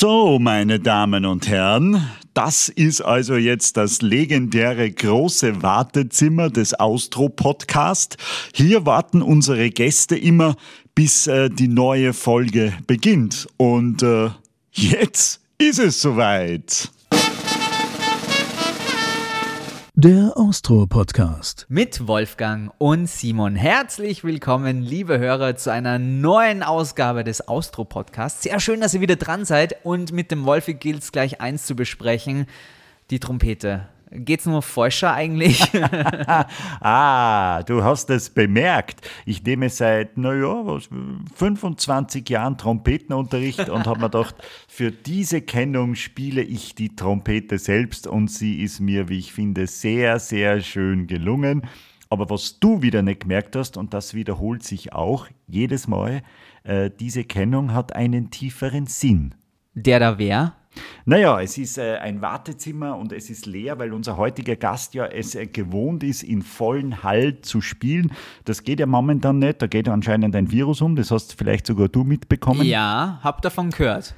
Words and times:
So, 0.00 0.38
meine 0.38 0.78
Damen 0.78 1.26
und 1.26 1.48
Herren, 1.48 2.08
das 2.32 2.68
ist 2.68 3.00
also 3.00 3.34
jetzt 3.34 3.76
das 3.76 4.00
legendäre 4.00 4.88
große 4.88 5.60
Wartezimmer 5.60 6.50
des 6.50 6.72
Austro 6.72 7.28
Podcast. 7.28 8.16
Hier 8.54 8.86
warten 8.86 9.22
unsere 9.22 9.70
Gäste 9.70 10.16
immer, 10.16 10.54
bis 10.94 11.26
äh, 11.26 11.50
die 11.50 11.66
neue 11.66 12.12
Folge 12.12 12.74
beginnt. 12.86 13.48
Und 13.56 14.04
äh, 14.04 14.30
jetzt 14.70 15.40
ist 15.58 15.80
es 15.80 16.00
soweit. 16.00 16.92
Der 20.00 20.34
Austro-Podcast. 20.36 21.66
Mit 21.68 22.06
Wolfgang 22.06 22.72
und 22.78 23.08
Simon. 23.08 23.56
Herzlich 23.56 24.22
willkommen, 24.22 24.80
liebe 24.80 25.18
Hörer, 25.18 25.56
zu 25.56 25.72
einer 25.72 25.98
neuen 25.98 26.62
Ausgabe 26.62 27.24
des 27.24 27.48
Austro-Podcasts. 27.48 28.44
Sehr 28.44 28.60
schön, 28.60 28.80
dass 28.80 28.94
ihr 28.94 29.00
wieder 29.00 29.16
dran 29.16 29.44
seid 29.44 29.84
und 29.84 30.12
mit 30.12 30.30
dem 30.30 30.44
Wolfi 30.44 30.74
gilt 30.74 31.02
es 31.02 31.10
gleich 31.10 31.40
eins 31.40 31.66
zu 31.66 31.74
besprechen: 31.74 32.46
die 33.10 33.18
Trompete. 33.18 33.88
Geht's 34.10 34.46
nur 34.46 34.62
Forscher 34.62 35.12
eigentlich? 35.12 35.70
ah, 36.80 37.62
du 37.64 37.84
hast 37.84 38.08
es 38.10 38.30
bemerkt. 38.30 39.06
Ich 39.26 39.42
nehme 39.42 39.68
seit, 39.68 40.16
naja, 40.16 40.64
was, 40.64 40.88
25 41.34 42.28
Jahren 42.28 42.56
Trompetenunterricht 42.56 43.68
und 43.68 43.86
habe 43.86 44.00
mir 44.00 44.10
gedacht, 44.10 44.36
für 44.66 44.90
diese 44.90 45.42
Kennung 45.42 45.94
spiele 45.94 46.42
ich 46.42 46.74
die 46.74 46.96
Trompete 46.96 47.58
selbst 47.58 48.06
und 48.06 48.28
sie 48.30 48.62
ist 48.62 48.80
mir, 48.80 49.08
wie 49.08 49.18
ich 49.18 49.32
finde, 49.32 49.66
sehr, 49.66 50.18
sehr 50.18 50.60
schön 50.60 51.06
gelungen. 51.06 51.62
Aber 52.10 52.30
was 52.30 52.58
du 52.58 52.80
wieder 52.80 53.02
nicht 53.02 53.20
gemerkt 53.20 53.56
hast, 53.56 53.76
und 53.76 53.92
das 53.92 54.14
wiederholt 54.14 54.62
sich 54.62 54.94
auch 54.94 55.26
jedes 55.46 55.88
Mal, 55.88 56.22
äh, 56.64 56.90
diese 56.98 57.24
Kennung 57.24 57.74
hat 57.74 57.94
einen 57.94 58.30
tieferen 58.30 58.86
Sinn. 58.86 59.34
Der 59.74 60.00
da 60.00 60.18
wäre? 60.18 60.54
Naja, 61.04 61.40
es 61.40 61.56
ist 61.58 61.78
äh, 61.78 61.96
ein 61.96 62.20
Wartezimmer 62.20 62.96
und 62.96 63.12
es 63.12 63.30
ist 63.30 63.46
leer, 63.46 63.78
weil 63.78 63.92
unser 63.92 64.16
heutiger 64.16 64.56
Gast 64.56 64.94
ja 64.94 65.06
es 65.06 65.34
äh, 65.34 65.46
gewohnt 65.46 66.02
ist, 66.02 66.22
in 66.22 66.42
vollen 66.42 67.02
Hall 67.02 67.40
zu 67.40 67.60
spielen. 67.60 68.12
Das 68.44 68.62
geht 68.62 68.80
ja 68.80 68.86
momentan 68.86 69.38
nicht, 69.38 69.62
da 69.62 69.66
geht 69.66 69.88
anscheinend 69.88 70.36
ein 70.36 70.50
Virus 70.50 70.80
um, 70.80 70.96
das 70.96 71.10
hast 71.10 71.34
vielleicht 71.34 71.66
sogar 71.66 71.88
du 71.88 72.04
mitbekommen. 72.04 72.66
Ja, 72.66 73.20
hab 73.22 73.42
davon 73.42 73.70
gehört. 73.70 74.14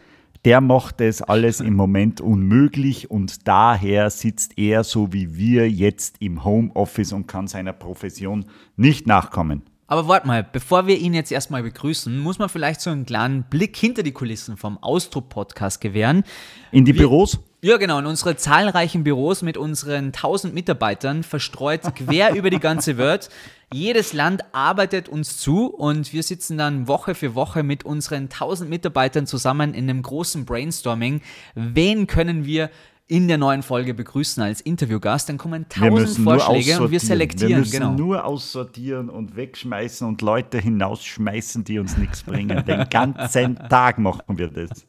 Der 0.47 0.63
macht 0.63 1.03
es 1.03 1.21
alles 1.21 1.61
im 1.61 1.75
Moment 1.75 2.23
unmöglich 2.23 3.11
und 3.11 3.47
daher 3.47 4.09
sitzt 4.09 4.59
er 4.59 4.85
so 4.85 5.13
wie 5.13 5.37
wir 5.37 5.71
jetzt 5.71 6.17
im 6.21 6.45
Homeoffice 6.45 7.13
und 7.13 7.27
kann 7.27 7.47
seiner 7.47 7.75
Profession 7.75 8.47
nicht 8.75 9.07
nachkommen. 9.07 9.63
Aber 9.91 10.07
warte 10.07 10.29
mal, 10.29 10.45
bevor 10.45 10.87
wir 10.87 10.97
ihn 10.99 11.15
jetzt 11.15 11.33
erstmal 11.33 11.65
begrüßen, 11.65 12.17
muss 12.17 12.39
man 12.39 12.49
vielleicht 12.49 12.81
so 12.81 12.91
einen 12.91 13.07
kleinen 13.07 13.43
Blick 13.43 13.77
hinter 13.77 14.05
die 14.05 14.13
Kulissen 14.13 14.57
vom 14.57 14.79
Austro-Podcast 14.81 15.81
gewähren. 15.81 16.23
In 16.71 16.85
die 16.85 16.95
wir, 16.95 17.01
Büros? 17.01 17.41
Ja, 17.61 17.77
genau, 17.77 17.99
in 17.99 18.07
unsere 18.07 18.37
zahlreichen 18.37 19.03
Büros 19.03 19.43
mit 19.43 19.57
unseren 19.57 20.13
1000 20.13 20.55
Mitarbeitern 20.55 21.25
verstreut 21.25 21.81
quer 21.97 22.37
über 22.37 22.51
die 22.51 22.61
ganze 22.61 22.99
Welt. 22.99 23.31
Jedes 23.73 24.13
Land 24.13 24.45
arbeitet 24.53 25.09
uns 25.09 25.39
zu 25.39 25.67
und 25.67 26.13
wir 26.13 26.23
sitzen 26.23 26.57
dann 26.57 26.87
Woche 26.87 27.17
für 27.17 27.35
Woche 27.35 27.65
mit 27.65 27.85
unseren 27.85 28.25
1000 28.25 28.71
Mitarbeitern 28.71 29.27
zusammen 29.27 29.75
in 29.75 29.91
einem 29.91 30.03
großen 30.03 30.45
Brainstorming. 30.45 31.21
Wen 31.57 32.07
können 32.07 32.45
wir 32.45 32.71
in 33.11 33.27
der 33.27 33.39
neuen 33.39 33.65
Folge 33.65 33.93
begrüßen 33.93 34.41
als 34.41 34.61
Interviewgast. 34.61 35.29
Dann 35.29 35.37
kommen 35.37 35.69
tausend 35.69 36.25
Vorschläge 36.25 36.81
und 36.81 36.93
wir 36.93 37.01
selektieren. 37.01 37.51
Wir 37.51 37.59
müssen 37.59 37.73
genau. 37.73 37.93
nur 37.93 38.25
aussortieren 38.25 39.11
und 39.11 39.35
wegschmeißen 39.35 40.07
und 40.07 40.23
Leute 40.23 40.59
hinausschmeißen, 40.59 41.65
die 41.65 41.81
uns 41.81 41.97
nichts 41.97 42.23
bringen. 42.23 42.65
Den 42.65 42.89
ganzen 42.89 43.57
Tag 43.69 43.99
machen 43.99 44.39
wir 44.39 44.47
das. 44.49 44.87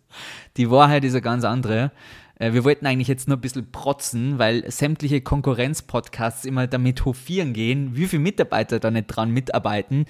Die 0.58 0.70
Wahrheit 0.70 1.04
ist 1.04 1.14
eine 1.14 1.22
ganz 1.24 1.44
andere. 1.44 1.92
Äh, 2.36 2.54
wir 2.54 2.64
wollten 2.64 2.86
eigentlich 2.86 3.08
jetzt 3.08 3.28
nur 3.28 3.38
ein 3.38 3.42
bisschen 3.42 3.72
protzen, 3.72 4.38
weil 4.38 4.70
sämtliche 4.70 5.22
Konkurrenz-Podcasts 5.22 6.46
immer 6.46 6.68
damit 6.68 7.04
hofieren 7.06 7.54
gehen, 7.54 7.96
wie 7.96 8.06
viele 8.06 8.22
Mitarbeiter 8.22 8.80
da 8.80 8.92
nicht 8.92 9.08
dran 9.08 9.32
mitarbeiten. 9.32 10.06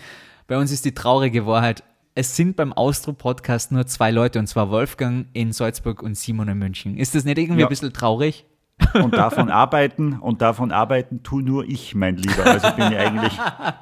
Bei 0.47 0.57
uns 0.57 0.74
ist 0.74 0.84
die 0.84 0.94
traurige 0.94 1.46
Wahrheit, 1.46 1.81
es 2.16 2.36
sind 2.36 2.56
beim 2.56 2.74
Austro-Podcast 2.74 3.72
nur 3.72 3.88
zwei 3.88 4.12
Leute, 4.12 4.40
und 4.40 4.48
zwar 4.48 4.70
Wolfgang 4.70 5.28
in 5.34 5.54
Salzburg 5.54 6.04
und 6.04 6.18
Simon 6.18 6.50
in 6.50 6.58
München. 6.58 6.98
Ist 6.98 7.16
das 7.16 7.24
nicht 7.24 7.38
irgendwie 7.38 7.62
ja. 7.62 7.68
ein 7.68 7.70
bisschen 7.70 7.94
traurig? 7.94 8.46
Und 8.94 9.16
davon 9.16 9.50
arbeiten, 9.52 10.20
und 10.20 10.42
davon 10.42 10.72
arbeiten 10.72 11.24
tu 11.24 11.40
nur 11.40 11.66
ich, 11.66 11.96
mein 11.96 12.18
Lieber. 12.18 12.46
Also 12.46 12.72
bin 12.72 12.92
ich 12.92 12.98
eigentlich, 12.98 13.34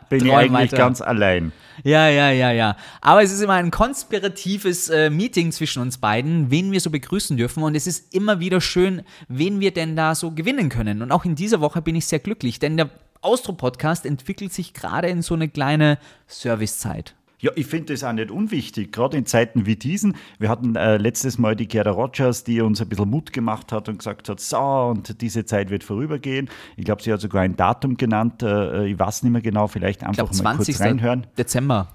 bin 0.10 0.26
ich 0.26 0.34
eigentlich 0.34 0.72
ganz 0.72 1.02
allein. 1.02 1.52
Ja, 1.84 2.10
ja, 2.10 2.30
ja, 2.30 2.52
ja. 2.52 2.76
Aber 3.02 3.24
es 3.24 3.32
ist 3.32 3.42
immer 3.42 3.54
ein 3.54 3.72
konspiratives 3.72 4.90
äh, 4.90 5.10
Meeting 5.10 5.52
zwischen 5.52 5.82
uns 5.82 5.98
beiden, 5.98 6.52
wen 6.52 6.72
wir 6.72 6.82
so 6.82 6.90
begrüßen 6.90 7.38
dürfen. 7.38 7.64
Und 7.64 7.76
es 7.76 7.88
ist 7.88 8.14
immer 8.14 8.40
wieder 8.40 8.62
schön, 8.62 9.02
wen 9.28 9.60
wir 9.60 9.72
denn 9.72 9.96
da 9.96 10.14
so 10.16 10.32
gewinnen 10.32 10.70
können. 10.70 11.02
Und 11.02 11.12
auch 11.12 11.26
in 11.26 11.36
dieser 11.36 11.62
Woche 11.62 11.82
bin 11.82 11.96
ich 11.96 12.06
sehr 12.06 12.20
glücklich, 12.20 12.60
denn 12.60 12.78
der 12.78 12.90
Austro-Podcast 13.22 14.06
entwickelt 14.06 14.54
sich 14.54 14.74
gerade 14.74 15.08
in 15.08 15.22
so 15.22 15.34
eine 15.34 15.50
kleine 15.50 15.98
Servicezeit. 16.28 17.16
Ja, 17.42 17.52
ich 17.56 17.68
finde 17.68 17.94
das 17.94 18.04
auch 18.04 18.12
nicht 18.12 18.32
unwichtig, 18.32 18.92
gerade 18.92 19.18
in 19.18 19.26
Zeiten 19.26 19.66
wie 19.66 19.78
diesen. 19.78 20.16
Wir 20.40 20.50
hatten 20.50 20.76
äh, 20.76 20.98
letztes 20.98 21.38
Mal 21.38 21.56
die 21.56 21.68
Gerda 21.68 21.92
Rogers, 21.92 22.44
die 22.44 22.60
uns 22.60 22.82
ein 22.82 22.90
bisschen 22.90 23.10
Mut 23.10 23.32
gemacht 23.32 23.72
hat 23.72 23.88
und 23.88 24.00
gesagt 24.00 24.28
hat, 24.28 24.42
so, 24.42 24.58
und 24.58 25.22
diese 25.22 25.46
Zeit 25.46 25.70
wird 25.70 25.86
vorübergehen. 25.86 26.50
Ich 26.76 26.84
glaube, 26.84 27.02
sie 27.02 27.14
hat 27.14 27.22
sogar 27.22 27.44
ein 27.44 27.56
Datum 27.56 27.96
genannt, 27.96 28.44
äh, 28.44 28.88
ich 28.88 29.00
weiß 29.00 29.24
nicht 29.24 29.32
mehr 29.32 29.42
genau, 29.42 29.68
vielleicht 29.68 30.04
einfach 30.04 30.30
glaub, 30.30 30.44
mal 30.44 30.58
kurz 30.58 30.82
reinhören. 30.82 31.28
Dezember. 31.38 31.88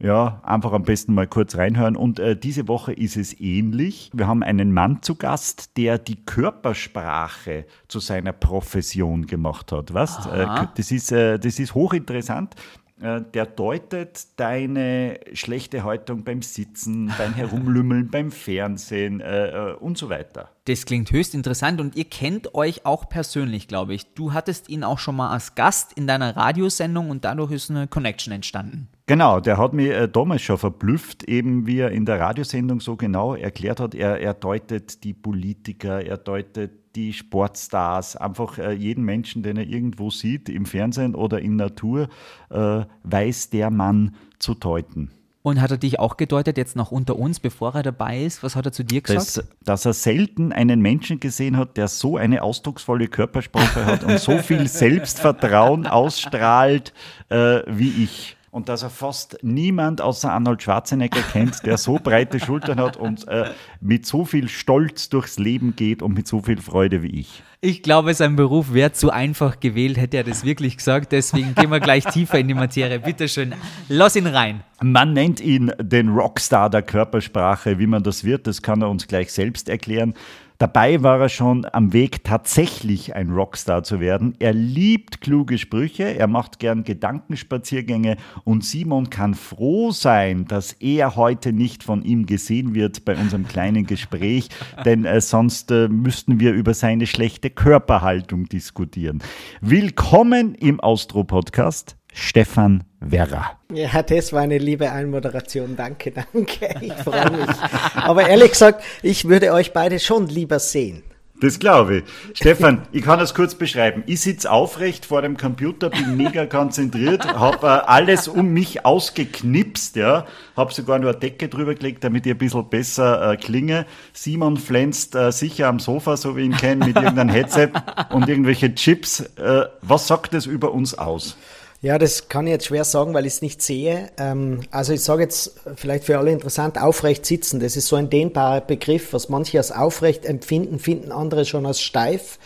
Ja, 0.00 0.40
einfach 0.44 0.72
am 0.72 0.82
besten 0.82 1.14
mal 1.14 1.26
kurz 1.26 1.56
reinhören. 1.56 1.96
Und 1.96 2.18
äh, 2.18 2.36
diese 2.36 2.68
Woche 2.68 2.92
ist 2.92 3.16
es 3.16 3.40
ähnlich. 3.40 4.10
Wir 4.12 4.26
haben 4.26 4.42
einen 4.42 4.72
Mann 4.72 5.02
zu 5.02 5.14
Gast, 5.14 5.76
der 5.76 5.98
die 5.98 6.16
Körpersprache 6.16 7.64
zu 7.88 8.00
seiner 8.00 8.32
Profession 8.32 9.26
gemacht 9.26 9.72
hat. 9.72 9.94
Was? 9.94 10.26
Äh, 10.26 10.46
das, 10.76 10.90
ist, 10.90 11.12
äh, 11.12 11.38
das 11.38 11.58
ist 11.58 11.74
hochinteressant. 11.74 12.54
Äh, 13.00 13.22
der 13.34 13.46
deutet 13.46 14.26
deine 14.36 15.18
schlechte 15.32 15.82
Haltung 15.82 16.22
beim 16.22 16.42
Sitzen, 16.42 17.12
beim 17.18 17.34
Herumlümmeln, 17.34 18.08
beim 18.08 18.30
Fernsehen 18.30 19.20
äh, 19.20 19.48
äh, 19.48 19.74
und 19.74 19.98
so 19.98 20.10
weiter. 20.10 20.50
Das 20.66 20.86
klingt 20.86 21.10
höchst 21.10 21.34
interessant 21.34 21.80
und 21.80 21.96
ihr 21.96 22.04
kennt 22.04 22.54
euch 22.54 22.86
auch 22.86 23.08
persönlich, 23.08 23.66
glaube 23.66 23.94
ich. 23.94 24.14
Du 24.14 24.32
hattest 24.32 24.68
ihn 24.68 24.84
auch 24.84 25.00
schon 25.00 25.16
mal 25.16 25.30
als 25.30 25.56
Gast 25.56 25.92
in 25.94 26.06
deiner 26.06 26.36
Radiosendung 26.36 27.10
und 27.10 27.24
dadurch 27.24 27.50
ist 27.50 27.70
eine 27.70 27.88
Connection 27.88 28.32
entstanden. 28.32 28.88
Genau, 29.06 29.40
der 29.40 29.58
hat 29.58 29.72
mich 29.72 29.90
äh, 29.90 30.08
damals 30.08 30.42
schon 30.42 30.58
verblüfft, 30.58 31.24
eben 31.24 31.66
wie 31.66 31.80
er 31.80 31.90
in 31.90 32.06
der 32.06 32.20
Radiosendung 32.20 32.80
so 32.80 32.94
genau 32.96 33.34
erklärt 33.34 33.80
hat. 33.80 33.96
Er, 33.96 34.20
er 34.20 34.34
deutet 34.34 35.02
die 35.02 35.14
Politiker, 35.14 36.00
er 36.00 36.16
deutet 36.16 36.83
die 36.96 37.12
Sportstars, 37.12 38.16
einfach 38.16 38.58
äh, 38.58 38.72
jeden 38.72 39.04
Menschen, 39.04 39.42
den 39.42 39.56
er 39.56 39.66
irgendwo 39.66 40.10
sieht, 40.10 40.48
im 40.48 40.66
Fernsehen 40.66 41.14
oder 41.14 41.40
in 41.40 41.56
Natur, 41.56 42.08
äh, 42.50 42.84
weiß 43.02 43.50
der 43.50 43.70
Mann 43.70 44.14
zu 44.38 44.54
deuten. 44.54 45.10
Und 45.42 45.60
hat 45.60 45.70
er 45.70 45.76
dich 45.76 45.98
auch 45.98 46.16
gedeutet, 46.16 46.56
jetzt 46.56 46.74
noch 46.74 46.90
unter 46.90 47.16
uns, 47.16 47.38
bevor 47.38 47.74
er 47.74 47.82
dabei 47.82 48.24
ist? 48.24 48.42
Was 48.42 48.56
hat 48.56 48.64
er 48.64 48.72
zu 48.72 48.82
dir 48.82 49.02
gesagt? 49.02 49.36
Das, 49.36 49.44
dass 49.62 49.84
er 49.84 49.92
selten 49.92 50.52
einen 50.52 50.80
Menschen 50.80 51.20
gesehen 51.20 51.58
hat, 51.58 51.76
der 51.76 51.88
so 51.88 52.16
eine 52.16 52.42
ausdrucksvolle 52.42 53.08
Körpersprache 53.08 53.84
hat 53.84 54.04
und 54.04 54.18
so 54.18 54.38
viel 54.38 54.66
Selbstvertrauen 54.68 55.86
ausstrahlt 55.86 56.94
äh, 57.28 57.60
wie 57.66 58.04
ich 58.04 58.38
und 58.54 58.68
dass 58.68 58.84
er 58.84 58.90
fast 58.90 59.36
niemand 59.42 60.00
außer 60.00 60.30
Arnold 60.30 60.62
Schwarzenegger 60.62 61.22
kennt, 61.32 61.66
der 61.66 61.76
so 61.76 61.98
breite 62.00 62.38
Schultern 62.38 62.78
hat 62.78 62.96
und 62.96 63.26
äh, 63.26 63.50
mit 63.80 64.06
so 64.06 64.24
viel 64.24 64.48
Stolz 64.48 65.08
durchs 65.08 65.40
Leben 65.40 65.74
geht 65.74 66.02
und 66.02 66.14
mit 66.14 66.28
so 66.28 66.40
viel 66.40 66.60
Freude 66.60 67.02
wie 67.02 67.18
ich. 67.18 67.42
Ich 67.60 67.82
glaube, 67.82 68.14
sein 68.14 68.36
Beruf 68.36 68.72
wäre 68.72 68.92
zu 68.92 69.10
einfach 69.10 69.58
gewählt, 69.58 69.96
hätte 69.96 70.18
er 70.18 70.22
das 70.22 70.44
wirklich 70.44 70.76
gesagt. 70.76 71.10
Deswegen 71.10 71.56
gehen 71.56 71.70
wir 71.70 71.80
gleich 71.80 72.04
tiefer 72.04 72.38
in 72.38 72.46
die 72.46 72.54
Materie. 72.54 73.00
Bitte 73.00 73.26
schön, 73.26 73.54
lass 73.88 74.14
ihn 74.14 74.28
rein. 74.28 74.62
Man 74.80 75.14
nennt 75.14 75.40
ihn 75.40 75.72
den 75.80 76.10
Rockstar 76.10 76.70
der 76.70 76.82
Körpersprache. 76.82 77.80
Wie 77.80 77.86
man 77.88 78.04
das 78.04 78.22
wird, 78.22 78.46
das 78.46 78.62
kann 78.62 78.82
er 78.82 78.90
uns 78.90 79.08
gleich 79.08 79.32
selbst 79.32 79.68
erklären. 79.68 80.14
Dabei 80.58 81.02
war 81.02 81.20
er 81.20 81.28
schon 81.28 81.66
am 81.72 81.92
Weg, 81.92 82.22
tatsächlich 82.22 83.16
ein 83.16 83.30
Rockstar 83.30 83.82
zu 83.82 83.98
werden. 83.98 84.36
Er 84.38 84.52
liebt 84.52 85.20
kluge 85.20 85.58
Sprüche, 85.58 86.16
er 86.16 86.28
macht 86.28 86.60
gern 86.60 86.84
Gedankenspaziergänge 86.84 88.16
und 88.44 88.64
Simon 88.64 89.10
kann 89.10 89.34
froh 89.34 89.90
sein, 89.90 90.44
dass 90.44 90.72
er 90.74 91.16
heute 91.16 91.52
nicht 91.52 91.82
von 91.82 92.02
ihm 92.02 92.26
gesehen 92.26 92.72
wird 92.72 93.04
bei 93.04 93.16
unserem 93.16 93.48
kleinen 93.48 93.84
Gespräch, 93.84 94.48
denn 94.84 95.04
äh, 95.04 95.20
sonst 95.20 95.72
äh, 95.72 95.88
müssten 95.88 96.38
wir 96.38 96.52
über 96.52 96.72
seine 96.72 97.08
schlechte 97.08 97.50
Körperhaltung 97.50 98.48
diskutieren. 98.48 99.24
Willkommen 99.60 100.54
im 100.54 100.78
Austro-Podcast, 100.78 101.96
Stefan 102.16 102.84
Werra. 103.00 103.58
Ja, 103.72 104.00
das 104.02 104.32
war 104.32 104.42
eine 104.42 104.58
liebe 104.58 104.90
Einmoderation. 104.90 105.74
Danke, 105.76 106.12
danke. 106.12 106.76
Ich 106.80 106.92
freue 106.94 107.30
mich. 107.32 107.48
Aber 107.96 108.28
ehrlich 108.28 108.52
gesagt, 108.52 108.84
ich 109.02 109.28
würde 109.28 109.52
euch 109.52 109.72
beide 109.72 109.98
schon 109.98 110.28
lieber 110.28 110.60
sehen. 110.60 111.02
Das 111.40 111.58
glaube 111.58 111.96
ich. 111.96 112.04
Stefan, 112.34 112.82
ich 112.92 113.02
kann 113.02 113.18
das 113.18 113.34
kurz 113.34 113.56
beschreiben. 113.56 114.04
Ich 114.06 114.20
sitze 114.20 114.48
aufrecht 114.50 115.04
vor 115.06 115.22
dem 115.22 115.36
Computer, 115.36 115.90
bin 115.90 116.16
mega 116.16 116.46
konzentriert, 116.46 117.26
habe 117.26 117.66
äh, 117.66 117.70
alles 117.70 118.28
um 118.28 118.52
mich 118.52 118.86
ausgeknipst, 118.86 119.96
ja, 119.96 120.26
habe 120.56 120.72
sogar 120.72 121.00
nur 121.00 121.10
eine 121.10 121.18
Decke 121.18 121.48
drüber 121.48 121.74
gelegt, 121.74 122.04
damit 122.04 122.24
ich 122.26 122.32
ein 122.32 122.38
bisschen 122.38 122.70
besser 122.70 123.32
äh, 123.32 123.36
klinge. 123.36 123.86
Simon 124.12 124.56
pflänzt 124.56 125.16
äh, 125.16 125.32
sicher 125.32 125.66
am 125.66 125.80
Sofa, 125.80 126.16
so 126.16 126.36
wie 126.36 126.42
ich 126.42 126.46
ihn 126.46 126.56
kenne, 126.56 126.86
mit 126.86 126.96
irgendeinem 126.96 127.30
Headset 127.30 127.70
und 128.10 128.28
irgendwelche 128.28 128.72
Chips. 128.72 129.20
Äh, 129.36 129.64
was 129.82 130.06
sagt 130.06 130.32
das 130.34 130.46
über 130.46 130.72
uns 130.72 130.96
aus? 130.96 131.36
Ja, 131.84 131.98
das 131.98 132.30
kann 132.30 132.46
ich 132.46 132.50
jetzt 132.50 132.64
schwer 132.64 132.84
sagen, 132.84 133.12
weil 133.12 133.26
ich 133.26 133.34
es 133.34 133.42
nicht 133.42 133.60
sehe. 133.60 134.08
Ähm, 134.16 134.60
also 134.70 134.94
ich 134.94 135.02
sage 135.02 135.22
jetzt 135.22 135.60
vielleicht 135.76 136.04
für 136.04 136.16
alle 136.16 136.32
interessant, 136.32 136.80
aufrecht 136.80 137.26
sitzen. 137.26 137.60
Das 137.60 137.76
ist 137.76 137.88
so 137.88 137.96
ein 137.96 138.08
dehnbarer 138.08 138.62
Begriff, 138.62 139.12
was 139.12 139.28
manche 139.28 139.58
als 139.58 139.70
aufrecht 139.70 140.24
empfinden, 140.24 140.78
finden 140.78 141.12
andere 141.12 141.44
schon 141.44 141.66
als 141.66 141.82
steif. 141.82 142.38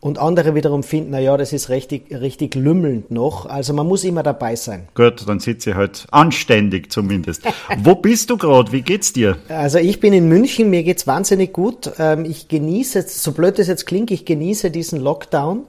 Und 0.00 0.18
andere 0.18 0.56
wiederum 0.56 0.82
finden, 0.82 1.10
na 1.12 1.20
ja, 1.20 1.36
das 1.36 1.52
ist 1.52 1.68
richtig, 1.68 2.10
richtig 2.10 2.56
lümmelnd 2.56 3.12
noch. 3.12 3.46
Also 3.46 3.72
man 3.72 3.86
muss 3.86 4.02
immer 4.02 4.24
dabei 4.24 4.56
sein. 4.56 4.88
Gut, 4.96 5.28
dann 5.28 5.38
sitze 5.38 5.70
ich 5.70 5.76
halt 5.76 6.08
anständig 6.10 6.90
zumindest. 6.90 7.44
Wo 7.78 7.94
bist 7.94 8.30
du 8.30 8.36
gerade? 8.36 8.72
Wie 8.72 8.82
geht's 8.82 9.12
dir? 9.12 9.36
Also 9.46 9.78
ich 9.78 10.00
bin 10.00 10.12
in 10.12 10.28
München, 10.28 10.70
mir 10.70 10.82
geht's 10.82 11.06
wahnsinnig 11.06 11.52
gut. 11.52 11.92
Ähm, 12.00 12.24
ich 12.24 12.48
genieße, 12.48 13.02
so 13.06 13.30
blöd 13.30 13.60
es 13.60 13.68
jetzt 13.68 13.86
klingt, 13.86 14.10
ich 14.10 14.24
genieße 14.24 14.72
diesen 14.72 15.00
Lockdown 15.00 15.66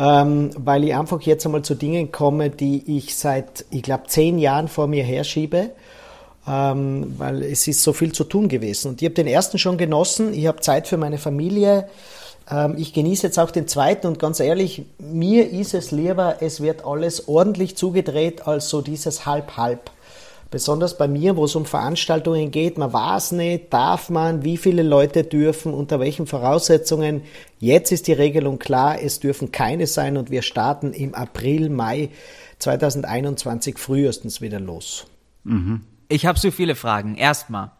ähm, 0.00 0.50
weil 0.56 0.84
ich 0.84 0.94
einfach 0.94 1.20
jetzt 1.20 1.44
einmal 1.44 1.62
zu 1.62 1.74
Dingen 1.74 2.10
komme, 2.10 2.48
die 2.48 2.96
ich 2.96 3.14
seit, 3.16 3.66
ich 3.70 3.82
glaube, 3.82 4.04
zehn 4.06 4.38
Jahren 4.38 4.68
vor 4.68 4.86
mir 4.86 5.04
herschiebe. 5.04 5.70
Ähm, 6.48 7.14
weil 7.18 7.42
es 7.42 7.68
ist 7.68 7.82
so 7.82 7.92
viel 7.92 8.12
zu 8.12 8.24
tun 8.24 8.48
gewesen. 8.48 8.88
Und 8.88 9.02
ich 9.02 9.06
habe 9.06 9.14
den 9.14 9.26
ersten 9.26 9.58
schon 9.58 9.76
genossen, 9.76 10.32
ich 10.32 10.46
habe 10.46 10.60
Zeit 10.60 10.88
für 10.88 10.96
meine 10.96 11.18
Familie, 11.18 11.86
ähm, 12.50 12.76
ich 12.78 12.94
genieße 12.94 13.26
jetzt 13.26 13.38
auch 13.38 13.50
den 13.50 13.68
zweiten 13.68 14.06
und 14.06 14.18
ganz 14.18 14.40
ehrlich, 14.40 14.84
mir 14.98 15.50
ist 15.50 15.74
es 15.74 15.90
lieber, 15.90 16.36
es 16.40 16.62
wird 16.62 16.86
alles 16.86 17.28
ordentlich 17.28 17.76
zugedreht, 17.76 18.46
als 18.46 18.70
so 18.70 18.80
dieses 18.80 19.26
Halb-Halb. 19.26 19.90
Besonders 20.50 20.98
bei 20.98 21.06
mir, 21.06 21.36
wo 21.36 21.44
es 21.44 21.54
um 21.54 21.64
Veranstaltungen 21.64 22.50
geht, 22.50 22.76
man 22.76 22.92
weiß 22.92 23.32
nicht, 23.32 23.72
darf 23.72 24.10
man, 24.10 24.42
wie 24.42 24.56
viele 24.56 24.82
Leute 24.82 25.22
dürfen, 25.22 25.72
unter 25.72 26.00
welchen 26.00 26.26
Voraussetzungen. 26.26 27.22
Jetzt 27.60 27.92
ist 27.92 28.08
die 28.08 28.12
Regelung 28.12 28.58
klar, 28.58 29.00
es 29.00 29.20
dürfen 29.20 29.52
keine 29.52 29.86
sein 29.86 30.16
und 30.16 30.30
wir 30.30 30.42
starten 30.42 30.92
im 30.92 31.14
April, 31.14 31.70
Mai 31.70 32.10
2021 32.58 33.78
frühestens 33.78 34.40
wieder 34.40 34.58
los. 34.58 35.06
Mhm. 35.44 35.82
Ich 36.08 36.26
habe 36.26 36.38
so 36.38 36.50
viele 36.50 36.74
Fragen. 36.74 37.14
Erstmal, 37.14 37.70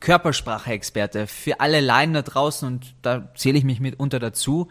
Körpersprache-Experte 0.00 1.26
für 1.26 1.60
alle 1.60 1.80
Laien 1.80 2.14
da 2.14 2.22
draußen 2.22 2.66
und 2.66 2.94
da 3.02 3.28
zähle 3.34 3.58
ich 3.58 3.64
mich 3.64 3.80
mitunter 3.80 4.18
dazu. 4.18 4.68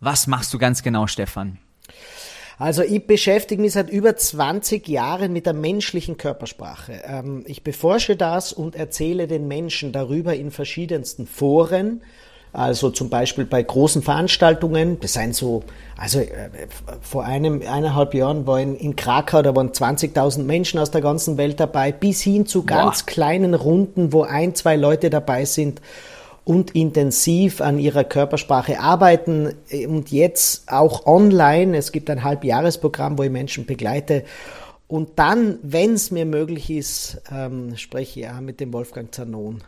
Was 0.00 0.26
machst 0.26 0.52
du 0.52 0.58
ganz 0.58 0.82
genau, 0.82 1.06
Stefan? 1.06 1.58
Also 2.58 2.82
ich 2.82 3.06
beschäftige 3.06 3.60
mich 3.60 3.72
seit 3.72 3.90
über 3.90 4.16
20 4.16 4.88
Jahren 4.88 5.32
mit 5.32 5.44
der 5.44 5.52
menschlichen 5.52 6.16
Körpersprache. 6.16 7.02
Ähm, 7.04 7.44
ich 7.46 7.62
beforsche 7.62 8.16
das 8.16 8.52
und 8.52 8.74
erzähle 8.74 9.26
den 9.26 9.46
Menschen 9.46 9.92
darüber 9.92 10.34
in 10.34 10.50
verschiedensten 10.50 11.26
Foren. 11.26 12.00
Also 12.54 12.88
zum 12.88 13.10
Beispiel 13.10 13.44
bei 13.44 13.62
großen 13.62 14.00
Veranstaltungen, 14.00 14.98
das 15.00 15.12
sind 15.12 15.34
so, 15.34 15.62
also 15.98 16.20
äh, 16.20 16.48
vor 17.02 17.24
einem, 17.24 17.60
eineinhalb 17.60 18.14
Jahren 18.14 18.46
war 18.46 18.58
in, 18.58 18.74
in 18.76 18.96
Krakau, 18.96 19.42
da 19.42 19.54
waren 19.54 19.72
20.000 19.72 20.42
Menschen 20.44 20.80
aus 20.80 20.90
der 20.90 21.02
ganzen 21.02 21.36
Welt 21.36 21.60
dabei, 21.60 21.92
bis 21.92 22.22
hin 22.22 22.46
zu 22.46 22.64
ganz 22.64 23.02
Boah. 23.02 23.06
kleinen 23.06 23.52
Runden, 23.52 24.14
wo 24.14 24.22
ein, 24.22 24.54
zwei 24.54 24.76
Leute 24.76 25.10
dabei 25.10 25.44
sind 25.44 25.82
und 26.46 26.76
intensiv 26.76 27.60
an 27.60 27.80
ihrer 27.80 28.04
Körpersprache 28.04 28.78
arbeiten 28.78 29.52
und 29.88 30.12
jetzt 30.12 30.70
auch 30.70 31.04
online. 31.04 31.76
Es 31.76 31.90
gibt 31.90 32.08
ein 32.08 32.22
Halbjahresprogramm, 32.22 33.18
wo 33.18 33.24
ich 33.24 33.30
Menschen 33.30 33.66
begleite. 33.66 34.22
Und 34.86 35.18
dann, 35.18 35.58
wenn 35.62 35.94
es 35.94 36.12
mir 36.12 36.24
möglich 36.24 36.70
ist, 36.70 37.20
ähm, 37.32 37.76
spreche 37.76 38.20
ich 38.20 38.28
auch 38.28 38.40
mit 38.40 38.60
dem 38.60 38.72
Wolfgang 38.72 39.12
Zanon 39.12 39.64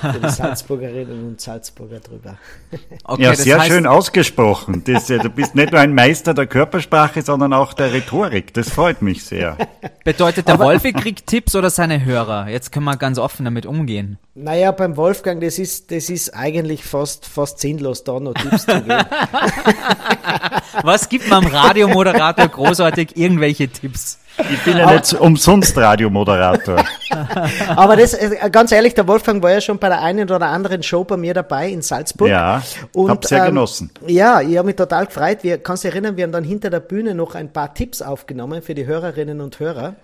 für 0.00 0.20
die 0.20 0.28
Salzburgerinnen 0.28 1.28
und 1.28 1.40
Salzburger 1.40 2.00
drüber. 2.00 2.38
Okay, 3.04 3.22
ja, 3.22 3.34
sehr 3.34 3.58
heißt, 3.58 3.68
schön 3.68 3.86
ausgesprochen. 3.86 4.82
Das, 4.86 5.06
du 5.06 5.28
bist 5.28 5.54
nicht 5.54 5.72
nur 5.72 5.80
ein 5.80 5.94
Meister 5.94 6.34
der 6.34 6.46
Körpersprache, 6.46 7.20
sondern 7.22 7.52
auch 7.52 7.74
der 7.74 7.92
Rhetorik. 7.92 8.54
Das 8.54 8.70
freut 8.70 9.02
mich 9.02 9.24
sehr. 9.24 9.58
Bedeutet 10.04 10.48
der 10.48 10.58
Wolfi 10.58 10.92
kriegt 10.92 11.26
Tipps 11.26 11.54
oder 11.54 11.68
seine 11.68 12.04
Hörer? 12.04 12.48
Jetzt 12.48 12.70
können 12.72 12.84
wir 12.84 12.96
ganz 12.96 13.18
offen 13.18 13.44
damit 13.44 13.66
umgehen. 13.66 14.18
Naja, 14.34 14.70
beim 14.72 14.96
Wolfgang, 14.96 15.42
das 15.42 15.58
ist, 15.58 15.90
das 15.90 16.08
ist 16.08 16.30
eigentlich 16.30 16.84
fast, 16.84 17.26
fast 17.26 17.58
sinnlos, 17.58 18.04
da 18.04 18.18
noch 18.20 18.34
Tipps 18.34 18.64
zu 18.64 18.80
geben. 18.80 18.88
Was 20.82 21.08
gibt 21.08 21.28
man 21.28 21.44
am 21.44 21.52
Radiomoderator 21.52 22.48
großartig 22.48 23.16
irgendwelche 23.16 23.68
Tipps? 23.68 24.18
Ich 24.38 24.64
bin 24.64 24.76
ja 24.76 24.90
nicht 24.90 25.12
umsonst 25.14 25.76
Radiomoderator. 25.76 26.84
Aber 27.76 27.96
das, 27.96 28.14
äh, 28.14 28.50
ganz 28.50 28.72
ehrlich, 28.72 28.94
der 28.94 29.06
Wolfgang 29.06 29.42
war 29.42 29.50
ja 29.50 29.60
schon 29.60 29.78
bei 29.78 29.88
der 29.88 30.00
einen 30.00 30.30
oder 30.30 30.46
anderen 30.46 30.82
Show 30.82 31.04
bei 31.04 31.16
mir 31.16 31.34
dabei 31.34 31.68
in 31.68 31.82
Salzburg. 31.82 32.28
Ja, 32.28 32.62
und, 32.92 33.10
hab 33.10 33.24
sehr 33.24 33.40
ähm, 33.40 33.46
genossen. 33.46 33.90
Ja, 34.06 34.40
ich 34.40 34.56
habe 34.56 34.66
mich 34.66 34.76
total 34.76 35.06
gefreut. 35.06 35.38
Wir, 35.42 35.58
kannst 35.58 35.84
du 35.84 35.88
erinnern, 35.88 36.16
wir 36.16 36.24
haben 36.24 36.32
dann 36.32 36.44
hinter 36.44 36.70
der 36.70 36.80
Bühne 36.80 37.14
noch 37.14 37.34
ein 37.34 37.52
paar 37.52 37.74
Tipps 37.74 38.00
aufgenommen 38.00 38.62
für 38.62 38.74
die 38.74 38.86
Hörerinnen 38.86 39.40
und 39.40 39.60
Hörer. 39.60 39.94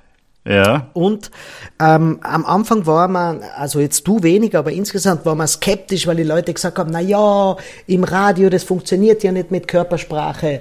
Ja. 0.48 0.88
Und 0.94 1.30
ähm, 1.78 2.20
am 2.22 2.46
Anfang 2.46 2.86
war 2.86 3.06
man, 3.06 3.42
also 3.56 3.80
jetzt 3.80 4.08
du 4.08 4.22
weniger, 4.22 4.60
aber 4.60 4.72
insgesamt 4.72 5.26
war 5.26 5.34
man 5.34 5.46
skeptisch, 5.46 6.06
weil 6.06 6.16
die 6.16 6.22
Leute 6.22 6.54
gesagt 6.54 6.78
haben, 6.78 6.90
na 6.90 7.00
ja, 7.00 7.56
im 7.86 8.02
Radio, 8.02 8.48
das 8.48 8.64
funktioniert 8.64 9.22
ja 9.22 9.30
nicht 9.30 9.50
mit 9.50 9.68
Körpersprache. 9.68 10.60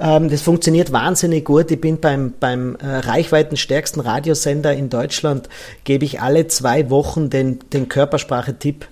Ähm, 0.00 0.28
das 0.28 0.42
funktioniert 0.42 0.90
wahnsinnig 0.90 1.44
gut. 1.44 1.70
Ich 1.70 1.80
bin 1.80 2.00
beim, 2.00 2.34
beim 2.40 2.76
äh, 2.76 2.86
reichweitenstärksten 2.86 4.02
Radiosender 4.02 4.72
in 4.72 4.90
Deutschland, 4.90 5.48
gebe 5.84 6.04
ich 6.04 6.20
alle 6.20 6.48
zwei 6.48 6.90
Wochen 6.90 7.30
den, 7.30 7.60
den 7.72 7.88
Körpersprache-Tipp 7.88 8.86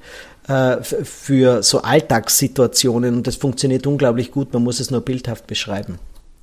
äh, 0.47 0.77
für 0.83 1.65
so 1.65 1.83
Alltagssituationen 1.83 3.17
und 3.17 3.27
das 3.27 3.35
funktioniert 3.35 3.85
unglaublich 3.87 4.31
gut. 4.31 4.53
Man 4.53 4.63
muss 4.63 4.79
es 4.79 4.93
nur 4.93 5.01
bildhaft 5.01 5.49
beschreiben. 5.49 5.99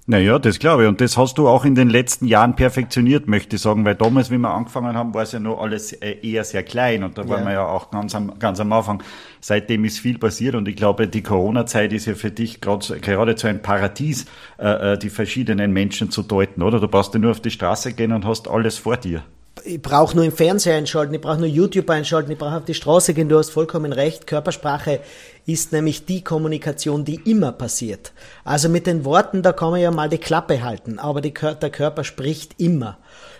Naja, 0.05 0.37
das 0.37 0.59
glaube 0.59 0.83
ich. 0.83 0.89
Und 0.89 0.99
das 0.99 1.17
hast 1.17 1.37
du 1.37 1.47
auch 1.47 1.63
in 1.63 1.75
den 1.75 1.89
letzten 1.89 2.27
Jahren 2.27 2.57
perfektioniert, 2.57 3.27
möchte 3.27 3.55
ich 3.55 3.61
sagen, 3.61 3.85
weil 3.85 3.95
damals, 3.95 4.29
wie 4.31 4.37
wir 4.37 4.49
angefangen 4.49 4.97
haben, 4.97 5.13
war 5.13 5.23
es 5.23 5.31
ja 5.31 5.39
noch 5.39 5.61
alles 5.61 5.93
äh, 5.93 6.17
eher 6.21 6.43
sehr 6.43 6.63
klein 6.63 7.03
und 7.03 7.17
da 7.17 7.27
waren 7.29 7.45
wir 7.45 7.53
ja 7.53 7.65
auch 7.65 7.89
ganz 7.89 8.13
am, 8.13 8.37
ganz 8.37 8.59
am 8.59 8.73
Anfang. 8.73 9.01
Seitdem 9.39 9.85
ist 9.85 9.99
viel 9.99 10.17
passiert 10.17 10.55
und 10.55 10.67
ich 10.67 10.75
glaube, 10.75 11.07
die 11.07 11.23
Corona-Zeit 11.23 11.93
ist 11.93 12.05
ja 12.05 12.15
für 12.15 12.31
dich 12.31 12.59
grad, 12.59 12.93
geradezu 13.01 13.47
ein 13.47 13.61
Paradies, 13.61 14.25
äh, 14.59 14.93
äh, 14.93 14.97
die 14.97 15.09
verschiedenen 15.09 15.71
Menschen 15.71 16.11
zu 16.11 16.21
deuten, 16.21 16.63
oder? 16.63 16.81
Du 16.81 16.89
brauchst 16.89 17.13
ja 17.13 17.19
nur 17.21 17.31
auf 17.31 17.39
die 17.39 17.51
Straße 17.51 17.93
gehen 17.93 18.11
und 18.11 18.25
hast 18.25 18.49
alles 18.49 18.77
vor 18.77 18.97
dir 18.97 19.23
ich 19.65 19.81
brauche 19.81 20.15
nur 20.15 20.25
im 20.25 20.31
Fernseher 20.31 20.75
einschalten, 20.75 21.13
ich 21.13 21.21
brauche 21.21 21.37
nur 21.37 21.47
YouTube 21.47 21.89
einschalten, 21.89 22.31
ich 22.31 22.37
brauche 22.37 22.57
auf 22.57 22.65
die 22.65 22.73
Straße 22.73 23.13
gehen, 23.13 23.29
du 23.29 23.37
hast 23.37 23.51
vollkommen 23.51 23.93
recht. 23.93 24.27
Körpersprache 24.27 24.99
ist 25.45 25.71
nämlich 25.71 26.05
die 26.05 26.23
Kommunikation, 26.23 27.05
die 27.05 27.21
immer 27.25 27.51
passiert. 27.51 28.13
Also 28.43 28.67
mit 28.67 28.87
den 28.87 29.05
Worten, 29.05 29.41
da 29.41 29.53
kann 29.53 29.71
man 29.71 29.79
ja 29.79 29.91
mal 29.91 30.09
die 30.09 30.17
Klappe 30.17 30.63
halten, 30.63 30.99
aber 30.99 31.21
die, 31.21 31.33
der 31.33 31.69
Körper 31.69 32.03
spricht 32.03 32.59
immer. 32.59 32.97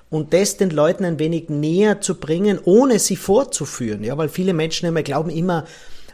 Und 0.10 0.34
das 0.34 0.58
den 0.58 0.70
Leuten 0.70 1.06
ein 1.06 1.18
wenig 1.18 1.50
näher 1.50 2.00
zu 2.00 2.16
bringen, 2.16 2.60
ohne 2.64 3.00
sie 3.00 3.16
vorzuführen. 3.16 4.04
Ja, 4.04 4.16
weil 4.16 4.30
viele 4.30 4.54
Menschen 4.54 4.88
immer 4.88 5.02
glauben 5.02 5.32
immer, 5.32 5.66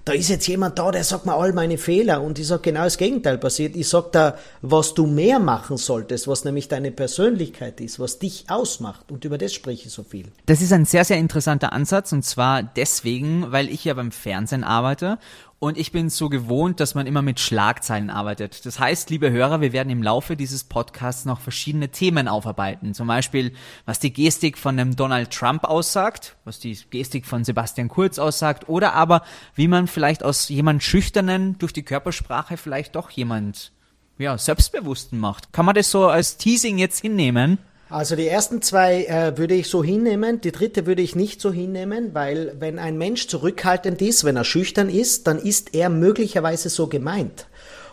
da 0.10 0.16
ist 0.16 0.30
jetzt 0.30 0.48
jemand 0.48 0.80
da, 0.80 0.90
der 0.90 1.04
sagt 1.04 1.28
mir 1.28 1.36
all 1.36 1.54
meine 1.54 1.78
Fehler 1.78 2.24
und 2.24 2.40
ich 2.40 2.48
sage 2.48 2.64
genau 2.64 2.84
das 2.84 2.98
Gegenteil 2.98 3.38
passiert. 3.38 3.76
Ich 3.76 3.88
sage 3.88 4.10
da, 4.12 4.38
was 4.64 4.96
du 4.96 5.06
mehr 5.06 5.38
machen 5.38 5.78
solltest, 5.78 6.28
was 6.28 6.46
nämlich 6.46 6.68
deine 6.68 6.90
Persönlichkeit 6.90 7.80
ist, 7.80 8.00
was 8.00 8.18
dich 8.18 8.46
ausmacht 8.48 9.12
und 9.12 9.24
über 9.24 9.38
das 9.38 9.54
spreche 9.54 9.86
ich 9.86 9.94
so 9.94 10.02
viel. 10.02 10.26
Das 10.48 10.64
ist 10.64 10.74
ein 10.74 10.86
sehr, 10.86 11.06
sehr 11.06 11.18
interessanter 11.18 11.74
Ansatz 11.74 12.12
und 12.12 12.26
zwar 12.26 12.64
deswegen, 12.64 13.52
weil 13.52 13.70
ich 13.70 13.86
ja 13.86 13.94
beim 13.94 14.12
Fernsehen 14.12 14.64
arbeite 14.64 15.20
und 15.60 15.78
ich 15.78 15.92
bin 15.92 16.10
so 16.10 16.30
gewohnt, 16.30 16.80
dass 16.80 16.96
man 16.96 17.06
immer 17.06 17.22
mit 17.22 17.40
Schlagzeilen 17.40 18.10
arbeitet. 18.10 18.66
Das 18.66 18.80
heißt, 18.80 19.10
liebe 19.10 19.30
Hörer, 19.30 19.60
wir 19.60 19.74
werden 19.74 19.90
im 19.90 20.02
Laufe 20.02 20.38
dieses 20.38 20.64
Podcasts 20.64 21.26
noch 21.26 21.42
verschiedene 21.42 21.90
Themen 21.90 22.30
aufarbeiten. 22.30 22.94
Zum 22.94 23.08
Beispiel, 23.08 23.52
was 23.86 24.00
die 24.00 24.14
Gestik 24.14 24.58
von 24.58 24.80
einem 24.80 24.96
Donald 24.96 25.32
Trump 25.32 25.66
aussagt, 25.66 26.38
was 26.46 26.60
die 26.60 26.78
Gestik 26.90 27.26
von 27.26 27.44
Sebastian 27.44 27.90
Kurz 27.90 28.20
aussagt, 28.20 28.70
oder 28.70 28.94
aber, 28.94 29.22
wie 29.54 29.68
man 29.68 29.88
vielleicht 29.88 30.24
aus 30.24 30.48
jemand 30.48 30.82
Schüchternen 30.82 31.58
durch 31.58 31.74
die 31.74 31.84
Körpersprache 31.84 32.56
vielleicht 32.56 32.96
doch 32.96 33.10
jemand, 33.10 33.74
ja, 34.18 34.38
Selbstbewussten 34.38 35.20
macht. 35.20 35.52
Kann 35.52 35.66
man 35.66 35.76
das 35.76 35.92
so 35.92 36.08
als 36.08 36.38
Teasing 36.38 36.78
jetzt 36.78 37.02
hinnehmen? 37.02 37.58
Also 37.90 38.16
die 38.16 38.28
ersten 38.28 38.62
zwei 38.62 39.06
äh, 39.06 39.36
würde 39.38 39.56
ich 39.56 39.68
so 39.68 39.84
hinnehmen, 39.84 40.42
die 40.42 40.52
dritte 40.52 40.86
würde 40.86 41.02
ich 41.02 41.16
nicht 41.16 41.42
so 41.42 41.52
hinnehmen, 41.52 42.14
weil 42.14 42.56
wenn 42.60 42.78
ein 42.78 43.00
Mensch 43.00 43.28
zurückhaltend 43.28 44.00
ist, 44.04 44.24
wenn 44.24 44.38
er 44.38 44.44
schüchtern 44.44 44.90
ist, 44.90 45.26
dann 45.26 45.40
ist 45.40 45.74
er 45.74 45.90
möglicherweise 45.90 46.70
so 46.70 46.86
gemeint. 46.86 47.48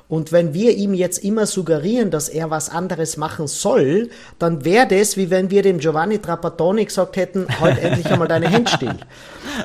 Und 0.09 0.31
wenn 0.31 0.55
wir 0.55 0.77
ihm 0.77 0.95
jetzt 0.95 1.19
immer 1.25 1.47
suggerieren, 1.47 2.11
dass 2.11 2.29
er 2.29 2.51
was 2.51 2.71
anderes 2.71 3.17
machen 3.17 3.49
soll, 3.49 4.11
dann 4.39 4.65
wäre 4.65 4.87
das, 4.87 5.17
wie 5.17 5.31
wenn 5.31 5.51
wir 5.51 5.63
dem 5.63 5.79
Giovanni 5.79 6.19
Trapattoni 6.19 6.85
gesagt 6.85 7.17
hätten, 7.17 7.47
halt 7.61 7.79
endlich 7.83 8.07
einmal 8.07 8.29
deine 8.29 8.49
Hände 8.49 8.71
still. 8.71 8.97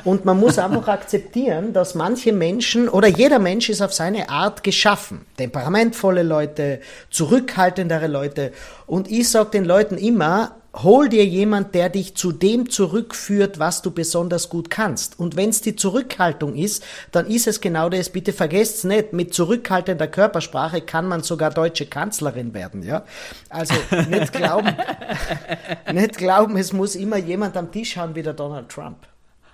Und 0.03 0.25
man 0.25 0.39
muss 0.39 0.57
einfach 0.57 0.87
akzeptieren, 0.87 1.73
dass 1.73 1.93
manche 1.93 2.33
Menschen 2.33 2.89
oder 2.89 3.07
jeder 3.07 3.37
Mensch 3.37 3.69
ist 3.69 3.81
auf 3.81 3.93
seine 3.93 4.29
Art 4.29 4.63
geschaffen. 4.63 5.25
Temperamentvolle 5.37 6.23
Leute, 6.23 6.79
zurückhaltendere 7.11 8.07
Leute. 8.07 8.51
Und 8.87 9.11
ich 9.11 9.29
sage 9.29 9.51
den 9.51 9.65
Leuten 9.65 9.97
immer, 9.97 10.60
hol 10.73 11.09
dir 11.09 11.25
jemand, 11.25 11.75
der 11.75 11.89
dich 11.89 12.15
zu 12.15 12.31
dem 12.31 12.69
zurückführt, 12.69 13.59
was 13.59 13.81
du 13.81 13.91
besonders 13.91 14.49
gut 14.49 14.69
kannst. 14.69 15.19
Und 15.19 15.35
wenn 15.35 15.49
es 15.49 15.61
die 15.61 15.75
Zurückhaltung 15.75 16.55
ist, 16.55 16.83
dann 17.11 17.27
ist 17.27 17.47
es 17.47 17.61
genau 17.61 17.89
das. 17.89 18.09
Bitte 18.09 18.33
vergesst 18.33 18.85
nicht, 18.85 19.13
mit 19.13 19.33
zurückhaltender 19.33 20.07
Körpersprache 20.07 20.81
kann 20.81 21.07
man 21.07 21.23
sogar 21.23 21.51
deutsche 21.51 21.85
Kanzlerin 21.85 22.53
werden. 22.53 22.83
Ja? 22.83 23.03
Also 23.49 23.73
nicht 24.09 24.31
glauben, 24.31 24.75
nicht 25.93 26.17
glauben, 26.17 26.57
es 26.57 26.73
muss 26.73 26.95
immer 26.95 27.17
jemand 27.17 27.57
am 27.57 27.71
Tisch 27.71 27.97
haben 27.97 28.15
wie 28.15 28.23
der 28.23 28.33
Donald 28.33 28.69
Trump. 28.69 28.97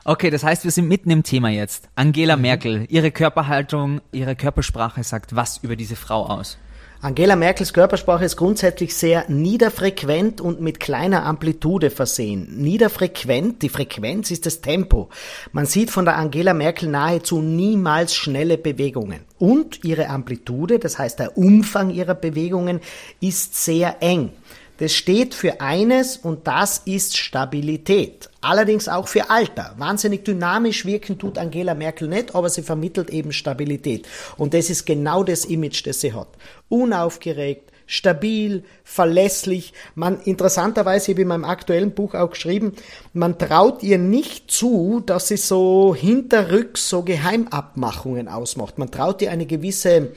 Okay, 0.04 0.30
das 0.30 0.44
heißt, 0.44 0.64
wir 0.64 0.72
sind 0.72 0.88
mitten 0.88 1.10
im 1.10 1.24
Thema 1.24 1.50
jetzt. 1.50 1.90
Angela 1.96 2.38
mhm. 2.38 2.44
Merkel, 2.44 2.86
ihre 2.88 3.12
Körperhaltung, 3.12 4.00
ihre 4.14 4.36
Körpersprache 4.38 5.04
sagt 5.04 5.36
was 5.36 5.58
über 5.58 5.76
diese 5.76 5.98
Frau 5.98 6.26
aus? 6.28 6.58
Angela 7.00 7.36
Merkels 7.36 7.74
Körpersprache 7.74 8.26
ist 8.26 8.38
grundsätzlich 8.38 8.96
sehr 8.96 9.26
niederfrequent 9.30 10.42
und 10.42 10.62
mit 10.62 10.80
kleiner 10.80 11.28
Amplitude 11.28 11.92
versehen. 11.92 12.48
Niederfrequent, 12.58 13.62
die 13.62 13.70
Frequenz 13.70 14.32
ist 14.32 14.48
das 14.48 14.62
Tempo. 14.62 15.10
Man 15.52 15.68
sieht 15.68 15.92
von 15.92 16.06
der 16.06 16.16
Angela 16.16 16.56
Merkel 16.56 16.90
nahezu 16.90 17.40
niemals 17.40 18.16
schnelle 18.16 18.58
Bewegungen. 18.58 19.20
Und 19.38 19.84
ihre 19.84 20.10
Amplitude, 20.10 20.80
das 20.80 20.98
heißt 20.98 21.20
der 21.20 21.38
Umfang 21.38 21.92
ihrer 21.92 22.16
Bewegungen, 22.16 22.80
ist 23.22 23.64
sehr 23.64 23.98
eng. 24.02 24.32
Das 24.78 24.94
steht 24.94 25.34
für 25.34 25.60
eines 25.60 26.18
und 26.18 26.48
das 26.48 26.82
ist 26.86 27.18
Stabilität. 27.18 28.30
Allerdings 28.42 28.88
auch 28.88 29.08
für 29.08 29.30
Alter. 29.30 29.74
Wahnsinnig 29.78 30.24
dynamisch 30.24 30.86
wirken 30.86 31.18
tut 31.18 31.38
Angela 31.38 31.74
Merkel 31.74 32.08
nicht, 32.08 32.36
aber 32.36 32.50
sie 32.50 32.62
vermittelt 32.62 33.10
eben 33.10 33.32
Stabilität. 33.32 34.08
Und 34.38 34.54
das 34.54 34.70
ist 34.70 34.86
genau 34.86 35.24
das 35.24 35.46
Image, 35.46 35.86
das 35.86 36.02
sie 36.02 36.14
hat. 36.14 36.28
Unaufgeregt, 36.70 37.72
stabil, 37.88 38.64
verlässlich. 38.84 39.74
Man, 39.96 40.22
interessanterweise 40.22 41.12
habe 41.12 41.22
ich 41.22 41.24
in 41.24 41.28
meinem 41.30 41.46
aktuellen 41.46 41.92
Buch 41.92 42.14
auch 42.14 42.32
geschrieben, 42.32 42.74
man 43.14 43.40
traut 43.40 43.82
ihr 43.82 43.98
nicht 43.98 44.52
zu, 44.52 45.02
dass 45.04 45.30
sie 45.30 45.38
so 45.38 45.96
hinterrücks 45.96 46.88
so 46.90 47.02
Geheimabmachungen 47.02 48.28
ausmacht. 48.28 48.78
Man 48.78 48.92
traut 48.92 49.22
ihr 49.24 49.32
eine 49.32 49.48
gewisse 49.48 50.12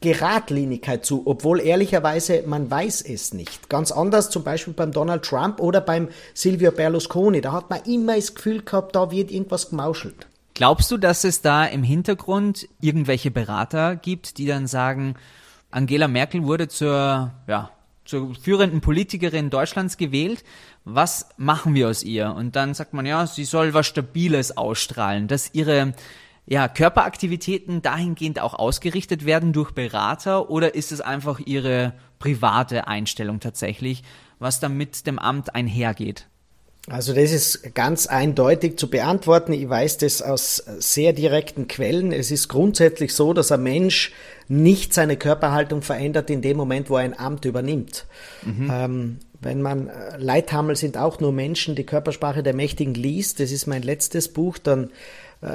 Geradlinigkeit 0.00 1.04
zu, 1.04 1.22
obwohl 1.26 1.60
ehrlicherweise 1.60 2.44
man 2.46 2.70
weiß 2.70 3.02
es 3.02 3.34
nicht. 3.34 3.68
Ganz 3.68 3.90
anders 3.90 4.30
zum 4.30 4.44
Beispiel 4.44 4.74
beim 4.74 4.92
Donald 4.92 5.24
Trump 5.24 5.60
oder 5.60 5.80
beim 5.80 6.08
Silvio 6.34 6.70
Berlusconi. 6.70 7.40
Da 7.40 7.52
hat 7.52 7.70
man 7.70 7.82
immer 7.82 8.14
das 8.14 8.34
Gefühl 8.34 8.62
gehabt, 8.62 8.94
da 8.94 9.10
wird 9.10 9.30
irgendwas 9.30 9.70
gemauschelt. 9.70 10.26
Glaubst 10.54 10.90
du, 10.90 10.98
dass 10.98 11.24
es 11.24 11.40
da 11.40 11.64
im 11.64 11.82
Hintergrund 11.82 12.68
irgendwelche 12.80 13.30
Berater 13.30 13.96
gibt, 13.96 14.38
die 14.38 14.46
dann 14.46 14.66
sagen, 14.66 15.14
Angela 15.70 16.08
Merkel 16.08 16.44
wurde 16.44 16.68
zur, 16.68 17.32
ja, 17.46 17.70
zur 18.04 18.34
führenden 18.34 18.80
Politikerin 18.80 19.50
Deutschlands 19.50 19.98
gewählt. 19.98 20.42
Was 20.84 21.28
machen 21.36 21.74
wir 21.74 21.88
aus 21.88 22.02
ihr? 22.02 22.34
Und 22.34 22.56
dann 22.56 22.72
sagt 22.72 22.94
man, 22.94 23.04
ja, 23.04 23.26
sie 23.26 23.44
soll 23.44 23.74
was 23.74 23.86
Stabiles 23.86 24.56
ausstrahlen, 24.56 25.28
dass 25.28 25.54
ihre 25.54 25.92
ja, 26.48 26.66
Körperaktivitäten 26.66 27.82
dahingehend 27.82 28.40
auch 28.40 28.54
ausgerichtet 28.54 29.26
werden 29.26 29.52
durch 29.52 29.72
Berater 29.72 30.48
oder 30.50 30.74
ist 30.74 30.92
es 30.92 31.00
einfach 31.00 31.40
Ihre 31.40 31.92
private 32.18 32.86
Einstellung 32.88 33.40
tatsächlich, 33.40 34.02
was 34.38 34.58
dann 34.58 34.76
mit 34.76 35.06
dem 35.06 35.18
Amt 35.18 35.54
einhergeht? 35.54 36.26
Also 36.88 37.12
das 37.12 37.32
ist 37.32 37.74
ganz 37.74 38.06
eindeutig 38.06 38.78
zu 38.78 38.88
beantworten. 38.88 39.52
Ich 39.52 39.68
weiß 39.68 39.98
das 39.98 40.22
aus 40.22 40.56
sehr 40.78 41.12
direkten 41.12 41.68
Quellen. 41.68 42.12
Es 42.12 42.30
ist 42.30 42.48
grundsätzlich 42.48 43.14
so, 43.14 43.34
dass 43.34 43.52
ein 43.52 43.62
Mensch 43.62 44.12
nicht 44.48 44.94
seine 44.94 45.18
Körperhaltung 45.18 45.82
verändert 45.82 46.30
in 46.30 46.40
dem 46.40 46.56
Moment, 46.56 46.88
wo 46.88 46.96
er 46.96 47.02
ein 47.02 47.18
Amt 47.18 47.44
übernimmt. 47.44 48.06
Mhm. 48.42 48.70
Ähm, 48.72 49.18
wenn 49.40 49.60
man, 49.60 49.88
äh, 49.88 50.16
Leithammel 50.16 50.76
sind 50.76 50.96
auch 50.96 51.20
nur 51.20 51.32
Menschen, 51.32 51.74
die 51.74 51.84
Körpersprache 51.84 52.42
der 52.42 52.54
Mächtigen 52.54 52.94
liest, 52.94 53.38
das 53.38 53.52
ist 53.52 53.66
mein 53.66 53.82
letztes 53.82 54.28
Buch, 54.28 54.56
dann 54.56 54.90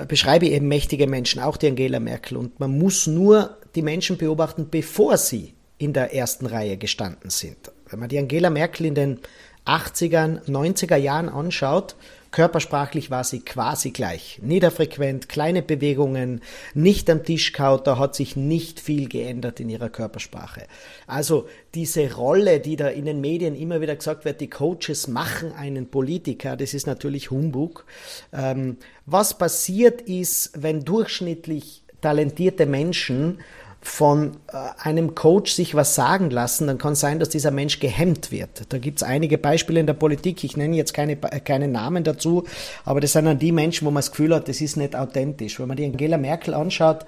beschreibe 0.08 0.48
eben 0.48 0.68
mächtige 0.68 1.08
Menschen, 1.08 1.42
auch 1.42 1.58
die 1.58 1.68
Angela 1.68 2.00
Merkel. 2.00 2.38
Und 2.38 2.60
man 2.60 2.78
muss 2.78 3.08
nur 3.08 3.58
die 3.76 3.82
Menschen 3.82 4.18
beobachten, 4.18 4.68
bevor 4.70 5.18
sie 5.18 5.54
in 5.78 5.94
der 5.94 6.14
ersten 6.14 6.46
Reihe 6.46 6.78
gestanden 6.78 7.30
sind. 7.30 7.72
Wenn 7.90 8.00
man 8.00 8.10
die 8.10 8.18
Angela 8.18 8.50
Merkel 8.50 8.86
in 8.86 8.96
den 8.96 9.20
80er, 9.66 10.46
90er 10.46 10.96
Jahren 10.96 11.30
anschaut, 11.30 11.96
Körpersprachlich 12.34 13.12
war 13.12 13.24
sie 13.24 13.42
quasi 13.42 13.92
gleich. 13.92 14.40
Niederfrequent, 14.42 15.30
kleine 15.30 15.62
Bewegungen, 15.62 16.42
nicht 16.74 17.08
am 17.12 17.24
Tisch 17.24 17.54
kaut, 17.54 17.86
da 17.86 18.00
hat 18.00 18.16
sich 18.16 18.36
nicht 18.36 18.80
viel 18.80 19.08
geändert 19.08 19.60
in 19.60 19.70
ihrer 19.70 19.90
Körpersprache. 19.90 20.64
Also 21.06 21.48
diese 21.76 22.12
Rolle, 22.16 22.60
die 22.60 22.76
da 22.76 22.88
in 22.88 23.06
den 23.06 23.22
Medien 23.22 23.56
immer 23.56 23.82
wieder 23.82 23.96
gesagt 23.96 24.26
wird, 24.26 24.42
die 24.42 24.50
Coaches 24.50 25.08
machen 25.08 25.54
einen 25.54 25.92
Politiker, 25.92 26.58
das 26.58 26.74
ist 26.74 26.88
natürlich 26.88 27.30
Humbug. 27.30 27.86
Ähm, 28.34 28.78
was 29.06 29.38
passiert 29.38 30.02
ist, 30.02 30.52
wenn 30.60 30.84
durchschnittlich 30.84 31.84
talentierte 32.02 32.66
Menschen 32.66 33.42
von 33.84 34.38
äh, 34.48 34.58
einem 34.82 35.14
Coach 35.14 35.52
sich 35.52 35.76
was 35.76 35.94
sagen 35.94 36.30
lassen, 36.30 36.68
dann 36.68 36.78
kann 36.78 36.96
sein, 36.96 37.20
dass 37.20 37.30
dieser 37.30 37.52
Mensch 37.52 37.80
gehemmt 37.80 38.32
wird. 38.32 38.64
Da 38.70 38.78
gibt 38.78 39.00
es 39.00 39.04
einige 39.04 39.38
Beispiele 39.38 39.80
in 39.80 39.88
der 39.88 39.94
Politik, 39.94 40.44
ich 40.44 40.56
nenne 40.56 40.76
jetzt 40.76 40.94
keine, 40.94 41.18
keine 41.18 41.68
Namen 41.68 42.04
dazu, 42.04 42.46
aber 42.86 43.02
das 43.02 43.12
sind 43.12 43.26
dann 43.26 43.40
die 43.40 43.52
Menschen, 43.52 43.86
wo 43.86 43.92
man 43.92 44.00
das 44.00 44.12
Gefühl 44.12 44.34
hat, 44.34 44.48
das 44.48 44.62
ist 44.62 44.78
nicht 44.78 44.96
authentisch. 44.96 45.60
Wenn 45.60 45.68
man 45.68 45.78
die 45.78 45.86
Angela 45.86 46.18
Merkel 46.18 46.54
anschaut, 46.54 47.06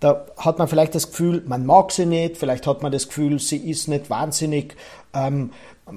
da 0.00 0.26
hat 0.36 0.58
man 0.58 0.68
vielleicht 0.68 0.94
das 0.94 1.10
Gefühl, 1.10 1.42
man 1.46 1.64
mag 1.64 1.92
sie 1.92 2.06
nicht, 2.06 2.36
vielleicht 2.36 2.66
hat 2.66 2.82
man 2.82 2.92
das 2.92 3.08
Gefühl, 3.08 3.38
sie 3.38 3.70
ist 3.70 3.88
nicht 3.88 4.10
wahnsinnig 4.10 4.76
ähm, 5.14 5.50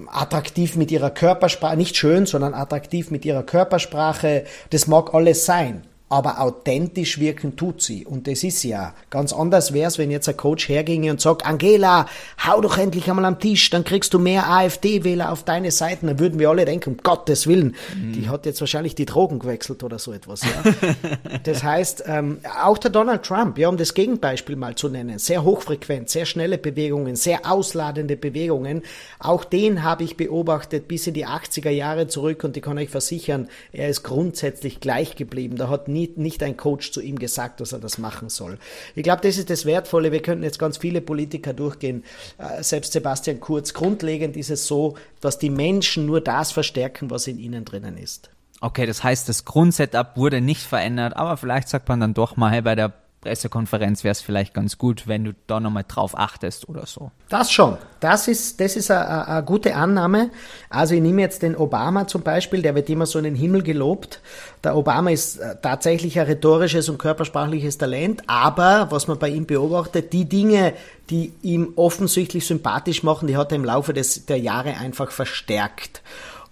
attraktiv 0.08 0.76
mit 0.76 0.92
ihrer 0.92 1.10
Körpersprache, 1.10 1.76
nicht 1.76 1.98
schön, 1.98 2.26
sondern 2.26 2.54
attraktiv 2.54 3.12
mit 3.12 3.26
ihrer 3.26 3.44
Körpersprache. 3.44 4.46
Das 4.70 4.88
mag 4.88 5.14
alles 5.14 5.46
sein 5.46 5.84
aber 6.08 6.40
authentisch 6.40 7.20
wirken 7.20 7.56
tut 7.56 7.82
sie. 7.82 8.06
Und 8.06 8.28
das 8.28 8.44
ist 8.44 8.64
ja 8.64 8.94
ganz 9.10 9.34
anders 9.34 9.74
wäre 9.74 9.88
es, 9.88 9.98
wenn 9.98 10.12
jetzt 10.12 10.30
ein 10.30 10.38
Coach 10.38 10.70
herginge 10.70 11.10
und 11.10 11.20
sagt, 11.20 11.46
Angela, 11.46 12.06
hau 12.46 12.62
doch 12.62 12.78
endlich 12.78 13.10
einmal 13.10 13.26
am 13.26 13.40
Tisch, 13.40 13.72
dann 13.72 13.84
kriegst 13.84 14.14
du 14.14 14.20
mehr 14.20 14.48
AfD-Wähler 14.48 15.32
auf 15.32 15.44
deine 15.44 15.72
Seiten. 15.72 16.06
Dann 16.06 16.20
würden 16.20 16.40
wir 16.40 16.50
alle 16.50 16.66
denken, 16.66 16.92
um 16.92 16.98
Gottes 16.98 17.48
Willen, 17.48 17.76
mhm. 17.96 18.14
die 18.14 18.30
hat 18.30 18.46
jetzt 18.46 18.62
wahrscheinlich 18.62 18.94
die 18.94 19.06
Drogen 19.06 19.40
gewechselt 19.40 19.82
oder 19.84 19.98
so 19.98 20.14
etwas. 20.14 20.42
Ja? 20.44 20.64
das 21.44 21.64
heißt, 21.64 22.04
ähm, 22.06 22.38
auch 22.64 22.78
der 22.78 22.92
Donald 22.92 23.24
Trump, 23.24 23.58
ja, 23.58 23.68
um 23.68 23.78
das 23.78 23.96
Gegenbeispiel 23.96 24.56
mal 24.56 24.76
zu 24.76 24.90
nennen, 24.90 25.18
sehr 25.18 25.44
hochfrequent, 25.44 26.10
sehr 26.10 26.28
schnelle 26.28 26.60
Bewegungen, 26.60 27.16
sehr 27.16 27.52
ausladende 27.52 28.16
Bewegungen. 28.16 28.84
Auch 29.18 29.44
den 29.44 29.82
habe 29.82 30.04
ich 30.04 30.18
beobachtet 30.18 30.88
bis 30.88 31.08
in 31.08 31.16
die 31.16 31.26
80er 31.26 31.72
Jahre 31.72 32.08
zurück 32.08 32.44
und 32.44 32.56
ich 32.56 32.64
kann 32.64 32.78
euch 32.78 32.90
versichern, 32.90 33.48
er 33.72 33.90
ist 33.90 34.04
grundsätzlich 34.04 34.80
gleich 34.80 35.16
geblieben. 35.16 35.56
Da 35.56 35.68
hat 35.68 35.88
nie, 35.96 36.14
nicht 36.16 36.44
ein 36.44 36.58
Coach 36.58 36.92
zu 36.92 37.02
ihm 37.02 37.18
gesagt, 37.18 37.62
dass 37.62 37.72
er 37.72 37.80
das 37.80 37.98
machen 37.98 38.30
soll. 38.30 38.60
Ich 38.94 39.04
glaube, 39.04 39.22
das 39.24 39.38
ist 39.38 39.50
das 39.50 39.66
Wertvolle. 39.66 40.12
Wir 40.12 40.22
könnten 40.22 40.44
jetzt 40.44 40.60
ganz 40.60 40.78
viele 40.78 41.02
Politiker 41.02 41.54
durchgehen, 41.54 42.04
äh, 42.38 42.62
selbst 42.62 42.94
Sebastian 42.94 43.40
Kurz. 43.40 43.74
Grundlegend 43.74 44.38
ist 44.38 44.52
es 44.52 44.68
so, 44.68 44.96
dass 45.22 45.40
die 45.40 45.50
Menschen 45.50 46.06
nur 46.06 46.22
das 46.22 46.52
verstärken, 46.52 47.10
was 47.10 47.28
in 47.28 47.40
ihnen 47.40 47.66
drinnen 47.66 47.98
ist. 47.98 48.30
Okay, 48.62 48.86
das 48.86 49.04
heißt, 49.04 49.28
das 49.28 49.46
Grundsetup 49.46 50.18
wurde 50.18 50.42
nicht 50.42 50.62
verändert, 50.62 51.16
aber 51.16 51.38
vielleicht 51.38 51.70
sagt 51.70 51.90
man 51.90 52.00
dann 52.00 52.14
doch 52.14 52.38
mal 52.38 52.62
bei 52.62 52.76
der 52.76 52.94
Pressekonferenz 53.26 54.04
wäre 54.04 54.12
es 54.12 54.22
vielleicht 54.22 54.54
ganz 54.54 54.78
gut, 54.78 55.08
wenn 55.08 55.24
du 55.24 55.34
da 55.48 55.60
nochmal 55.60 55.84
drauf 55.88 56.16
achtest 56.16 56.70
oder 56.70 56.86
so. 56.86 57.10
Das 57.30 57.52
schon. 57.52 57.78
Das 58.00 58.28
ist, 58.28 58.62
das 58.62 58.76
ist 58.76 58.92
eine, 58.92 59.42
gute 59.44 59.76
Annahme. 59.76 60.30
Also 60.70 60.94
ich 60.94 61.02
nehme 61.02 61.22
jetzt 61.22 61.42
den 61.42 61.56
Obama 61.56 62.06
zum 62.06 62.22
Beispiel, 62.22 62.62
der 62.62 62.76
wird 62.76 62.88
immer 62.88 63.08
so 63.08 63.18
in 63.18 63.24
den 63.24 63.34
Himmel 63.34 63.64
gelobt. 63.64 64.22
Der 64.64 64.78
Obama 64.78 65.10
ist 65.10 65.38
äh, 65.38 65.56
tatsächlich 65.60 66.20
ein 66.20 66.28
rhetorisches 66.28 66.88
und 66.88 67.00
körpersprachliches 67.00 67.80
Talent, 67.80 68.22
aber 68.28 68.88
was 68.92 69.08
man 69.08 69.18
bei 69.18 69.30
ihm 69.30 69.48
beobachtet, 69.48 70.14
die 70.14 70.26
Dinge, 70.26 70.74
die 71.10 71.34
ihm 71.42 71.74
offensichtlich 71.78 72.46
sympathisch 72.46 73.02
machen, 73.02 73.28
die 73.28 73.38
hat 73.38 73.52
er 73.52 73.56
im 73.56 73.66
Laufe 73.66 73.94
des, 73.94 74.28
der 74.28 74.38
Jahre 74.38 74.78
einfach 74.78 75.10
verstärkt. 75.10 76.04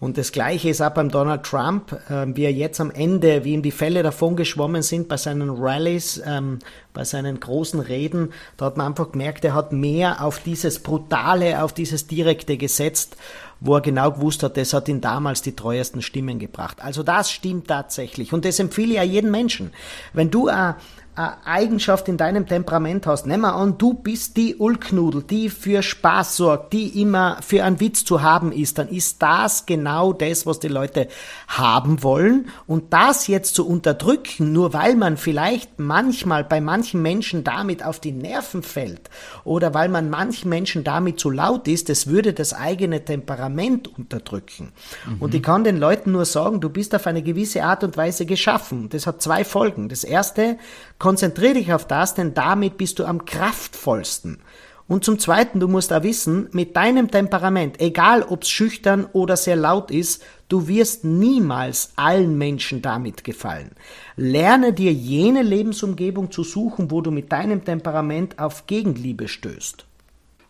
Und 0.03 0.17
das 0.17 0.33
Gleiche 0.33 0.67
ist 0.67 0.81
auch 0.81 0.89
beim 0.89 1.07
Donald 1.07 1.43
Trump, 1.43 1.93
äh, 2.09 2.25
wie 2.35 2.43
er 2.43 2.51
jetzt 2.51 2.81
am 2.81 2.91
Ende, 2.91 3.45
wie 3.45 3.53
ihm 3.53 3.61
die 3.61 3.71
Fälle 3.71 4.03
davon 4.03 4.35
geschwommen 4.35 4.81
sind 4.81 5.07
bei 5.07 5.15
seinen 5.15 5.49
Rallyes, 5.49 6.21
ähm, 6.25 6.59
bei 6.91 7.05
seinen 7.05 7.39
großen 7.39 7.79
Reden. 7.79 8.33
Da 8.57 8.65
hat 8.65 8.75
man 8.75 8.87
einfach 8.87 9.13
gemerkt, 9.13 9.45
er 9.45 9.55
hat 9.55 9.71
mehr 9.71 10.21
auf 10.21 10.39
dieses 10.39 10.79
Brutale, 10.79 11.63
auf 11.63 11.71
dieses 11.71 12.05
Direkte 12.05 12.57
gesetzt, 12.57 13.15
wo 13.61 13.75
er 13.75 13.81
genau 13.81 14.11
gewusst 14.11 14.43
hat, 14.43 14.57
das 14.57 14.73
hat 14.73 14.89
ihn 14.89 14.99
damals 14.99 15.41
die 15.41 15.55
treuesten 15.55 16.01
Stimmen 16.01 16.37
gebracht. 16.37 16.83
Also 16.83 17.01
das 17.01 17.31
stimmt 17.31 17.69
tatsächlich. 17.69 18.33
Und 18.33 18.43
das 18.43 18.59
empfehle 18.59 18.89
ich 18.89 18.95
ja 18.95 19.03
jedem 19.03 19.31
Menschen. 19.31 19.71
Wenn 20.11 20.29
du 20.29 20.49
eine 20.49 20.75
Eigenschaft 21.15 22.07
in 22.07 22.17
deinem 22.17 22.47
Temperament 22.47 23.05
hast, 23.05 23.27
nehmen 23.27 23.41
wir 23.41 23.53
an, 23.53 23.77
du 23.77 23.93
bist 23.93 24.35
die 24.35 24.55
Ulknudel, 24.55 25.21
die 25.21 25.49
für 25.49 25.83
Spaß 25.83 26.37
sorgt, 26.37 26.73
die 26.73 27.01
immer 27.01 27.37
für 27.41 27.63
einen 27.63 27.79
Witz 27.79 28.03
zu 28.03 28.23
haben 28.23 28.51
ist, 28.51 28.79
dann 28.79 28.89
ist 28.89 29.21
das 29.21 29.65
genau 29.65 30.13
das, 30.13 30.45
was 30.45 30.59
die 30.59 30.69
Leute 30.69 31.07
haben 31.47 32.01
wollen. 32.01 32.49
Und 32.65 32.93
das 32.93 33.27
jetzt 33.27 33.53
zu 33.53 33.67
unterdrücken, 33.67 34.53
nur 34.53 34.73
weil 34.73 34.95
man 34.95 35.17
vielleicht 35.17 35.77
manchmal 35.77 36.43
bei 36.43 36.61
manchen 36.61 37.01
Menschen 37.01 37.43
damit 37.43 37.85
auf 37.85 37.99
die 37.99 38.11
Nerven 38.11 38.63
fällt 38.63 39.09
oder 39.43 39.73
weil 39.73 39.89
man 39.89 40.09
manchen 40.09 40.49
Menschen 40.49 40.83
damit 40.83 41.19
zu 41.19 41.29
laut 41.29 41.67
ist, 41.67 41.89
das 41.89 42.07
würde 42.07 42.33
das 42.33 42.53
eigene 42.53 43.05
Temperament 43.05 43.87
unterdrücken. 43.97 44.71
Mhm. 45.05 45.21
Und 45.21 45.35
ich 45.35 45.43
kann 45.43 45.63
den 45.63 45.77
Leuten 45.77 46.11
nur 46.11 46.25
sagen, 46.25 46.59
du 46.59 46.69
bist 46.69 46.95
auf 46.95 47.05
eine 47.05 47.21
gewisse 47.21 47.63
Art 47.63 47.83
und 47.83 47.97
Weise 47.97 48.25
geschaffen. 48.25 48.89
Das 48.89 49.05
hat 49.05 49.21
zwei 49.21 49.43
Folgen. 49.43 49.89
Das 49.89 50.03
erste, 50.03 50.57
Konzentriere 50.99 51.55
dich 51.55 51.73
auf 51.73 51.85
das, 51.85 52.13
denn 52.13 52.33
damit 52.33 52.77
bist 52.77 52.99
du 52.99 53.05
am 53.05 53.25
kraftvollsten. 53.25 54.39
Und 54.87 55.05
zum 55.05 55.17
Zweiten, 55.17 55.59
du 55.59 55.67
musst 55.67 55.93
auch 55.93 56.03
wissen, 56.03 56.49
mit 56.51 56.75
deinem 56.75 57.09
Temperament, 57.09 57.79
egal 57.79 58.21
ob 58.21 58.43
es 58.43 58.49
schüchtern 58.49 59.07
oder 59.13 59.37
sehr 59.37 59.55
laut 59.55 59.91
ist, 59.91 60.23
du 60.49 60.67
wirst 60.67 61.05
niemals 61.05 61.93
allen 61.95 62.37
Menschen 62.37 62.81
damit 62.81 63.23
gefallen. 63.23 63.71
Lerne 64.17 64.73
dir 64.73 64.91
jene 64.91 65.41
Lebensumgebung 65.41 66.31
zu 66.31 66.43
suchen, 66.43 66.91
wo 66.91 67.01
du 67.01 67.11
mit 67.11 67.31
deinem 67.31 67.63
Temperament 67.63 68.39
auf 68.39 68.67
Gegenliebe 68.67 69.27
stößt. 69.27 69.85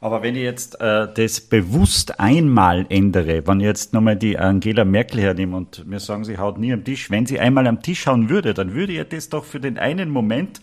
Aber 0.03 0.21
wenn 0.21 0.35
ich 0.35 0.43
jetzt 0.43 0.81
äh, 0.81 1.07
das 1.13 1.39
bewusst 1.39 2.19
einmal 2.19 2.85
ändere, 2.89 3.47
wenn 3.47 3.61
ich 3.61 3.65
jetzt 3.65 3.93
nochmal 3.93 4.17
die 4.17 4.37
Angela 4.37 4.83
Merkel 4.83 5.21
hernehme 5.21 5.55
und 5.55 5.87
mir 5.87 6.01
sagen, 6.01 6.25
sie 6.25 6.37
haut 6.37 6.57
nie 6.57 6.73
am 6.73 6.83
Tisch, 6.83 7.09
wenn 7.09 7.25
sie 7.25 7.39
einmal 7.39 7.67
am 7.67 7.81
Tisch 7.81 8.05
hauen 8.05 8.27
würde, 8.27 8.53
dann 8.53 8.73
würde 8.73 8.91
ihr 8.91 9.05
das 9.05 9.29
doch 9.29 9.45
für 9.45 9.61
den 9.61 9.77
einen 9.77 10.09
Moment 10.09 10.59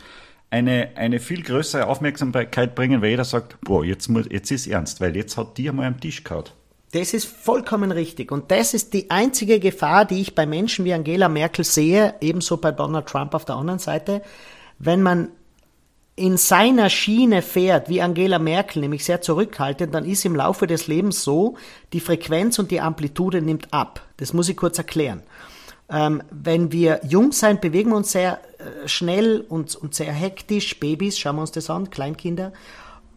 eine, 0.51 0.91
eine 0.97 1.21
viel 1.21 1.43
größere 1.43 1.87
Aufmerksamkeit 1.87 2.75
bringen, 2.75 3.01
weil 3.01 3.09
jeder 3.09 3.25
sagt, 3.25 3.59
boah, 3.63 3.83
jetzt, 3.83 4.09
muss, 4.09 4.27
jetzt 4.31 4.51
ist 4.51 4.67
ernst, 4.67 5.01
weil 5.01 5.17
jetzt 5.17 5.39
hat 5.39 5.57
die 5.57 5.71
einmal 5.71 5.87
am 5.87 5.99
Tisch 5.99 6.23
gehauen. 6.23 6.45
Das 6.93 7.15
ist 7.15 7.25
vollkommen 7.25 7.93
richtig. 7.93 8.33
Und 8.33 8.51
das 8.51 8.75
ist 8.75 8.93
die 8.93 9.11
einzige 9.11 9.59
Gefahr, 9.59 10.05
die 10.05 10.21
ich 10.21 10.35
bei 10.35 10.45
Menschen 10.45 10.85
wie 10.85 10.93
Angela 10.93 11.31
Merkel 11.31 11.65
sehe, 11.65 12.15
ebenso 12.21 12.59
bei 12.59 12.73
Donald 12.73 13.07
Trump 13.07 13.33
auf 13.33 13.47
der 13.47 13.55
anderen 13.55 13.79
Seite. 13.79 14.21
Wenn 14.79 15.01
man 15.01 15.31
in 16.21 16.37
seiner 16.37 16.91
Schiene 16.91 17.41
fährt, 17.41 17.89
wie 17.89 18.03
Angela 18.03 18.39
Merkel, 18.39 18.81
nämlich 18.81 19.07
sehr 19.07 19.23
zurückhaltend, 19.23 19.95
dann 19.95 20.05
ist 20.05 20.27
im 20.27 20.37
Laufe 20.37 20.67
des 20.67 20.87
Lebens 20.87 21.25
so, 21.25 21.57
die 21.95 22.01
Frequenz 22.01 22.59
und 22.59 22.71
die 22.71 22.83
Amplitude 22.83 23.41
nimmt 23.41 23.73
ab. 23.73 24.03
Das 24.19 24.35
muss 24.35 24.51
ich 24.51 24.57
kurz 24.57 24.77
erklären. 24.77 25.23
Ähm, 25.89 26.23
wenn 26.31 26.73
wir 26.73 27.01
jung 27.09 27.33
sind, 27.33 27.63
bewegen 27.63 27.91
wir 27.91 27.97
uns 27.97 28.13
sehr 28.13 28.39
äh, 28.59 28.87
schnell 28.87 29.41
und, 29.49 29.75
und 29.77 29.95
sehr 29.95 30.13
hektisch. 30.13 30.79
Babys, 30.79 31.19
schauen 31.19 31.37
wir 31.37 31.41
uns 31.41 31.53
das 31.53 31.71
an, 31.71 31.89
Kleinkinder. 31.89 32.53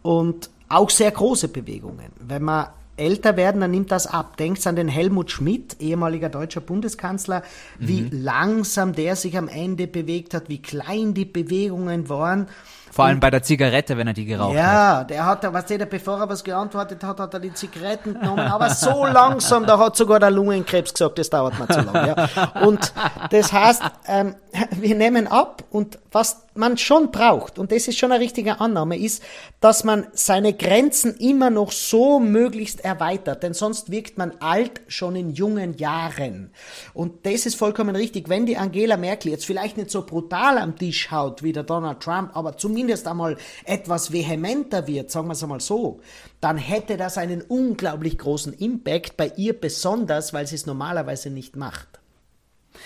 Und 0.01 0.49
auch 0.69 0.89
sehr 0.89 1.11
große 1.11 1.49
Bewegungen. 1.49 2.13
Wenn 2.19 2.43
wir 2.45 2.73
älter 2.95 3.35
werden, 3.35 3.61
dann 3.61 3.71
nimmt 3.71 3.91
das 3.91 4.07
ab. 4.07 4.37
Denkt 4.37 4.65
an 4.65 4.75
den 4.75 4.87
Helmut 4.87 5.29
Schmidt, 5.29 5.77
ehemaliger 5.81 6.29
deutscher 6.29 6.61
Bundeskanzler, 6.61 7.43
wie 7.79 8.03
mhm. 8.03 8.09
langsam 8.11 8.93
der 8.93 9.15
sich 9.15 9.37
am 9.37 9.49
Ende 9.49 9.87
bewegt 9.87 10.33
hat, 10.33 10.47
wie 10.47 10.61
klein 10.61 11.13
die 11.13 11.25
Bewegungen 11.25 12.07
waren. 12.07 12.47
Vor 12.93 13.05
allem 13.05 13.19
bei 13.19 13.31
der 13.31 13.41
Zigarette, 13.41 13.97
wenn 13.97 14.05
er 14.05 14.13
die 14.13 14.25
geraucht 14.25 14.55
ja, 14.55 14.63
hat. 14.63 14.73
Ja, 14.73 15.03
der 15.03 15.25
hat, 15.25 15.53
was 15.53 15.65
der, 15.65 15.85
bevor 15.87 16.19
er 16.19 16.29
was 16.29 16.43
geantwortet 16.43 17.03
hat, 17.03 17.19
hat 17.19 17.33
er 17.33 17.39
die 17.39 17.51
Zigaretten 17.51 18.13
genommen, 18.13 18.47
aber 18.47 18.69
so 18.69 19.07
langsam, 19.07 19.65
da 19.65 19.79
hat 19.79 19.95
sogar 19.95 20.19
der 20.19 20.29
Lungenkrebs 20.29 20.93
gesagt, 20.93 21.17
das 21.17 21.27
dauert 21.27 21.57
mir 21.57 21.67
zu 21.67 21.81
lang. 21.81 22.07
Ja. 22.07 22.61
Und 22.61 22.93
das 23.31 23.51
heißt, 23.51 23.81
ähm, 24.07 24.35
wir 24.71 24.93
nehmen 24.93 25.25
ab 25.25 25.63
und 25.71 25.97
was 26.11 26.43
man 26.53 26.77
schon 26.77 27.09
braucht, 27.09 27.57
und 27.57 27.71
das 27.71 27.87
ist 27.87 27.97
schon 27.97 28.11
eine 28.11 28.23
richtige 28.23 28.61
Annahme, 28.61 28.95
ist, 28.95 29.23
dass 29.63 29.85
man 29.85 30.07
seine 30.11 30.51
Grenzen 30.51 31.15
immer 31.15 31.49
noch 31.49 31.71
so 31.71 32.19
möglichst 32.19 32.83
erweitert, 32.83 33.43
denn 33.43 33.53
sonst 33.53 33.91
wirkt 33.91 34.17
man 34.17 34.33
alt 34.41 34.81
schon 34.89 35.15
in 35.15 35.29
jungen 35.29 35.77
Jahren. 35.77 36.51
Und 36.93 37.25
das 37.25 37.45
ist 37.45 37.55
vollkommen 37.55 37.95
richtig. 37.95 38.27
Wenn 38.27 38.45
die 38.45 38.57
Angela 38.57 38.97
Merkel 38.97 39.31
jetzt 39.31 39.45
vielleicht 39.45 39.77
nicht 39.77 39.89
so 39.89 40.05
brutal 40.05 40.57
am 40.57 40.77
Tisch 40.77 41.11
haut 41.11 41.43
wie 41.43 41.53
der 41.53 41.63
Donald 41.63 42.01
Trump, 42.01 42.35
aber 42.35 42.57
zumindest 42.57 43.07
einmal 43.07 43.37
etwas 43.63 44.11
vehementer 44.11 44.85
wird, 44.85 45.09
sagen 45.09 45.29
wir 45.29 45.31
es 45.33 45.43
einmal 45.43 45.61
so, 45.61 46.01
dann 46.41 46.57
hätte 46.57 46.97
das 46.97 47.17
einen 47.17 47.41
unglaublich 47.41 48.17
großen 48.17 48.51
Impact 48.51 49.15
bei 49.15 49.31
ihr 49.37 49.57
besonders, 49.57 50.33
weil 50.33 50.45
sie 50.45 50.55
es 50.55 50.65
normalerweise 50.65 51.29
nicht 51.29 51.55
macht. 51.55 51.92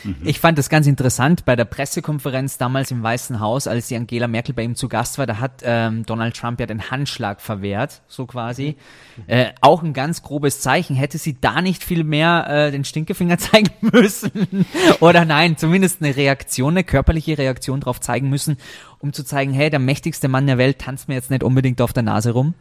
Mhm. 0.03 0.15
Ich 0.23 0.39
fand 0.39 0.57
das 0.57 0.69
ganz 0.69 0.87
interessant 0.87 1.45
bei 1.45 1.55
der 1.55 1.65
Pressekonferenz 1.65 2.57
damals 2.57 2.91
im 2.91 3.03
Weißen 3.03 3.39
Haus, 3.39 3.67
als 3.67 3.87
die 3.87 3.95
Angela 3.95 4.27
Merkel 4.27 4.53
bei 4.53 4.63
ihm 4.63 4.75
zu 4.75 4.89
Gast 4.89 5.17
war, 5.17 5.25
da 5.25 5.39
hat 5.39 5.61
ähm, 5.63 6.05
Donald 6.05 6.35
Trump 6.35 6.59
ja 6.59 6.65
den 6.65 6.89
Handschlag 6.89 7.41
verwehrt, 7.41 8.01
so 8.07 8.25
quasi. 8.25 8.75
Mhm. 9.17 9.23
Äh, 9.27 9.53
auch 9.61 9.83
ein 9.83 9.93
ganz 9.93 10.21
grobes 10.21 10.61
Zeichen. 10.61 10.95
Hätte 10.95 11.17
sie 11.17 11.37
da 11.39 11.61
nicht 11.61 11.83
viel 11.83 12.03
mehr 12.03 12.47
äh, 12.49 12.71
den 12.71 12.83
Stinkefinger 12.83 13.37
zeigen 13.37 13.71
müssen? 13.81 14.65
Oder 14.99 15.25
nein, 15.25 15.57
zumindest 15.57 16.01
eine 16.01 16.15
Reaktion, 16.15 16.73
eine 16.73 16.83
körperliche 16.83 17.37
Reaktion 17.37 17.81
drauf 17.81 17.99
zeigen 17.99 18.29
müssen, 18.29 18.57
um 18.99 19.13
zu 19.13 19.23
zeigen, 19.23 19.53
hey, 19.53 19.69
der 19.69 19.79
mächtigste 19.79 20.27
Mann 20.27 20.47
der 20.47 20.57
Welt 20.57 20.79
tanzt 20.79 21.07
mir 21.07 21.15
jetzt 21.15 21.31
nicht 21.31 21.43
unbedingt 21.43 21.81
auf 21.81 21.93
der 21.93 22.03
Nase 22.03 22.31
rum? 22.31 22.53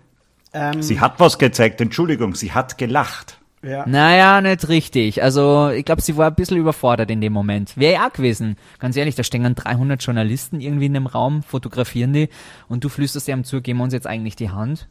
Ähm, 0.52 0.82
sie 0.82 1.00
hat 1.00 1.20
was 1.20 1.38
gezeigt, 1.38 1.80
Entschuldigung, 1.80 2.34
sie 2.34 2.52
hat 2.52 2.78
gelacht. 2.78 3.38
Ja. 3.62 3.86
Naja, 3.86 4.40
nicht 4.40 4.68
richtig. 4.68 5.22
Also 5.22 5.70
ich 5.70 5.84
glaube, 5.84 6.02
sie 6.02 6.16
war 6.16 6.28
ein 6.28 6.34
bisschen 6.34 6.56
überfordert 6.58 7.10
in 7.10 7.20
dem 7.20 7.32
Moment. 7.32 7.76
Wäre 7.76 7.94
ja 7.94 8.08
gewesen. 8.08 8.56
Ganz 8.78 8.96
ehrlich, 8.96 9.14
da 9.14 9.22
stehen 9.22 9.54
300 9.54 10.02
Journalisten 10.02 10.60
irgendwie 10.60 10.86
in 10.86 10.94
dem 10.94 11.06
Raum, 11.06 11.42
fotografieren 11.42 12.12
die 12.12 12.28
und 12.68 12.84
du 12.84 12.88
flüsterst 12.88 13.28
ihm 13.28 13.44
zu, 13.44 13.62
geben 13.62 13.78
wir 13.80 13.84
uns 13.84 13.92
jetzt 13.92 14.06
eigentlich 14.06 14.36
die 14.36 14.50
Hand. 14.50 14.86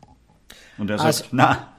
Und 0.77 0.89
er 0.89 0.97
sagt, 0.97 1.07
also, 1.07 1.25
na. 1.31 1.74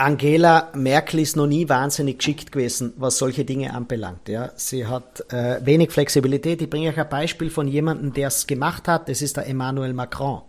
Angela 0.00 0.70
Merkel 0.74 1.18
ist 1.18 1.34
noch 1.34 1.48
nie 1.48 1.68
wahnsinnig 1.68 2.18
geschickt 2.18 2.52
gewesen, 2.52 2.92
was 2.98 3.18
solche 3.18 3.44
Dinge 3.44 3.74
anbelangt. 3.74 4.28
Ja, 4.28 4.52
sie 4.54 4.86
hat 4.86 5.24
äh, 5.32 5.58
wenig 5.66 5.90
Flexibilität. 5.90 6.62
Ich 6.62 6.70
bringe 6.70 6.90
euch 6.90 6.98
ein 6.98 7.08
Beispiel 7.08 7.50
von 7.50 7.66
jemandem, 7.66 8.12
der 8.12 8.28
es 8.28 8.46
gemacht 8.46 8.86
hat. 8.86 9.08
Das 9.08 9.22
ist 9.22 9.36
der 9.36 9.48
Emmanuel 9.48 9.92
Macron. 9.92 10.42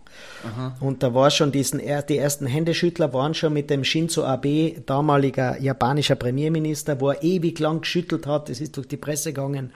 Aha. 0.44 0.76
Und 0.78 1.02
da 1.02 1.14
war 1.14 1.32
schon 1.32 1.50
diesen, 1.50 1.80
die 1.80 2.16
ersten 2.16 2.46
Händeschüttler 2.46 3.12
waren 3.12 3.34
schon 3.34 3.52
mit 3.52 3.70
dem 3.70 3.82
Shinzo 3.82 4.22
Abe, 4.24 4.82
damaliger 4.86 5.60
japanischer 5.60 6.14
Premierminister, 6.14 7.00
wo 7.00 7.10
er 7.10 7.20
ewig 7.24 7.58
lang 7.58 7.80
geschüttelt 7.80 8.28
hat. 8.28 8.50
Das 8.50 8.60
ist 8.60 8.76
durch 8.76 8.86
die 8.86 8.98
Presse 8.98 9.32
gegangen. 9.32 9.72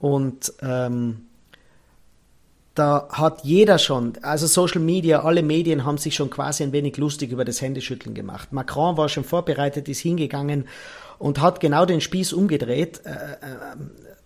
Und 0.00 0.52
ähm, 0.62 1.26
da 2.80 3.08
hat 3.10 3.44
jeder 3.44 3.78
schon, 3.78 4.14
also 4.22 4.46
Social 4.46 4.80
Media, 4.80 5.22
alle 5.22 5.42
Medien 5.42 5.84
haben 5.84 5.98
sich 5.98 6.14
schon 6.14 6.30
quasi 6.30 6.62
ein 6.62 6.72
wenig 6.72 6.96
lustig 6.96 7.30
über 7.30 7.44
das 7.44 7.60
Händeschütteln 7.60 8.14
gemacht. 8.14 8.54
Macron 8.54 8.96
war 8.96 9.10
schon 9.10 9.24
vorbereitet, 9.24 9.86
ist 9.90 10.00
hingegangen 10.00 10.66
und 11.18 11.42
hat 11.42 11.60
genau 11.60 11.84
den 11.84 12.00
Spieß 12.00 12.32
umgedreht. 12.32 13.02
Äh, 13.04 13.10
äh, 13.10 13.76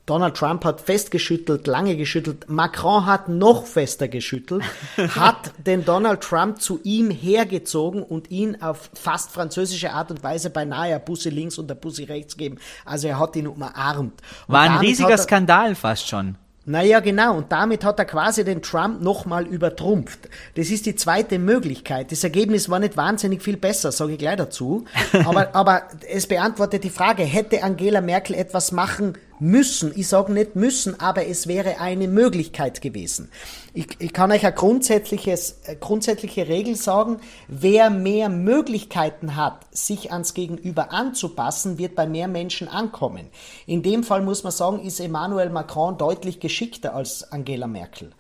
Donald 0.07 0.37
Trump 0.37 0.65
hat 0.65 0.83
festgeschüttelt, 0.83 1.67
lange 1.67 1.97
geschüttelt. 1.97 2.49
Macron 2.49 3.07
hat 3.07 3.29
noch 3.29 3.67
fester 3.67 4.07
geschüttelt, 4.07 4.63
hat 5.17 5.51
den 5.67 5.85
Donald 5.85 6.21
Trump 6.21 6.61
zu 6.61 6.79
ihm 6.85 7.11
hergezogen 7.11 8.05
und 8.05 8.31
ihn 8.31 8.63
auf 8.63 8.89
fast 8.95 9.33
französische 9.33 9.93
Art 9.93 10.13
und 10.13 10.23
Weise 10.23 10.51
beinahe 10.51 10.95
ein 10.95 11.05
Pussy 11.05 11.31
links 11.31 11.59
und 11.59 11.69
ein 11.69 11.81
Pussy 11.81 12.05
rechts 12.05 12.37
gegeben. 12.37 12.59
Also 12.85 13.09
er 13.09 13.19
hat 13.19 13.35
ihn 13.35 13.49
umarmt. 13.49 14.13
Und 14.47 14.55
War 14.55 14.61
ein 14.61 14.77
riesiger 14.77 15.19
Skandal 15.19 15.75
fast 15.75 16.07
schon. 16.07 16.37
Naja, 16.67 17.01
genau. 17.01 17.37
Und 17.37 17.53
damit 17.53 17.85
hat 17.85 17.99
er 17.99 18.07
quasi 18.07 18.43
den 18.43 18.63
Trump 18.63 19.03
nochmal 19.03 19.47
übertrumpft. 19.47 20.31
Das 20.55 20.71
ist 20.71 20.87
die 20.87 20.97
zweite 20.97 21.39
Möglichkeit. 21.39 22.11
Das 22.11 22.25
Ergebnis 22.25 22.71
war 22.71 22.79
nicht 22.79 22.97
wahnsinnig 22.97 23.43
viel 23.43 23.59
besser, 23.59 23.93
sage 23.93 24.13
ich 24.13 24.19
gleich 24.19 24.37
dazu. 24.37 24.85
Aber, 25.25 25.55
aber 25.55 25.83
es 26.11 26.27
beantwortet 26.27 26.85
die 26.85 26.91
Frage, 26.91 27.23
hätte 27.23 27.63
Angela 27.63 28.01
Merkel 28.01 28.35
etwas 28.35 28.73
machen 28.73 29.15
müssen. 29.45 29.93
Ich 29.95 30.09
sage 30.09 30.33
nicht 30.33 30.57
müssen, 30.57 30.99
aber 30.99 31.27
es 31.27 31.47
wäre 31.47 31.79
eine 31.79 32.09
Möglichkeit 32.09 32.81
gewesen. 32.81 33.31
Ich, 33.75 33.89
ich 33.99 34.13
kann 34.13 34.33
euch 34.33 34.45
eine 34.45 34.55
grundsätzliches, 34.55 35.59
eine 35.67 35.77
grundsätzliche 35.77 36.49
Regel 36.49 36.77
sagen, 36.77 37.19
wer 37.47 37.91
mehr 37.91 38.29
Möglichkeiten 38.29 39.37
hat, 39.37 39.67
sich 39.71 40.13
ans 40.13 40.33
Gegenüber 40.33 40.93
anzupassen, 40.93 41.77
wird 41.77 41.95
bei 41.95 42.07
mehr 42.07 42.27
Menschen 42.27 42.69
ankommen. 42.69 43.27
In 43.67 43.83
dem 43.83 44.03
Fall 44.03 44.23
muss 44.23 44.45
man 44.45 44.53
sagen, 44.53 44.81
ist 44.81 44.99
Emmanuel 44.99 45.51
Macron 45.51 45.99
deutlich 45.99 46.41
geschickter 46.41 46.95
als 46.95 47.31
Angela 47.31 47.67
Merkel. 47.67 48.13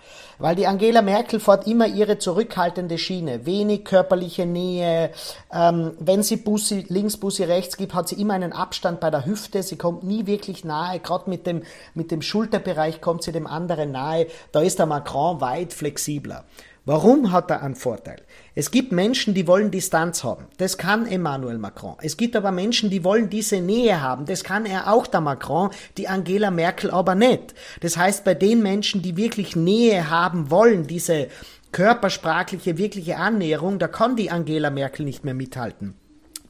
Weil 0.45 0.57
die 0.57 0.67
Angela 0.67 1.01
Merkel 1.01 1.41
fährt 1.41 1.67
immer 1.67 1.87
ihre 1.87 2.19
zurückhaltende 2.19 2.99
Schiene, 2.99 3.47
wenig 3.47 3.83
körperliche 3.87 4.45
Nähe. 4.45 5.11
Ähm, 5.51 5.93
wenn 5.99 6.23
sie 6.23 6.37
Bussi 6.37 6.85
links, 6.87 7.17
Bussi 7.17 7.45
rechts 7.45 7.79
gibt, 7.79 7.95
hat 7.95 8.11
sie 8.11 8.21
immer 8.21 8.35
einen 8.35 8.53
Abstand 8.53 9.01
bei 9.01 9.09
der 9.09 9.25
Hüfte. 9.25 9.63
Sie 9.63 9.77
kommt 9.77 10.05
nie 10.05 10.27
wirklich 10.27 10.63
nahe. 10.63 11.01
Gerade 11.01 11.31
mit 11.31 11.47
dem, 11.47 11.63
mit 11.95 12.11
dem 12.11 12.21
Schulterbereich 12.21 13.01
kommt 13.01 13.23
sie 13.23 13.33
dem 13.33 13.47
anderen 13.47 13.93
nahe. 13.93 14.27
Da 14.53 14.61
ist 14.61 14.79
der 14.79 14.85
Macron 14.85 15.41
weit 15.41 15.73
flexibler. 15.73 16.45
Warum 16.87 17.33
hat 17.33 17.51
er 17.51 17.63
einen 17.63 17.77
Vorteil? 17.77 18.21
Es 18.55 18.71
gibt 18.71 18.93
Menschen, 18.93 19.33
die 19.33 19.47
wollen 19.47 19.71
Distanz 19.71 20.23
haben. 20.23 20.45
Das 20.59 20.77
kann 20.77 21.07
Emmanuel 21.07 21.57
Macron. 21.57 21.97
Es 22.03 22.19
gibt 22.19 22.37
aber 22.37 22.53
Menschen, 22.53 22.91
die 22.91 23.05
wollen 23.05 23.31
diese 23.31 23.63
Nähe 23.63 24.03
haben. 24.03 24.27
Das 24.27 24.45
kann 24.45 24.67
er 24.67 24.93
auch, 24.93 25.07
der 25.07 25.23
Macron, 25.23 25.71
die 25.97 26.09
Angela 26.09 26.51
Merkel 26.51 26.91
aber 26.91 27.15
nicht. 27.15 27.55
Das 27.81 27.97
heißt, 27.97 28.23
bei 28.25 28.35
den 28.35 28.63
Menschen, 28.63 29.01
die 29.01 29.17
wirklich 29.17 29.57
Nähe 29.57 30.11
haben 30.11 30.51
wollen, 30.51 30.87
diese 30.87 31.29
körpersprachliche, 31.73 32.77
wirkliche 32.77 33.17
Annäherung, 33.17 33.79
da 33.79 33.89
kann 33.89 34.15
die 34.15 34.31
Angela 34.31 34.69
Merkel 34.69 35.07
nicht 35.07 35.25
mehr 35.25 35.35
mithalten. 35.35 35.95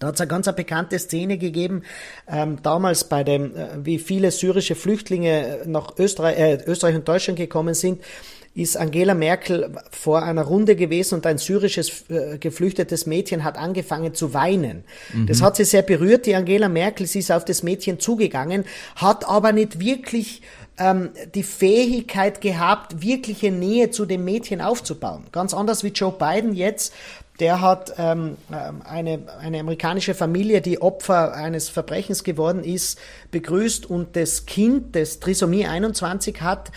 Da 0.01 0.09
hat 0.09 0.17
es 0.17 0.21
eine 0.21 0.29
ganz 0.29 0.49
eine 0.49 0.57
bekannte 0.57 0.99
Szene 0.99 1.39
gegeben, 1.39 1.83
ähm, 2.29 2.59
damals 2.63 3.05
bei 3.05 3.23
dem, 3.23 3.55
äh, 3.55 3.69
wie 3.85 4.01
viele 4.01 4.33
syrische 4.33 4.75
Flüchtlinge 4.75 5.61
nach 5.67 5.97
Österreich, 5.97 6.39
äh, 6.39 6.59
Österreich 6.67 6.97
und 6.97 7.07
Deutschland 7.07 7.39
gekommen 7.39 7.75
sind, 7.75 8.03
ist 8.55 8.77
Angela 8.77 9.15
Merkel 9.15 9.73
vor 9.91 10.23
einer 10.23 10.43
Runde 10.43 10.77
gewesen 10.77 11.17
und 11.17 11.27
ein 11.27 11.39
syrisches 11.39 12.09
äh, 12.09 12.39
geflüchtetes 12.39 13.05
Mädchen 13.07 13.43
hat 13.43 13.59
angefangen 13.59 14.15
zu 14.15 14.33
weinen. 14.33 14.85
Mhm. 15.13 15.27
Das 15.27 15.43
hat 15.43 15.57
sie 15.57 15.65
sehr 15.65 15.83
berührt, 15.83 16.27
die 16.27 16.37
Angela 16.37 16.69
Merkel. 16.69 17.07
Sie 17.07 17.19
ist 17.19 17.33
auf 17.33 17.45
das 17.45 17.65
Mädchen 17.65 17.99
zugegangen, 17.99 18.65
hat 18.95 19.29
aber 19.29 19.51
nicht 19.53 19.81
wirklich 19.81 20.43
ähm, 20.79 21.11
die 21.35 21.43
Fähigkeit 21.43 22.41
gehabt, 22.41 23.03
wirkliche 23.03 23.51
Nähe 23.51 23.91
zu 23.91 24.07
dem 24.07 24.25
Mädchen 24.25 24.61
aufzubauen. 24.61 25.25
Ganz 25.33 25.53
anders 25.53 25.83
wie 25.83 25.89
Joe 25.89 26.13
Biden 26.13 26.55
jetzt, 26.55 26.95
der 27.41 27.61
hat 27.61 27.95
ähm, 27.99 28.37
ähm 28.53 28.83
eine, 28.85 29.23
eine 29.41 29.59
amerikanische 29.59 30.15
Familie, 30.15 30.61
die 30.61 30.81
Opfer 30.81 31.35
eines 31.35 31.69
Verbrechens 31.69 32.23
geworden 32.23 32.63
ist, 32.63 33.01
begrüßt 33.33 33.91
und 33.91 34.15
das 34.15 34.47
Kind, 34.47 34.95
das 34.95 35.19
Trisomie 35.19 35.67
21 35.67 36.41
hat, 36.41 36.71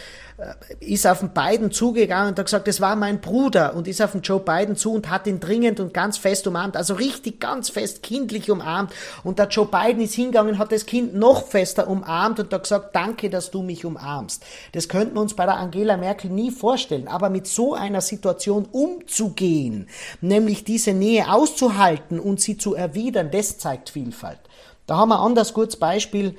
ist 0.79 1.07
auf 1.07 1.19
den 1.19 1.29
Biden 1.29 1.71
zugegangen 1.71 2.29
und 2.29 2.39
hat 2.39 2.45
gesagt, 2.45 2.67
das 2.67 2.79
war 2.79 2.95
mein 2.95 3.21
Bruder 3.21 3.73
und 3.73 3.87
ist 3.87 4.01
auf 4.03 4.11
den 4.11 4.21
Joe 4.21 4.39
Biden 4.39 4.75
zu 4.75 4.93
und 4.93 5.09
hat 5.09 5.25
ihn 5.25 5.39
dringend 5.39 5.79
und 5.79 5.95
ganz 5.95 6.19
fest 6.19 6.45
umarmt, 6.45 6.77
also 6.77 6.93
richtig 6.93 7.39
ganz 7.39 7.69
fest 7.69 8.03
kindlich 8.03 8.51
umarmt 8.51 8.93
und 9.23 9.39
der 9.39 9.47
Joe 9.47 9.65
Biden 9.65 9.99
ist 9.99 10.13
hingegangen, 10.13 10.59
hat 10.59 10.71
das 10.71 10.85
Kind 10.85 11.15
noch 11.15 11.47
fester 11.47 11.87
umarmt 11.87 12.39
und 12.39 12.53
hat 12.53 12.63
gesagt, 12.63 12.95
danke, 12.95 13.31
dass 13.31 13.49
du 13.49 13.63
mich 13.63 13.83
umarmst. 13.83 14.43
Das 14.73 14.87
könnten 14.87 15.15
wir 15.15 15.21
uns 15.21 15.33
bei 15.33 15.45
der 15.45 15.57
Angela 15.57 15.97
Merkel 15.97 16.29
nie 16.29 16.51
vorstellen, 16.51 17.07
aber 17.07 17.31
mit 17.31 17.47
so 17.47 17.73
einer 17.73 18.01
Situation 18.01 18.67
umzugehen, 18.71 19.89
nämlich 20.21 20.63
diese 20.63 20.93
Nähe 20.93 21.31
auszuhalten 21.33 22.19
und 22.19 22.41
sie 22.41 22.57
zu 22.57 22.75
erwidern, 22.75 23.31
das 23.31 23.57
zeigt 23.57 23.89
Vielfalt. 23.89 24.39
Da 24.85 24.97
haben 24.97 25.09
wir 25.09 25.19
ein 25.19 25.25
anderes 25.25 25.53
kurzes 25.53 25.79
Beispiel, 25.79 26.35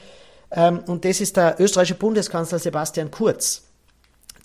ähm, 0.53 0.85
und 0.87 1.05
das 1.05 1.21
ist 1.21 1.37
der 1.37 1.57
österreichische 1.59 1.97
Bundeskanzler 1.97 2.61
Sebastian 2.61 3.11
Kurz 3.11 3.68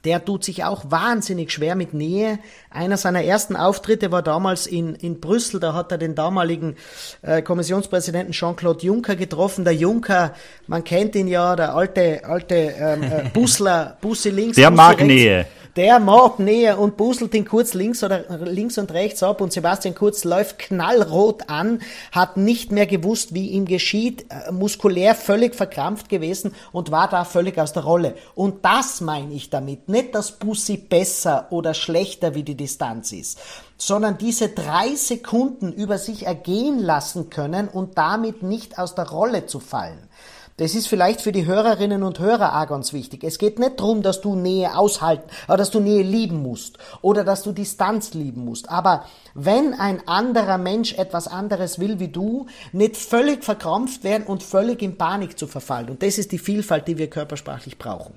der 0.06 0.24
tut 0.24 0.44
sich 0.44 0.64
auch 0.64 0.84
wahnsinnig 0.90 1.52
schwer 1.52 1.76
mit 1.76 1.94
Nähe. 1.94 2.40
Einer 2.70 2.98
seiner 2.98 3.24
ersten 3.24 3.56
Auftritte 3.56 4.12
war 4.12 4.22
damals 4.22 4.68
in, 4.68 4.96
in 4.96 5.20
Brüssel, 5.20 5.60
da 5.60 5.74
hat 5.74 5.92
er 5.92 5.98
den 5.98 6.16
damaligen 6.16 6.76
äh, 7.22 7.42
Kommissionspräsidenten 7.42 8.34
Jean-Claude 8.34 8.86
Juncker 8.86 9.16
getroffen. 9.16 9.64
Der 9.64 9.76
Juncker, 9.76 10.34
man 10.68 10.84
kennt 10.84 11.16
ihn 11.16 11.28
ja, 11.28 11.56
der 11.56 11.74
alte, 11.74 12.26
alte 12.26 12.56
ähm, 12.56 13.04
äh, 13.04 13.30
Busler, 13.34 13.98
Busse 14.02 14.30
links. 14.30 14.56
Der 14.56 14.70
Busse 14.70 14.76
mag 14.76 14.98
rechts. 14.98 15.08
Nähe 15.08 15.46
der 15.76 16.00
mag 16.00 16.38
näher 16.38 16.80
und 16.80 16.98
buselt 16.98 17.34
ihn 17.34 17.46
kurz 17.46 17.74
links 17.74 18.04
oder 18.04 18.38
links 18.40 18.78
und 18.78 18.92
rechts 18.92 19.24
ab 19.24 19.42
und 19.42 19.52
Sebastian 19.52 19.96
Kurz 19.96 20.24
läuft 20.24 20.60
knallrot 20.60 21.50
an, 21.50 21.82
hat 22.12 22.38
nicht 22.38 22.72
mehr 22.72 22.86
gewusst, 22.86 23.34
wie 23.34 23.50
ihm 23.50 23.66
geschieht, 23.66 24.28
äh, 24.30 24.52
muskulär 24.52 25.16
völlig 25.16 25.56
verkrampft 25.56 26.10
gewesen 26.10 26.54
und 26.72 26.92
war 26.92 27.10
da 27.10 27.26
völlig 27.26 27.58
aus 27.58 27.74
der 27.74 27.84
Rolle. 27.84 28.16
Und 28.36 28.64
das 28.64 29.02
meine 29.02 29.34
ich 29.34 29.50
damit. 29.50 29.90
Nicht, 29.90 30.14
dass 30.14 30.34
Bussi 30.34 30.78
besser 30.78 31.48
oder 31.50 31.74
schlechter 31.74 32.36
wie 32.36 32.44
die 32.44 32.56
Distanz 32.56 33.12
ist, 33.12 33.40
sondern 33.78 34.18
diese 34.18 34.50
drei 34.50 34.96
Sekunden 34.96 35.74
über 35.74 35.98
sich 35.98 36.26
ergehen 36.26 36.80
lassen 36.80 37.30
können 37.30 37.68
und 37.68 37.98
damit 37.98 38.44
nicht 38.44 38.78
aus 38.78 38.96
der 38.96 39.10
Rolle 39.10 39.48
zu 39.48 39.60
fallen. 39.60 40.08
Das 40.58 40.76
ist 40.76 40.88
vielleicht 40.88 41.22
für 41.22 41.32
die 41.32 41.46
Hörerinnen 41.46 42.04
und 42.04 42.20
Hörer 42.20 42.62
auch 42.62 42.68
ganz 42.68 42.94
wichtig. 42.94 43.24
Es 43.24 43.40
geht 43.40 43.58
nicht 43.58 43.80
darum, 43.80 44.04
dass 44.04 44.22
du 44.22 44.36
Nähe 44.36 44.78
aushalten, 44.78 45.30
oder 45.48 45.58
dass 45.58 45.72
du 45.72 45.80
Nähe 45.80 46.04
lieben 46.04 46.44
musst 46.44 46.78
oder 47.02 47.24
dass 47.24 47.42
du 47.42 47.52
Distanz 47.52 48.14
lieben 48.14 48.46
musst. 48.46 48.70
Aber 48.70 49.06
wenn 49.34 49.74
ein 49.74 50.08
anderer 50.08 50.60
Mensch 50.60 50.94
etwas 50.94 51.28
anderes 51.28 51.80
will 51.80 52.00
wie 52.00 52.10
du, 52.10 52.46
nicht 52.72 52.98
völlig 52.98 53.44
verkrampft 53.44 54.04
werden 54.04 54.28
und 54.28 54.44
völlig 54.44 54.82
in 54.82 54.98
Panik 54.98 55.40
zu 55.40 55.48
verfallen. 55.48 55.90
Und 55.90 56.04
das 56.04 56.18
ist 56.18 56.32
die 56.32 56.40
Vielfalt, 56.40 56.88
die 56.88 56.98
wir 56.98 57.10
körpersprachlich 57.10 57.80
brauchen. 57.80 58.14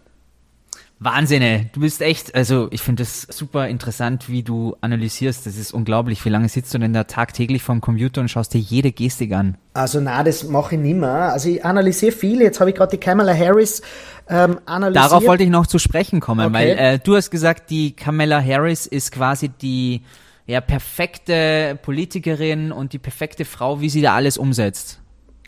Wahnsinn, 0.98 1.68
du 1.74 1.80
bist 1.80 2.00
echt, 2.00 2.34
also 2.34 2.68
ich 2.70 2.80
finde 2.80 3.02
das 3.02 3.22
super 3.22 3.68
interessant, 3.68 4.30
wie 4.30 4.42
du 4.42 4.76
analysierst. 4.80 5.44
Das 5.44 5.58
ist 5.58 5.74
unglaublich. 5.74 6.24
Wie 6.24 6.30
lange 6.30 6.48
sitzt 6.48 6.72
du 6.72 6.78
denn 6.78 6.94
da 6.94 7.04
tagtäglich 7.04 7.62
vorm 7.62 7.82
Computer 7.82 8.22
und 8.22 8.30
schaust 8.30 8.54
dir 8.54 8.60
jede 8.60 8.92
Gestik 8.92 9.32
an? 9.32 9.58
Also 9.74 10.00
na, 10.00 10.24
das 10.24 10.44
mache 10.44 10.76
ich 10.76 10.80
nimmer. 10.80 11.32
Also 11.32 11.50
ich 11.50 11.62
analysiere 11.62 12.12
viel. 12.12 12.40
Jetzt 12.40 12.60
habe 12.60 12.70
ich 12.70 12.76
gerade 12.76 12.92
die 12.92 13.00
Kamala 13.00 13.34
Harris 13.34 13.82
ähm, 14.26 14.58
analysiert. 14.64 15.04
Darauf 15.04 15.26
wollte 15.26 15.44
ich 15.44 15.50
noch 15.50 15.66
zu 15.66 15.78
sprechen 15.78 16.20
kommen, 16.20 16.46
okay. 16.46 16.54
weil 16.54 16.68
äh, 16.78 16.98
du 16.98 17.14
hast 17.14 17.30
gesagt, 17.30 17.68
die 17.68 17.94
Kamala 17.94 18.42
Harris 18.42 18.86
ist 18.86 19.12
quasi 19.12 19.50
die 19.50 20.00
ja, 20.46 20.62
perfekte 20.62 21.78
Politikerin 21.82 22.72
und 22.72 22.94
die 22.94 22.98
perfekte 22.98 23.44
Frau, 23.44 23.82
wie 23.82 23.90
sie 23.90 24.00
da 24.00 24.14
alles 24.14 24.38
umsetzt. 24.38 25.00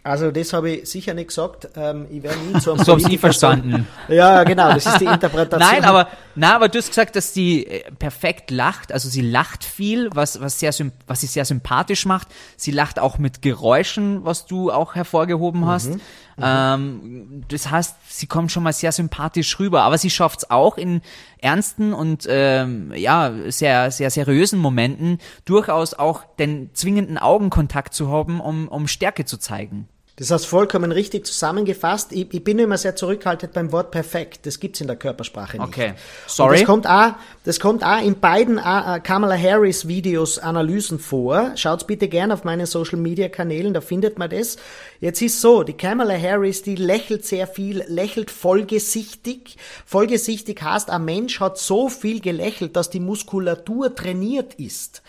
Also 0.04 0.30
das 0.30 0.52
habe 0.52 0.70
ich 0.70 0.88
sicher 0.88 1.14
nicht 1.14 1.28
gesagt. 1.28 1.68
Ähm, 1.76 2.06
ich 2.11 2.22
werde 2.22 2.38
nie 2.38 2.58
zu 2.61 2.72
einem 2.72 2.80
So 2.84 2.92
habe 2.92 3.12
ich 3.12 3.20
verstanden. 3.20 3.87
Ja, 4.08 4.44
genau, 4.44 4.72
das 4.72 4.87
ist 4.87 5.00
die 5.00 5.06
Interpretation. 5.06 5.68
Nein, 5.72 5.84
aber, 5.84 6.08
na, 6.34 6.54
aber 6.54 6.68
du 6.68 6.78
hast 6.78 6.88
gesagt, 6.88 7.16
dass 7.16 7.32
die 7.32 7.66
äh, 7.66 7.90
perfekt 7.98 8.50
lacht. 8.50 8.92
Also 8.92 9.08
sie 9.08 9.22
lacht 9.22 9.64
viel, 9.64 10.08
was, 10.14 10.40
was, 10.40 10.61
sehr, 10.61 10.72
was 11.06 11.20
sie 11.20 11.26
sehr 11.26 11.44
sympathisch 11.44 12.06
macht. 12.06 12.28
Sie 12.56 12.70
lacht 12.70 12.98
auch 12.98 13.18
mit 13.18 13.42
Geräuschen, 13.42 14.24
was 14.24 14.46
du 14.46 14.70
auch 14.70 14.94
hervorgehoben 14.94 15.66
hast. 15.66 15.90
Mhm. 15.94 16.00
Ähm, 16.42 17.44
das 17.48 17.70
heißt, 17.70 17.96
sie 18.09 18.27
kommt 18.27 18.53
schon 18.53 18.62
mal 18.62 18.72
sehr 18.72 18.92
sympathisch 18.92 19.59
rüber, 19.59 19.83
aber 19.83 19.98
sie 19.98 20.11
schafft 20.11 20.40
es 20.40 20.51
auch 20.51 20.79
in 20.79 21.03
ernsten 21.38 21.92
und 21.92 22.27
ähm, 22.29 22.92
ja 22.94 23.33
sehr 23.48 23.90
sehr 23.90 24.11
seriösen 24.11 24.59
Momenten 24.59 25.18
durchaus 25.44 25.94
auch 25.94 26.24
den 26.38 26.70
zwingenden 26.74 27.18
Augenkontakt 27.18 27.94
zu 27.94 28.11
haben, 28.11 28.40
um 28.40 28.68
um 28.68 28.88
Stärke 28.88 29.24
zu 29.24 29.38
zeigen. 29.38 29.88
Das 30.18 30.33
hast 30.33 30.46
vollkommen 30.46 30.90
richtig 30.90 31.26
zusammengefasst. 31.26 32.11
Ich, 32.11 32.35
ich 32.35 32.42
bin 32.42 32.59
immer 32.59 32.76
sehr 32.76 32.96
zurückhaltend 32.96 33.52
beim 33.52 33.70
Wort 33.70 33.92
perfekt. 33.92 34.46
Das 34.46 34.59
gibt's 34.59 34.81
in 34.81 34.88
der 34.88 34.96
Körpersprache 34.96 35.59
nicht. 35.59 35.68
Okay, 35.68 35.94
sorry. 36.26 36.48
Und 36.48 36.59
das 36.59 36.66
kommt 36.66 36.87
auch, 36.88 37.12
das 37.44 37.61
kommt 37.61 37.85
auch 37.85 38.02
in 38.02 38.18
beiden 38.18 38.59
äh, 38.59 38.98
Kamala 38.98 39.38
Harris 39.38 39.87
Videos 39.87 40.40
Analysen 40.40 40.98
vor. 40.98 41.52
Schaut's 41.54 41.85
bitte 41.85 42.09
gern 42.09 42.33
auf 42.33 42.42
meinen 42.42 42.66
Social 42.66 42.98
Media 42.98 43.28
Kanälen, 43.28 43.72
da 43.72 43.81
findet 43.81 44.18
man 44.18 44.28
das. 44.28 44.57
Jetzt 44.98 45.22
ist 45.22 45.40
so, 45.40 45.62
die 45.62 45.74
Kamala 45.74 46.20
Harris, 46.20 46.64
die 46.64 46.74
lächelt 46.74 47.24
sehr 47.24 47.46
viel, 47.46 47.85
lächelt 47.87 48.33
vollgesichtig. 48.33 49.57
Vollgesichtig 49.87 50.61
heißt, 50.61 50.90
ein 50.90 51.04
Mensch 51.04 51.38
hat 51.38 51.59
so 51.59 51.88
viel 51.88 52.20
gelächelt, 52.20 52.74
dass 52.74 52.90
die 52.90 52.98
Muskulatur 52.98 53.94
trainiert 53.94 54.54
ist. 54.54 55.00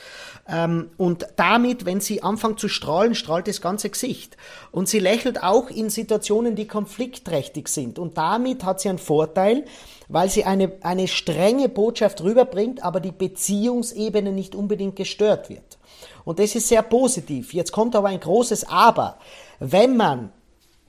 Ähm, 0.50 0.90
und 0.98 1.28
damit, 1.36 1.86
wenn 1.86 2.02
sie 2.02 2.24
anfängt 2.24 2.60
zu 2.60 2.68
strahlen, 2.68 3.14
strahlt 3.14 3.48
das 3.48 3.62
ganze 3.62 3.90
Gesicht. 3.90 4.36
Und 4.72 4.90
sie 4.90 5.00
lächelt 5.00 5.44
auch 5.44 5.70
in 5.70 5.90
Situationen, 5.90 6.56
die 6.56 6.68
konfliktträchtig 6.68 7.68
sind. 7.68 8.00
Und 8.00 8.18
damit 8.18 8.64
hat 8.64 8.82
sie 8.82 8.90
einen 8.90 8.98
Vorteil, 8.98 9.66
weil 10.08 10.30
sie 10.30 10.46
eine, 10.46 10.72
eine 10.82 11.08
strenge 11.08 11.70
Botschaft 11.70 12.24
rüberbringt, 12.24 12.84
aber 12.84 13.00
die 13.00 13.12
Beziehungsebene 13.12 14.32
nicht 14.32 14.56
unbedingt 14.56 14.96
gestört 14.96 15.50
wird. 15.50 15.78
Und 16.26 16.40
das 16.40 16.56
ist 16.56 16.68
sehr 16.68 16.82
positiv. 16.82 17.54
Jetzt 17.54 17.72
kommt 17.72 17.96
aber 17.96 18.08
ein 18.08 18.20
großes 18.20 18.68
Aber. 18.68 19.18
Wenn 19.60 19.98
man 19.98 20.32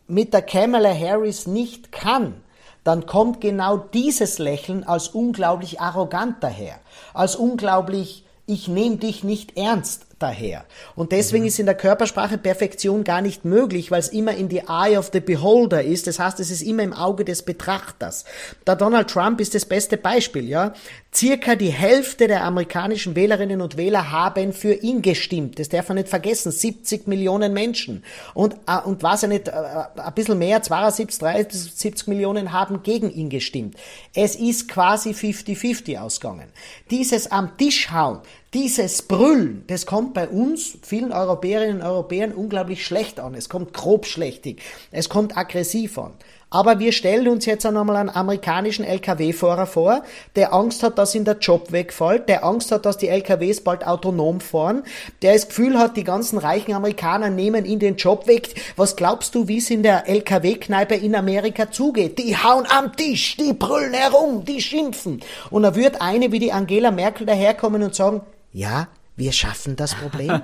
mit 0.07 0.33
der 0.33 0.43
Kamala 0.43 0.93
Harris 0.95 1.47
nicht 1.47 1.93
kann, 1.93 2.43
dann 2.83 3.05
kommt 3.05 3.43
genau 3.43 3.77
dieses 3.77 4.39
Lächeln 4.39 4.85
als 4.85 5.09
unglaublich 5.09 5.81
arrogant 5.81 6.43
daher, 6.43 6.77
als 7.13 7.37
unglaublich 7.37 8.25
ich 8.51 8.69
nehme 8.69 8.97
dich 8.97 9.23
nicht 9.23 9.57
ernst 9.57 10.07
daher. 10.19 10.67
Und 10.97 11.13
deswegen 11.13 11.45
mhm. 11.45 11.49
ist 11.49 11.59
in 11.59 11.67
der 11.67 11.77
Körpersprache 11.77 12.37
Perfektion 12.37 13.05
gar 13.05 13.23
nicht 13.23 13.45
möglich, 13.45 13.91
weil 13.91 14.01
es 14.01 14.09
immer 14.09 14.35
in 14.35 14.49
die 14.49 14.63
Eye 14.69 14.99
of 14.99 15.11
the 15.13 15.21
Beholder 15.21 15.83
ist. 15.83 16.07
Das 16.07 16.19
heißt, 16.19 16.41
es 16.41 16.51
ist 16.51 16.63
immer 16.63 16.83
im 16.83 16.93
Auge 16.93 17.25
des 17.25 17.43
Betrachters. 17.43 18.25
Der 18.67 18.77
Donald 18.77 19.09
Trump 19.09 19.41
ist 19.41 19.55
das 19.55 19.65
beste 19.65 19.97
Beispiel, 19.97 20.49
ja. 20.49 20.75
Circa 21.13 21.57
die 21.57 21.71
Hälfte 21.71 22.29
der 22.29 22.45
amerikanischen 22.45 23.17
Wählerinnen 23.17 23.61
und 23.61 23.77
Wähler 23.77 24.13
haben 24.13 24.53
für 24.53 24.75
ihn 24.75 25.03
gestimmt. 25.03 25.59
Das 25.59 25.69
darf 25.69 25.89
man 25.89 25.97
nicht 25.97 26.09
vergessen. 26.09 26.53
70 26.53 27.09
Millionen 27.09 27.53
Menschen. 27.53 28.05
Und, 28.33 28.55
äh, 28.69 28.79
und 28.85 29.03
was 29.03 29.25
er 29.25 29.29
nicht, 29.29 29.49
äh, 29.49 29.53
ein 29.53 30.15
bisschen 30.15 30.39
mehr, 30.39 30.63
72, 30.63 31.19
73 31.19 32.07
Millionen 32.07 32.53
haben 32.53 32.85
gegen 32.85 33.11
ihn 33.11 33.29
gestimmt. 33.29 33.75
Es 34.15 34.37
ist 34.37 34.69
quasi 34.69 35.11
50-50 35.13 35.99
ausgegangen. 35.99 36.49
Dieses 36.93 37.33
am 37.33 37.57
Tisch 37.57 37.91
hauen, 37.91 38.21
dieses 38.55 39.03
Brüllen, 39.03 39.65
das 39.67 39.87
kommt 39.87 40.15
bei 40.15 40.29
uns, 40.29 40.79
vielen 40.83 41.13
Europäerinnen 41.13 41.79
und 41.79 41.87
Europäern, 41.87 42.33
unglaublich 42.33 42.87
schlecht 42.87 43.19
an. 43.19 43.35
Es 43.35 43.49
kommt 43.49 43.73
grobschlächtig. 43.73 44.61
Es 44.93 45.09
kommt 45.09 45.37
aggressiv 45.37 45.99
an. 45.99 46.13
Aber 46.51 46.81
wir 46.81 46.91
stellen 46.91 47.29
uns 47.29 47.47
jetzt 47.47 47.65
einmal 47.65 47.95
einen 47.95 48.11
amerikanischen 48.11 48.85
LKW-Fahrer 48.85 49.67
vor, 49.67 50.03
der 50.35 50.53
Angst 50.53 50.83
hat, 50.83 50.99
dass 50.99 51.15
ihm 51.15 51.25
der 51.25 51.39
Job 51.39 51.71
wegfällt, 51.71 52.29
der 52.29 52.45
Angst 52.45 52.73
hat, 52.73 52.85
dass 52.85 52.99
die 52.99 53.07
LKWs 53.07 53.61
bald 53.61 53.87
autonom 53.87 54.41
fahren, 54.41 54.83
der 55.23 55.35
das 55.35 55.47
Gefühl 55.47 55.79
hat, 55.79 55.97
die 55.97 56.03
ganzen 56.03 56.39
reichen 56.39 56.75
Amerikaner 56.75 57.31
nehmen 57.31 57.65
ihn 57.65 57.79
den 57.79 57.95
Job 57.95 58.27
weg. 58.27 58.55
Was 58.77 58.97
glaubst 58.97 59.37
du, 59.37 59.47
wie 59.47 59.59
es 59.59 59.71
in 59.71 59.85
der 59.85 60.09
LKW-Kneipe 60.09 60.97
in 60.97 61.15
Amerika 61.15 61.71
zugeht? 61.71 62.19
Die 62.19 62.37
hauen 62.37 62.67
am 62.69 62.97
Tisch, 62.97 63.37
die 63.37 63.53
brüllen 63.53 63.95
herum, 63.95 64.45
die 64.45 64.61
schimpfen. 64.61 65.21
Und 65.51 65.63
da 65.63 65.77
wird 65.77 66.03
eine 66.03 66.33
wie 66.33 66.41
die 66.41 66.53
Angela 66.53 66.91
Merkel 66.91 67.27
daherkommen 67.27 67.85
und 67.85 67.95
sagen, 67.95 68.23
ja, 68.53 68.89
wir 69.21 69.33
schaffen 69.33 69.77
das 69.77 69.95
Problem. 69.95 70.41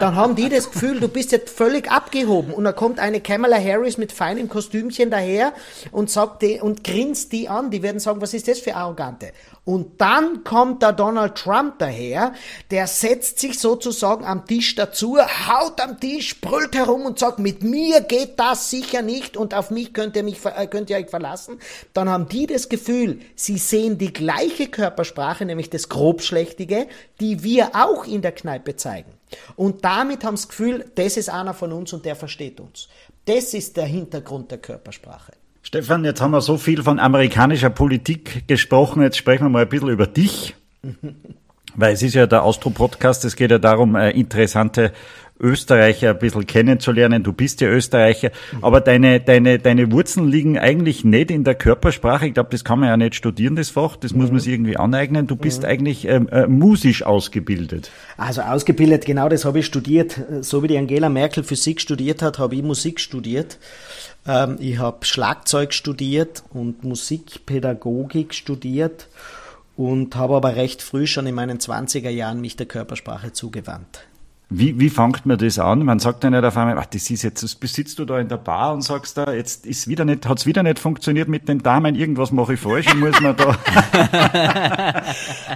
Dann 0.00 0.16
haben 0.16 0.34
die 0.34 0.48
das 0.48 0.70
Gefühl, 0.70 0.98
du 0.98 1.08
bist 1.08 1.30
jetzt 1.30 1.50
völlig 1.50 1.90
abgehoben. 1.90 2.54
Und 2.54 2.64
dann 2.64 2.74
kommt 2.74 2.98
eine 2.98 3.20
Kamala 3.20 3.62
Harris 3.62 3.98
mit 3.98 4.12
feinem 4.12 4.48
Kostümchen 4.48 5.10
daher 5.10 5.52
und 5.92 6.10
sagt 6.10 6.40
die, 6.40 6.58
und 6.58 6.82
grinst 6.82 7.32
die 7.32 7.48
an. 7.50 7.70
Die 7.70 7.82
werden 7.82 8.00
sagen, 8.00 8.22
was 8.22 8.32
ist 8.32 8.48
das 8.48 8.58
für 8.60 8.74
Arrogante? 8.74 9.32
Und 9.64 9.98
dann 10.00 10.44
kommt 10.44 10.82
der 10.82 10.92
Donald 10.92 11.36
Trump 11.36 11.78
daher, 11.78 12.34
der 12.70 12.86
setzt 12.86 13.38
sich 13.38 13.58
sozusagen 13.58 14.26
am 14.26 14.44
Tisch 14.44 14.74
dazu, 14.74 15.16
haut 15.18 15.80
am 15.80 15.98
Tisch, 15.98 16.38
brüllt 16.40 16.76
herum 16.76 17.06
und 17.06 17.18
sagt, 17.18 17.38
mit 17.38 17.62
mir 17.62 18.02
geht 18.02 18.38
das 18.38 18.68
sicher 18.68 19.00
nicht 19.00 19.38
und 19.38 19.54
auf 19.54 19.70
mich 19.70 19.94
könnt 19.94 20.16
ihr, 20.16 20.22
mich, 20.22 20.44
äh, 20.44 20.66
könnt 20.66 20.90
ihr 20.90 20.98
euch 20.98 21.08
verlassen. 21.08 21.58
Dann 21.94 22.10
haben 22.10 22.28
die 22.28 22.46
das 22.46 22.68
Gefühl, 22.68 23.20
sie 23.36 23.56
sehen 23.56 23.96
die 23.96 24.12
gleiche 24.12 24.68
Körpersprache, 24.68 25.46
nämlich 25.46 25.70
das 25.70 25.88
Grobschlächtige, 25.88 26.86
die 27.20 27.42
wir 27.42 27.70
auch 27.74 28.04
in 28.04 28.20
der 28.20 28.32
Kneipe 28.32 28.76
zeigen. 28.76 29.12
Und 29.56 29.82
damit 29.84 30.24
haben 30.24 30.36
sie 30.36 30.42
das 30.42 30.48
Gefühl, 30.50 30.90
das 30.94 31.16
ist 31.16 31.30
einer 31.30 31.54
von 31.54 31.72
uns 31.72 31.92
und 31.94 32.04
der 32.04 32.16
versteht 32.16 32.60
uns. 32.60 32.88
Das 33.24 33.54
ist 33.54 33.78
der 33.78 33.86
Hintergrund 33.86 34.50
der 34.50 34.58
Körpersprache. 34.58 35.32
Stefan, 35.74 36.04
jetzt 36.04 36.20
haben 36.20 36.30
wir 36.30 36.40
so 36.40 36.56
viel 36.56 36.84
von 36.84 37.00
amerikanischer 37.00 37.68
Politik 37.68 38.46
gesprochen, 38.46 39.02
jetzt 39.02 39.16
sprechen 39.16 39.46
wir 39.46 39.48
mal 39.48 39.62
ein 39.62 39.68
bisschen 39.68 39.88
über 39.88 40.06
dich. 40.06 40.54
Weil 41.74 41.94
es 41.94 42.02
ist 42.04 42.14
ja 42.14 42.28
der 42.28 42.44
Austro-Podcast, 42.44 43.24
es 43.24 43.34
geht 43.34 43.50
ja 43.50 43.58
darum, 43.58 43.96
äh, 43.96 44.10
interessante 44.10 44.92
Österreicher 45.40 46.10
ein 46.10 46.18
bisschen 46.20 46.46
kennenzulernen. 46.46 47.24
Du 47.24 47.32
bist 47.32 47.60
ja 47.60 47.66
Österreicher, 47.66 48.30
aber 48.62 48.80
deine, 48.80 49.18
deine, 49.18 49.58
deine 49.58 49.90
Wurzeln 49.90 50.28
liegen 50.28 50.60
eigentlich 50.60 51.04
nicht 51.04 51.32
in 51.32 51.42
der 51.42 51.56
Körpersprache. 51.56 52.28
Ich 52.28 52.34
glaube, 52.34 52.50
das 52.52 52.62
kann 52.62 52.78
man 52.78 52.90
ja 52.90 52.96
nicht 52.96 53.16
studieren, 53.16 53.56
das 53.56 53.70
Fach. 53.70 53.96
Das 53.96 54.14
muss 54.14 54.30
man 54.30 54.38
sich 54.38 54.52
irgendwie 54.52 54.76
aneignen. 54.76 55.26
Du 55.26 55.34
bist 55.34 55.64
eigentlich 55.64 56.06
ähm, 56.06 56.28
äh, 56.28 56.46
musisch 56.46 57.02
ausgebildet. 57.02 57.90
Also 58.16 58.42
ausgebildet, 58.42 59.06
genau 59.06 59.28
das 59.28 59.44
habe 59.44 59.58
ich 59.58 59.66
studiert. 59.66 60.20
So 60.42 60.62
wie 60.62 60.68
die 60.68 60.78
Angela 60.78 61.08
Merkel 61.08 61.42
Physik 61.42 61.80
studiert 61.80 62.22
hat, 62.22 62.38
habe 62.38 62.54
ich 62.54 62.62
Musik 62.62 63.00
studiert. 63.00 63.58
Ähm, 64.26 64.56
ich 64.60 64.78
habe 64.78 65.04
Schlagzeug 65.04 65.72
studiert 65.72 66.44
und 66.50 66.84
Musikpädagogik 66.84 68.34
studiert 68.34 69.08
und 69.76 70.16
habe 70.16 70.36
aber 70.36 70.56
recht 70.56 70.82
früh 70.82 71.06
schon 71.06 71.26
in 71.26 71.34
meinen 71.34 71.58
20er 71.58 72.10
Jahren 72.10 72.40
mich 72.40 72.56
der 72.56 72.66
Körpersprache 72.66 73.32
zugewandt. 73.32 74.04
Wie, 74.56 74.78
wie 74.78 74.88
fängt 74.88 75.26
man 75.26 75.36
das 75.36 75.58
an? 75.58 75.84
Man 75.84 75.98
sagt 75.98 76.22
ja 76.22 76.30
nicht 76.30 76.44
auf 76.44 76.56
einmal, 76.56 76.78
ach, 76.78 76.86
das 76.86 77.10
ist 77.10 77.24
jetzt, 77.24 77.42
das 77.42 77.56
besitzt 77.56 77.98
du 77.98 78.04
da 78.04 78.20
in 78.20 78.28
der 78.28 78.36
Bar 78.36 78.72
und 78.72 78.82
sagst 78.82 79.18
da, 79.18 79.32
jetzt 79.32 79.66
ist 79.66 79.88
wieder 79.88 80.04
nicht, 80.04 80.28
hat's 80.28 80.46
wieder 80.46 80.62
nicht 80.62 80.78
funktioniert 80.78 81.28
mit 81.28 81.48
den 81.48 81.58
Damen, 81.60 81.96
irgendwas 81.96 82.30
mache 82.30 82.54
ich 82.54 82.60
falsch, 82.60 82.86
ich 82.86 82.94
muss 82.94 83.20
man 83.20 83.34
da. 83.34 83.56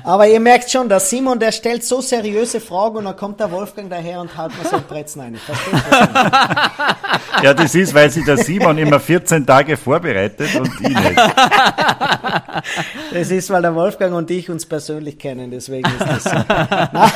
Aber 0.02 0.26
ihr 0.26 0.40
merkt 0.40 0.68
schon, 0.68 0.88
der 0.88 0.98
Simon, 0.98 1.38
der 1.38 1.52
stellt 1.52 1.84
so 1.84 2.00
seriöse 2.00 2.60
Fragen 2.60 2.96
und 2.96 3.04
dann 3.04 3.16
kommt 3.16 3.38
der 3.38 3.52
Wolfgang 3.52 3.88
daher 3.88 4.20
und 4.20 4.36
haut 4.36 4.50
mir 4.58 4.68
so 4.68 4.76
ein. 5.20 5.36
Versteht 5.36 5.74
das 5.74 7.42
ja, 7.44 7.54
das 7.54 7.74
ist, 7.76 7.94
weil 7.94 8.10
sich 8.10 8.24
der 8.24 8.38
Simon 8.38 8.78
immer 8.78 8.98
14 8.98 9.46
Tage 9.46 9.76
vorbereitet 9.76 10.56
und 10.56 10.72
ich 10.80 10.88
nicht. 10.88 11.20
Das 13.12 13.30
ist, 13.30 13.50
weil 13.50 13.62
der 13.62 13.74
Wolfgang 13.74 14.14
und 14.14 14.30
ich 14.30 14.50
uns 14.50 14.66
persönlich 14.66 15.18
kennen, 15.18 15.50
deswegen 15.50 15.88
ist 15.88 16.00
das 16.00 16.24
so. 16.24 16.30
Na, 16.48 17.10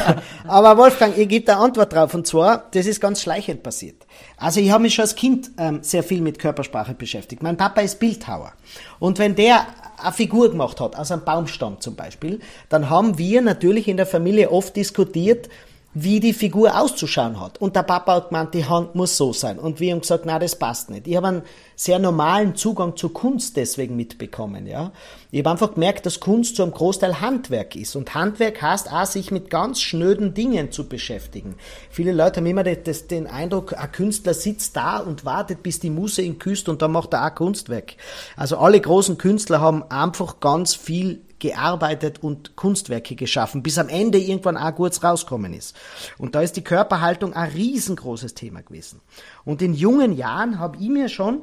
aber 0.46 0.76
Wolfgang, 0.76 1.16
ihr 1.16 1.26
gebt 1.26 1.48
da 1.48 1.58
Antwort 1.72 1.92
drauf. 1.94 2.14
Und 2.14 2.26
zwar, 2.26 2.66
das 2.72 2.84
ist 2.84 3.00
ganz 3.00 3.22
schleichend 3.22 3.62
passiert. 3.62 4.06
Also 4.36 4.60
ich 4.60 4.70
habe 4.70 4.82
mich 4.82 4.94
schon 4.94 5.04
als 5.04 5.14
Kind 5.14 5.50
ähm, 5.56 5.78
sehr 5.82 6.02
viel 6.02 6.20
mit 6.20 6.38
Körpersprache 6.38 6.92
beschäftigt. 6.94 7.42
Mein 7.42 7.56
Papa 7.56 7.80
ist 7.80 7.98
Bildhauer. 7.98 8.52
Und 8.98 9.18
wenn 9.18 9.34
der 9.34 9.66
eine 9.96 10.12
Figur 10.12 10.50
gemacht 10.50 10.80
hat, 10.80 10.96
aus 10.96 11.10
einem 11.10 11.24
Baumstamm 11.24 11.80
zum 11.80 11.96
Beispiel, 11.96 12.40
dann 12.68 12.90
haben 12.90 13.16
wir 13.16 13.40
natürlich 13.40 13.88
in 13.88 13.96
der 13.96 14.06
Familie 14.06 14.50
oft 14.50 14.76
diskutiert, 14.76 15.48
wie 15.94 16.20
die 16.20 16.32
Figur 16.32 16.80
auszuschauen 16.80 17.38
hat. 17.38 17.58
Und 17.60 17.76
der 17.76 17.82
Papa 17.82 18.14
hat 18.14 18.28
gemeint, 18.30 18.54
die 18.54 18.64
Hand 18.64 18.94
muss 18.94 19.16
so 19.16 19.32
sein. 19.32 19.58
Und 19.58 19.78
wir 19.78 19.92
haben 19.92 20.00
gesagt, 20.00 20.24
na, 20.24 20.38
das 20.38 20.56
passt 20.56 20.88
nicht. 20.88 21.06
Ich 21.06 21.16
habe 21.16 21.28
einen 21.28 21.42
sehr 21.76 21.98
normalen 21.98 22.54
Zugang 22.54 22.96
zur 22.96 23.12
Kunst 23.12 23.56
deswegen 23.56 23.96
mitbekommen, 23.96 24.66
ja. 24.66 24.92
Ich 25.30 25.40
habe 25.40 25.50
einfach 25.50 25.74
gemerkt, 25.74 26.06
dass 26.06 26.20
Kunst 26.20 26.56
zum 26.56 26.70
Großteil 26.70 27.20
Handwerk 27.20 27.76
ist. 27.76 27.94
Und 27.96 28.14
Handwerk 28.14 28.62
heißt 28.62 28.90
auch, 28.90 29.04
sich 29.04 29.30
mit 29.30 29.50
ganz 29.50 29.80
schnöden 29.80 30.32
Dingen 30.32 30.72
zu 30.72 30.88
beschäftigen. 30.88 31.56
Viele 31.90 32.12
Leute 32.12 32.40
haben 32.40 32.46
immer 32.46 32.64
das, 32.64 33.06
den 33.06 33.26
Eindruck, 33.26 33.74
ein 33.78 33.92
Künstler 33.92 34.34
sitzt 34.34 34.76
da 34.76 34.98
und 34.98 35.24
wartet, 35.24 35.62
bis 35.62 35.80
die 35.80 35.90
Muse 35.90 36.22
ihn 36.22 36.38
küsst 36.38 36.68
und 36.68 36.80
dann 36.80 36.92
macht 36.92 37.12
er 37.12 37.26
auch 37.26 37.34
Kunstwerk. 37.34 37.94
Also 38.36 38.56
alle 38.56 38.80
großen 38.80 39.18
Künstler 39.18 39.60
haben 39.60 39.82
einfach 39.90 40.40
ganz 40.40 40.74
viel 40.74 41.20
gearbeitet 41.42 42.22
und 42.22 42.56
Kunstwerke 42.56 43.16
geschaffen, 43.16 43.62
bis 43.62 43.76
am 43.76 43.88
Ende 43.88 44.18
irgendwann 44.18 44.56
auch 44.56 44.74
kurz 44.74 45.02
rauskommen 45.02 45.52
ist. 45.52 45.76
Und 46.16 46.34
da 46.34 46.40
ist 46.40 46.56
die 46.56 46.64
Körperhaltung 46.64 47.34
ein 47.34 47.50
riesengroßes 47.50 48.34
Thema 48.34 48.62
gewesen. 48.62 49.00
Und 49.44 49.60
in 49.60 49.74
jungen 49.74 50.16
Jahren 50.16 50.60
habe 50.60 50.78
ich 50.78 50.88
mir 50.88 51.08
schon 51.08 51.42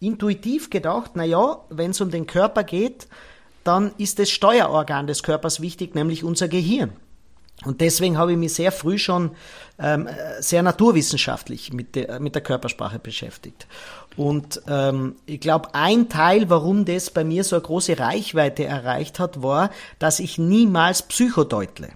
intuitiv 0.00 0.68
gedacht, 0.68 1.12
na 1.14 1.24
ja, 1.24 1.60
wenn 1.70 1.92
es 1.92 2.00
um 2.00 2.10
den 2.10 2.26
Körper 2.26 2.64
geht, 2.64 3.06
dann 3.62 3.92
ist 3.98 4.18
das 4.18 4.30
Steuerorgan 4.30 5.06
des 5.06 5.22
Körpers 5.22 5.60
wichtig, 5.60 5.94
nämlich 5.94 6.24
unser 6.24 6.48
Gehirn. 6.48 6.92
Und 7.64 7.80
deswegen 7.80 8.18
habe 8.18 8.32
ich 8.32 8.38
mich 8.38 8.52
sehr 8.52 8.70
früh 8.70 8.98
schon 8.98 9.30
ähm, 9.78 10.08
sehr 10.40 10.62
naturwissenschaftlich 10.62 11.72
mit 11.72 11.94
der, 11.94 12.20
mit 12.20 12.34
der 12.34 12.42
Körpersprache 12.42 12.98
beschäftigt. 12.98 13.66
Und 14.16 14.62
ähm, 14.66 15.16
ich 15.26 15.40
glaube, 15.40 15.74
ein 15.74 16.08
Teil, 16.08 16.48
warum 16.48 16.84
das 16.84 17.10
bei 17.10 17.24
mir 17.24 17.44
so 17.44 17.56
eine 17.56 17.62
große 17.62 17.98
Reichweite 17.98 18.64
erreicht 18.64 19.18
hat, 19.18 19.42
war, 19.42 19.70
dass 19.98 20.20
ich 20.20 20.38
niemals 20.38 21.02
psychodeutle. 21.02 21.88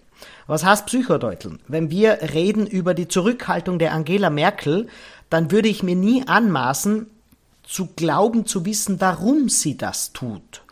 Was 0.47 0.65
heißt 0.65 0.87
Psychodeuteln? 0.87 1.61
Wenn 1.69 1.91
wir 1.91 2.19
reden 2.35 2.67
über 2.67 2.93
die 2.93 3.09
Zurückhaltung 3.09 3.79
der 3.79 3.93
Angela 3.93 4.31
Merkel, 4.31 4.89
dann 5.31 5.51
würde 5.51 5.69
ich 5.69 5.83
mir 5.83 5.95
nie 5.95 6.27
anmaßen, 6.27 7.07
zu 7.63 7.87
glauben 7.95 8.47
zu 8.47 8.67
wissen, 8.67 9.01
warum 9.01 9.49
sie 9.49 9.77
das 9.77 10.13
tut. 10.13 10.63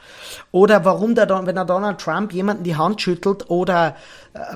Oder 0.50 0.84
warum 0.84 1.14
der, 1.14 1.28
wenn 1.46 1.54
der 1.54 1.64
Donald 1.64 2.00
Trump 2.00 2.32
jemanden 2.32 2.64
die 2.64 2.76
Hand 2.76 3.00
schüttelt 3.00 3.50
oder 3.50 3.94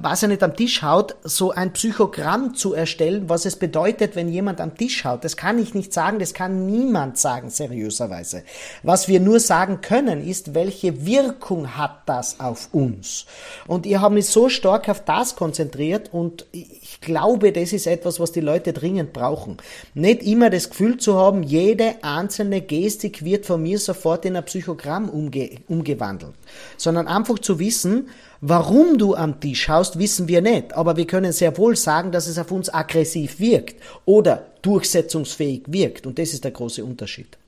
was 0.00 0.22
er 0.22 0.28
nicht 0.28 0.42
am 0.42 0.56
Tisch 0.56 0.82
haut, 0.82 1.16
so 1.22 1.50
ein 1.50 1.72
Psychogramm 1.72 2.54
zu 2.54 2.74
erstellen, 2.74 3.28
was 3.28 3.44
es 3.44 3.56
bedeutet, 3.56 4.16
wenn 4.16 4.28
jemand 4.28 4.60
am 4.60 4.76
Tisch 4.76 5.04
haut. 5.04 5.24
Das 5.24 5.36
kann 5.36 5.58
ich 5.58 5.74
nicht 5.74 5.92
sagen, 5.92 6.18
das 6.18 6.34
kann 6.34 6.66
niemand 6.66 7.18
sagen, 7.18 7.50
seriöserweise. 7.50 8.42
Was 8.82 9.08
wir 9.08 9.20
nur 9.20 9.40
sagen 9.40 9.80
können, 9.80 10.26
ist, 10.26 10.54
welche 10.54 11.06
Wirkung 11.06 11.76
hat 11.76 12.02
das 12.06 12.40
auf 12.40 12.68
uns? 12.72 13.26
Und 13.66 13.86
ihr 13.86 14.00
habt 14.00 14.14
mich 14.14 14.26
so 14.26 14.48
stark 14.48 14.88
auf 14.88 15.04
das 15.04 15.36
konzentriert 15.36 16.12
und 16.12 16.46
ich 16.52 17.00
glaube, 17.00 17.52
das 17.52 17.72
ist 17.72 17.86
etwas, 17.86 18.20
was 18.20 18.32
die 18.32 18.40
Leute 18.40 18.72
dringend 18.72 19.12
brauchen. 19.12 19.56
Nicht 19.94 20.22
immer 20.22 20.50
das 20.50 20.70
Gefühl 20.70 20.96
zu 20.98 21.16
haben, 21.16 21.42
jede 21.42 21.96
einzelne 22.02 22.60
Gestik 22.60 23.24
wird 23.24 23.46
von 23.46 23.62
mir 23.62 23.78
sofort 23.78 24.24
in 24.24 24.36
ein 24.36 24.44
Psychogramm 24.44 25.08
umge 25.08 25.50
umgewandelt, 25.68 26.34
sondern 26.76 27.08
einfach 27.08 27.38
zu 27.38 27.58
wissen, 27.58 28.08
Warum 28.44 28.98
du 28.98 29.14
am 29.14 29.38
Tisch 29.38 29.68
haust, 29.68 30.00
wissen 30.00 30.26
wir 30.26 30.42
nicht, 30.42 30.72
aber 30.74 30.96
wir 30.96 31.06
können 31.06 31.30
sehr 31.30 31.56
wohl 31.56 31.76
sagen, 31.76 32.10
dass 32.10 32.26
es 32.26 32.38
auf 32.38 32.50
uns 32.50 32.74
aggressiv 32.74 33.38
wirkt 33.38 33.80
oder 34.04 34.48
durchsetzungsfähig 34.62 35.62
wirkt. 35.68 36.08
Und 36.08 36.18
das 36.18 36.32
ist 36.32 36.42
der 36.42 36.50
große 36.50 36.84
Unterschied. 36.84 37.38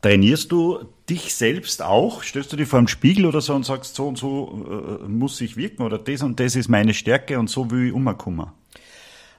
Trainierst 0.00 0.50
du 0.50 0.86
dich 1.08 1.34
selbst 1.34 1.82
auch? 1.82 2.22
Stellst 2.22 2.50
du 2.50 2.56
dich 2.56 2.66
vor 2.66 2.78
dem 2.78 2.88
Spiegel 2.88 3.26
oder 3.26 3.42
so 3.42 3.54
und 3.54 3.66
sagst, 3.66 3.94
so 3.94 4.08
und 4.08 4.16
so 4.16 5.00
äh, 5.04 5.06
muss 5.06 5.38
ich 5.42 5.58
wirken 5.58 5.82
oder 5.82 5.98
das 5.98 6.22
und 6.22 6.40
das 6.40 6.56
ist 6.56 6.70
meine 6.70 6.94
Stärke 6.94 7.38
und 7.38 7.50
so 7.50 7.70
will 7.70 7.88
ich 7.88 7.92
umkommen? 7.92 8.46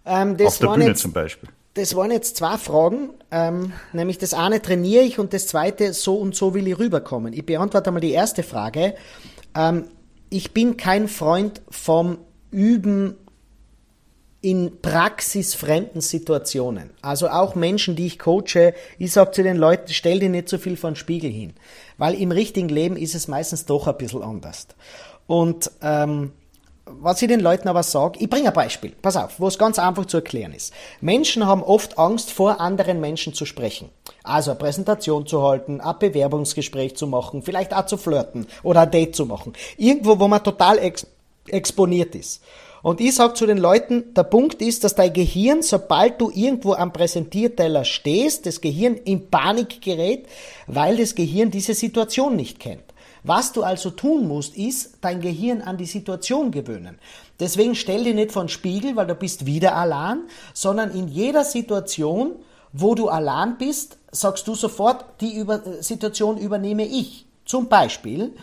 Ähm, 0.05 0.37
Auf 0.45 0.59
der 0.59 0.67
Bühne 0.67 0.85
jetzt, 0.89 1.01
zum 1.01 1.11
Beispiel. 1.11 1.49
Das 1.75 1.95
waren 1.95 2.11
jetzt 2.11 2.37
zwei 2.37 2.57
Fragen, 2.57 3.09
ähm, 3.31 3.73
nämlich 3.93 4.19
das 4.19 4.35
eine 4.35 4.61
trainiere 4.61 5.03
ich 5.03 5.17
und 5.17 5.33
das 5.33 5.47
zweite 5.47 5.93
so 5.93 6.17
und 6.17 6.35
so 6.35 6.53
will 6.53 6.67
ich 6.67 6.77
rüberkommen. 6.77 7.33
Ich 7.33 7.45
beantworte 7.45 7.87
einmal 7.87 8.01
die 8.01 8.11
erste 8.11 8.43
Frage. 8.43 8.93
Ähm, 9.55 9.85
ich 10.29 10.53
bin 10.53 10.77
kein 10.77 11.07
Freund 11.07 11.61
vom 11.69 12.19
Üben 12.51 13.15
in 14.41 14.81
praxisfremden 14.81 16.01
Situationen. 16.01 16.91
Also 17.01 17.29
auch 17.29 17.55
Menschen, 17.55 17.95
die 17.95 18.05
ich 18.05 18.19
coache, 18.19 18.73
ich 18.99 19.11
sage 19.11 19.31
zu 19.31 19.41
den 19.41 19.55
Leuten, 19.55 19.93
stell 19.93 20.19
dir 20.19 20.29
nicht 20.29 20.49
so 20.49 20.57
viel 20.57 20.75
von 20.75 20.95
Spiegel 20.95 21.31
hin. 21.31 21.53
Weil 21.97 22.13
im 22.15 22.31
richtigen 22.31 22.69
Leben 22.69 22.97
ist 22.97 23.15
es 23.15 23.27
meistens 23.27 23.65
doch 23.65 23.87
ein 23.87 23.97
bisschen 23.97 24.21
anders. 24.21 24.67
Und 25.27 25.71
ähm, 25.81 26.33
was 26.85 27.21
ich 27.21 27.27
den 27.27 27.39
Leuten 27.39 27.67
aber 27.67 27.83
sage, 27.83 28.19
ich 28.19 28.29
bringe 28.29 28.49
ein 28.49 28.53
Beispiel, 28.53 28.91
pass 29.01 29.15
auf, 29.15 29.39
wo 29.39 29.47
es 29.47 29.57
ganz 29.57 29.79
einfach 29.79 30.05
zu 30.05 30.17
erklären 30.17 30.53
ist. 30.53 30.73
Menschen 31.01 31.45
haben 31.45 31.63
oft 31.63 31.97
Angst, 31.97 32.31
vor 32.31 32.59
anderen 32.59 32.99
Menschen 32.99 33.33
zu 33.33 33.45
sprechen. 33.45 33.89
Also 34.23 34.51
eine 34.51 34.59
Präsentation 34.59 35.25
zu 35.25 35.41
halten, 35.43 35.79
ein 35.79 35.99
Bewerbungsgespräch 35.99 36.95
zu 36.95 37.07
machen, 37.07 37.41
vielleicht 37.41 37.73
auch 37.73 37.85
zu 37.85 37.97
flirten 37.97 38.47
oder 38.63 38.81
ein 38.81 38.91
Date 38.91 39.15
zu 39.15 39.25
machen. 39.25 39.53
Irgendwo, 39.77 40.19
wo 40.19 40.27
man 40.27 40.43
total 40.43 40.77
ex 40.79 41.07
exponiert 41.47 42.15
ist. 42.15 42.41
Und 42.83 42.99
ich 43.01 43.15
sage 43.15 43.33
zu 43.33 43.45
den 43.45 43.57
Leuten, 43.57 44.13
der 44.13 44.23
Punkt 44.23 44.61
ist, 44.61 44.83
dass 44.83 44.95
dein 44.95 45.13
Gehirn, 45.13 45.61
sobald 45.61 46.19
du 46.19 46.29
irgendwo 46.33 46.73
am 46.73 46.91
Präsentierteller 46.91 47.85
stehst, 47.85 48.45
das 48.45 48.59
Gehirn 48.59 48.95
in 48.95 49.29
Panik 49.29 49.81
gerät, 49.81 50.25
weil 50.67 50.97
das 50.97 51.15
Gehirn 51.15 51.49
diese 51.51 51.73
Situation 51.73 52.35
nicht 52.35 52.59
kennt. 52.59 52.83
Was 53.23 53.53
du 53.53 53.63
also 53.63 53.89
tun 53.89 54.27
musst, 54.27 54.55
ist 54.57 54.97
dein 55.01 55.21
Gehirn 55.21 55.61
an 55.61 55.77
die 55.77 55.85
Situation 55.85 56.51
gewöhnen. 56.51 56.99
Deswegen 57.39 57.73
stell 57.73 58.03
dir 58.03 58.13
nicht 58.13 58.31
vor 58.31 58.43
den 58.43 58.49
Spiegel, 58.49 58.95
weil 58.95 59.07
du 59.07 59.15
bist 59.15 59.45
wieder 59.45 59.75
allein, 59.75 60.23
sondern 60.53 60.91
in 60.91 61.07
jeder 61.07 61.45
Situation, 61.45 62.33
wo 62.73 62.95
du 62.95 63.07
allein 63.07 63.57
bist, 63.57 63.97
sagst 64.11 64.47
du 64.47 64.55
sofort, 64.55 65.05
die 65.21 65.35
Über 65.35 65.61
Situation 65.81 66.37
übernehme 66.37 66.85
ich. 66.85 67.25
Zum 67.45 67.69
Beispiel, 67.69 68.33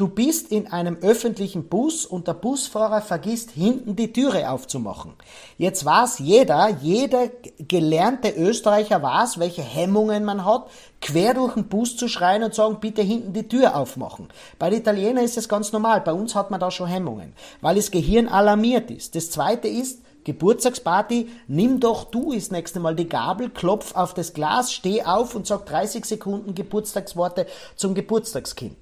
Du 0.00 0.08
bist 0.08 0.50
in 0.50 0.66
einem 0.66 0.96
öffentlichen 1.02 1.64
Bus 1.64 2.06
und 2.06 2.26
der 2.26 2.32
Busfahrer 2.32 3.02
vergisst 3.02 3.50
hinten 3.50 3.96
die 3.96 4.14
Türe 4.14 4.48
aufzumachen. 4.48 5.12
Jetzt 5.58 5.84
weiß 5.84 6.20
jeder, 6.20 6.70
jeder 6.80 7.28
gelernte 7.58 8.30
Österreicher 8.30 9.02
weiß, 9.02 9.38
welche 9.40 9.60
Hemmungen 9.60 10.24
man 10.24 10.46
hat, 10.46 10.70
quer 11.02 11.34
durch 11.34 11.52
den 11.52 11.68
Bus 11.68 11.98
zu 11.98 12.08
schreien 12.08 12.42
und 12.42 12.54
sagen, 12.54 12.78
bitte 12.80 13.02
hinten 13.02 13.34
die 13.34 13.46
Tür 13.46 13.76
aufmachen. 13.76 14.28
Bei 14.58 14.70
den 14.70 14.80
Italienern 14.80 15.22
ist 15.22 15.36
das 15.36 15.50
ganz 15.50 15.70
normal. 15.70 16.00
Bei 16.00 16.14
uns 16.14 16.34
hat 16.34 16.50
man 16.50 16.60
da 16.60 16.70
schon 16.70 16.88
Hemmungen, 16.88 17.34
weil 17.60 17.76
das 17.76 17.90
Gehirn 17.90 18.26
alarmiert 18.26 18.90
ist. 18.90 19.14
Das 19.14 19.30
zweite 19.30 19.68
ist, 19.68 20.00
Geburtstagsparty, 20.24 21.28
nimm 21.46 21.78
doch 21.78 22.04
du 22.04 22.32
das 22.32 22.50
nächste 22.50 22.80
Mal 22.80 22.94
die 22.94 23.08
Gabel, 23.08 23.50
klopf 23.50 23.94
auf 23.94 24.14
das 24.14 24.32
Glas, 24.32 24.72
steh 24.72 25.02
auf 25.02 25.34
und 25.34 25.46
sag 25.46 25.66
30 25.66 26.06
Sekunden 26.06 26.54
Geburtstagsworte 26.54 27.46
zum 27.76 27.94
Geburtstagskind. 27.94 28.76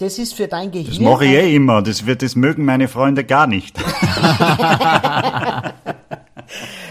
Das 0.00 0.18
ist 0.18 0.32
für 0.32 0.48
dein 0.48 0.70
Gehirn. 0.70 0.88
Das 0.88 0.98
mache 0.98 1.26
ich 1.26 1.32
eh 1.32 1.54
immer. 1.54 1.82
Das, 1.82 2.06
wird, 2.06 2.22
das 2.22 2.34
mögen 2.34 2.64
meine 2.64 2.88
Freunde 2.88 3.22
gar 3.22 3.46
nicht. 3.46 3.76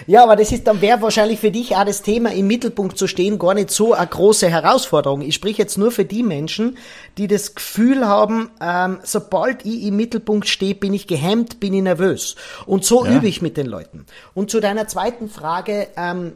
ja, 0.06 0.22
aber 0.22 0.36
das 0.36 0.52
ist 0.52 0.68
dann 0.68 0.80
wäre 0.80 1.02
wahrscheinlich 1.02 1.40
für 1.40 1.50
dich 1.50 1.76
auch 1.76 1.86
das 1.86 2.04
Thema 2.04 2.32
im 2.32 2.46
Mittelpunkt 2.46 3.00
zu 3.00 3.08
stehen 3.08 3.40
gar 3.40 3.56
nicht 3.56 3.72
so 3.72 3.96
eine 3.96 4.06
große 4.06 4.48
Herausforderung. 4.48 5.22
Ich 5.22 5.34
spreche 5.34 5.58
jetzt 5.58 5.80
nur 5.80 5.92
für 5.92 6.06
die 6.06 6.22
Menschen, 6.22 6.78
die 7.18 7.28
das 7.28 7.56
Gefühl 7.56 8.08
haben, 8.08 8.52
ähm, 8.62 9.00
sobald 9.02 9.66
ich 9.66 9.86
im 9.86 9.96
Mittelpunkt 9.96 10.48
stehe, 10.48 10.76
bin 10.76 10.94
ich 10.94 11.08
gehemmt, 11.08 11.60
bin 11.60 11.74
ich 11.74 11.82
nervös. 11.82 12.36
Und 12.68 12.86
so 12.86 13.06
ja. 13.06 13.18
übe 13.18 13.28
ich 13.28 13.42
mit 13.42 13.58
den 13.58 13.66
Leuten. 13.66 14.06
Und 14.36 14.52
zu 14.52 14.60
deiner 14.60 14.88
zweiten 14.88 15.30
Frage, 15.30 15.88
ähm, 15.98 16.34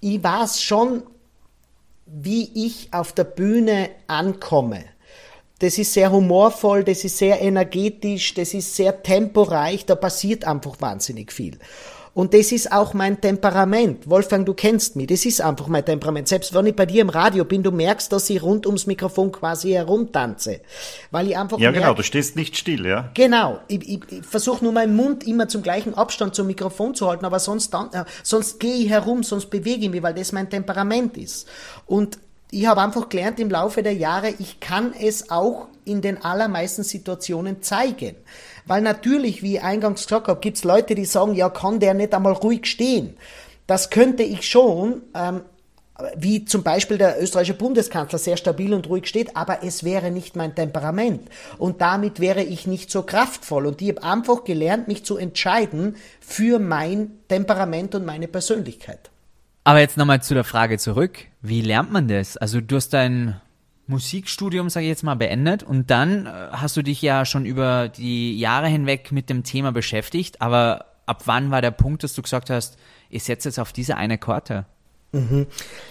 ich 0.00 0.22
weiß 0.22 0.62
schon, 0.62 1.04
wie 2.04 2.50
ich 2.66 2.92
auf 2.92 3.14
der 3.14 3.24
Bühne 3.24 3.88
ankomme. 4.08 4.91
Das 5.62 5.78
ist 5.78 5.92
sehr 5.92 6.10
humorvoll, 6.10 6.82
das 6.82 7.04
ist 7.04 7.18
sehr 7.18 7.40
energetisch, 7.40 8.34
das 8.34 8.52
ist 8.52 8.74
sehr 8.74 9.00
temporeich, 9.00 9.86
da 9.86 9.94
passiert 9.94 10.44
einfach 10.44 10.80
wahnsinnig 10.80 11.32
viel. 11.32 11.56
Und 12.14 12.34
das 12.34 12.50
ist 12.50 12.72
auch 12.72 12.94
mein 12.94 13.20
Temperament. 13.20 14.10
Wolfgang, 14.10 14.44
du 14.44 14.54
kennst 14.54 14.96
mich. 14.96 15.06
Das 15.06 15.24
ist 15.24 15.40
einfach 15.40 15.68
mein 15.68 15.84
Temperament. 15.84 16.26
Selbst 16.26 16.52
wenn 16.52 16.66
ich 16.66 16.74
bei 16.74 16.84
dir 16.84 17.02
im 17.02 17.08
Radio 17.10 17.44
bin, 17.44 17.62
du 17.62 17.70
merkst, 17.70 18.12
dass 18.12 18.28
ich 18.28 18.42
rund 18.42 18.66
ums 18.66 18.86
Mikrofon 18.88 19.30
quasi 19.30 19.70
herumtanze. 19.70 20.60
Weil 21.12 21.28
ich 21.28 21.38
einfach. 21.38 21.58
Ja, 21.58 21.70
merke, 21.70 21.78
genau, 21.78 21.94
du 21.94 22.02
stehst 22.02 22.34
nicht 22.34 22.56
still, 22.56 22.84
ja. 22.84 23.10
Genau. 23.14 23.60
Ich, 23.68 23.88
ich, 23.88 24.00
ich 24.10 24.26
versuche 24.26 24.64
nur 24.64 24.72
meinen 24.72 24.96
Mund 24.96 25.24
immer 25.26 25.46
zum 25.46 25.62
gleichen 25.62 25.94
Abstand 25.94 26.34
zum 26.34 26.48
Mikrofon 26.48 26.96
zu 26.96 27.08
halten, 27.08 27.24
aber 27.24 27.38
sonst, 27.38 27.72
dann, 27.72 27.90
äh, 27.92 28.04
sonst 28.24 28.58
gehe 28.58 28.74
ich 28.74 28.90
herum, 28.90 29.22
sonst 29.22 29.46
bewege 29.46 29.84
ich 29.84 29.90
mich, 29.90 30.02
weil 30.02 30.12
das 30.12 30.32
mein 30.32 30.50
Temperament 30.50 31.16
ist. 31.16 31.48
Und 31.86 32.18
ich 32.52 32.66
habe 32.66 32.82
einfach 32.82 33.08
gelernt 33.08 33.40
im 33.40 33.50
Laufe 33.50 33.82
der 33.82 33.94
Jahre, 33.94 34.34
ich 34.38 34.60
kann 34.60 34.92
es 34.92 35.30
auch 35.30 35.68
in 35.86 36.02
den 36.02 36.22
allermeisten 36.22 36.84
Situationen 36.84 37.62
zeigen. 37.62 38.14
Weil 38.66 38.82
natürlich, 38.82 39.42
wie 39.42 39.56
ich 39.56 39.62
eingangs 39.62 40.02
gesagt 40.02 40.28
habe, 40.28 40.38
gibt 40.38 40.58
es 40.58 40.64
Leute, 40.64 40.94
die 40.94 41.06
sagen, 41.06 41.34
ja, 41.34 41.48
kann 41.48 41.80
der 41.80 41.94
nicht 41.94 42.12
einmal 42.12 42.34
ruhig 42.34 42.66
stehen. 42.66 43.16
Das 43.66 43.88
könnte 43.88 44.22
ich 44.22 44.46
schon, 44.46 45.00
ähm, 45.14 45.40
wie 46.14 46.44
zum 46.44 46.62
Beispiel 46.62 46.98
der 46.98 47.22
österreichische 47.22 47.56
Bundeskanzler 47.56 48.18
sehr 48.18 48.36
stabil 48.36 48.74
und 48.74 48.86
ruhig 48.86 49.06
steht, 49.06 49.34
aber 49.34 49.64
es 49.64 49.82
wäre 49.82 50.10
nicht 50.10 50.36
mein 50.36 50.54
Temperament. 50.54 51.22
Und 51.56 51.80
damit 51.80 52.20
wäre 52.20 52.42
ich 52.42 52.66
nicht 52.66 52.90
so 52.90 53.02
kraftvoll. 53.02 53.64
Und 53.64 53.80
ich 53.80 53.88
habe 53.88 54.02
einfach 54.02 54.44
gelernt, 54.44 54.88
mich 54.88 55.06
zu 55.06 55.16
entscheiden 55.16 55.96
für 56.20 56.58
mein 56.58 57.12
Temperament 57.28 57.94
und 57.94 58.04
meine 58.04 58.28
Persönlichkeit. 58.28 59.11
Aber 59.64 59.80
jetzt 59.80 59.96
nochmal 59.96 60.22
zu 60.22 60.34
der 60.34 60.44
Frage 60.44 60.78
zurück. 60.78 61.18
Wie 61.40 61.60
lernt 61.60 61.92
man 61.92 62.08
das? 62.08 62.36
Also 62.36 62.60
du 62.60 62.76
hast 62.76 62.90
dein 62.90 63.40
Musikstudium, 63.86 64.70
sage 64.70 64.86
ich 64.86 64.90
jetzt 64.90 65.04
mal, 65.04 65.14
beendet 65.14 65.62
und 65.62 65.90
dann 65.90 66.26
äh, 66.26 66.30
hast 66.52 66.76
du 66.76 66.82
dich 66.82 67.02
ja 67.02 67.24
schon 67.24 67.44
über 67.44 67.88
die 67.88 68.38
Jahre 68.38 68.66
hinweg 68.66 69.12
mit 69.12 69.28
dem 69.28 69.44
Thema 69.44 69.72
beschäftigt. 69.72 70.40
Aber 70.40 70.86
ab 71.06 71.22
wann 71.26 71.50
war 71.50 71.62
der 71.62 71.70
Punkt, 71.70 72.02
dass 72.02 72.14
du 72.14 72.22
gesagt 72.22 72.50
hast, 72.50 72.76
ich 73.10 73.24
setze 73.24 73.48
jetzt 73.48 73.58
auf 73.58 73.72
diese 73.72 73.96
eine 73.96 74.18
Korte? 74.18 74.66
Mhm. 75.12 75.46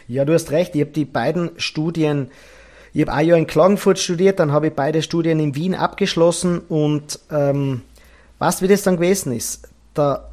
Ja, 0.08 0.26
du 0.26 0.34
hast 0.34 0.52
recht. 0.52 0.76
Ich 0.76 0.82
habe 0.82 0.92
die 0.92 1.06
beiden 1.06 1.52
Studien, 1.58 2.30
ich 2.94 3.02
habe 3.02 3.14
ein 3.14 3.28
Jahr 3.28 3.38
in 3.38 3.48
Klagenfurt 3.48 4.00
studiert, 4.00 4.40
dann 4.40 4.52
habe 4.52 4.68
ich 4.68 4.74
beide 4.74 5.02
Studien 5.02 5.40
in 5.40 5.56
Wien 5.56 5.76
abgeschlossen 5.76 6.60
und 6.60 7.20
ähm, 7.30 7.84
weißt 8.40 8.62
wie 8.62 8.68
das 8.68 8.84
dann 8.84 8.96
gewesen 8.96 9.32
ist? 9.32 9.70
Der 9.96 10.31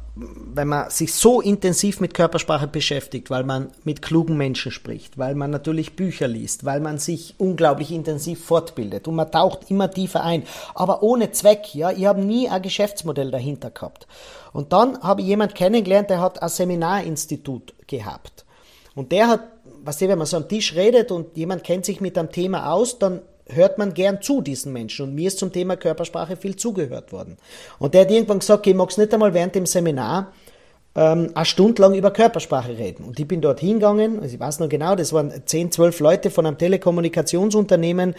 wenn 0.53 0.67
man 0.67 0.89
sich 0.89 1.13
so 1.13 1.41
intensiv 1.41 1.99
mit 1.99 2.13
Körpersprache 2.13 2.67
beschäftigt, 2.67 3.29
weil 3.29 3.43
man 3.43 3.71
mit 3.83 4.01
klugen 4.01 4.37
Menschen 4.37 4.71
spricht, 4.71 5.17
weil 5.17 5.35
man 5.35 5.51
natürlich 5.51 5.95
Bücher 5.95 6.27
liest, 6.27 6.65
weil 6.65 6.79
man 6.79 6.97
sich 6.97 7.35
unglaublich 7.37 7.91
intensiv 7.91 8.43
fortbildet 8.43 9.07
und 9.07 9.15
man 9.15 9.31
taucht 9.31 9.69
immer 9.69 9.89
tiefer 9.89 10.23
ein, 10.23 10.43
aber 10.75 11.03
ohne 11.03 11.31
Zweck, 11.31 11.73
ja, 11.73 11.91
ich 11.91 12.05
habe 12.05 12.21
nie 12.21 12.49
ein 12.49 12.61
Geschäftsmodell 12.61 13.31
dahinter 13.31 13.71
gehabt. 13.71 14.07
Und 14.51 14.73
dann 14.73 15.01
habe 15.01 15.21
ich 15.21 15.27
jemand 15.27 15.55
kennengelernt, 15.55 16.09
der 16.09 16.21
hat 16.21 16.41
ein 16.41 16.49
Seminarinstitut 16.49 17.73
gehabt. 17.87 18.45
Und 18.95 19.11
der 19.11 19.27
hat, 19.27 19.41
was 19.83 20.01
ihr, 20.01 20.09
wenn 20.09 20.17
man 20.17 20.27
so 20.27 20.37
am 20.37 20.49
Tisch 20.49 20.75
redet 20.75 21.11
und 21.11 21.37
jemand 21.37 21.63
kennt 21.63 21.85
sich 21.85 22.01
mit 22.01 22.17
einem 22.17 22.31
Thema 22.31 22.73
aus, 22.73 22.99
dann 22.99 23.21
hört 23.53 23.77
man 23.77 23.93
gern 23.93 24.21
zu 24.21 24.41
diesen 24.41 24.73
Menschen. 24.73 25.09
Und 25.09 25.15
mir 25.15 25.27
ist 25.27 25.39
zum 25.39 25.51
Thema 25.51 25.75
Körpersprache 25.75 26.35
viel 26.35 26.55
zugehört 26.55 27.11
worden. 27.11 27.37
Und 27.77 27.93
der 27.93 28.01
hat 28.01 28.11
irgendwann 28.11 28.39
gesagt, 28.39 28.65
ich 28.67 28.75
mag 28.75 28.95
nicht 28.97 29.13
einmal 29.13 29.33
während 29.33 29.55
dem 29.55 29.65
Seminar 29.65 30.31
ähm, 30.95 31.31
eine 31.33 31.45
Stunde 31.45 31.81
lang 31.81 31.95
über 31.95 32.11
Körpersprache 32.11 32.77
reden. 32.77 33.03
Und 33.05 33.19
ich 33.19 33.27
bin 33.27 33.41
dort 33.41 33.59
hingegangen, 33.59 34.19
also 34.19 34.33
ich 34.33 34.39
weiß 34.39 34.59
noch 34.59 34.69
genau, 34.69 34.95
das 34.95 35.13
waren 35.13 35.31
10, 35.45 35.71
12 35.71 35.99
Leute 35.99 36.29
von 36.29 36.45
einem 36.45 36.57
Telekommunikationsunternehmen 36.57 38.15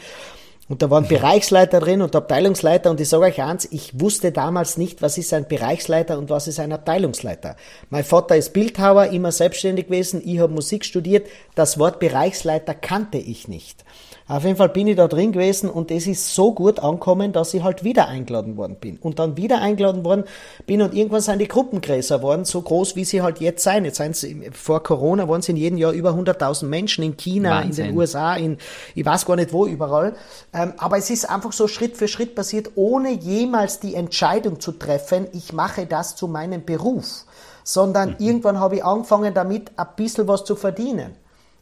und 0.70 0.82
da 0.82 0.88
waren 0.88 1.08
Bereichsleiter 1.08 1.80
drin 1.80 2.00
und 2.00 2.14
Abteilungsleiter 2.14 2.92
und 2.92 3.00
ich 3.00 3.08
sage 3.08 3.24
euch 3.24 3.42
eins, 3.42 3.66
ich 3.72 3.98
wusste 3.98 4.30
damals 4.30 4.76
nicht, 4.76 5.02
was 5.02 5.18
ist 5.18 5.34
ein 5.34 5.48
Bereichsleiter 5.48 6.16
und 6.16 6.30
was 6.30 6.46
ist 6.46 6.60
ein 6.60 6.72
Abteilungsleiter. 6.72 7.56
Mein 7.88 8.04
Vater 8.04 8.36
ist 8.36 8.52
Bildhauer, 8.52 9.06
immer 9.06 9.32
selbstständig 9.32 9.86
gewesen, 9.86 10.22
ich 10.24 10.38
habe 10.38 10.52
Musik 10.52 10.84
studiert, 10.84 11.26
das 11.56 11.80
Wort 11.80 11.98
Bereichsleiter 11.98 12.74
kannte 12.74 13.18
ich 13.18 13.48
nicht. 13.48 13.84
Auf 14.30 14.44
jeden 14.44 14.56
Fall 14.56 14.68
bin 14.68 14.86
ich 14.86 14.94
da 14.94 15.08
drin 15.08 15.32
gewesen 15.32 15.68
und 15.68 15.90
es 15.90 16.06
ist 16.06 16.36
so 16.36 16.54
gut 16.54 16.78
angekommen, 16.78 17.32
dass 17.32 17.52
ich 17.52 17.64
halt 17.64 17.82
wieder 17.82 18.06
eingeladen 18.06 18.56
worden 18.56 18.76
bin. 18.76 18.96
Und 18.98 19.18
dann 19.18 19.36
wieder 19.36 19.60
eingeladen 19.60 20.04
worden 20.04 20.22
bin 20.66 20.82
und 20.82 20.94
irgendwann 20.94 21.20
sind 21.20 21.40
die 21.40 21.48
Gruppen 21.48 21.80
größer 21.80 22.18
geworden, 22.18 22.44
so 22.44 22.62
groß 22.62 22.94
wie 22.94 23.04
sie 23.04 23.22
halt 23.22 23.40
jetzt 23.40 23.64
sein. 23.64 23.84
Jetzt 23.84 23.96
sind 23.96 24.14
sie, 24.14 24.48
vor 24.52 24.84
Corona 24.84 25.28
waren 25.28 25.40
es 25.40 25.48
in 25.48 25.56
jedem 25.56 25.78
Jahr 25.78 25.90
über 25.90 26.10
100.000 26.10 26.66
Menschen 26.66 27.02
in 27.02 27.16
China, 27.16 27.62
Wahnsinn. 27.62 27.86
in 27.86 27.90
den 27.90 27.98
USA, 27.98 28.36
in, 28.36 28.58
ich 28.94 29.04
weiß 29.04 29.26
gar 29.26 29.34
nicht 29.34 29.52
wo 29.52 29.66
überall. 29.66 30.14
Ähm, 30.52 30.74
aber 30.78 30.98
es 30.98 31.10
ist 31.10 31.28
einfach 31.28 31.50
so 31.50 31.66
Schritt 31.66 31.96
für 31.96 32.06
Schritt 32.06 32.36
passiert, 32.36 32.70
ohne 32.76 33.10
jemals 33.10 33.80
die 33.80 33.96
Entscheidung 33.96 34.60
zu 34.60 34.70
treffen, 34.70 35.26
ich 35.32 35.52
mache 35.52 35.86
das 35.86 36.14
zu 36.14 36.28
meinem 36.28 36.64
Beruf. 36.64 37.24
Sondern 37.64 38.10
mhm. 38.10 38.16
irgendwann 38.20 38.60
habe 38.60 38.76
ich 38.76 38.84
angefangen 38.84 39.34
damit, 39.34 39.72
ein 39.76 39.86
bisschen 39.96 40.28
was 40.28 40.44
zu 40.44 40.54
verdienen 40.54 41.16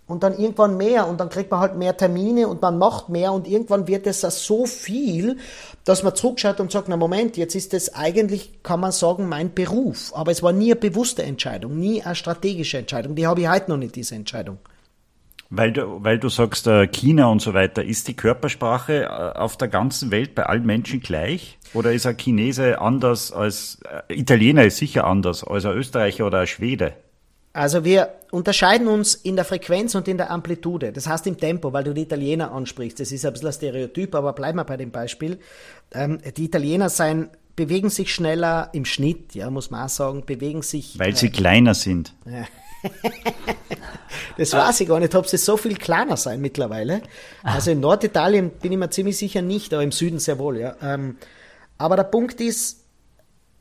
und 0.08 0.22
dann 0.22 0.36
irgendwann 0.36 0.76
mehr 0.76 1.06
und 1.06 1.20
dann 1.20 1.28
kriegt 1.28 1.50
man 1.50 1.60
halt 1.60 1.76
mehr 1.76 1.96
Termine 1.96 2.48
und 2.48 2.60
man 2.62 2.78
macht 2.78 3.10
mehr 3.10 3.32
und 3.32 3.46
irgendwann 3.46 3.86
wird 3.86 4.06
es 4.06 4.22
so 4.22 4.66
viel, 4.66 5.36
dass 5.84 6.02
man 6.02 6.14
zurückschaut 6.16 6.58
und 6.60 6.72
sagt, 6.72 6.88
na 6.88 6.96
Moment, 6.96 7.36
jetzt 7.36 7.54
ist 7.54 7.74
es 7.74 7.94
eigentlich, 7.94 8.62
kann 8.62 8.80
man 8.80 8.90
sagen, 8.90 9.28
mein 9.28 9.54
Beruf. 9.54 10.12
Aber 10.14 10.32
es 10.32 10.42
war 10.42 10.52
nie 10.52 10.72
eine 10.72 10.80
bewusste 10.80 11.22
Entscheidung, 11.22 11.78
nie 11.78 12.02
eine 12.02 12.14
strategische 12.14 12.78
Entscheidung. 12.78 13.14
Die 13.14 13.26
habe 13.26 13.42
ich 13.42 13.48
heute 13.48 13.70
noch 13.70 13.76
nicht, 13.76 13.94
diese 13.94 14.14
Entscheidung. 14.14 14.58
Weil 15.50 15.72
du, 15.72 16.04
weil 16.04 16.18
du 16.18 16.28
sagst, 16.28 16.66
äh, 16.66 16.86
China 16.88 17.28
und 17.28 17.40
so 17.40 17.54
weiter, 17.54 17.82
ist 17.82 18.08
die 18.08 18.16
Körpersprache 18.16 19.04
äh, 19.04 19.38
auf 19.38 19.56
der 19.56 19.68
ganzen 19.68 20.10
Welt 20.10 20.34
bei 20.34 20.44
allen 20.44 20.66
Menschen 20.66 21.00
gleich? 21.00 21.58
Oder 21.72 21.92
ist 21.92 22.06
ein 22.06 22.18
Chinese 22.18 22.80
anders 22.80 23.32
als, 23.32 23.78
äh, 24.08 24.14
Italiener 24.14 24.64
ist 24.64 24.76
sicher 24.76 25.06
anders 25.06 25.44
als 25.44 25.64
ein 25.64 25.72
Österreicher 25.72 26.26
oder 26.26 26.40
ein 26.40 26.46
Schwede? 26.46 26.94
Also 27.58 27.84
wir 27.84 28.14
unterscheiden 28.30 28.86
uns 28.86 29.16
in 29.16 29.34
der 29.34 29.44
Frequenz 29.44 29.96
und 29.96 30.06
in 30.06 30.16
der 30.16 30.30
Amplitude. 30.30 30.92
Das 30.92 31.08
heißt 31.08 31.26
im 31.26 31.38
Tempo, 31.38 31.72
weil 31.72 31.82
du 31.82 31.92
die 31.92 32.02
Italiener 32.02 32.52
ansprichst. 32.52 33.00
Das 33.00 33.10
ist 33.10 33.26
ein 33.26 33.32
bisschen 33.32 33.48
ein 33.48 33.52
Stereotyp, 33.52 34.14
aber 34.14 34.32
bleiben 34.32 34.58
wir 34.58 34.64
bei 34.64 34.76
dem 34.76 34.92
Beispiel. 34.92 35.40
Ähm, 35.92 36.18
die 36.36 36.44
Italiener 36.44 36.88
sind 36.88 37.30
bewegen 37.56 37.90
sich 37.90 38.14
schneller 38.14 38.70
im 38.72 38.84
Schnitt, 38.84 39.34
ja, 39.34 39.50
muss 39.50 39.72
man 39.72 39.86
auch 39.86 39.88
sagen, 39.88 40.24
bewegen 40.24 40.62
sich. 40.62 40.96
Weil 41.00 41.16
sie 41.16 41.30
kleiner 41.30 41.74
sind. 41.74 42.14
Das 44.36 44.52
weiß 44.52 44.80
ich 44.82 44.88
gar 44.88 45.00
nicht, 45.00 45.16
ob 45.16 45.26
sie 45.26 45.36
so 45.36 45.56
viel 45.56 45.74
kleiner 45.74 46.16
sein 46.16 46.40
mittlerweile. 46.40 47.02
Also 47.42 47.72
in 47.72 47.80
Norditalien 47.80 48.50
bin 48.50 48.70
ich 48.70 48.78
mir 48.78 48.88
ziemlich 48.88 49.18
sicher 49.18 49.42
nicht, 49.42 49.74
aber 49.74 49.82
im 49.82 49.90
Süden 49.90 50.20
sehr 50.20 50.38
wohl, 50.38 50.58
ja. 50.58 50.76
Ähm, 50.80 51.16
aber 51.76 51.96
der 51.96 52.04
Punkt 52.04 52.40
ist, 52.40 52.84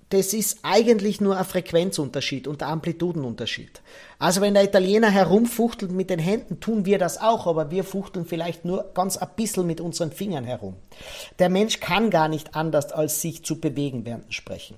das 0.09 0.33
ist 0.33 0.59
eigentlich 0.63 1.19
nur 1.19 1.37
ein 1.37 1.43
Frequenzunterschied 1.43 2.47
und 2.47 2.63
ein 2.63 2.69
Amplitudenunterschied. 2.69 3.81
Also 4.19 4.39
wenn 4.39 4.53
der 4.53 4.63
Italiener 4.63 5.09
herumfuchtelt 5.11 5.91
mit 5.91 6.09
den 6.09 6.19
Händen, 6.19 6.59
tun 6.61 6.85
wir 6.85 6.97
das 6.97 7.19
auch, 7.19 7.45
aber 7.45 7.71
wir 7.71 7.83
fuchteln 7.83 8.25
vielleicht 8.25 8.63
nur 8.63 8.85
ganz 8.93 9.17
ein 9.17 9.27
bisschen 9.35 9.67
mit 9.67 9.81
unseren 9.81 10.11
Fingern 10.11 10.45
herum. 10.45 10.75
Der 11.39 11.49
Mensch 11.49 11.81
kann 11.81 12.09
gar 12.09 12.29
nicht 12.29 12.55
anders, 12.55 12.93
als 12.93 13.21
sich 13.21 13.43
zu 13.43 13.59
bewegen 13.59 14.05
während 14.05 14.33
Sprechen. 14.33 14.77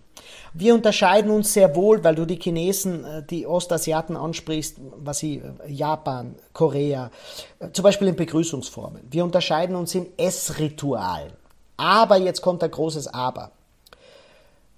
Wir 0.53 0.73
unterscheiden 0.73 1.29
uns 1.29 1.53
sehr 1.53 1.75
wohl, 1.75 2.03
weil 2.03 2.15
du 2.15 2.25
die 2.25 2.39
Chinesen, 2.41 3.05
äh, 3.05 3.23
die 3.23 3.45
Ostasiaten 3.45 4.17
ansprichst, 4.17 4.77
was 4.97 5.19
sie, 5.19 5.37
äh, 5.37 5.71
Japan, 5.71 6.35
Korea, 6.53 7.11
äh, 7.59 7.69
zum 7.71 7.83
Beispiel 7.83 8.07
in 8.07 8.15
Begrüßungsformen. 8.15 9.03
Wir 9.09 9.23
unterscheiden 9.23 9.75
uns 9.75 9.93
in 9.95 10.07
Essritualen. 10.17 11.31
Aber 11.77 12.17
jetzt 12.17 12.41
kommt 12.41 12.63
ein 12.63 12.71
großes 12.71 13.07
Aber. 13.07 13.51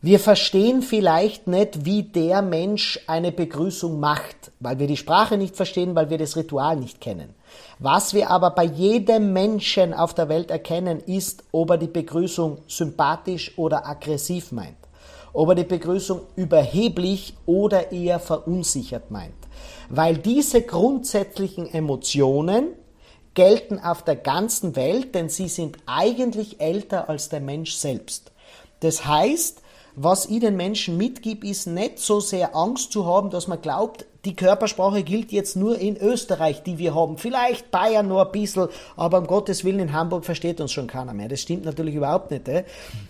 Wir 0.04 0.20
verstehen 0.20 0.82
vielleicht 0.82 1.46
nicht, 1.46 1.86
wie 1.86 2.02
der 2.02 2.42
Mensch 2.42 3.00
eine 3.06 3.32
Begrüßung 3.32 4.00
macht, 4.00 4.52
weil 4.60 4.80
wir 4.80 4.88
die 4.88 4.98
Sprache 4.98 5.38
nicht 5.38 5.56
verstehen, 5.56 5.94
weil 5.94 6.10
wir 6.10 6.18
das 6.18 6.36
Ritual 6.36 6.76
nicht 6.78 7.00
kennen. 7.00 7.36
Was 7.78 8.16
wir 8.16 8.32
aber 8.32 8.50
bei 8.50 8.64
jedem 8.64 9.32
Menschen 9.32 9.94
auf 9.94 10.16
der 10.16 10.28
Welt 10.28 10.50
erkennen, 10.50 11.02
ist, 11.02 11.44
ob 11.52 11.70
er 11.70 11.78
die 11.78 11.86
Begrüßung 11.86 12.58
sympathisch 12.68 13.56
oder 13.60 13.88
aggressiv 13.88 14.52
meint, 14.52 14.78
ob 15.34 15.50
er 15.50 15.56
die 15.56 15.66
Begrüßung 15.66 16.22
überheblich 16.36 17.36
oder 17.46 17.92
eher 17.92 18.20
verunsichert 18.20 19.12
meint. 19.12 19.36
Weil 19.90 20.18
diese 20.18 20.64
grundsätzlichen 20.64 21.72
Emotionen 21.72 22.70
gelten 23.36 23.78
auf 23.78 24.02
der 24.04 24.16
ganzen 24.16 24.76
Welt, 24.76 25.14
denn 25.14 25.30
sie 25.30 25.48
sind 25.48 25.78
eigentlich 25.86 26.60
älter 26.60 27.08
als 27.08 27.30
der 27.30 27.40
Mensch 27.40 27.74
selbst. 27.74 28.32
Das 28.80 29.06
heißt, 29.06 29.61
was 29.96 30.26
ich 30.26 30.40
den 30.40 30.56
Menschen 30.56 30.98
mitgib, 30.98 31.44
ist 31.44 31.68
nicht 31.68 32.00
so 32.00 32.20
sehr 32.20 32.56
Angst 32.56 32.92
zu 32.92 33.06
haben, 33.06 33.30
dass 33.30 33.48
man 33.48 33.62
glaubt, 33.62 34.06
die 34.24 34.36
Körpersprache 34.36 35.02
gilt 35.02 35.32
jetzt 35.32 35.56
nur 35.56 35.80
in 35.80 35.98
Österreich, 35.98 36.62
die 36.62 36.78
wir 36.78 36.94
haben. 36.94 37.18
Vielleicht 37.18 37.72
Bayern 37.72 38.08
nur 38.08 38.26
ein 38.26 38.32
bisschen, 38.32 38.68
aber 38.96 39.18
um 39.18 39.26
Gottes 39.26 39.64
Willen 39.64 39.80
in 39.80 39.94
Hamburg 39.94 40.26
versteht 40.26 40.62
uns 40.62 40.72
schon 40.72 40.86
keiner 40.86 41.14
mehr. 41.14 41.28
Das 41.28 41.42
stimmt 41.42 41.66
natürlich 41.66 41.96
überhaupt 41.96 42.30
nicht. 42.30 42.48
Eh? 42.48 42.64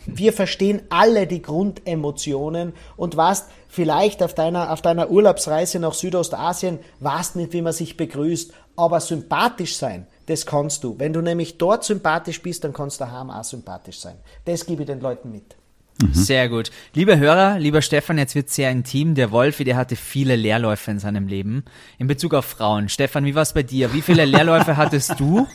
Wir 0.05 0.31
verstehen 0.31 0.83
alle 0.89 1.27
die 1.27 1.41
Grundemotionen 1.41 2.73
und 2.95 3.17
was 3.17 3.47
vielleicht 3.67 4.23
auf 4.23 4.33
deiner, 4.33 4.71
auf 4.71 4.81
deiner 4.81 5.09
Urlaubsreise 5.09 5.79
nach 5.79 5.93
Südostasien, 5.93 6.79
weißt 7.01 7.35
nicht, 7.35 7.51
wie 7.51 7.61
man 7.61 7.73
sich 7.73 7.97
begrüßt, 7.97 8.53
aber 8.77 9.01
sympathisch 9.01 9.75
sein, 9.75 10.07
das 10.27 10.45
kannst 10.45 10.83
du. 10.85 10.97
Wenn 10.97 11.11
du 11.11 11.21
nämlich 11.21 11.57
dort 11.57 11.83
sympathisch 11.83 12.41
bist, 12.41 12.63
dann 12.63 12.71
kannst 12.71 13.01
du 13.01 13.05
daheim 13.05 13.29
auch 13.29 13.43
sympathisch 13.43 13.99
sein. 13.99 14.15
Das 14.45 14.65
gebe 14.65 14.83
ich 14.83 14.87
den 14.87 15.01
Leuten 15.01 15.29
mit. 15.31 15.55
Mhm. 15.99 16.13
Sehr 16.13 16.49
gut. 16.49 16.71
Lieber 16.93 17.17
Hörer, 17.17 17.59
lieber 17.59 17.81
Stefan, 17.81 18.17
jetzt 18.17 18.35
wird 18.35 18.49
sehr 18.49 18.71
intim. 18.71 19.15
Der 19.15 19.31
Wolfi, 19.31 19.63
der 19.63 19.75
hatte 19.75 19.95
viele 19.95 20.35
Leerläufe 20.35 20.91
in 20.91 20.99
seinem 20.99 21.27
Leben. 21.27 21.63
In 21.97 22.07
Bezug 22.07 22.33
auf 22.33 22.45
Frauen. 22.45 22.89
Stefan, 22.89 23.25
wie 23.25 23.35
war 23.35 23.43
es 23.43 23.53
bei 23.53 23.63
dir? 23.63 23.93
Wie 23.93 24.01
viele 24.01 24.25
Leerläufe 24.25 24.77
hattest 24.77 25.19
du? 25.19 25.47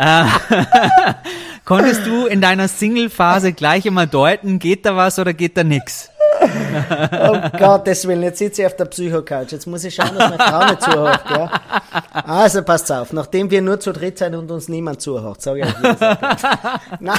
äh, 0.00 0.24
konntest 1.64 2.06
du 2.06 2.26
in 2.26 2.40
deiner 2.40 2.68
Single-Phase 2.68 3.52
gleich 3.52 3.86
immer 3.86 4.06
deuten, 4.06 4.58
geht 4.58 4.86
da 4.86 4.96
was 4.96 5.18
oder 5.18 5.32
geht 5.32 5.56
da 5.56 5.64
nix? 5.64 6.11
oh 7.12 7.58
Gottes 7.58 8.06
Willen, 8.06 8.22
jetzt 8.22 8.38
sitze 8.38 8.62
ich 8.62 8.66
auf 8.66 8.76
der 8.76 8.86
Psycho-Couch. 8.86 9.52
Jetzt 9.52 9.66
muss 9.66 9.84
ich 9.84 9.94
schauen, 9.94 10.14
dass 10.16 10.30
meine 10.30 10.42
Frau 10.42 10.64
nicht 10.66 10.82
zuhört. 10.82 11.22
Ja? 11.30 11.50
Also 12.24 12.62
passt 12.62 12.90
auf, 12.90 13.12
nachdem 13.12 13.50
wir 13.50 13.62
nur 13.62 13.80
zu 13.80 13.92
dritt 13.92 14.18
sind 14.18 14.34
und 14.34 14.50
uns 14.50 14.68
niemand 14.68 15.00
zuhört, 15.00 15.42
sage 15.42 15.60
ich 15.60 15.66
euch 15.66 16.00
Nein, 17.00 17.18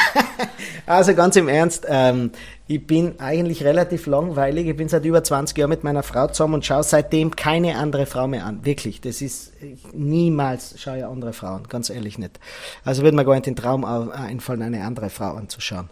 Also 0.85 1.13
ganz 1.15 1.35
im 1.35 1.47
Ernst, 1.47 1.85
ähm, 1.87 2.31
ich 2.67 2.85
bin 2.85 3.19
eigentlich 3.19 3.63
relativ 3.63 4.05
langweilig. 4.05 4.67
Ich 4.67 4.75
bin 4.75 4.89
seit 4.89 5.05
über 5.05 5.23
20 5.23 5.57
Jahren 5.57 5.69
mit 5.69 5.83
meiner 5.83 6.03
Frau 6.03 6.27
zusammen 6.27 6.55
und 6.55 6.65
schaue 6.65 6.83
seitdem 6.83 7.35
keine 7.35 7.77
andere 7.77 8.05
Frau 8.05 8.27
mehr 8.27 8.45
an. 8.45 8.65
Wirklich, 8.65 9.01
das 9.01 9.21
ist 9.21 9.53
niemals 9.93 10.79
schaue 10.79 10.99
ich 10.99 11.05
andere 11.05 11.33
Frauen, 11.33 11.67
ganz 11.67 11.89
ehrlich 11.89 12.17
nicht. 12.17 12.39
Also 12.85 13.03
würde 13.03 13.15
mir 13.15 13.25
gar 13.25 13.33
nicht 13.33 13.45
den 13.45 13.55
Traum 13.55 13.83
einfallen, 13.85 14.61
eine 14.61 14.83
andere 14.83 15.09
Frau 15.09 15.33
anzuschauen. 15.33 15.89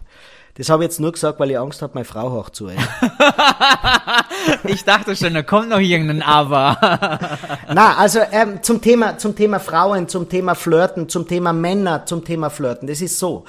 Das 0.56 0.70
habe 0.70 0.84
ich 0.84 0.90
jetzt 0.90 1.00
nur 1.00 1.12
gesagt, 1.12 1.40
weil 1.40 1.52
ich 1.52 1.58
Angst 1.58 1.82
habe, 1.82 1.94
meine 1.94 2.06
Frau 2.06 2.32
hoch 2.32 2.50
zu. 2.50 2.70
ich 4.66 4.84
dachte 4.84 5.16
schon, 5.16 5.34
da 5.34 5.44
kommt 5.44 5.70
noch 5.70 5.80
irgendein 5.80 6.22
Aber. 6.22 6.78
Na, 7.74 7.96
also 7.98 8.20
ähm, 8.32 8.62
zum 8.62 8.82
Thema, 8.82 9.18
zum 9.18 9.36
Thema 9.36 9.60
Frauen, 9.60 10.08
zum 10.10 10.28
Thema 10.28 10.56
Flirten, 10.56 11.08
zum 11.08 11.28
Thema 11.28 11.54
Männer, 11.54 12.06
zum 12.06 12.26
Thema 12.26 12.50
Flirten. 12.50 12.88
Das 12.88 13.02
ist 13.02 13.18
so. 13.18 13.46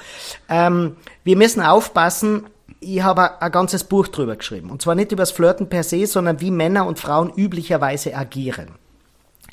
Ähm, 0.47 0.95
wir 1.23 1.35
müssen 1.35 1.61
aufpassen. 1.61 2.47
Ich 2.79 3.01
habe 3.01 3.41
ein 3.41 3.51
ganzes 3.51 3.83
Buch 3.83 4.07
drüber 4.07 4.35
geschrieben. 4.35 4.69
Und 4.69 4.81
zwar 4.81 4.95
nicht 4.95 5.11
über 5.11 5.23
das 5.23 5.31
Flirten 5.31 5.67
per 5.67 5.83
se, 5.83 6.05
sondern 6.05 6.39
wie 6.41 6.51
Männer 6.51 6.85
und 6.85 6.99
Frauen 6.99 7.31
üblicherweise 7.35 8.15
agieren. 8.15 8.69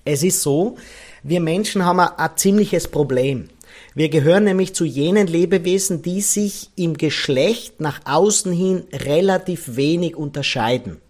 Es 0.04 0.22
ist 0.22 0.42
so, 0.42 0.76
wir 1.22 1.40
Menschen 1.40 1.84
haben 1.84 2.00
ein, 2.00 2.10
ein 2.16 2.30
ziemliches 2.36 2.88
Problem. 2.88 3.48
Wir 3.94 4.08
gehören 4.08 4.44
nämlich 4.44 4.74
zu 4.74 4.84
jenen 4.84 5.26
Lebewesen, 5.26 6.02
die 6.02 6.20
sich 6.20 6.70
im 6.76 6.96
Geschlecht 6.96 7.80
nach 7.80 8.00
außen 8.04 8.52
hin 8.52 8.84
relativ 8.92 9.76
wenig 9.76 10.14
unterscheiden. 10.14 11.00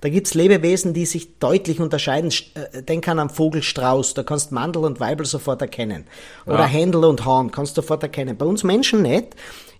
Da 0.00 0.10
gibt's 0.10 0.34
Lebewesen, 0.34 0.92
die 0.92 1.06
sich 1.06 1.38
deutlich 1.38 1.80
unterscheiden. 1.80 2.30
Äh, 2.54 2.82
denk 2.82 3.08
an 3.08 3.18
einen 3.18 3.30
Vogelstrauß, 3.30 4.12
da 4.12 4.22
kannst 4.22 4.52
Mandel 4.52 4.84
und 4.84 5.00
Weibel 5.00 5.24
sofort 5.24 5.62
erkennen. 5.62 6.06
Oder 6.44 6.58
ja. 6.58 6.66
Händel 6.66 7.04
und 7.04 7.24
Hahn 7.24 7.50
kannst 7.50 7.76
du 7.76 7.80
sofort 7.80 8.02
erkennen. 8.02 8.36
Bei 8.36 8.44
uns 8.44 8.64
Menschen 8.64 9.00
nicht. 9.00 9.28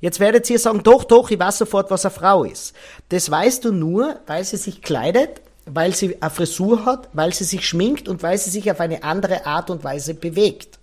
Jetzt 0.00 0.20
werdet 0.20 0.48
ihr 0.48 0.58
sagen, 0.58 0.82
doch, 0.82 1.04
doch, 1.04 1.30
ich 1.30 1.38
weiß 1.38 1.58
sofort, 1.58 1.90
was 1.90 2.06
eine 2.06 2.14
Frau 2.14 2.44
ist. 2.44 2.72
Das 3.10 3.30
weißt 3.30 3.64
du 3.66 3.72
nur, 3.72 4.20
weil 4.26 4.44
sie 4.44 4.56
sich 4.56 4.80
kleidet, 4.80 5.42
weil 5.66 5.94
sie 5.94 6.16
eine 6.22 6.30
Frisur 6.30 6.86
hat, 6.86 7.08
weil 7.12 7.34
sie 7.34 7.44
sich 7.44 7.68
schminkt 7.68 8.08
und 8.08 8.22
weil 8.22 8.38
sie 8.38 8.50
sich 8.50 8.70
auf 8.70 8.80
eine 8.80 9.02
andere 9.02 9.44
Art 9.44 9.68
und 9.70 9.84
Weise 9.84 10.14
bewegt. 10.14 10.78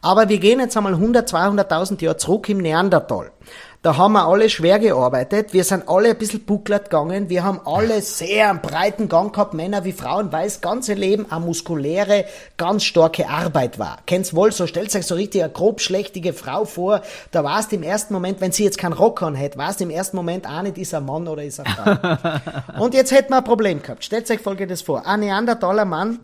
Aber 0.00 0.28
wir 0.28 0.38
gehen 0.38 0.60
jetzt 0.60 0.76
einmal 0.76 0.94
100, 0.94 1.28
200.000 1.28 2.02
Jahre 2.02 2.16
zurück 2.16 2.48
im 2.48 2.58
Neandertal. 2.58 3.32
Da 3.80 3.96
haben 3.96 4.14
wir 4.14 4.26
alle 4.26 4.50
schwer 4.50 4.80
gearbeitet. 4.80 5.52
Wir 5.52 5.62
sind 5.62 5.88
alle 5.88 6.10
ein 6.10 6.18
bisschen 6.18 6.44
bucklet 6.44 6.84
gegangen. 6.84 7.28
Wir 7.28 7.44
haben 7.44 7.60
alle 7.64 8.02
sehr 8.02 8.50
einen 8.50 8.60
breiten 8.60 9.08
Gang 9.08 9.32
gehabt, 9.32 9.54
Männer 9.54 9.84
wie 9.84 9.92
Frauen, 9.92 10.32
weil 10.32 10.46
das 10.46 10.60
ganze 10.60 10.94
Leben 10.94 11.30
eine 11.30 11.44
muskuläre, 11.44 12.24
ganz 12.56 12.82
starke 12.82 13.28
Arbeit 13.28 13.78
war. 13.78 13.98
Kennt's 14.04 14.34
wohl, 14.34 14.50
so 14.50 14.66
stellt 14.66 14.92
euch 14.96 15.06
so 15.06 15.14
richtig 15.14 15.44
eine 15.44 15.52
grob 15.52 15.80
schlechtige 15.80 16.32
Frau 16.32 16.64
vor. 16.64 17.02
Da 17.30 17.44
warst 17.44 17.72
im 17.72 17.84
ersten 17.84 18.14
Moment, 18.14 18.40
wenn 18.40 18.50
sie 18.50 18.64
jetzt 18.64 18.78
keinen 18.78 18.94
Rock 18.94 19.22
an 19.22 19.36
hätte, 19.36 19.58
warst 19.58 19.80
im 19.80 19.90
ersten 19.90 20.16
Moment 20.16 20.48
auch 20.48 20.62
nicht, 20.62 20.76
ist 20.76 20.92
er 20.92 21.00
Mann 21.00 21.28
oder 21.28 21.44
ist 21.44 21.60
er 21.60 21.66
Frau. 21.66 22.82
Und 22.82 22.94
jetzt 22.94 23.12
hätten 23.12 23.30
wir 23.30 23.38
ein 23.38 23.44
Problem 23.44 23.80
gehabt. 23.80 24.04
Stellt 24.04 24.28
euch 24.28 24.40
folgendes 24.40 24.82
vor. 24.82 25.06
Ein 25.06 25.20
Neandertaler 25.20 25.84
Mann, 25.84 26.18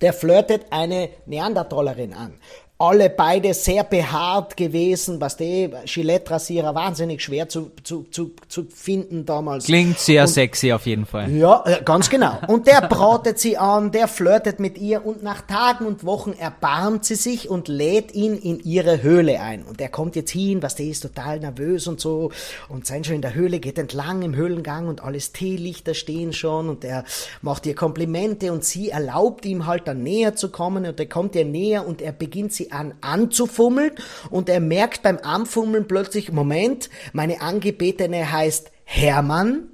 der 0.00 0.14
flirtet 0.14 0.66
eine 0.70 1.10
Neandertalerin 1.26 2.14
an 2.14 2.32
alle 2.80 3.10
beide 3.10 3.54
sehr 3.54 3.82
behaart 3.82 4.56
gewesen, 4.56 5.20
was 5.20 5.36
die 5.36 5.68
Gillette-Rasierer 5.84 6.76
wahnsinnig 6.76 7.20
schwer 7.20 7.48
zu, 7.48 7.72
zu, 7.82 8.06
zu, 8.12 8.30
zu 8.46 8.66
finden 8.72 9.26
damals. 9.26 9.64
Klingt 9.64 9.98
sehr 9.98 10.22
und, 10.22 10.28
sexy 10.28 10.72
auf 10.72 10.86
jeden 10.86 11.04
Fall. 11.04 11.28
Ja, 11.32 11.64
ganz 11.84 12.08
genau. 12.08 12.38
Und 12.46 12.68
der 12.68 12.82
bratet 12.82 13.40
sie 13.40 13.58
an, 13.58 13.90
der 13.90 14.06
flirtet 14.06 14.60
mit 14.60 14.78
ihr 14.78 15.04
und 15.04 15.24
nach 15.24 15.40
Tagen 15.40 15.86
und 15.86 16.04
Wochen 16.04 16.34
erbarmt 16.38 17.04
sie 17.04 17.16
sich 17.16 17.50
und 17.50 17.66
lädt 17.66 18.14
ihn 18.14 18.34
in 18.38 18.60
ihre 18.60 19.02
Höhle 19.02 19.40
ein. 19.40 19.64
Und 19.64 19.80
er 19.80 19.88
kommt 19.88 20.14
jetzt 20.14 20.30
hin, 20.30 20.62
was 20.62 20.76
der 20.76 20.86
ist 20.86 21.00
total 21.00 21.40
nervös 21.40 21.88
und 21.88 21.98
so 21.98 22.30
und 22.68 22.86
sein 22.86 23.02
schon 23.02 23.16
in 23.16 23.22
der 23.22 23.34
Höhle, 23.34 23.58
geht 23.58 23.78
entlang 23.78 24.22
im 24.22 24.36
Höhlengang 24.36 24.86
und 24.86 25.02
alles 25.02 25.32
Teelichter 25.32 25.94
stehen 25.94 26.32
schon 26.32 26.68
und 26.68 26.84
er 26.84 27.02
macht 27.42 27.66
ihr 27.66 27.74
Komplimente 27.74 28.52
und 28.52 28.64
sie 28.64 28.90
erlaubt 28.90 29.44
ihm 29.46 29.66
halt 29.66 29.88
dann 29.88 30.04
näher 30.04 30.36
zu 30.36 30.50
kommen 30.50 30.86
und 30.86 31.00
er 31.00 31.06
kommt 31.06 31.34
ihr 31.34 31.44
näher 31.44 31.84
und 31.84 32.00
er 32.00 32.12
beginnt 32.12 32.52
sie 32.52 32.67
an 32.72 32.94
anzufummeln 33.00 33.92
und 34.30 34.48
er 34.48 34.60
merkt 34.60 35.02
beim 35.02 35.18
Anfummeln 35.22 35.86
plötzlich, 35.88 36.32
Moment, 36.32 36.90
meine 37.12 37.40
Angebetene 37.40 38.30
heißt 38.30 38.70
Hermann, 38.84 39.68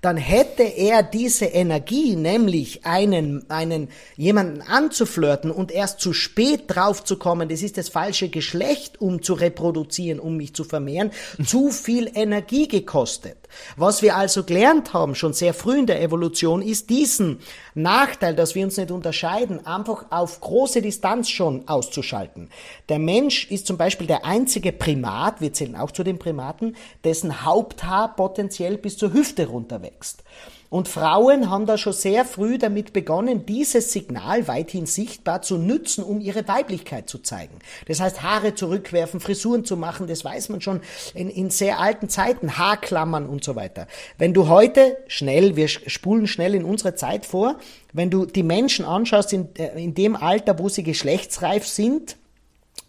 dann 0.00 0.16
hätte 0.16 0.62
er 0.62 1.02
diese 1.02 1.46
Energie, 1.46 2.16
nämlich 2.16 2.86
einen, 2.86 3.48
einen, 3.50 3.88
jemanden 4.16 4.62
anzuflirten 4.62 5.50
und 5.50 5.70
erst 5.70 6.00
zu 6.00 6.12
spät 6.12 6.64
drauf 6.68 7.04
zu 7.04 7.18
kommen, 7.18 7.48
das 7.48 7.62
ist 7.62 7.76
das 7.76 7.88
falsche 7.88 8.28
Geschlecht, 8.28 9.00
um 9.00 9.22
zu 9.22 9.34
reproduzieren, 9.34 10.20
um 10.20 10.36
mich 10.36 10.54
zu 10.54 10.64
vermehren, 10.64 11.10
zu 11.44 11.70
viel 11.70 12.10
Energie 12.14 12.68
gekostet. 12.68 13.39
Was 13.76 14.02
wir 14.02 14.16
also 14.16 14.44
gelernt 14.44 14.92
haben, 14.92 15.14
schon 15.14 15.32
sehr 15.32 15.54
früh 15.54 15.78
in 15.78 15.86
der 15.86 16.02
Evolution, 16.02 16.62
ist 16.62 16.90
diesen 16.90 17.40
Nachteil, 17.74 18.34
dass 18.34 18.54
wir 18.54 18.64
uns 18.64 18.76
nicht 18.76 18.90
unterscheiden, 18.90 19.66
einfach 19.66 20.06
auf 20.10 20.40
große 20.40 20.82
Distanz 20.82 21.28
schon 21.28 21.68
auszuschalten. 21.68 22.50
Der 22.88 22.98
Mensch 22.98 23.50
ist 23.50 23.66
zum 23.66 23.76
Beispiel 23.76 24.06
der 24.06 24.24
einzige 24.24 24.72
Primat, 24.72 25.40
wir 25.40 25.52
zählen 25.52 25.76
auch 25.76 25.90
zu 25.90 26.04
den 26.04 26.18
Primaten, 26.18 26.76
dessen 27.04 27.44
Haupthaar 27.44 28.16
potenziell 28.16 28.78
bis 28.78 28.96
zur 28.96 29.12
Hüfte 29.12 29.46
runterwächst. 29.46 30.22
Und 30.70 30.86
Frauen 30.86 31.50
haben 31.50 31.66
da 31.66 31.76
schon 31.76 31.92
sehr 31.92 32.24
früh 32.24 32.56
damit 32.56 32.92
begonnen, 32.92 33.44
dieses 33.44 33.92
Signal 33.92 34.46
weithin 34.46 34.86
sichtbar 34.86 35.42
zu 35.42 35.58
nützen, 35.58 36.04
um 36.04 36.20
ihre 36.20 36.46
Weiblichkeit 36.46 37.08
zu 37.08 37.18
zeigen. 37.18 37.58
Das 37.88 37.98
heißt, 37.98 38.22
Haare 38.22 38.54
zurückwerfen, 38.54 39.18
Frisuren 39.18 39.64
zu 39.64 39.76
machen, 39.76 40.06
das 40.06 40.24
weiß 40.24 40.48
man 40.48 40.60
schon 40.60 40.80
in, 41.12 41.28
in 41.28 41.50
sehr 41.50 41.80
alten 41.80 42.08
Zeiten, 42.08 42.56
Haarklammern 42.56 43.26
und 43.26 43.42
so 43.42 43.56
weiter. 43.56 43.88
Wenn 44.16 44.32
du 44.32 44.46
heute 44.46 44.96
schnell, 45.08 45.56
wir 45.56 45.66
spulen 45.66 46.28
schnell 46.28 46.54
in 46.54 46.64
unsere 46.64 46.94
Zeit 46.94 47.26
vor, 47.26 47.56
wenn 47.92 48.10
du 48.10 48.24
die 48.24 48.44
Menschen 48.44 48.84
anschaust 48.84 49.32
in, 49.32 49.48
äh, 49.56 49.82
in 49.82 49.94
dem 49.94 50.14
Alter, 50.14 50.60
wo 50.60 50.68
sie 50.68 50.84
geschlechtsreif 50.84 51.66
sind, 51.66 52.16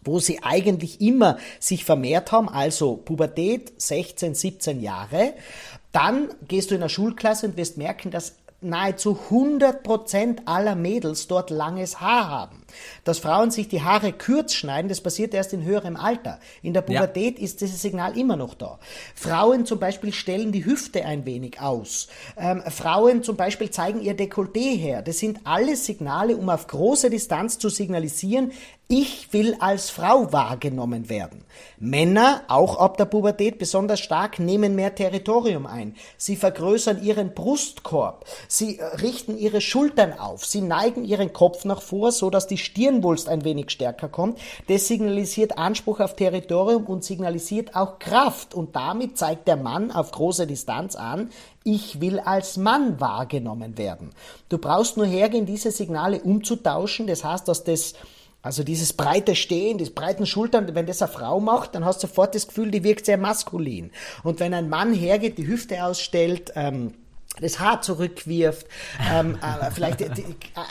wo 0.03 0.19
sie 0.19 0.39
eigentlich 0.41 0.99
immer 1.01 1.37
sich 1.59 1.85
vermehrt 1.85 2.31
haben, 2.31 2.49
also 2.49 2.97
Pubertät, 2.97 3.73
16, 3.77 4.33
17 4.33 4.81
Jahre, 4.81 5.33
dann 5.91 6.29
gehst 6.47 6.71
du 6.71 6.75
in 6.75 6.81
eine 6.81 6.89
Schulklasse 6.89 7.47
und 7.47 7.57
wirst 7.57 7.77
merken, 7.77 8.11
dass 8.11 8.37
nahezu 8.61 9.17
100% 9.29 10.41
aller 10.45 10.75
Mädels 10.75 11.27
dort 11.27 11.49
langes 11.49 11.99
Haar 11.99 12.29
haben. 12.29 12.60
Dass 13.03 13.19
Frauen 13.19 13.51
sich 13.51 13.67
die 13.67 13.81
Haare 13.81 14.13
kurz 14.13 14.53
schneiden, 14.53 14.89
das 14.89 15.01
passiert 15.01 15.33
erst 15.33 15.53
in 15.53 15.63
höherem 15.63 15.95
Alter. 15.95 16.39
In 16.61 16.73
der 16.73 16.81
Pubertät 16.81 17.39
ja. 17.39 17.45
ist 17.45 17.61
dieses 17.61 17.81
Signal 17.81 18.17
immer 18.17 18.35
noch 18.35 18.53
da. 18.53 18.79
Frauen 19.15 19.65
zum 19.65 19.79
Beispiel 19.79 20.13
stellen 20.13 20.51
die 20.51 20.65
Hüfte 20.65 21.05
ein 21.05 21.25
wenig 21.25 21.59
aus. 21.61 22.07
Ähm, 22.37 22.61
Frauen 22.67 23.23
zum 23.23 23.35
Beispiel 23.35 23.69
zeigen 23.69 24.01
ihr 24.01 24.15
Dekolleté 24.15 24.77
her. 24.77 25.01
Das 25.01 25.19
sind 25.19 25.39
alles 25.43 25.85
Signale, 25.85 26.37
um 26.37 26.49
auf 26.49 26.67
große 26.67 27.09
Distanz 27.09 27.59
zu 27.59 27.69
signalisieren, 27.69 28.51
ich 28.91 29.31
will 29.31 29.55
als 29.61 29.89
Frau 29.89 30.33
wahrgenommen 30.33 31.07
werden. 31.07 31.45
Männer, 31.79 32.41
auch 32.49 32.77
ab 32.77 32.97
der 32.97 33.05
Pubertät 33.05 33.57
besonders 33.57 34.01
stark, 34.01 34.37
nehmen 34.37 34.75
mehr 34.75 34.93
Territorium 34.93 35.65
ein. 35.65 35.95
Sie 36.17 36.35
vergrößern 36.35 37.01
ihren 37.01 37.33
Brustkorb. 37.33 38.25
Sie 38.49 38.79
äh, 38.79 38.83
richten 38.97 39.37
ihre 39.37 39.61
Schultern 39.61 40.11
auf. 40.19 40.45
Sie 40.45 40.59
neigen 40.59 41.05
ihren 41.05 41.31
Kopf 41.31 41.63
nach 41.63 41.81
vor, 41.81 42.11
so 42.11 42.29
dass 42.29 42.47
die 42.47 42.57
Stirnwulst 42.61 43.27
ein 43.27 43.43
wenig 43.43 43.71
stärker 43.71 44.07
kommt. 44.07 44.39
Das 44.67 44.87
signalisiert 44.87 45.57
Anspruch 45.57 45.99
auf 45.99 46.15
Territorium 46.15 46.85
und 46.85 47.03
signalisiert 47.03 47.75
auch 47.75 47.99
Kraft. 47.99 48.53
Und 48.53 48.75
damit 48.75 49.17
zeigt 49.17 49.47
der 49.47 49.57
Mann 49.57 49.91
auf 49.91 50.11
große 50.11 50.47
Distanz 50.47 50.95
an, 50.95 51.29
ich 51.63 52.01
will 52.01 52.19
als 52.19 52.57
Mann 52.57 52.99
wahrgenommen 52.99 53.77
werden. 53.77 54.11
Du 54.49 54.57
brauchst 54.57 54.97
nur 54.97 55.05
hergehen, 55.05 55.45
diese 55.45 55.71
Signale 55.71 56.21
umzutauschen. 56.21 57.07
Das 57.07 57.23
heißt, 57.23 57.47
dass 57.47 57.63
das 57.63 57.93
also 58.43 58.63
dieses 58.63 58.93
breite 58.93 59.35
Stehen, 59.35 59.77
diese 59.77 59.91
breiten 59.91 60.25
Schultern, 60.25 60.73
wenn 60.73 60.87
das 60.87 61.01
eine 61.01 61.11
Frau 61.11 61.39
macht, 61.39 61.75
dann 61.75 61.85
hast 61.85 62.01
du 62.01 62.07
sofort 62.07 62.33
das 62.33 62.47
Gefühl, 62.47 62.71
die 62.71 62.83
wirkt 62.83 63.05
sehr 63.05 63.17
maskulin. 63.17 63.91
Und 64.23 64.39
wenn 64.39 64.53
ein 64.55 64.67
Mann 64.67 64.93
hergeht, 64.93 65.37
die 65.37 65.45
Hüfte 65.45 65.83
ausstellt, 65.83 66.51
ähm, 66.55 66.93
das 67.39 67.59
Haar 67.59 67.81
zurückwirft, 67.81 68.67
ähm, 69.11 69.37
äh, 69.41 69.71
vielleicht 69.71 70.03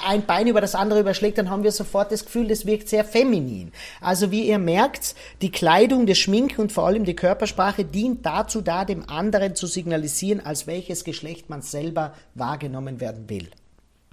ein 0.07 0.27
Bein 0.27 0.47
über 0.47 0.61
das 0.61 0.75
andere 0.75 1.01
überschlägt, 1.01 1.39
dann 1.39 1.49
haben 1.49 1.65
wir 1.65 1.73
sofort 1.73 2.13
das 2.13 2.25
Gefühl, 2.25 2.49
das 2.49 2.67
wirkt 2.67 2.89
sehr 2.89 3.05
feminin. 3.05 3.73
Also 4.01 4.31
wie 4.31 4.47
ihr 4.47 4.59
merkt, 4.59 5.15
die 5.41 5.51
Kleidung, 5.51 6.07
das 6.07 6.19
Schminken 6.19 6.61
und 6.61 6.73
vor 6.73 6.87
allem 6.87 7.05
die 7.05 7.17
Körpersprache 7.17 7.85
dient 7.85 8.27
dazu, 8.27 8.61
da 8.61 8.85
dem 8.85 9.09
anderen 9.09 9.55
zu 9.57 9.67
signalisieren, 9.67 10.45
als 10.45 10.67
welches 10.67 11.05
Geschlecht 11.05 11.49
man 11.49 11.63
selber 11.63 12.15
wahrgenommen 12.35 13.01
werden 13.01 13.29
will. 13.29 13.49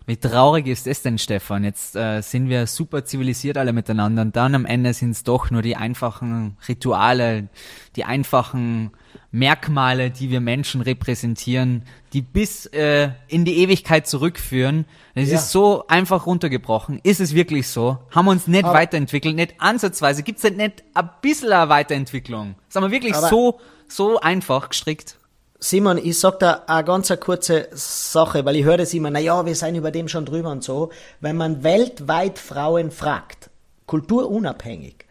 Wie 0.07 0.15
traurig 0.15 0.67
ist 0.67 0.87
es 0.87 1.01
denn, 1.01 1.17
Stefan? 1.17 1.65
Jetzt 1.65 1.97
äh, 1.97 2.21
sind 2.21 2.47
wir 2.47 2.65
super 2.65 3.03
zivilisiert 3.03 3.57
alle 3.57 3.73
miteinander 3.73 4.21
und 4.21 4.37
dann 4.37 4.55
am 4.55 4.65
Ende 4.65 4.93
sind 4.93 5.11
es 5.11 5.23
doch 5.23 5.51
nur 5.51 5.61
die 5.61 5.75
einfachen 5.75 6.55
Rituale, 6.65 7.49
die 7.97 8.05
einfachen 8.05 8.91
Merkmale, 9.31 10.09
die 10.09 10.29
wir 10.29 10.39
Menschen 10.39 10.79
repräsentieren, 10.79 11.83
die 12.13 12.21
bis 12.21 12.67
äh, 12.67 13.09
in 13.27 13.43
die 13.43 13.57
Ewigkeit 13.57 14.07
zurückführen. 14.07 14.85
Es 15.13 15.29
ja. 15.29 15.35
ist 15.35 15.51
so 15.51 15.85
einfach 15.87 16.25
runtergebrochen. 16.25 17.01
Ist 17.03 17.19
es 17.19 17.33
wirklich 17.33 17.67
so? 17.67 17.97
Haben 18.09 18.27
wir 18.27 18.31
uns 18.31 18.47
nicht 18.47 18.63
aber 18.63 18.75
weiterentwickelt, 18.75 19.35
nicht 19.35 19.55
ansatzweise? 19.59 20.23
Gibt 20.23 20.41
es 20.41 20.49
nicht 20.49 20.85
ein 20.93 21.09
bisschen 21.21 21.51
eine 21.51 21.67
Weiterentwicklung? 21.67 22.55
Sagen 22.69 22.85
wir 22.85 22.91
wirklich 22.91 23.13
so, 23.13 23.59
so 23.89 24.21
einfach 24.21 24.69
gestrickt? 24.69 25.16
Simon, 25.59 25.97
ich 25.97 26.19
sag 26.19 26.39
da 26.39 26.63
eine 26.67 26.83
ganz 26.83 27.11
kurze 27.19 27.67
Sache, 27.71 28.45
weil 28.45 28.57
ich 28.57 28.63
höre 28.63 28.77
das 28.77 28.93
immer, 28.93 29.09
na 29.09 29.19
ja, 29.19 29.45
wir 29.45 29.55
sind 29.55 29.75
über 29.75 29.89
dem 29.89 30.07
schon 30.07 30.25
drüber 30.25 30.51
und 30.51 30.63
so. 30.63 30.91
Wenn 31.19 31.35
man 31.35 31.63
weltweit 31.63 32.37
Frauen 32.37 32.91
fragt, 32.91 33.49
kulturunabhängig, 33.87 35.05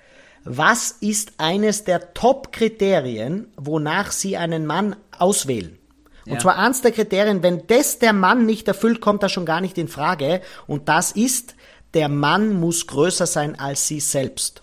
was 0.44 0.92
ist 1.01 1.32
eines 1.38 1.82
der 1.82 2.14
Top-Kriterien, 2.14 3.49
wonach 3.57 4.12
sie 4.12 4.36
einen 4.36 4.66
Mann 4.66 4.94
auswählen? 5.18 5.78
Und 6.26 6.34
ja. 6.34 6.38
zwar 6.38 6.59
eins 6.59 6.80
der 6.82 6.92
Kriterien, 6.92 7.42
wenn 7.42 7.66
das 7.66 7.99
der 7.99 8.12
Mann 8.12 8.47
nicht 8.47 8.68
erfüllt, 8.68 9.01
kommt 9.01 9.24
er 9.24 9.28
schon 9.28 9.47
gar 9.47 9.61
nicht 9.61 9.78
in 9.78 9.88
Frage. 9.88 10.40
Und 10.68 10.88
das 10.88 11.12
ist, 11.12 11.57
der 11.94 12.09
Mann 12.09 12.53
muss 12.61 12.86
größer 12.86 13.26
sein 13.26 13.59
als 13.59 13.88
sie 13.88 14.01
selbst. 14.01 14.62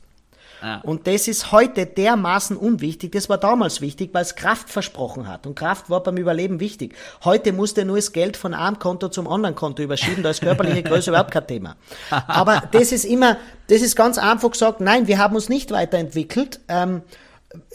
Und 0.83 1.07
das 1.07 1.27
ist 1.27 1.51
heute 1.51 1.85
dermaßen 1.85 2.55
unwichtig. 2.55 3.11
Das 3.11 3.29
war 3.29 3.37
damals 3.37 3.81
wichtig, 3.81 4.11
weil 4.13 4.21
es 4.21 4.35
Kraft 4.35 4.69
versprochen 4.69 5.27
hat. 5.27 5.45
Und 5.45 5.55
Kraft 5.55 5.89
war 5.89 6.01
beim 6.01 6.17
Überleben 6.17 6.59
wichtig. 6.59 6.95
Heute 7.23 7.51
musste 7.51 7.85
nur 7.85 7.97
das 7.97 8.13
Geld 8.13 8.37
von 8.37 8.53
einem 8.53 8.79
Konto 8.79 9.09
zum 9.09 9.27
anderen 9.27 9.55
Konto 9.55 9.83
überschieben. 9.83 10.23
Da 10.23 10.29
ist 10.29 10.41
körperliche 10.41 10.83
Größe 10.83 11.09
überhaupt 11.09 11.31
kein 11.31 11.47
Thema. 11.47 11.75
Aber 12.09 12.63
das 12.71 12.91
ist 12.91 13.05
immer, 13.05 13.37
das 13.67 13.81
ist 13.81 13.95
ganz 13.95 14.17
einfach 14.17 14.51
gesagt, 14.51 14.79
nein, 14.79 15.07
wir 15.07 15.17
haben 15.17 15.35
uns 15.35 15.49
nicht 15.49 15.71
weiterentwickelt. 15.71 16.59
Ähm, 16.69 17.01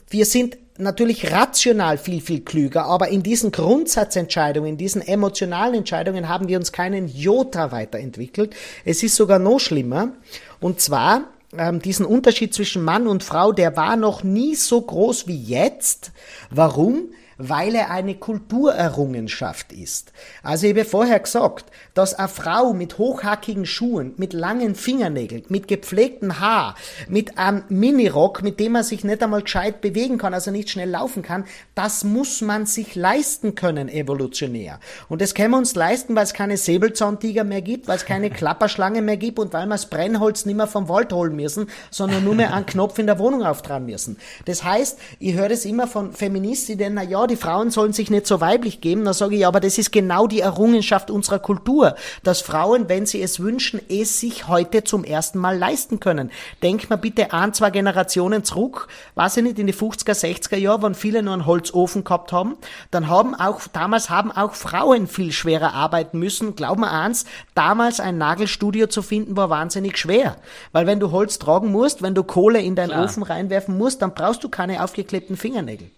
wir 0.08 0.24
sind 0.24 0.56
natürlich 0.78 1.32
rational 1.32 1.98
viel, 1.98 2.20
viel 2.20 2.40
klüger, 2.40 2.84
aber 2.84 3.08
in 3.08 3.22
diesen 3.22 3.52
Grundsatzentscheidungen, 3.52 4.70
in 4.70 4.76
diesen 4.76 5.02
emotionalen 5.02 5.74
Entscheidungen 5.74 6.28
haben 6.28 6.48
wir 6.48 6.58
uns 6.58 6.72
keinen 6.72 7.08
Jota 7.08 7.72
weiterentwickelt. 7.72 8.54
Es 8.84 9.02
ist 9.02 9.16
sogar 9.16 9.38
noch 9.38 9.58
schlimmer. 9.58 10.12
Und 10.60 10.80
zwar, 10.80 11.24
ähm, 11.56 11.80
diesen 11.80 12.06
Unterschied 12.06 12.54
zwischen 12.54 12.84
Mann 12.84 13.06
und 13.06 13.24
Frau, 13.24 13.52
der 13.52 13.76
war 13.76 13.96
noch 13.96 14.22
nie 14.22 14.54
so 14.54 14.80
groß 14.80 15.26
wie 15.26 15.40
jetzt. 15.40 16.12
Warum? 16.50 17.08
weil 17.38 17.76
er 17.76 17.90
eine 17.90 18.16
Kulturerrungenschaft 18.16 19.72
ist. 19.72 20.12
Also 20.42 20.66
ich 20.66 20.72
habe 20.72 20.84
vorher 20.84 21.20
gesagt, 21.20 21.66
dass 21.98 22.14
eine 22.14 22.28
Frau 22.28 22.74
mit 22.74 22.96
hochhackigen 22.96 23.66
Schuhen, 23.66 24.14
mit 24.18 24.32
langen 24.32 24.76
Fingernägeln, 24.76 25.42
mit 25.48 25.66
gepflegtem 25.66 26.38
Haar, 26.38 26.76
mit 27.08 27.38
einem 27.38 27.64
Minirock, 27.70 28.44
mit 28.44 28.60
dem 28.60 28.72
man 28.72 28.84
sich 28.84 29.02
nicht 29.02 29.20
einmal 29.20 29.42
gescheit 29.42 29.80
bewegen 29.80 30.16
kann, 30.16 30.32
also 30.32 30.52
nicht 30.52 30.70
schnell 30.70 30.90
laufen 30.90 31.22
kann, 31.22 31.44
das 31.74 32.04
muss 32.04 32.40
man 32.40 32.66
sich 32.66 32.94
leisten 32.94 33.56
können, 33.56 33.88
evolutionär. 33.88 34.78
Und 35.08 35.20
das 35.20 35.34
können 35.34 35.50
wir 35.50 35.58
uns 35.58 35.74
leisten, 35.74 36.14
weil 36.14 36.22
es 36.22 36.34
keine 36.34 36.56
Säbelzahntiger 36.56 37.42
mehr 37.42 37.62
gibt, 37.62 37.88
weil 37.88 37.96
es 37.96 38.06
keine 38.06 38.30
Klapperschlange 38.38 39.02
mehr 39.02 39.16
gibt 39.16 39.40
und 39.40 39.52
weil 39.52 39.66
wir 39.66 39.74
das 39.74 39.90
Brennholz 39.90 40.46
nicht 40.46 40.56
mehr 40.56 40.68
vom 40.68 40.88
Wald 40.88 41.12
holen 41.12 41.34
müssen, 41.34 41.66
sondern 41.90 42.22
nur 42.22 42.36
mehr 42.36 42.54
einen 42.54 42.66
Knopf 42.66 43.00
in 43.00 43.06
der 43.06 43.18
Wohnung 43.18 43.42
auftragen 43.42 43.86
müssen. 43.86 44.18
Das 44.44 44.62
heißt, 44.62 45.00
ich 45.18 45.34
höre 45.34 45.48
das 45.48 45.64
immer 45.64 45.88
von 45.88 46.12
Feministinnen, 46.12 46.94
na 46.94 47.02
ja, 47.02 47.26
die 47.26 47.34
Frauen 47.34 47.72
sollen 47.72 47.92
sich 47.92 48.08
nicht 48.08 48.28
so 48.28 48.40
weiblich 48.40 48.80
geben, 48.80 49.04
dann 49.04 49.14
sage 49.14 49.34
ich, 49.34 49.40
ja, 49.40 49.48
aber 49.48 49.58
das 49.58 49.78
ist 49.78 49.90
genau 49.90 50.28
die 50.28 50.40
Errungenschaft 50.40 51.10
unserer 51.10 51.40
Kultur, 51.40 51.87
dass 52.22 52.40
Frauen, 52.40 52.88
wenn 52.88 53.06
sie 53.06 53.22
es 53.22 53.40
wünschen, 53.40 53.80
es 53.88 54.20
sich 54.20 54.48
heute 54.48 54.84
zum 54.84 55.04
ersten 55.04 55.38
Mal 55.38 55.58
leisten 55.58 56.00
können. 56.00 56.30
Denk 56.62 56.90
mal 56.90 56.96
bitte 56.96 57.32
an 57.32 57.54
zwei 57.54 57.70
Generationen 57.70 58.44
zurück, 58.44 58.88
weiß 59.14 59.38
ich 59.38 59.42
nicht, 59.42 59.58
in 59.58 59.66
die 59.66 59.74
50er, 59.74 60.12
60er 60.12 60.56
Jahre, 60.56 60.82
wann 60.82 60.94
viele 60.94 61.22
nur 61.22 61.34
einen 61.34 61.46
Holzofen 61.46 62.04
gehabt 62.04 62.32
haben, 62.32 62.56
dann 62.90 63.08
haben 63.08 63.34
auch, 63.34 63.60
damals 63.72 64.10
haben 64.10 64.32
auch 64.32 64.54
Frauen 64.54 65.06
viel 65.06 65.32
schwerer 65.32 65.74
arbeiten 65.74 66.18
müssen. 66.18 66.56
Glaub 66.56 66.78
mir 66.78 66.90
eins, 66.90 67.24
damals 67.54 68.00
ein 68.00 68.18
Nagelstudio 68.18 68.86
zu 68.86 69.02
finden, 69.02 69.36
war 69.36 69.50
wahnsinnig 69.50 69.98
schwer. 69.98 70.36
Weil 70.72 70.86
wenn 70.86 71.00
du 71.00 71.10
Holz 71.10 71.38
tragen 71.38 71.70
musst, 71.72 72.02
wenn 72.02 72.14
du 72.14 72.24
Kohle 72.24 72.60
in 72.60 72.74
deinen 72.74 72.90
Klar. 72.90 73.04
Ofen 73.04 73.22
reinwerfen 73.22 73.76
musst, 73.76 74.02
dann 74.02 74.14
brauchst 74.14 74.44
du 74.44 74.48
keine 74.48 74.82
aufgeklebten 74.82 75.36
Fingernägel. 75.36 75.90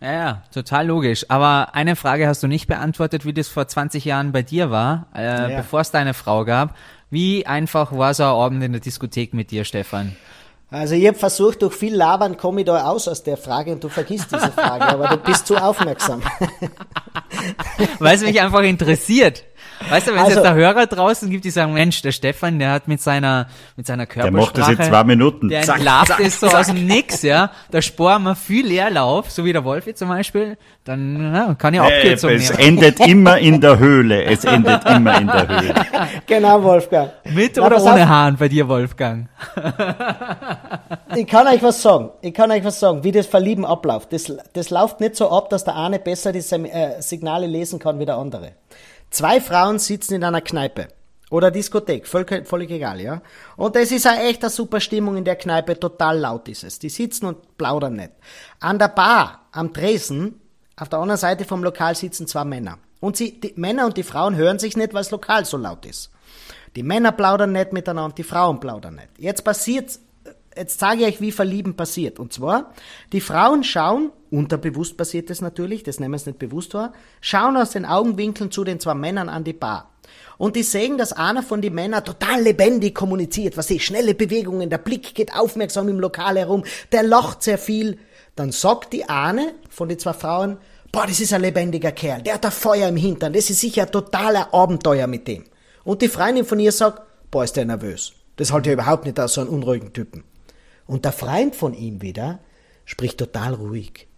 Ja, 0.00 0.12
ja, 0.12 0.42
total 0.52 0.86
logisch. 0.86 1.26
Aber 1.28 1.74
eine 1.74 1.96
Frage 1.96 2.28
hast 2.28 2.42
du 2.42 2.46
nicht 2.46 2.68
beantwortet, 2.68 3.24
wie 3.24 3.32
das 3.32 3.48
vor 3.48 3.66
20 3.66 4.04
Jahren 4.04 4.32
bei 4.32 4.42
dir 4.42 4.70
war, 4.70 5.06
äh, 5.14 5.52
ja. 5.52 5.56
bevor 5.56 5.80
es 5.80 5.90
deine 5.90 6.14
Frau 6.14 6.44
gab. 6.44 6.76
Wie 7.10 7.46
einfach 7.46 7.92
war 7.92 8.14
so 8.14 8.24
ein 8.24 8.30
Abend 8.30 8.62
in 8.62 8.72
der 8.72 8.80
Diskothek 8.80 9.34
mit 9.34 9.50
dir, 9.50 9.64
Stefan? 9.64 10.14
Also 10.70 10.94
ich 10.94 11.06
habe 11.06 11.16
versucht, 11.16 11.62
durch 11.62 11.74
viel 11.74 11.94
Labern 11.94 12.36
komme 12.36 12.60
ich 12.60 12.66
da 12.66 12.84
aus 12.84 13.08
aus 13.08 13.22
der 13.22 13.38
Frage 13.38 13.72
und 13.72 13.82
du 13.82 13.88
vergisst 13.88 14.30
diese 14.30 14.52
Frage, 14.52 14.84
aber 14.84 15.08
du 15.08 15.16
bist 15.16 15.46
zu 15.46 15.56
aufmerksam. 15.56 16.22
Weil 17.98 18.16
es 18.16 18.22
mich 18.22 18.38
einfach 18.40 18.60
interessiert. 18.60 19.44
Weißt 19.90 20.06
du, 20.06 20.10
wenn 20.12 20.18
es 20.18 20.24
Also- 20.24 20.36
jetzt 20.40 20.44
da 20.44 20.54
Hörer 20.54 20.86
draußen 20.86 21.30
gibt, 21.30 21.44
die 21.44 21.50
sagen, 21.50 21.72
Mensch, 21.72 22.02
der 22.02 22.12
Stefan, 22.12 22.58
der 22.58 22.72
hat 22.72 22.88
mit 22.88 23.00
seiner, 23.00 23.46
mit 23.76 23.86
seiner 23.86 24.06
Der 24.06 24.14
Körpersprache. 24.22 24.40
macht 24.46 24.58
das 24.58 24.68
in 24.68 24.82
zwei 24.92 25.04
Minuten. 25.04 25.48
Der 25.48 25.62
Zack, 25.62 25.76
entlarvt 25.76 26.20
es 26.20 26.40
so 26.40 26.48
zack. 26.48 26.60
aus 26.60 26.66
dem 26.66 26.86
Nix, 26.86 27.22
ja. 27.22 27.50
Da 27.70 27.80
sparen 27.80 28.22
wir 28.24 28.34
viel 28.34 28.66
Leerlauf, 28.66 29.30
so 29.30 29.44
wie 29.44 29.52
der 29.52 29.64
Wolfi 29.64 29.94
zum 29.94 30.08
Beispiel. 30.08 30.56
Dann 30.84 31.34
ja, 31.34 31.54
kann 31.54 31.74
ich 31.74 31.80
Äh, 31.80 31.82
Abkürzung 31.84 32.30
es 32.30 32.50
nehmen. 32.50 32.78
endet 32.78 33.00
immer 33.06 33.38
in 33.38 33.60
der 33.60 33.78
Höhle. 33.78 34.24
Es 34.24 34.44
endet 34.44 34.84
immer 34.88 35.20
in 35.20 35.26
der 35.26 35.48
Höhle. 35.48 35.74
Genau, 36.26 36.62
Wolfgang. 36.62 37.10
Mit 37.32 37.52
Na, 37.56 37.66
oder 37.66 37.82
ohne. 37.82 38.08
Haaren 38.08 38.36
bei 38.36 38.48
dir, 38.48 38.66
Wolfgang? 38.68 39.28
Ich 41.14 41.26
kann 41.26 41.46
euch 41.46 41.62
was 41.62 41.80
sagen. 41.82 42.10
Ich 42.20 42.34
kann 42.34 42.50
euch 42.50 42.64
was 42.64 42.80
sagen, 42.80 43.04
wie 43.04 43.12
das 43.12 43.26
Verlieben 43.26 43.64
abläuft. 43.64 44.12
Das, 44.12 44.32
das 44.52 44.70
läuft 44.70 45.00
nicht 45.00 45.16
so 45.16 45.30
ab, 45.30 45.50
dass 45.50 45.64
der 45.64 45.76
eine 45.76 45.98
besser 45.98 46.32
die 46.32 46.40
Sem- 46.40 46.64
äh, 46.64 47.00
Signale 47.00 47.46
lesen 47.46 47.78
kann 47.78 47.98
wie 47.98 48.06
der 48.06 48.16
andere. 48.16 48.52
Zwei 49.10 49.40
Frauen 49.40 49.78
sitzen 49.78 50.14
in 50.14 50.24
einer 50.24 50.40
Kneipe 50.40 50.88
oder 51.30 51.50
Diskothek, 51.50 52.06
völlig, 52.06 52.46
völlig 52.46 52.70
egal, 52.70 53.00
ja. 53.00 53.22
Und 53.56 53.76
das 53.76 53.90
ist 53.90 54.06
eine 54.06 54.24
echt 54.24 54.42
eine 54.42 54.50
super 54.50 54.80
Stimmung 54.80 55.16
in 55.16 55.24
der 55.24 55.36
Kneipe, 55.36 55.78
total 55.78 56.18
laut 56.18 56.48
ist 56.48 56.64
es. 56.64 56.78
Die 56.78 56.88
sitzen 56.88 57.26
und 57.26 57.58
plaudern 57.58 57.94
nicht. 57.94 58.12
An 58.60 58.78
der 58.78 58.88
Bar, 58.88 59.46
am 59.52 59.72
Tresen, 59.72 60.40
auf 60.76 60.88
der 60.88 60.98
anderen 61.00 61.18
Seite 61.18 61.44
vom 61.44 61.62
Lokal 61.62 61.94
sitzen 61.94 62.26
zwei 62.26 62.44
Männer. 62.44 62.78
Und 63.00 63.16
sie, 63.16 63.40
die 63.40 63.54
Männer 63.56 63.86
und 63.86 63.96
die 63.96 64.02
Frauen 64.02 64.36
hören 64.36 64.58
sich 64.58 64.76
nicht, 64.76 64.94
weil 64.94 65.02
das 65.02 65.10
Lokal 65.10 65.44
so 65.44 65.56
laut 65.56 65.86
ist. 65.86 66.10
Die 66.76 66.82
Männer 66.82 67.12
plaudern 67.12 67.52
nicht 67.52 67.72
miteinander, 67.72 68.14
die 68.14 68.24
Frauen 68.24 68.60
plaudern 68.60 68.96
nicht. 68.96 69.08
Jetzt 69.18 69.44
passiert, 69.44 69.98
jetzt 70.58 70.80
sage 70.80 71.00
ich 71.00 71.06
euch, 71.06 71.20
wie 71.20 71.32
Verlieben 71.32 71.74
passiert. 71.74 72.18
Und 72.18 72.32
zwar, 72.32 72.74
die 73.12 73.20
Frauen 73.20 73.64
schauen, 73.64 74.10
unterbewusst 74.30 74.96
passiert 74.96 75.30
das 75.30 75.40
natürlich, 75.40 75.82
das 75.82 76.00
nehmen 76.00 76.18
sie 76.18 76.30
nicht 76.30 76.38
bewusst 76.38 76.74
wahr, 76.74 76.92
schauen 77.20 77.56
aus 77.56 77.70
den 77.70 77.86
Augenwinkeln 77.86 78.50
zu 78.50 78.64
den 78.64 78.80
zwei 78.80 78.94
Männern 78.94 79.28
an 79.28 79.44
die 79.44 79.52
Bar. 79.52 79.90
Und 80.36 80.56
die 80.56 80.62
sehen, 80.62 80.98
dass 80.98 81.12
einer 81.12 81.42
von 81.42 81.62
den 81.62 81.74
Männern 81.74 82.04
total 82.04 82.42
lebendig 82.42 82.94
kommuniziert, 82.94 83.56
was 83.56 83.68
sie, 83.68 83.80
schnelle 83.80 84.14
Bewegungen, 84.14 84.70
der 84.70 84.78
Blick 84.78 85.14
geht 85.14 85.34
aufmerksam 85.34 85.88
im 85.88 86.00
Lokal 86.00 86.38
herum, 86.38 86.64
der 86.92 87.02
lacht 87.02 87.42
sehr 87.42 87.58
viel. 87.58 87.98
Dann 88.36 88.52
sagt 88.52 88.92
die 88.92 89.08
eine 89.08 89.54
von 89.68 89.88
den 89.88 89.98
zwei 89.98 90.12
Frauen, 90.12 90.58
boah, 90.92 91.06
das 91.06 91.20
ist 91.20 91.32
ein 91.32 91.42
lebendiger 91.42 91.92
Kerl, 91.92 92.22
der 92.22 92.34
hat 92.34 92.46
ein 92.46 92.52
Feuer 92.52 92.88
im 92.88 92.96
Hintern, 92.96 93.32
das 93.32 93.50
ist 93.50 93.60
sicher 93.60 93.82
ein 93.82 93.92
totaler 93.92 94.54
Abenteuer 94.54 95.06
mit 95.06 95.26
dem. 95.26 95.44
Und 95.84 96.02
die 96.02 96.08
Freundin 96.08 96.44
von 96.44 96.60
ihr 96.60 96.72
sagt, 96.72 97.02
boah, 97.30 97.44
ist 97.44 97.56
der 97.56 97.64
nervös. 97.64 98.12
Das 98.36 98.52
halte 98.52 98.70
ich 98.70 98.74
überhaupt 98.74 99.04
nicht 99.04 99.18
aus, 99.18 99.34
so 99.34 99.40
einen 99.40 99.50
unruhigen 99.50 99.92
Typen. 99.92 100.22
Und 100.88 101.04
der 101.04 101.12
Freund 101.12 101.54
von 101.54 101.74
ihm 101.74 102.02
wieder 102.02 102.40
spricht 102.86 103.18
total 103.18 103.54
ruhig. 103.54 104.08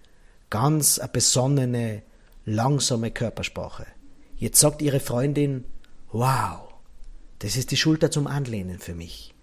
Ganz 0.49 0.99
eine 0.99 1.09
besonnene, 1.09 2.03
langsame 2.47 3.11
Körpersprache. 3.11 3.87
Jetzt 4.37 4.61
sagt 4.61 4.81
ihre 4.81 5.01
Freundin, 5.01 5.65
wow, 6.13 6.73
das 7.41 7.57
ist 7.57 7.73
die 7.73 7.77
Schulter 7.77 8.11
zum 8.11 8.27
Anlehnen 8.27 8.79
für 8.79 8.95
mich. 8.95 9.35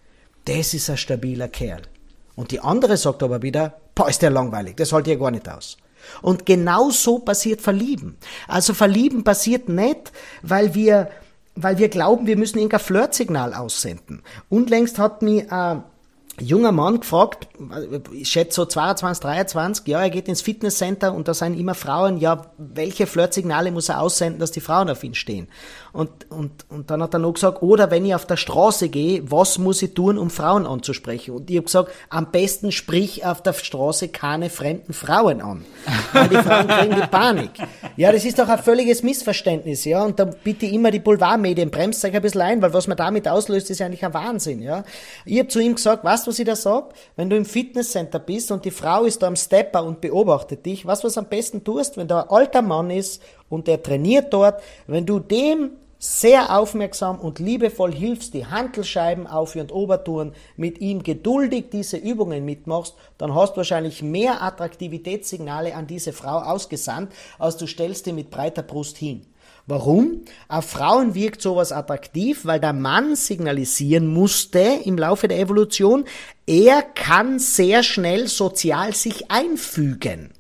Das 0.46 0.74
ist 0.74 0.90
ein 0.90 0.98
stabiler 0.98 1.50
Kerl. 1.50 1.82
Und 2.36 2.52
die 2.52 2.62
andere 2.62 2.96
sagt 2.96 3.22
aber 3.22 3.42
wieder, 3.42 3.82
boah, 3.94 4.10
ist 4.10 4.22
der 4.22 4.30
langweilig, 4.30 4.78
das 4.78 4.94
halte 4.94 5.12
ich 5.12 5.20
gar 5.20 5.32
nicht 5.32 5.50
aus. 5.50 5.78
Und 6.22 6.46
genau 6.46 6.92
so 6.92 7.20
passiert 7.20 7.60
Verlieben. 7.60 8.16
Also 8.48 8.74
Verlieben 8.74 9.26
passiert 9.26 9.68
nicht, 9.68 10.14
weil 10.44 10.74
wir, 10.74 11.10
weil 11.56 11.78
wir 11.78 11.90
glauben, 11.90 12.26
wir 12.26 12.38
müssen 12.38 12.60
irgendein 12.60 12.80
Flirtsignal 12.80 13.54
aussenden. 13.54 14.24
Unlängst 14.48 14.98
hat 14.98 15.22
mich 15.22 15.52
ein 15.52 15.84
junger 16.40 16.72
Mann 16.72 17.00
gefragt, 17.00 17.48
ich 18.12 18.30
schätze 18.30 18.56
so 18.56 18.66
22, 18.66 19.22
23, 19.22 19.88
ja, 19.88 20.02
er 20.02 20.10
geht 20.10 20.28
ins 20.28 20.42
Fitnesscenter 20.42 21.14
und 21.14 21.28
da 21.28 21.34
sind 21.34 21.60
immer 21.60 21.74
Frauen, 21.74 22.18
ja, 22.18 22.52
welche 22.58 23.08
Flirtsignale 23.08 23.72
muss 23.72 23.90
er 23.90 24.02
aussenden, 24.02 24.40
dass 24.40 24.52
die 24.52 24.62
Frauen 24.62 24.90
auf 24.90 25.04
ihn 25.04 25.16
stehen? 25.16 25.48
Und, 25.94 26.30
und, 26.30 26.66
und 26.70 26.92
dann 26.92 27.02
hat 27.02 27.14
er 27.14 27.20
noch 27.20 27.34
gesagt, 27.34 27.62
oder 27.62 27.92
wenn 27.92 28.06
ich 28.06 28.14
auf 28.14 28.26
der 28.26 28.38
Straße 28.38 28.90
gehe, 28.90 29.30
was 29.32 29.58
muss 29.58 29.82
ich 29.82 29.94
tun, 29.94 30.18
um 30.18 30.30
Frauen 30.30 30.66
anzusprechen? 30.66 31.36
Und 31.36 31.50
ich 31.50 31.58
habe 31.58 31.66
gesagt, 31.66 31.92
am 32.10 32.32
besten 32.32 32.72
sprich 32.72 33.26
auf 33.26 33.42
der 33.42 33.54
Straße 33.54 34.10
keine 34.10 34.50
fremden 34.50 34.94
Frauen 34.94 35.42
an. 35.42 35.66
Weil 36.14 36.30
die 36.30 36.36
Frauen 36.36 36.68
kriegen 36.68 36.96
die 36.96 37.08
Panik. 37.08 37.52
Ja, 37.96 38.12
das 38.12 38.26
ist 38.26 38.40
doch 38.40 38.48
ein 38.48 38.60
völliges 38.60 39.04
Missverständnis, 39.04 39.86
ja. 39.86 40.04
Und 40.04 40.20
da 40.20 40.26
bitte 40.26 40.66
immer 40.66 40.92
die 40.92 41.00
Boulevardmedien, 41.00 41.72
bremst 41.72 42.04
euch 42.06 42.16
ein 42.16 42.22
bisschen 42.22 42.42
ein, 42.42 42.62
weil 42.62 42.74
was 42.74 42.88
man 42.88 42.98
damit 42.98 43.28
auslöst, 43.28 43.70
ist 43.70 43.82
eigentlich 43.82 44.06
ein 44.06 44.14
Wahnsinn, 44.14 44.62
ja. 44.62 44.84
Ich 45.26 45.40
habe 45.40 45.48
zu 45.48 45.60
ihm 45.60 45.76
gesagt, 45.76 46.04
weißt 46.04 46.28
du, 46.28 46.32
was 46.32 46.40
ich 46.40 46.46
da 46.46 46.56
sag? 46.56 46.94
Wenn 47.16 47.30
du 47.30 47.36
im 47.36 47.46
Fitnesscenter 47.46 48.20
bist 48.20 48.52
und 48.52 48.66
die 48.66 48.72
Frau 48.72 49.04
ist 49.04 49.22
da 49.22 49.28
am 49.28 49.36
Stepper 49.36 49.84
und 49.84 50.02
beobachtet 50.02 50.66
dich, 50.66 50.86
weißt 50.86 51.04
du, 51.04 51.08
was 51.08 51.18
am 51.18 51.26
besten 51.26 51.64
tust, 51.64 51.98
wenn 51.98 52.08
da 52.08 52.22
ein 52.22 52.30
alter 52.30 52.62
Mann 52.62 52.90
ist 52.90 53.22
und 53.50 53.68
der 53.68 53.82
trainiert 53.82 54.34
dort, 54.34 54.62
wenn 54.88 55.06
du 55.06 55.20
dem 55.20 55.72
sehr 56.00 56.56
aufmerksam 56.56 57.20
und 57.20 57.40
liebevoll 57.40 57.92
hilfst, 57.92 58.34
die 58.34 58.46
Hantelscheiben 58.46 59.26
auf 59.26 59.56
und 59.56 59.72
Obertouren 59.72 60.34
mit 60.56 60.80
ihm 60.80 61.02
geduldig 61.02 61.66
diese 61.72 61.98
Übungen 61.98 62.46
mitmachst, 62.46 62.96
dann 63.18 63.34
hast 63.34 63.54
du 63.54 63.58
wahrscheinlich 63.58 64.04
mehr 64.04 64.44
Attraktivitätssignale 64.44 65.74
an 65.74 65.88
diese 65.88 66.14
Frau 66.14 66.38
ausgesandt, 66.38 67.12
als 67.40 67.58
du 67.58 67.66
stellst 67.66 68.06
die 68.06 68.14
mit 68.14 68.30
breiter 68.30 68.62
Brust 68.62 68.98
hin. 68.98 69.26
Warum? 69.66 70.22
Auf 70.48 70.66
Frauen 70.66 71.14
wirkt 71.14 71.42
sowas 71.42 71.74
attraktiv, 71.74 72.46
weil 72.46 72.60
der 72.60 72.74
Mann 72.74 73.16
signalisieren 73.16 74.08
musste 74.08 74.80
im 74.86 74.98
Laufe 74.98 75.28
der 75.28 75.40
Evolution, 75.40 76.06
er 76.46 76.84
kann 76.84 77.40
sehr 77.40 77.84
schnell 77.84 78.28
sozial 78.28 78.94
sich 78.94 79.30
einfügen. 79.30 80.37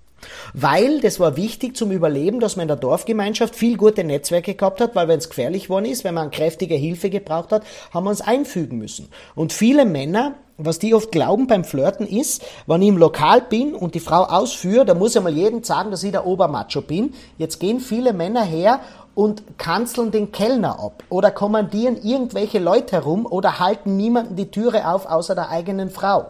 Weil, 0.53 1.01
das 1.01 1.19
war 1.19 1.37
wichtig 1.37 1.75
zum 1.75 1.91
Überleben, 1.91 2.39
dass 2.39 2.55
man 2.55 2.63
in 2.63 2.67
der 2.69 2.77
Dorfgemeinschaft 2.77 3.55
viel 3.55 3.77
gute 3.77 4.03
Netzwerke 4.03 4.55
gehabt 4.55 4.81
hat, 4.81 4.95
weil 4.95 5.07
wenn 5.07 5.19
es 5.19 5.29
gefährlich 5.29 5.63
geworden 5.63 5.85
ist, 5.85 6.03
wenn 6.03 6.15
man 6.15 6.31
kräftige 6.31 6.75
Hilfe 6.75 7.09
gebraucht 7.09 7.51
hat, 7.51 7.63
haben 7.93 8.05
wir 8.05 8.09
uns 8.09 8.21
einfügen 8.21 8.77
müssen. 8.77 9.09
Und 9.35 9.53
viele 9.53 9.85
Männer, 9.85 10.35
was 10.57 10.79
die 10.79 10.93
oft 10.93 11.11
glauben 11.11 11.47
beim 11.47 11.63
Flirten 11.63 12.07
ist, 12.07 12.43
wenn 12.65 12.81
ich 12.81 12.89
im 12.89 12.97
Lokal 12.97 13.41
bin 13.41 13.75
und 13.75 13.95
die 13.95 13.99
Frau 13.99 14.23
ausführe, 14.23 14.85
da 14.85 14.93
muss 14.93 15.15
ich 15.15 15.21
mal 15.21 15.31
jedem 15.31 15.63
sagen, 15.63 15.91
dass 15.91 16.03
ich 16.03 16.11
der 16.11 16.25
Obermacho 16.25 16.81
bin. 16.81 17.13
Jetzt 17.37 17.59
gehen 17.59 17.79
viele 17.79 18.13
Männer 18.13 18.43
her 18.43 18.79
und 19.17 19.57
kanzeln 19.57 20.11
den 20.11 20.31
Kellner 20.31 20.79
ab 20.79 21.03
oder 21.09 21.31
kommandieren 21.31 21.99
irgendwelche 22.03 22.59
Leute 22.59 22.97
herum 22.97 23.25
oder 23.25 23.57
halten 23.57 23.97
niemanden 23.97 24.35
die 24.35 24.51
Türe 24.51 24.87
auf 24.87 25.07
außer 25.07 25.33
der 25.33 25.49
eigenen 25.49 25.89
Frau. 25.89 26.27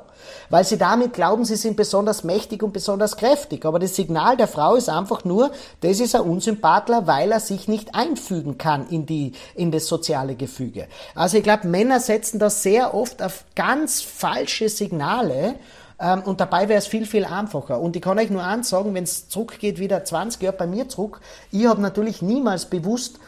Weil 0.50 0.64
sie 0.64 0.78
damit 0.78 1.12
glauben, 1.12 1.44
sie 1.44 1.58
sind 1.58 1.76
besonders 1.76 2.24
mächtig 2.24 2.64
und 2.64 2.72
besonders 2.72 3.18
kräftig. 3.18 3.66
Aber 3.66 3.78
das 3.78 3.98
Signal 3.98 4.38
der 4.38 4.48
Frau 4.48 4.76
ist 4.76 4.88
einfach 4.88 5.26
nur, 5.26 5.52
das 5.82 6.00
ist 6.00 6.16
ein 6.16 6.22
Unsympathler, 6.22 7.08
weil 7.08 7.34
er 7.34 7.42
sich 7.42 7.68
nicht 7.68 7.94
einfügen 7.94 8.58
kann 8.58 8.88
in, 8.88 9.06
die, 9.06 9.34
in 9.54 9.70
das 9.72 9.88
soziale 9.88 10.36
Gefüge. 10.36 10.88
Also 11.14 11.36
ich 11.36 11.44
glaube, 11.44 11.68
Männer 11.68 12.00
setzen 12.00 12.40
das 12.40 12.64
sehr 12.64 12.94
oft 12.94 13.22
auf 13.22 13.44
ganz 13.56 14.00
falsche 14.00 14.70
Signale. 14.70 15.56
Ähm, 16.00 16.22
und 16.22 16.40
dabei 16.40 16.70
wäre 16.70 16.80
es 16.80 16.88
viel, 16.88 17.06
viel 17.06 17.26
einfacher. 17.26 17.80
Und 17.80 17.96
ich 17.96 18.02
kann 18.02 18.20
euch 18.20 18.30
nur 18.30 18.44
eins 18.44 18.70
sagen, 18.70 18.94
wenn 18.94 19.04
es 19.04 19.30
zurückgeht, 19.30 19.80
wieder 19.80 20.04
20 20.04 20.42
Jahre 20.42 20.58
bei 20.58 20.68
mir 20.68 20.90
zurück, 20.90 21.22
ich 21.52 21.66
habe 21.66 21.82
natürlich 21.82 22.22
niemals 22.22 22.66
bewusst 22.66 23.20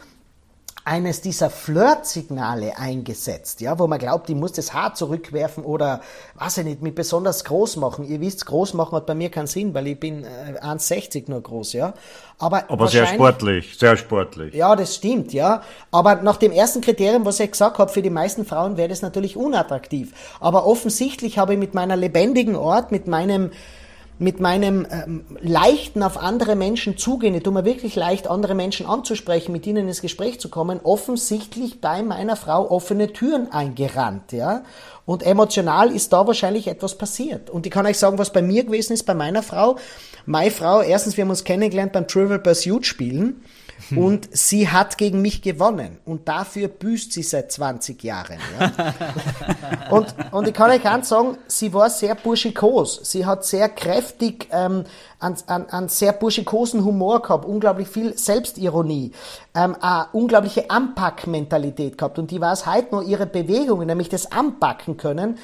eines 0.84 1.20
dieser 1.20 1.50
Flirtsignale 1.50 2.78
eingesetzt, 2.78 3.60
ja, 3.60 3.78
wo 3.78 3.86
man 3.86 3.98
glaubt, 3.98 4.30
ich 4.30 4.36
muss 4.36 4.52
das 4.52 4.72
Haar 4.72 4.94
zurückwerfen 4.94 5.64
oder, 5.64 6.00
weiß 6.36 6.58
ich 6.58 6.64
nicht, 6.64 6.82
mich 6.82 6.94
besonders 6.94 7.44
groß 7.44 7.76
machen. 7.76 8.06
Ihr 8.06 8.20
wisst, 8.20 8.46
groß 8.46 8.74
machen 8.74 8.96
hat 8.96 9.06
bei 9.06 9.14
mir 9.14 9.30
keinen 9.30 9.46
Sinn, 9.46 9.74
weil 9.74 9.86
ich 9.88 10.00
bin 10.00 10.24
äh, 10.24 10.58
1,60 10.60 11.30
nur 11.30 11.42
groß, 11.42 11.74
ja. 11.74 11.94
Aber, 12.38 12.64
Aber 12.70 12.88
sehr 12.88 13.06
sportlich, 13.06 13.76
sehr 13.78 13.96
sportlich. 13.96 14.54
ja, 14.54 14.74
das 14.74 14.96
stimmt, 14.96 15.32
ja. 15.32 15.62
Aber 15.90 16.16
nach 16.16 16.38
dem 16.38 16.52
ersten 16.52 16.80
Kriterium, 16.80 17.24
was 17.26 17.38
ich 17.40 17.50
gesagt 17.50 17.78
habe, 17.78 17.92
für 17.92 18.02
die 18.02 18.10
meisten 18.10 18.46
Frauen 18.46 18.76
wäre 18.76 18.88
das 18.88 19.02
natürlich 19.02 19.36
unattraktiv. 19.36 20.12
Aber 20.40 20.66
offensichtlich 20.66 21.38
habe 21.38 21.52
ich 21.52 21.58
mit 21.58 21.74
meiner 21.74 21.96
lebendigen 21.96 22.56
Art, 22.56 22.90
mit 22.92 23.06
meinem 23.06 23.50
mit 24.20 24.38
meinem 24.38 24.86
ähm, 24.90 25.24
leichten 25.40 26.02
auf 26.02 26.18
andere 26.18 26.54
Menschen 26.54 26.98
zugehen, 26.98 27.34
ich 27.34 27.42
tue 27.42 27.54
mir 27.54 27.64
wirklich 27.64 27.96
leicht, 27.96 28.28
andere 28.28 28.54
Menschen 28.54 28.84
anzusprechen, 28.84 29.50
mit 29.50 29.66
ihnen 29.66 29.88
ins 29.88 30.02
Gespräch 30.02 30.38
zu 30.38 30.50
kommen, 30.50 30.78
offensichtlich 30.84 31.80
bei 31.80 32.02
meiner 32.02 32.36
Frau 32.36 32.70
offene 32.70 33.14
Türen 33.14 33.50
eingerannt, 33.50 34.32
ja. 34.32 34.62
Und 35.06 35.22
emotional 35.22 35.90
ist 35.90 36.12
da 36.12 36.26
wahrscheinlich 36.26 36.68
etwas 36.68 36.98
passiert. 36.98 37.48
Und 37.48 37.64
ich 37.64 37.72
kann 37.72 37.86
euch 37.86 37.98
sagen, 37.98 38.18
was 38.18 38.30
bei 38.30 38.42
mir 38.42 38.62
gewesen 38.62 38.92
ist, 38.92 39.04
bei 39.04 39.14
meiner 39.14 39.42
Frau. 39.42 39.76
Meine 40.26 40.50
Frau, 40.50 40.82
erstens, 40.82 41.16
wir 41.16 41.22
haben 41.24 41.30
uns 41.30 41.42
kennengelernt 41.42 41.92
beim 41.92 42.06
Trivial 42.06 42.38
Pursuit 42.38 42.84
spielen. 42.84 43.42
Und 43.96 44.28
sie 44.32 44.68
hat 44.68 44.98
gegen 44.98 45.22
mich 45.22 45.42
gewonnen. 45.42 45.98
Und 46.04 46.28
dafür 46.28 46.68
büßt 46.68 47.12
sie 47.12 47.22
seit 47.22 47.52
20 47.52 48.02
Jahren. 48.02 48.38
Ja. 48.58 48.94
und, 49.90 50.14
und 50.32 50.48
ich 50.48 50.54
kann 50.54 50.70
euch 50.70 50.86
eins 50.86 51.08
sagen, 51.08 51.38
sie 51.46 51.72
war 51.72 51.90
sehr 51.90 52.14
burschikos. 52.14 53.00
Sie 53.04 53.26
hat 53.26 53.44
sehr 53.44 53.68
kräftig, 53.68 54.48
ähm, 54.52 54.84
einen, 55.18 55.36
einen, 55.46 55.70
einen 55.70 55.88
sehr 55.88 56.12
burschikosen 56.12 56.84
Humor 56.84 57.22
gehabt, 57.22 57.44
unglaublich 57.44 57.88
viel 57.88 58.16
Selbstironie, 58.16 59.12
ähm, 59.54 59.76
eine 59.80 60.06
unglaubliche 60.12 60.70
Anpackmentalität 60.70 61.98
gehabt. 61.98 62.18
Und 62.18 62.30
die 62.30 62.40
war 62.40 62.52
es 62.52 62.66
heute 62.66 62.94
noch 62.94 63.02
ihre 63.02 63.26
Bewegungen, 63.26 63.86
nämlich 63.86 64.08
das 64.08 64.30
Anpacken 64.32 64.96
können, 64.96 65.38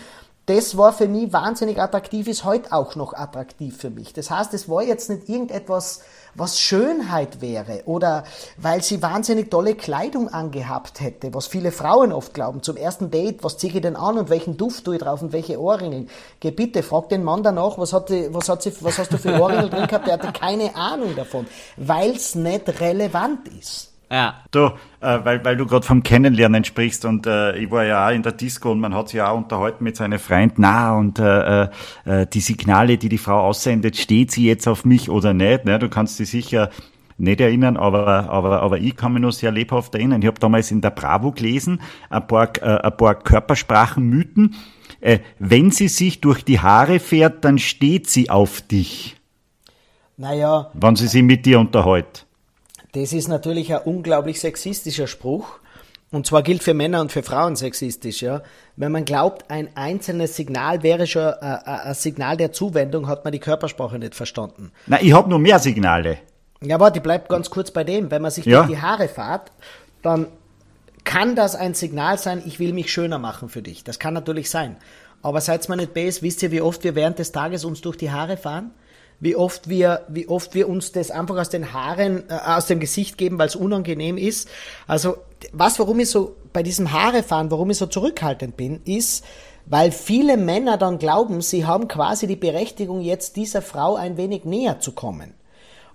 das 0.46 0.76
war 0.76 0.92
für 0.92 1.08
mich 1.08 1.32
wahnsinnig 1.32 1.80
attraktiv, 1.80 2.28
ist 2.28 2.44
heute 2.44 2.72
auch 2.72 2.94
noch 2.94 3.14
attraktiv 3.14 3.76
für 3.76 3.90
mich. 3.90 4.12
Das 4.12 4.30
heißt, 4.30 4.54
es 4.54 4.68
war 4.68 4.82
jetzt 4.82 5.10
nicht 5.10 5.28
irgendetwas, 5.28 6.02
was 6.36 6.60
Schönheit 6.60 7.40
wäre 7.40 7.82
oder 7.86 8.24
weil 8.56 8.82
sie 8.82 9.02
wahnsinnig 9.02 9.50
tolle 9.50 9.74
Kleidung 9.74 10.28
angehabt 10.28 11.00
hätte, 11.00 11.32
was 11.34 11.46
viele 11.46 11.72
Frauen 11.72 12.12
oft 12.12 12.34
glauben. 12.34 12.62
Zum 12.62 12.76
ersten 12.76 13.10
Date, 13.10 13.42
was 13.42 13.58
ziehe 13.58 13.72
ich 13.72 13.80
denn 13.80 13.96
an 13.96 14.18
und 14.18 14.30
welchen 14.30 14.56
Duft 14.56 14.84
tue 14.84 14.96
ich 14.96 15.02
drauf 15.02 15.22
und 15.22 15.32
welche 15.32 15.60
Ohrringe? 15.60 16.06
Geh 16.40 16.50
bitte, 16.50 16.82
frag 16.82 17.08
den 17.08 17.24
Mann 17.24 17.42
danach, 17.42 17.78
was, 17.78 17.92
hat 17.92 18.10
die, 18.10 18.32
was, 18.32 18.48
hat 18.48 18.62
sie, 18.62 18.72
was 18.80 18.98
hast 18.98 19.12
du 19.12 19.18
für 19.18 19.40
Ohrringe 19.40 19.68
drin 19.68 19.86
gehabt? 19.86 20.06
Der 20.06 20.14
hatte 20.14 20.32
keine 20.32 20.74
Ahnung 20.76 21.16
davon, 21.16 21.46
weil 21.76 22.12
es 22.12 22.34
nicht 22.34 22.80
relevant 22.80 23.48
ist. 23.48 23.95
Ja. 24.10 24.36
Du, 24.52 24.66
äh, 25.00 25.18
weil, 25.24 25.44
weil 25.44 25.56
du 25.56 25.66
gerade 25.66 25.84
vom 25.84 26.02
Kennenlernen 26.02 26.62
sprichst 26.62 27.04
und 27.04 27.26
äh, 27.26 27.56
ich 27.56 27.70
war 27.70 27.84
ja 27.84 28.06
auch 28.06 28.12
in 28.12 28.22
der 28.22 28.32
Disco 28.32 28.70
und 28.70 28.78
man 28.78 28.94
hat 28.94 29.08
sich 29.08 29.18
ja 29.18 29.30
auch 29.30 29.36
unterhalten 29.36 29.82
mit 29.82 29.96
seinen 29.96 30.18
Freunden, 30.20 30.62
na 30.62 30.96
und 30.96 31.18
äh, 31.18 31.64
äh, 32.04 32.26
die 32.32 32.40
Signale, 32.40 32.98
die 32.98 33.08
die 33.08 33.18
Frau 33.18 33.40
aussendet, 33.40 33.96
steht 33.96 34.30
sie 34.30 34.46
jetzt 34.46 34.68
auf 34.68 34.84
mich 34.84 35.10
oder 35.10 35.34
nicht? 35.34 35.64
Ne? 35.64 35.78
Du 35.80 35.88
kannst 35.88 36.20
dich 36.20 36.30
sicher 36.30 36.70
nicht 37.18 37.40
erinnern, 37.40 37.76
aber, 37.76 38.30
aber, 38.30 38.62
aber 38.62 38.78
ich 38.78 38.94
kann 38.94 39.12
mich 39.12 39.22
noch 39.22 39.32
sehr 39.32 39.50
lebhaft 39.50 39.94
erinnern. 39.94 40.22
Ich 40.22 40.28
habe 40.28 40.38
damals 40.38 40.70
in 40.70 40.82
der 40.82 40.90
Bravo 40.90 41.32
gelesen, 41.32 41.80
ein 42.10 42.26
paar, 42.26 42.50
äh, 42.62 42.80
ein 42.82 42.96
paar 42.96 43.16
Körpersprachenmythen. 43.16 44.54
Äh, 45.00 45.18
wenn 45.38 45.70
sie 45.70 45.88
sich 45.88 46.20
durch 46.20 46.44
die 46.44 46.60
Haare 46.60 47.00
fährt, 47.00 47.44
dann 47.44 47.58
steht 47.58 48.08
sie 48.08 48.30
auf 48.30 48.60
dich. 48.60 49.16
Naja. 50.16 50.70
Wenn 50.74 50.96
sie 50.96 51.08
sich 51.08 51.22
mit 51.22 51.44
dir 51.44 51.58
unterhält. 51.58 52.25
Das 52.96 53.12
ist 53.12 53.28
natürlich 53.28 53.74
ein 53.74 53.82
unglaublich 53.82 54.40
sexistischer 54.40 55.06
Spruch. 55.06 55.58
Und 56.10 56.26
zwar 56.26 56.42
gilt 56.42 56.62
für 56.62 56.72
Männer 56.72 57.02
und 57.02 57.12
für 57.12 57.22
Frauen 57.22 57.54
sexistisch, 57.54 58.22
ja. 58.22 58.42
Wenn 58.76 58.90
man 58.90 59.04
glaubt, 59.04 59.50
ein 59.50 59.68
einzelnes 59.76 60.34
Signal 60.34 60.82
wäre 60.82 61.06
schon 61.06 61.26
ein, 61.26 61.58
ein 61.66 61.94
Signal 61.94 62.38
der 62.38 62.52
Zuwendung, 62.52 63.06
hat 63.06 63.22
man 63.22 63.32
die 63.32 63.38
Körpersprache 63.38 63.98
nicht 63.98 64.14
verstanden. 64.14 64.72
Na, 64.86 65.02
ich 65.02 65.12
habe 65.12 65.28
nur 65.28 65.38
mehr 65.38 65.58
Signale. 65.58 66.18
Ja, 66.62 66.80
warte, 66.80 67.02
bleibt 67.02 67.28
ganz 67.28 67.50
kurz 67.50 67.70
bei 67.70 67.84
dem. 67.84 68.10
Wenn 68.10 68.22
man 68.22 68.30
sich 68.30 68.46
ja. 68.46 68.60
durch 68.62 68.70
die 68.70 68.80
Haare 68.80 69.08
fährt, 69.08 69.52
dann 70.00 70.28
kann 71.04 71.36
das 71.36 71.54
ein 71.54 71.74
Signal 71.74 72.16
sein, 72.18 72.42
ich 72.46 72.58
will 72.60 72.72
mich 72.72 72.90
schöner 72.90 73.18
machen 73.18 73.50
für 73.50 73.60
dich. 73.60 73.84
Das 73.84 73.98
kann 73.98 74.14
natürlich 74.14 74.48
sein. 74.48 74.76
Aber 75.20 75.42
seid 75.42 75.68
mal 75.68 75.76
nicht 75.76 75.92
base, 75.92 76.22
wisst 76.22 76.42
ihr, 76.42 76.50
wie 76.50 76.62
oft 76.62 76.82
wir 76.82 76.94
während 76.94 77.18
des 77.18 77.30
Tages 77.30 77.66
uns 77.66 77.82
durch 77.82 77.96
die 77.98 78.10
Haare 78.10 78.38
fahren? 78.38 78.70
Wie 79.20 79.36
oft 79.36 79.68
wir, 79.68 80.02
wie 80.08 80.28
oft 80.28 80.54
wir 80.54 80.68
uns 80.68 80.92
das 80.92 81.10
einfach 81.10 81.36
aus 81.36 81.48
den 81.48 81.72
Haaren, 81.72 82.24
äh, 82.28 82.34
aus 82.34 82.66
dem 82.66 82.80
Gesicht 82.80 83.18
geben, 83.18 83.38
weil 83.38 83.48
es 83.48 83.56
unangenehm 83.56 84.16
ist. 84.16 84.48
Also, 84.86 85.18
was, 85.52 85.78
warum 85.78 86.00
ich 86.00 86.10
so 86.10 86.36
bei 86.52 86.62
diesem 86.62 86.92
Haarefahren, 86.92 87.50
warum 87.50 87.70
ich 87.70 87.78
so 87.78 87.86
zurückhaltend 87.86 88.56
bin, 88.56 88.80
ist, 88.84 89.24
weil 89.66 89.90
viele 89.90 90.36
Männer 90.36 90.76
dann 90.76 90.98
glauben, 90.98 91.40
sie 91.40 91.66
haben 91.66 91.88
quasi 91.88 92.26
die 92.26 92.36
Berechtigung, 92.36 93.00
jetzt 93.00 93.36
dieser 93.36 93.62
Frau 93.62 93.96
ein 93.96 94.16
wenig 94.16 94.44
näher 94.44 94.80
zu 94.80 94.92
kommen. 94.92 95.34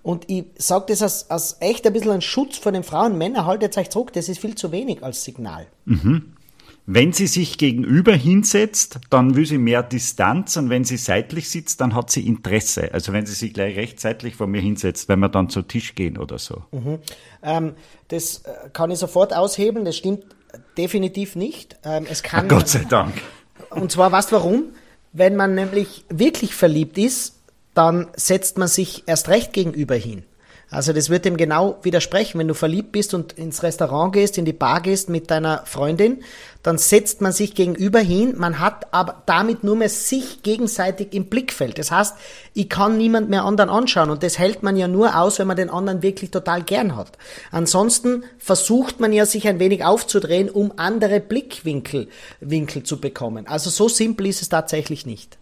Und 0.02 0.28
ich 0.28 0.46
sage 0.58 0.86
das 0.88 1.02
als, 1.02 1.30
als 1.30 1.56
echt 1.60 1.86
ein 1.86 1.92
bisschen 1.92 2.10
ein 2.10 2.20
Schutz 2.22 2.58
vor 2.58 2.72
den 2.72 2.82
Frauen. 2.82 3.16
Männer, 3.16 3.46
haltet 3.46 3.78
euch 3.78 3.88
zurück, 3.88 4.12
das 4.12 4.28
ist 4.28 4.40
viel 4.40 4.56
zu 4.56 4.72
wenig 4.72 5.02
als 5.02 5.24
Signal. 5.24 5.66
Mhm. 5.84 6.34
Wenn 6.84 7.12
sie 7.12 7.28
sich 7.28 7.58
gegenüber 7.58 8.12
hinsetzt, 8.12 8.98
dann 9.08 9.36
will 9.36 9.46
sie 9.46 9.58
mehr 9.58 9.84
Distanz 9.84 10.56
und 10.56 10.68
wenn 10.68 10.84
sie 10.84 10.96
seitlich 10.96 11.48
sitzt, 11.48 11.80
dann 11.80 11.94
hat 11.94 12.10
sie 12.10 12.26
Interesse. 12.26 12.92
Also 12.92 13.12
wenn 13.12 13.24
sie 13.24 13.34
sich 13.34 13.54
gleich 13.54 13.76
recht 13.76 14.00
seitlich 14.00 14.34
vor 14.34 14.48
mir 14.48 14.60
hinsetzt, 14.60 15.08
wenn 15.08 15.20
wir 15.20 15.28
dann 15.28 15.48
zu 15.48 15.62
Tisch 15.62 15.94
gehen 15.94 16.18
oder 16.18 16.38
so. 16.38 16.64
Mhm. 16.72 16.98
Ähm, 17.42 17.74
das 18.08 18.38
äh, 18.38 18.68
kann 18.72 18.90
ich 18.90 18.98
sofort 18.98 19.32
aushebeln, 19.32 19.84
das 19.84 19.96
stimmt 19.96 20.24
definitiv 20.76 21.36
nicht. 21.36 21.76
Ähm, 21.84 22.06
es 22.10 22.22
kann, 22.22 22.48
Gott 22.48 22.68
sei 22.68 22.84
Dank. 22.88 23.14
Und 23.70 23.92
zwar, 23.92 24.10
was 24.10 24.32
warum? 24.32 24.64
Wenn 25.12 25.36
man 25.36 25.54
nämlich 25.54 26.04
wirklich 26.08 26.54
verliebt 26.54 26.98
ist, 26.98 27.36
dann 27.74 28.08
setzt 28.16 28.58
man 28.58 28.68
sich 28.68 29.04
erst 29.06 29.28
recht 29.28 29.52
gegenüber 29.52 29.94
hin. 29.94 30.24
Also 30.72 30.94
das 30.94 31.10
wird 31.10 31.26
dem 31.26 31.36
genau 31.36 31.78
widersprechen. 31.82 32.38
Wenn 32.38 32.48
du 32.48 32.54
verliebt 32.54 32.92
bist 32.92 33.12
und 33.12 33.34
ins 33.34 33.62
Restaurant 33.62 34.14
gehst, 34.14 34.38
in 34.38 34.46
die 34.46 34.54
Bar 34.54 34.80
gehst 34.80 35.10
mit 35.10 35.30
deiner 35.30 35.64
Freundin, 35.66 36.24
dann 36.62 36.78
setzt 36.78 37.20
man 37.20 37.32
sich 37.32 37.54
gegenüber 37.54 38.00
hin. 38.00 38.34
Man 38.38 38.58
hat 38.58 38.92
aber 38.94 39.22
damit 39.26 39.64
nur 39.64 39.76
mehr 39.76 39.90
sich 39.90 40.42
gegenseitig 40.42 41.12
im 41.12 41.26
Blickfeld. 41.26 41.78
Das 41.78 41.90
heißt, 41.90 42.14
ich 42.54 42.70
kann 42.70 42.96
niemand 42.96 43.28
mehr 43.28 43.44
anderen 43.44 43.68
anschauen 43.68 44.08
und 44.08 44.22
das 44.22 44.38
hält 44.38 44.62
man 44.62 44.78
ja 44.78 44.88
nur 44.88 45.14
aus, 45.18 45.38
wenn 45.38 45.46
man 45.46 45.58
den 45.58 45.68
anderen 45.68 46.02
wirklich 46.02 46.30
total 46.30 46.62
gern 46.62 46.96
hat. 46.96 47.18
Ansonsten 47.50 48.24
versucht 48.38 48.98
man 48.98 49.12
ja 49.12 49.26
sich 49.26 49.46
ein 49.46 49.58
wenig 49.58 49.84
aufzudrehen, 49.84 50.48
um 50.48 50.72
andere 50.78 51.20
Blickwinkel 51.20 52.08
Winkel 52.40 52.82
zu 52.82 52.98
bekommen. 52.98 53.46
Also 53.46 53.68
so 53.68 53.90
simpel 53.90 54.26
ist 54.26 54.40
es 54.40 54.48
tatsächlich 54.48 55.04
nicht. 55.04 55.36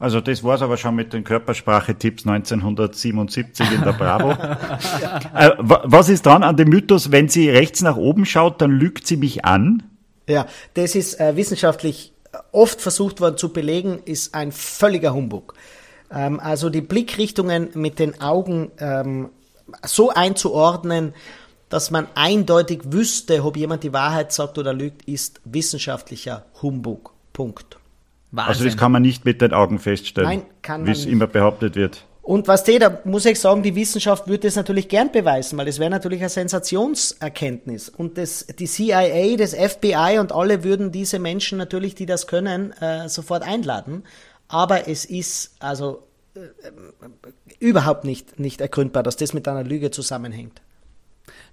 Also 0.00 0.20
das 0.20 0.44
war's 0.44 0.62
aber 0.62 0.76
schon 0.76 0.94
mit 0.94 1.12
den 1.12 1.24
Körpersprache-Tipps 1.24 2.24
1977 2.24 3.72
in 3.72 3.82
der 3.82 3.92
Bravo. 3.92 4.30
äh, 5.34 5.50
was 5.58 6.08
ist 6.08 6.24
dran 6.24 6.44
an 6.44 6.56
dem 6.56 6.68
Mythos, 6.68 7.10
wenn 7.10 7.28
sie 7.28 7.50
rechts 7.50 7.82
nach 7.82 7.96
oben 7.96 8.24
schaut, 8.24 8.60
dann 8.62 8.70
lügt 8.70 9.08
sie 9.08 9.16
mich 9.16 9.44
an? 9.44 9.82
Ja, 10.28 10.46
das 10.74 10.94
ist 10.94 11.18
äh, 11.18 11.34
wissenschaftlich 11.34 12.12
oft 12.52 12.80
versucht 12.80 13.20
worden 13.20 13.38
zu 13.38 13.52
belegen, 13.52 14.00
ist 14.04 14.34
ein 14.34 14.52
völliger 14.52 15.14
Humbug. 15.14 15.54
Ähm, 16.12 16.38
also 16.38 16.70
die 16.70 16.80
Blickrichtungen 16.80 17.70
mit 17.74 17.98
den 17.98 18.20
Augen 18.20 18.70
ähm, 18.78 19.30
so 19.84 20.10
einzuordnen, 20.10 21.12
dass 21.68 21.90
man 21.90 22.06
eindeutig 22.14 22.80
wüsste, 22.84 23.44
ob 23.44 23.56
jemand 23.56 23.82
die 23.82 23.92
Wahrheit 23.92 24.32
sagt 24.32 24.58
oder 24.58 24.72
lügt, 24.72 25.06
ist 25.08 25.40
wissenschaftlicher 25.44 26.44
Humbug. 26.62 27.12
Punkt. 27.32 27.78
Wahnsinn. 28.30 28.48
Also 28.48 28.64
das 28.64 28.76
kann 28.76 28.92
man 28.92 29.02
nicht 29.02 29.24
mit 29.24 29.40
den 29.40 29.52
Augen 29.52 29.78
feststellen, 29.78 30.28
Nein, 30.28 30.42
kann 30.62 30.86
wie 30.86 30.90
es 30.90 31.06
immer 31.06 31.26
behauptet 31.26 31.76
wird. 31.76 32.04
Und 32.28 32.46
was 32.46 32.62
die, 32.62 32.78
da 32.78 33.00
muss 33.04 33.24
ich 33.24 33.40
sagen, 33.40 33.62
die 33.62 33.74
Wissenschaft 33.74 34.28
würde 34.28 34.48
das 34.48 34.56
natürlich 34.56 34.90
gern 34.90 35.10
beweisen, 35.10 35.56
weil 35.56 35.64
das 35.64 35.78
wäre 35.78 35.88
natürlich 35.88 36.20
eine 36.20 36.28
Sensationserkenntnis. 36.28 37.88
Und 37.88 38.18
das, 38.18 38.44
die 38.46 38.66
CIA, 38.66 39.36
das 39.38 39.54
FBI 39.54 40.18
und 40.20 40.32
alle 40.32 40.62
würden 40.62 40.92
diese 40.92 41.20
Menschen 41.20 41.56
natürlich, 41.56 41.94
die 41.94 42.04
das 42.04 42.26
können, 42.26 42.72
äh, 42.82 43.08
sofort 43.08 43.42
einladen. 43.42 44.04
Aber 44.46 44.88
es 44.88 45.06
ist 45.06 45.56
also 45.58 46.02
äh, 46.34 46.40
überhaupt 47.60 48.04
nicht, 48.04 48.38
nicht 48.38 48.60
ergründbar, 48.60 49.02
dass 49.02 49.16
das 49.16 49.32
mit 49.32 49.48
einer 49.48 49.64
Lüge 49.64 49.90
zusammenhängt. 49.90 50.60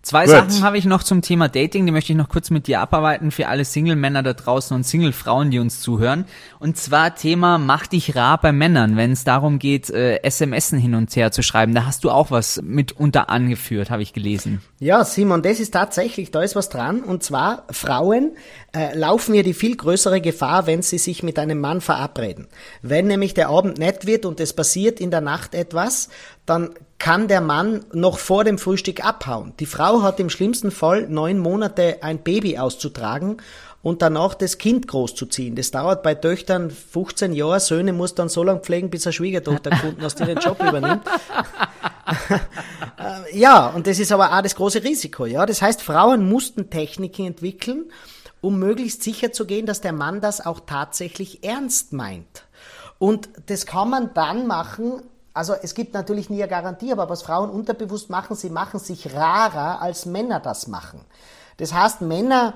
Zwei 0.05 0.25
Gut. 0.25 0.35
Sachen 0.35 0.61
habe 0.61 0.77
ich 0.77 0.85
noch 0.85 1.01
zum 1.01 1.23
Thema 1.23 1.49
Dating, 1.49 1.87
die 1.87 1.91
möchte 1.91 2.13
ich 2.13 2.17
noch 2.17 2.29
kurz 2.29 2.51
mit 2.51 2.67
dir 2.67 2.79
abarbeiten 2.79 3.31
für 3.31 3.47
alle 3.47 3.65
Single-Männer 3.65 4.21
da 4.21 4.33
draußen 4.33 4.75
und 4.75 4.83
Single-Frauen, 4.83 5.49
die 5.49 5.57
uns 5.57 5.81
zuhören. 5.81 6.25
Und 6.59 6.77
zwar 6.77 7.15
Thema 7.15 7.57
Mach 7.57 7.87
dich 7.87 8.15
rar 8.15 8.39
bei 8.39 8.51
Männern, 8.51 8.97
wenn 8.97 9.11
es 9.11 9.23
darum 9.23 9.57
geht, 9.57 9.89
äh, 9.89 10.19
SMSen 10.23 10.77
hin 10.77 10.93
und 10.93 11.15
her 11.15 11.31
zu 11.31 11.41
schreiben. 11.41 11.73
Da 11.73 11.87
hast 11.87 12.03
du 12.03 12.11
auch 12.11 12.29
was 12.29 12.61
mitunter 12.61 13.31
angeführt, 13.31 13.89
habe 13.89 14.03
ich 14.03 14.13
gelesen. 14.13 14.61
Ja, 14.77 15.03
Simon, 15.03 15.41
das 15.41 15.59
ist 15.59 15.71
tatsächlich, 15.71 16.29
da 16.29 16.43
ist 16.43 16.55
was 16.55 16.69
dran. 16.69 17.01
Und 17.01 17.23
zwar, 17.23 17.63
Frauen 17.71 18.33
äh, 18.75 18.95
laufen 18.95 19.33
ja 19.33 19.41
die 19.41 19.55
viel 19.55 19.75
größere 19.75 20.21
Gefahr, 20.21 20.67
wenn 20.67 20.83
sie 20.83 20.99
sich 20.99 21.23
mit 21.23 21.39
einem 21.39 21.59
Mann 21.59 21.81
verabreden. 21.81 22.45
Wenn 22.83 23.07
nämlich 23.07 23.33
der 23.33 23.49
Abend 23.49 23.79
nett 23.79 24.05
wird 24.05 24.27
und 24.27 24.39
es 24.39 24.53
passiert 24.53 24.99
in 24.99 25.09
der 25.09 25.21
Nacht 25.21 25.55
etwas, 25.55 26.09
dann 26.45 26.69
kann 26.99 27.27
der 27.27 27.41
Mann 27.41 27.85
noch 27.93 28.17
vor 28.17 28.43
dem 28.43 28.57
Frühstück 28.57 29.05
abhauen. 29.05 29.53
Die 29.59 29.65
Frau 29.65 30.01
hat 30.01 30.19
im 30.19 30.29
schlimmsten 30.29 30.71
Fall 30.71 31.07
neun 31.07 31.39
Monate 31.39 31.97
ein 32.01 32.19
Baby 32.19 32.57
auszutragen 32.57 33.37
und 33.85 34.01
danach 34.01 34.33
das 34.33 34.57
Kind 34.57 34.87
großzuziehen. 34.87 35.55
Das 35.55 35.69
dauert 35.69 36.01
bei 36.01 36.15
Töchtern 36.15 36.71
15 36.71 37.33
Jahre. 37.33 37.59
Söhne 37.59 37.93
muss 37.93 38.15
dann 38.15 38.29
so 38.29 38.41
lange 38.43 38.61
pflegen, 38.61 38.89
bis 38.89 39.05
er 39.05 39.11
Schwiegertochter 39.11 39.69
Kunden 39.81 40.03
aus 40.03 40.15
den 40.15 40.37
Job 40.37 40.59
übernimmt. 40.59 41.03
ja, 43.31 43.67
und 43.67 43.85
das 43.85 43.99
ist 43.99 44.11
aber 44.11 44.35
auch 44.35 44.41
das 44.41 44.55
große 44.55 44.83
Risiko. 44.83 45.25
Ja, 45.25 45.45
das 45.45 45.61
heißt, 45.61 45.83
Frauen 45.83 46.27
mussten 46.27 46.71
Techniken 46.71 47.27
entwickeln, 47.27 47.85
um 48.41 48.57
möglichst 48.57 49.03
sicher 49.03 49.31
zu 49.31 49.45
gehen, 49.45 49.67
dass 49.67 49.81
der 49.81 49.93
Mann 49.93 50.21
das 50.21 50.43
auch 50.43 50.61
tatsächlich 50.65 51.43
ernst 51.43 51.93
meint. 51.93 52.45
Und 52.97 53.29
das 53.47 53.67
kann 53.67 53.91
man 53.91 54.13
dann 54.15 54.47
machen, 54.47 55.03
also 55.35 55.53
es 55.61 55.75
gibt 55.75 55.93
natürlich 55.93 56.29
nie 56.29 56.41
eine 56.41 56.49
Garantie, 56.49 56.93
aber 56.93 57.09
was 57.09 57.21
Frauen 57.21 57.49
unterbewusst 57.49 58.09
machen, 58.09 58.37
sie 58.37 58.49
machen 58.49 58.79
sich 58.79 59.13
rarer, 59.13 59.81
als 59.81 60.05
Männer 60.05 60.39
das 60.39 60.67
machen. 60.67 61.01
Das 61.57 61.73
heißt, 61.73 61.99
Männer, 61.99 62.53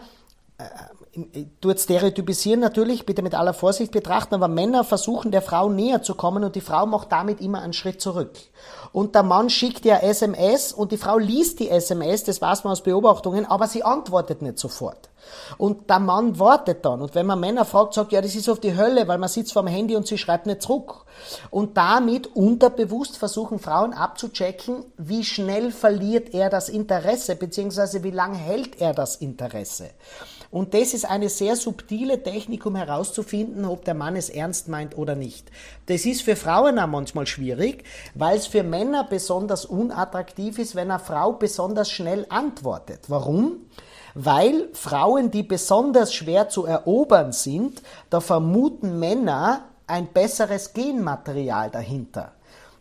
äh, 0.58 1.44
du 1.60 1.78
stereotypisieren 1.78 2.62
natürlich, 2.62 3.06
bitte 3.06 3.22
mit 3.22 3.36
aller 3.36 3.54
Vorsicht 3.54 3.92
betrachten, 3.92 4.34
aber 4.34 4.48
Männer 4.48 4.86
versuchen 4.86 5.30
der 5.30 5.42
Frau 5.42 5.68
näher 5.68 6.04
zu 6.04 6.16
kommen 6.16 6.46
und 6.46 6.56
die 6.56 6.62
Frau 6.62 6.86
macht 6.86 7.12
damit 7.12 7.42
immer 7.42 7.62
einen 7.62 7.74
Schritt 7.74 8.00
zurück. 8.00 8.32
Und 8.92 9.16
der 9.16 9.24
Mann 9.24 9.50
schickt 9.50 9.86
ja 9.86 9.98
SMS 9.98 10.74
und 10.74 10.92
die 10.92 10.98
Frau 10.98 11.18
liest 11.18 11.60
die 11.60 11.70
SMS, 11.70 12.24
das 12.24 12.42
weiß 12.42 12.64
man 12.64 12.72
aus 12.72 12.82
Beobachtungen, 12.82 13.46
aber 13.46 13.68
sie 13.68 13.84
antwortet 13.84 14.42
nicht 14.42 14.60
sofort. 14.60 15.10
Und 15.58 15.90
der 15.90 16.00
Mann 16.00 16.40
wartet 16.40 16.86
dann. 16.86 17.02
Und 17.02 17.16
wenn 17.16 17.26
man 17.26 17.40
Männer 17.40 17.66
fragt, 17.66 17.94
sagt, 17.94 18.12
ja, 18.12 18.22
das 18.22 18.36
ist 18.36 18.50
auf 18.50 18.60
die 18.60 18.76
Hölle, 18.76 19.08
weil 19.08 19.18
man 19.18 19.30
sitzt 19.30 19.54
vorm 19.54 19.68
Handy 19.68 19.96
und 19.96 20.08
sie 20.08 20.18
schreibt 20.18 20.46
nicht 20.46 20.62
zurück. 20.62 21.06
Und 21.52 21.78
damit 21.78 22.36
unterbewusst 22.36 23.18
versuchen 23.18 23.60
Frauen 23.60 23.94
abzuchecken, 23.94 24.86
wie 24.98 25.24
schnell 25.24 25.72
verliert 25.72 26.34
er 26.34 26.50
das 26.50 26.70
Interesse, 26.70 27.36
beziehungsweise 27.36 28.04
wie 28.04 28.12
lange 28.12 28.38
hält 28.38 28.82
er 28.82 28.94
das 28.94 29.18
Interesse. 29.18 29.90
Und 30.52 30.74
das 30.74 30.96
ist 30.96 31.06
eine 31.06 31.30
sehr 31.30 31.56
subtile 31.56 32.24
Technik, 32.24 32.66
um 32.66 32.76
herauszufinden, 32.76 33.66
ob 33.66 33.86
der 33.86 33.94
Mann 33.94 34.16
es 34.16 34.30
ernst 34.30 34.68
meint 34.68 34.98
oder 34.98 35.16
nicht. 35.16 35.52
Das 35.86 36.06
ist 36.06 36.24
für 36.24 36.36
Frauen 36.36 36.80
auch 36.80 36.88
manchmal 36.88 37.28
schwierig, 37.28 37.84
weil 38.16 38.38
es 38.38 38.48
für 38.48 38.64
Männer 38.64 39.04
besonders 39.04 39.66
unattraktiv 39.66 40.58
ist, 40.58 40.76
wenn 40.76 40.90
eine 40.90 41.00
Frau 41.00 41.34
besonders 41.34 41.92
schnell 41.92 42.26
antwortet. 42.30 43.02
Warum? 43.10 43.58
Weil 44.16 44.70
Frauen, 44.74 45.30
die 45.30 45.44
besonders 45.44 46.14
schwer 46.14 46.50
zu 46.50 46.66
erobern 46.66 47.32
sind, 47.32 47.84
da 48.10 48.20
vermuten 48.20 48.98
Männer 48.98 49.66
ein 49.86 50.08
besseres 50.08 50.74
Genmaterial 50.74 51.70
dahinter. 51.70 52.34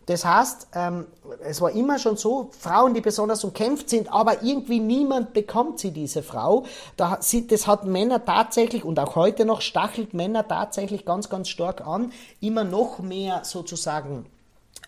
Das 0.09 0.25
heißt, 0.25 0.69
ähm, 0.73 1.07
es 1.41 1.61
war 1.61 1.71
immer 1.71 1.99
schon 1.99 2.17
so, 2.17 2.51
Frauen, 2.59 2.95
die 2.95 3.03
besonders 3.03 3.45
umkämpft 3.45 3.91
sind, 3.91 4.11
aber 4.11 4.43
irgendwie 4.43 4.81
niemand 4.81 5.35
bekommt 5.35 5.81
sie, 5.81 5.91
diese 5.91 6.23
Frau. 6.23 6.65
Da, 6.97 7.21
das 7.21 7.67
hat 7.67 7.85
Männer 7.85 8.25
tatsächlich 8.25 8.85
und 8.85 8.99
auch 8.99 9.17
heute 9.17 9.45
noch 9.45 9.61
stachelt 9.61 10.15
Männer 10.15 10.49
tatsächlich 10.49 11.05
ganz, 11.05 11.29
ganz 11.29 11.51
stark 11.51 11.87
an, 11.87 12.11
immer 12.41 12.65
noch 12.65 13.01
mehr 13.01 13.43
sozusagen 13.45 14.25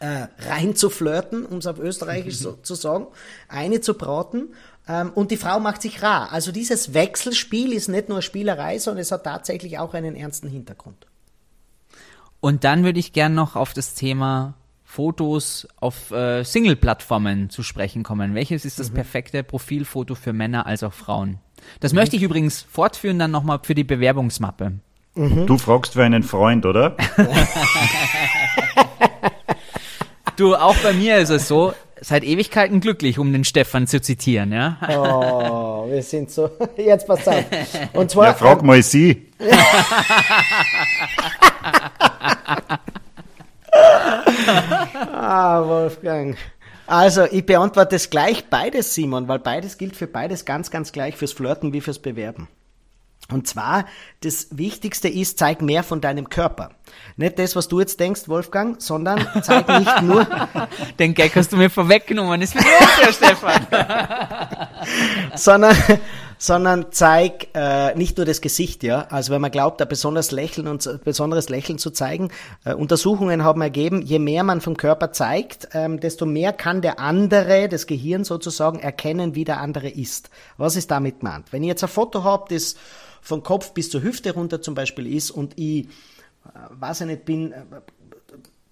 äh, 0.00 0.28
rein 0.38 0.74
zu 0.74 0.88
flirten, 0.88 1.44
um 1.44 1.58
es 1.58 1.66
auf 1.66 1.78
Österreichisch 1.78 2.38
so, 2.38 2.52
zu 2.54 2.74
sagen, 2.74 3.06
eine 3.48 3.82
zu 3.82 3.92
braten. 3.92 4.54
Ähm, 4.88 5.12
und 5.14 5.32
die 5.32 5.36
Frau 5.36 5.60
macht 5.60 5.82
sich 5.82 6.02
rar. 6.02 6.32
Also 6.32 6.50
dieses 6.50 6.94
Wechselspiel 6.94 7.74
ist 7.74 7.88
nicht 7.88 8.08
nur 8.08 8.22
Spielerei, 8.22 8.78
sondern 8.78 9.02
es 9.02 9.12
hat 9.12 9.24
tatsächlich 9.24 9.78
auch 9.78 9.92
einen 9.92 10.16
ernsten 10.16 10.48
Hintergrund. 10.48 11.06
Und 12.40 12.64
dann 12.64 12.84
würde 12.84 12.98
ich 12.98 13.12
gern 13.12 13.34
noch 13.34 13.54
auf 13.54 13.74
das 13.74 13.92
Thema 13.92 14.54
Fotos 14.91 15.68
auf 15.76 16.11
äh, 16.11 16.43
Single-Plattformen 16.43 17.49
zu 17.49 17.62
sprechen 17.62 18.03
kommen. 18.03 18.34
Welches 18.34 18.64
ist 18.64 18.80
das 18.80 18.91
mhm. 18.91 18.95
perfekte 18.95 19.45
Profilfoto 19.45 20.16
für 20.16 20.32
Männer 20.32 20.66
als 20.66 20.82
auch 20.82 20.93
Frauen? 20.93 21.38
Das 21.78 21.93
mhm. 21.93 22.01
möchte 22.01 22.16
ich 22.16 22.24
übrigens 22.24 22.62
fortführen 22.62 23.20
dann 23.20 23.30
nochmal 23.30 23.61
für 23.62 23.76
die 23.76 23.84
Bewerbungsmappe. 23.84 24.72
Mhm. 25.14 25.47
Du 25.47 25.59
fragst 25.59 25.93
für 25.93 26.03
einen 26.03 26.24
Freund, 26.24 26.66
oder? 26.66 26.97
du, 30.36 30.57
auch 30.57 30.76
bei 30.78 30.93
mir 30.93 31.18
ist 31.18 31.30
es 31.30 31.47
so, 31.47 31.72
seit 32.01 32.24
Ewigkeiten 32.24 32.80
glücklich, 32.80 33.20
um 33.20 33.32
den 33.32 33.45
Stefan 33.45 33.86
zu 33.86 34.01
zitieren, 34.01 34.53
ja? 34.53 34.76
Oh, 34.88 35.88
wir 35.88 36.03
sind 36.03 36.32
so, 36.32 36.51
jetzt 36.76 37.07
pass 37.07 37.28
auf. 37.28 37.45
Und 37.93 38.11
zwar, 38.11 38.26
ja, 38.26 38.34
frag 38.34 38.64
mal 38.64 38.82
sie. 38.82 39.28
ah, 43.72 45.62
Wolfgang. 45.64 46.36
Also, 46.86 47.24
ich 47.24 47.46
beantworte 47.46 47.96
es 47.96 48.10
gleich 48.10 48.46
beides, 48.50 48.94
Simon, 48.94 49.28
weil 49.28 49.38
beides 49.38 49.78
gilt 49.78 49.96
für 49.96 50.06
beides 50.06 50.44
ganz, 50.44 50.70
ganz 50.70 50.92
gleich, 50.92 51.16
fürs 51.16 51.32
Flirten 51.32 51.72
wie 51.72 51.80
fürs 51.80 52.00
Bewerben. 52.00 52.48
Und 53.30 53.46
zwar, 53.46 53.86
das 54.22 54.48
Wichtigste 54.58 55.08
ist, 55.08 55.38
zeig 55.38 55.62
mehr 55.62 55.84
von 55.84 56.00
deinem 56.00 56.28
Körper. 56.28 56.70
Nicht 57.16 57.38
das, 57.38 57.57
was 57.57 57.68
du 57.68 57.80
jetzt 57.80 58.01
denkst, 58.01 58.28
Wolfgang, 58.28 58.80
sondern 58.80 59.26
zeig 59.43 59.68
nicht 59.68 60.03
nur. 60.03 60.26
Den 60.99 61.14
Gag 61.14 61.34
hast 61.36 61.53
du 61.53 61.57
mir 61.57 61.70
vorweggenommen, 61.70 62.41
ist 62.43 62.53
für 62.53 62.59
dich, 62.59 63.14
Stefan. 63.14 63.66
sondern, 65.34 65.76
sondern 66.38 66.86
zeig 66.91 67.49
äh, 67.55 67.95
nicht 67.95 68.16
nur 68.16 68.24
das 68.24 68.41
Gesicht, 68.41 68.82
ja. 68.82 69.07
Also 69.11 69.32
wenn 69.32 69.41
man 69.41 69.51
glaubt, 69.51 69.82
ein 69.82 69.88
besonderes 69.88 70.30
Lächeln 70.30 70.66
und 70.66 70.86
ein 70.86 71.01
besonderes 71.05 71.49
Lächeln 71.49 71.78
zu 71.78 71.91
zeigen, 71.91 72.30
äh, 72.64 72.72
Untersuchungen 72.72 73.45
haben 73.45 73.61
ergeben, 73.61 74.03
je 74.03 74.18
mehr 74.18 74.43
man 74.43 74.61
vom 74.61 74.76
Körper 74.76 75.12
zeigt, 75.12 75.68
ähm, 75.74 76.01
desto 76.01 76.26
mehr 76.26 76.53
kann 76.53 76.80
der 76.80 76.99
andere, 76.99 77.68
das 77.68 77.86
Gehirn 77.86 78.24
sozusagen, 78.24 78.78
erkennen, 78.78 79.34
wie 79.34 79.45
der 79.45 79.61
andere 79.61 79.88
ist. 79.88 80.30
Was 80.57 80.76
ist 80.76 80.91
damit 80.91 81.20
gemeint? 81.20 81.47
Wenn 81.51 81.62
ich 81.62 81.68
jetzt 81.68 81.84
ein 81.84 81.91
Foto 81.91 82.24
habe, 82.24 82.55
das 82.55 82.76
von 83.20 83.43
Kopf 83.43 83.72
bis 83.72 83.91
zur 83.91 84.03
Hüfte 84.03 84.32
runter 84.32 84.62
zum 84.62 84.74
Beispiel 84.74 85.07
ist 85.14 85.30
und 85.30 85.59
ich, 85.59 85.88
weiß 86.70 87.03
ich 87.03 87.07
nicht, 87.07 87.24
bin, 87.24 87.53
äh, 87.53 87.62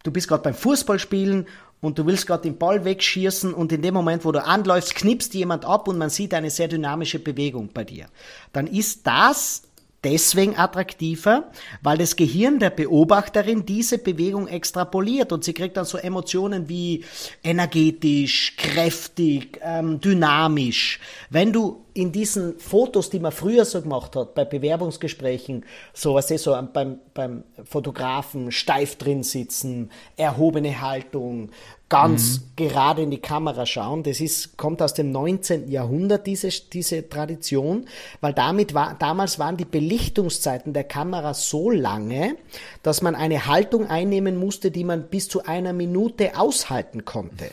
du 0.03 0.11
bist 0.11 0.29
gerade 0.29 0.43
beim 0.43 0.55
Fußballspielen 0.55 1.47
und 1.81 1.99
du 1.99 2.07
willst 2.07 2.27
gerade 2.27 2.43
den 2.43 2.59
Ball 2.59 2.85
wegschießen 2.85 3.55
und 3.55 3.73
in 3.73 3.83
dem 3.83 3.95
Moment, 3.95 4.25
wo 4.25 4.33
du 4.33 4.45
anläufst, 4.45 4.95
knipst 4.95 5.35
jemand 5.35 5.65
ab 5.65 5.89
und 5.89 5.99
man 5.99 6.11
sieht 6.11 6.35
eine 6.35 6.51
sehr 6.51 6.69
dynamische 6.69 7.19
Bewegung 7.19 7.71
bei 7.73 7.85
dir. 7.85 8.07
Dann 8.53 8.67
ist 8.67 9.07
das 9.07 9.63
deswegen 10.05 10.57
attraktiver, 10.57 11.51
weil 11.83 11.99
das 11.99 12.17
Gehirn 12.17 12.59
der 12.59 12.71
Beobachterin 12.71 13.67
diese 13.67 13.99
Bewegung 13.99 14.47
extrapoliert 14.47 15.33
und 15.33 15.45
sie 15.45 15.55
kriegt 15.55 15.77
dann 15.77 15.85
so 15.85 15.99
Emotionen 15.99 16.69
wie 16.69 17.05
energetisch, 17.43 18.55
kräftig, 18.57 19.59
ähm, 19.63 20.01
dynamisch. 20.01 21.01
Wenn 21.31 21.53
du 21.53 21.85
in 21.95 22.13
diesen 22.13 22.61
Fotos, 22.61 23.11
die 23.11 23.19
man 23.19 23.33
früher 23.33 23.65
so 23.65 23.83
gemacht 23.83 24.15
hat, 24.15 24.35
bei 24.37 24.45
Bewerbungsgesprächen, 24.45 25.65
so 25.93 26.15
was 26.15 26.31
ist 26.31 26.45
so 26.45 26.57
beim, 26.73 27.01
beim 27.13 27.43
Fotografen 27.65 28.53
steif 28.53 28.97
drin 28.97 29.25
sitzen, 29.25 29.91
erhobene 30.17 30.81
Haltung, 30.81 31.51
ganz 31.89 32.41
mhm. 32.41 32.43
gerade 32.57 33.03
in 33.03 33.11
die 33.11 33.21
Kamera 33.21 33.65
schauen. 33.65 34.03
Das 34.03 34.21
ist, 34.21 34.57
kommt 34.57 34.83
aus 34.83 34.95
dem 34.95 35.11
19. 35.11 35.71
Jahrhundert, 35.71 36.27
diese, 36.27 36.49
diese 36.49 37.09
Tradition, 37.09 37.87
weil 38.21 38.35
damit 38.35 38.75
war, 38.75 38.97
damals 38.99 39.39
waren 39.39 39.57
die 39.57 39.65
Belichtungszeiten 39.65 40.73
der 40.73 40.85
Kamera 40.85 41.35
so 41.35 41.71
lange, 41.71 42.37
dass 42.83 43.03
man 43.03 43.15
eine 43.15 43.47
Haltung 43.47 43.87
einnehmen 43.87 44.37
musste, 44.37 44.71
die 44.71 44.85
man 44.85 45.05
bis 45.05 45.29
zu 45.29 45.45
einer 45.45 45.73
Minute 45.73 46.39
aushalten 46.39 47.05
konnte. 47.05 47.51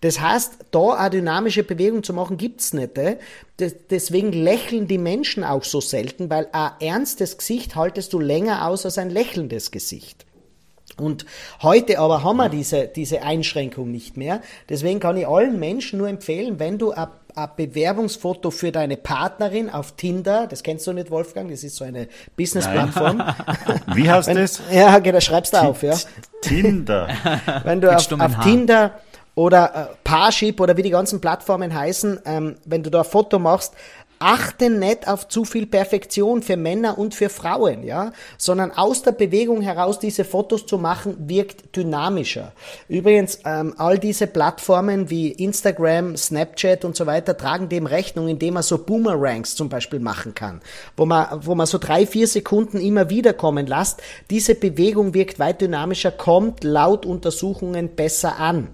Das 0.00 0.20
heißt, 0.20 0.58
da 0.70 0.94
eine 0.94 1.10
dynamische 1.10 1.64
Bewegung 1.64 2.04
zu 2.04 2.12
machen, 2.12 2.36
gibt's 2.36 2.72
nicht. 2.72 2.96
Eh? 2.98 3.16
Deswegen 3.90 4.32
lächeln 4.32 4.86
die 4.86 4.98
Menschen 4.98 5.42
auch 5.42 5.64
so 5.64 5.80
selten, 5.80 6.30
weil 6.30 6.48
ein 6.52 6.70
ernstes 6.80 7.36
Gesicht 7.36 7.74
haltest 7.74 8.12
du 8.12 8.20
länger 8.20 8.68
aus 8.68 8.84
als 8.84 8.98
ein 8.98 9.10
lächelndes 9.10 9.72
Gesicht. 9.72 10.24
Und 11.00 11.26
heute 11.62 11.98
aber 11.98 12.24
haben 12.24 12.36
wir 12.36 12.48
diese, 12.48 12.88
diese 12.88 13.22
Einschränkung 13.22 13.90
nicht 13.90 14.16
mehr. 14.16 14.40
Deswegen 14.68 15.00
kann 15.00 15.16
ich 15.16 15.26
allen 15.26 15.58
Menschen 15.58 15.98
nur 15.98 16.08
empfehlen, 16.08 16.58
wenn 16.58 16.78
du 16.78 16.92
ein, 16.92 17.08
ein 17.34 17.48
Bewerbungsfoto 17.56 18.50
für 18.50 18.72
deine 18.72 18.96
Partnerin 18.96 19.70
auf 19.70 19.92
Tinder, 19.92 20.46
das 20.46 20.62
kennst 20.62 20.86
du 20.86 20.92
nicht, 20.92 21.10
Wolfgang, 21.10 21.50
das 21.50 21.64
ist 21.64 21.76
so 21.76 21.84
eine 21.84 22.08
Business-Plattform. 22.36 23.22
Wie 23.94 24.10
heißt 24.10 24.28
wenn, 24.28 24.36
das? 24.36 24.60
Ja, 24.72 24.96
okay, 24.96 25.12
da 25.12 25.20
schreibst 25.20 25.52
du 25.52 25.58
auf, 25.58 25.82
ja. 25.82 25.94
Tinder. 26.42 27.08
Wenn 27.64 27.80
du 27.80 27.94
auf, 27.94 28.12
auf 28.12 28.38
Tinder 28.44 28.92
oder 29.38 29.90
äh, 29.92 29.94
Parship 30.02 30.60
oder 30.60 30.76
wie 30.76 30.82
die 30.82 30.90
ganzen 30.90 31.20
Plattformen 31.20 31.72
heißen, 31.72 32.20
ähm, 32.24 32.56
wenn 32.64 32.82
du 32.82 32.90
da 32.90 33.00
ein 33.00 33.04
Foto 33.04 33.38
machst, 33.38 33.72
achte 34.18 34.70
nicht 34.70 35.08
auf 35.08 35.28
zu 35.28 35.44
viel 35.44 35.66
Perfektion 35.66 36.42
für 36.42 36.56
Männer 36.56 36.98
und 36.98 37.14
für 37.14 37.28
Frauen, 37.28 37.84
ja, 37.84 38.12
sondern 38.36 38.72
aus 38.72 39.02
der 39.02 39.12
Bewegung 39.12 39.60
heraus 39.60 39.98
diese 39.98 40.24
Fotos 40.24 40.66
zu 40.66 40.78
machen, 40.78 41.16
wirkt 41.28 41.76
dynamischer. 41.76 42.52
Übrigens, 42.88 43.40
ähm, 43.44 43.74
all 43.78 43.98
diese 43.98 44.26
Plattformen 44.26 45.10
wie 45.10 45.30
Instagram, 45.32 46.16
Snapchat 46.16 46.84
und 46.84 46.96
so 46.96 47.06
weiter 47.06 47.36
tragen 47.36 47.68
dem 47.68 47.86
Rechnung, 47.86 48.28
indem 48.28 48.54
man 48.54 48.62
so 48.62 48.78
Boomerangs 48.78 49.54
zum 49.54 49.68
Beispiel 49.68 50.00
machen 50.00 50.34
kann, 50.34 50.60
wo 50.96 51.06
man, 51.06 51.26
wo 51.46 51.54
man 51.54 51.66
so 51.66 51.78
drei, 51.78 52.06
vier 52.06 52.26
Sekunden 52.26 52.80
immer 52.80 53.10
wieder 53.10 53.32
kommen 53.32 53.66
lässt. 53.66 54.02
Diese 54.30 54.54
Bewegung 54.54 55.14
wirkt 55.14 55.38
weit 55.38 55.60
dynamischer, 55.60 56.10
kommt 56.10 56.64
laut 56.64 57.06
Untersuchungen 57.06 57.94
besser 57.94 58.38
an. 58.38 58.68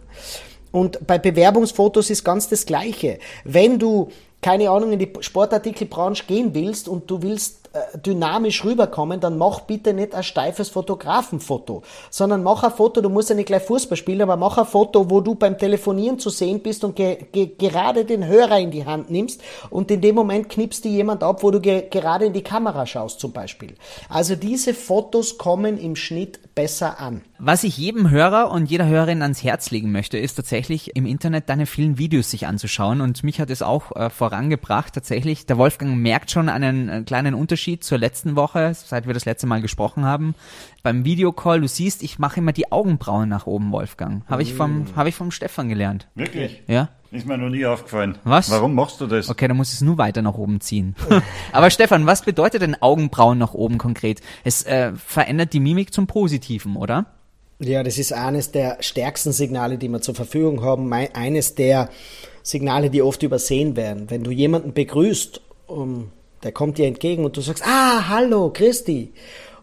Und 0.74 1.06
bei 1.06 1.18
Bewerbungsfotos 1.18 2.10
ist 2.10 2.24
ganz 2.24 2.48
das 2.48 2.66
Gleiche. 2.66 3.20
Wenn 3.44 3.78
du 3.78 4.10
keine 4.44 4.68
Ahnung, 4.68 4.92
in 4.92 4.98
die 4.98 5.10
Sportartikelbranche 5.20 6.24
gehen 6.26 6.52
willst 6.52 6.86
und 6.86 7.10
du 7.10 7.22
willst 7.22 7.70
äh, 7.72 7.98
dynamisch 7.98 8.62
rüberkommen, 8.62 9.18
dann 9.18 9.38
mach 9.38 9.60
bitte 9.60 9.94
nicht 9.94 10.14
ein 10.14 10.22
steifes 10.22 10.68
Fotografenfoto, 10.68 11.82
sondern 12.10 12.42
mach 12.42 12.62
ein 12.62 12.70
Foto, 12.70 13.00
du 13.00 13.08
musst 13.08 13.30
ja 13.30 13.36
nicht 13.36 13.46
gleich 13.46 13.62
Fußball 13.62 13.96
spielen, 13.96 14.20
aber 14.20 14.36
mach 14.36 14.58
ein 14.58 14.66
Foto, 14.66 15.08
wo 15.08 15.22
du 15.22 15.34
beim 15.34 15.56
Telefonieren 15.56 16.18
zu 16.18 16.28
sehen 16.28 16.60
bist 16.60 16.84
und 16.84 16.94
ge 16.94 17.24
ge 17.32 17.52
gerade 17.56 18.04
den 18.04 18.26
Hörer 18.26 18.58
in 18.58 18.70
die 18.70 18.84
Hand 18.84 19.10
nimmst 19.10 19.40
und 19.70 19.90
in 19.90 20.02
dem 20.02 20.14
Moment 20.14 20.50
knippst 20.50 20.84
dir 20.84 20.90
jemand 20.90 21.22
ab, 21.22 21.42
wo 21.42 21.50
du 21.50 21.58
ge 21.58 21.88
gerade 21.88 22.26
in 22.26 22.34
die 22.34 22.44
Kamera 22.44 22.84
schaust 22.84 23.20
zum 23.20 23.32
Beispiel. 23.32 23.72
Also 24.10 24.36
diese 24.36 24.74
Fotos 24.74 25.38
kommen 25.38 25.78
im 25.78 25.96
Schnitt 25.96 26.38
besser 26.54 27.00
an. 27.00 27.22
Was 27.38 27.64
ich 27.64 27.76
jedem 27.76 28.10
Hörer 28.10 28.50
und 28.50 28.70
jeder 28.70 28.86
Hörerin 28.86 29.22
ans 29.22 29.42
Herz 29.42 29.70
legen 29.70 29.92
möchte, 29.92 30.18
ist 30.18 30.34
tatsächlich 30.34 30.96
im 30.96 31.06
Internet 31.06 31.48
deine 31.48 31.66
vielen 31.66 31.98
Videos 31.98 32.30
sich 32.30 32.46
anzuschauen. 32.46 33.00
Und 33.00 33.22
mich 33.24 33.40
hat 33.40 33.50
es 33.50 33.62
auch 33.62 33.94
äh, 33.96 34.10
vorangebracht. 34.10 34.94
Tatsächlich, 34.94 35.46
der 35.46 35.58
Wolfgang 35.58 35.96
merkt 35.96 36.30
schon 36.30 36.48
einen 36.48 36.88
äh, 36.88 37.02
kleinen 37.02 37.34
Unterschied 37.34 37.84
zur 37.84 37.98
letzten 37.98 38.36
Woche, 38.36 38.72
seit 38.74 39.06
wir 39.06 39.14
das 39.14 39.24
letzte 39.24 39.46
Mal 39.46 39.60
gesprochen 39.60 40.04
haben. 40.04 40.34
Beim 40.82 41.04
Videocall, 41.04 41.60
du 41.60 41.68
siehst, 41.68 42.02
ich 42.02 42.18
mache 42.18 42.40
immer 42.40 42.52
die 42.52 42.70
Augenbrauen 42.70 43.28
nach 43.28 43.46
oben, 43.46 43.72
Wolfgang. 43.72 44.22
Habe 44.28 44.42
ich 44.42 44.54
vom, 44.54 44.80
mm. 44.80 44.96
habe 44.96 45.08
ich 45.08 45.14
vom 45.14 45.30
Stefan 45.30 45.68
gelernt. 45.68 46.08
Wirklich? 46.14 46.62
Ja. 46.66 46.88
Ist 47.14 47.26
mir 47.26 47.38
noch 47.38 47.48
nie 47.48 47.64
aufgefallen. 47.64 48.18
Was? 48.24 48.50
Warum 48.50 48.74
machst 48.74 49.00
du 49.00 49.06
das? 49.06 49.28
Okay, 49.28 49.46
dann 49.46 49.56
muss 49.56 49.68
ich 49.68 49.74
es 49.74 49.80
nur 49.82 49.98
weiter 49.98 50.20
nach 50.20 50.34
oben 50.34 50.60
ziehen. 50.60 50.96
Aber 51.52 51.70
Stefan, 51.70 52.06
was 52.06 52.22
bedeutet 52.22 52.62
denn 52.62 52.76
Augenbrauen 52.82 53.38
nach 53.38 53.54
oben 53.54 53.78
konkret? 53.78 54.20
Es 54.42 54.64
äh, 54.64 54.92
verändert 54.94 55.52
die 55.52 55.60
Mimik 55.60 55.94
zum 55.94 56.08
Positiven, 56.08 56.74
oder? 56.74 57.06
Ja, 57.60 57.84
das 57.84 57.98
ist 57.98 58.12
eines 58.12 58.50
der 58.50 58.78
stärksten 58.80 59.32
Signale, 59.32 59.78
die 59.78 59.88
wir 59.88 60.00
zur 60.00 60.16
Verfügung 60.16 60.62
haben. 60.62 60.92
Eines 60.92 61.54
der 61.54 61.88
Signale, 62.42 62.90
die 62.90 63.00
oft 63.00 63.22
übersehen 63.22 63.76
werden. 63.76 64.10
Wenn 64.10 64.24
du 64.24 64.32
jemanden 64.32 64.72
begrüßt, 64.72 65.40
um 65.68 66.10
der 66.42 66.50
kommt 66.50 66.78
dir 66.78 66.86
entgegen 66.86 67.24
und 67.24 67.36
du 67.36 67.40
sagst, 67.40 67.64
ah, 67.64 68.08
hallo, 68.08 68.50
Christi. 68.52 69.12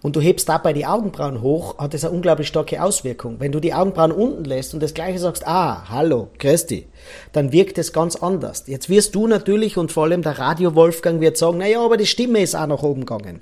Und 0.04 0.16
du 0.16 0.22
hebst 0.22 0.50
dabei 0.50 0.74
die 0.74 0.86
Augenbrauen 0.86 1.42
hoch, 1.42 1.78
hat 1.78 1.94
das 1.94 2.04
eine 2.04 2.14
unglaublich 2.16 2.48
starke 2.48 2.82
Auswirkung. 2.82 3.36
Wenn 3.40 3.52
du 3.52 3.60
die 3.60 3.74
Augenbrauen 3.74 4.12
unten 4.12 4.46
lässt 4.46 4.74
und 4.74 4.82
das 4.82 4.96
gleiche 4.96 5.20
sagst, 5.20 5.48
ah, 5.48 5.90
hallo, 5.90 6.30
Christi, 6.40 6.88
dann 7.34 7.52
wirkt 7.52 7.78
es 7.78 7.94
ganz 7.94 8.16
anders. 8.16 8.64
Jetzt 8.66 8.90
wirst 8.90 9.14
du 9.14 9.28
natürlich 9.28 9.78
und 9.78 9.92
vor 9.92 10.06
allem 10.06 10.24
der 10.24 10.40
Radio 10.40 10.74
Wolfgang 10.74 11.22
wird 11.22 11.38
sagen, 11.38 11.60
naja, 11.60 11.84
aber 11.86 11.98
die 11.98 12.08
Stimme 12.08 12.42
ist 12.42 12.56
auch 12.56 12.68
nach 12.68 12.82
oben 12.82 13.06
gegangen 13.06 13.42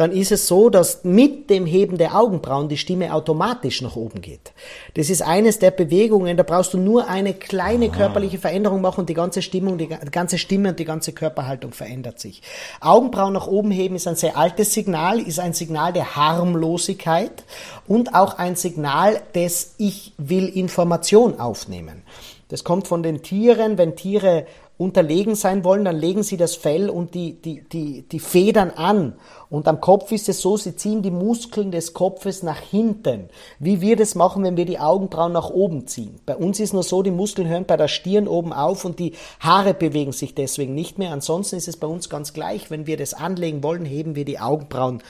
dann 0.00 0.12
ist 0.12 0.32
es 0.32 0.46
so, 0.46 0.70
dass 0.70 1.04
mit 1.04 1.50
dem 1.50 1.66
Heben 1.66 1.98
der 1.98 2.16
Augenbrauen 2.16 2.68
die 2.68 2.76
Stimme 2.76 3.12
automatisch 3.12 3.82
nach 3.82 3.96
oben 3.96 4.20
geht. 4.20 4.52
Das 4.94 5.10
ist 5.10 5.22
eines 5.22 5.58
der 5.58 5.70
Bewegungen, 5.70 6.36
da 6.36 6.42
brauchst 6.42 6.74
du 6.74 6.78
nur 6.78 7.08
eine 7.08 7.34
kleine 7.34 7.90
körperliche 7.90 8.38
Veränderung 8.38 8.80
machen 8.80 9.00
und 9.00 9.08
die 9.08 9.14
ganze 9.14 9.42
Stimmung, 9.42 9.78
die 9.78 9.88
ganze 9.88 10.38
Stimme 10.38 10.70
und 10.70 10.78
die 10.78 10.84
ganze 10.84 11.12
Körperhaltung 11.12 11.72
verändert 11.72 12.20
sich. 12.20 12.42
Augenbrauen 12.80 13.32
nach 13.32 13.46
oben 13.46 13.70
heben 13.70 13.96
ist 13.96 14.08
ein 14.08 14.16
sehr 14.16 14.36
altes 14.36 14.72
Signal, 14.72 15.20
ist 15.20 15.40
ein 15.40 15.52
Signal 15.52 15.92
der 15.92 16.16
Harmlosigkeit 16.16 17.44
und 17.86 18.14
auch 18.14 18.38
ein 18.38 18.56
Signal 18.56 19.20
des 19.34 19.74
Ich 19.78 20.12
will 20.18 20.48
Information 20.48 21.38
aufnehmen. 21.40 22.02
Das 22.48 22.64
kommt 22.64 22.88
von 22.88 23.02
den 23.02 23.22
Tieren, 23.22 23.76
wenn 23.76 23.94
Tiere 23.94 24.46
unterlegen 24.78 25.34
sein 25.34 25.64
wollen, 25.64 25.84
dann 25.84 25.98
legen 25.98 26.22
sie 26.22 26.36
das 26.36 26.54
Fell 26.54 26.88
und 26.88 27.14
die, 27.14 27.34
die, 27.34 27.62
die, 27.68 28.02
die 28.02 28.20
Federn 28.20 28.70
an. 28.70 29.14
Und 29.50 29.66
am 29.66 29.80
Kopf 29.80 30.12
ist 30.12 30.28
es 30.28 30.40
so, 30.40 30.56
sie 30.56 30.76
ziehen 30.76 31.02
die 31.02 31.10
Muskeln 31.10 31.72
des 31.72 31.94
Kopfes 31.94 32.44
nach 32.44 32.60
hinten. 32.60 33.28
Wie 33.58 33.80
wir 33.80 33.96
das 33.96 34.14
machen, 34.14 34.44
wenn 34.44 34.56
wir 34.56 34.66
die 34.66 34.78
Augenbrauen 34.78 35.32
nach 35.32 35.50
oben 35.50 35.88
ziehen. 35.88 36.20
Bei 36.26 36.36
uns 36.36 36.60
ist 36.60 36.72
nur 36.72 36.84
so, 36.84 37.02
die 37.02 37.10
Muskeln 37.10 37.48
hören 37.48 37.64
bei 37.66 37.76
der 37.76 37.88
Stirn 37.88 38.28
oben 38.28 38.52
auf 38.52 38.84
und 38.84 39.00
die 39.00 39.14
Haare 39.40 39.74
bewegen 39.74 40.12
sich 40.12 40.36
deswegen 40.36 40.74
nicht 40.74 40.96
mehr. 40.96 41.10
Ansonsten 41.10 41.56
ist 41.56 41.66
es 41.66 41.76
bei 41.76 41.88
uns 41.88 42.08
ganz 42.08 42.32
gleich. 42.32 42.70
Wenn 42.70 42.86
wir 42.86 42.96
das 42.96 43.14
anlegen 43.14 43.64
wollen, 43.64 43.84
heben 43.84 44.14
wir 44.14 44.24
die 44.24 44.38
Augenbrauen 44.38 45.02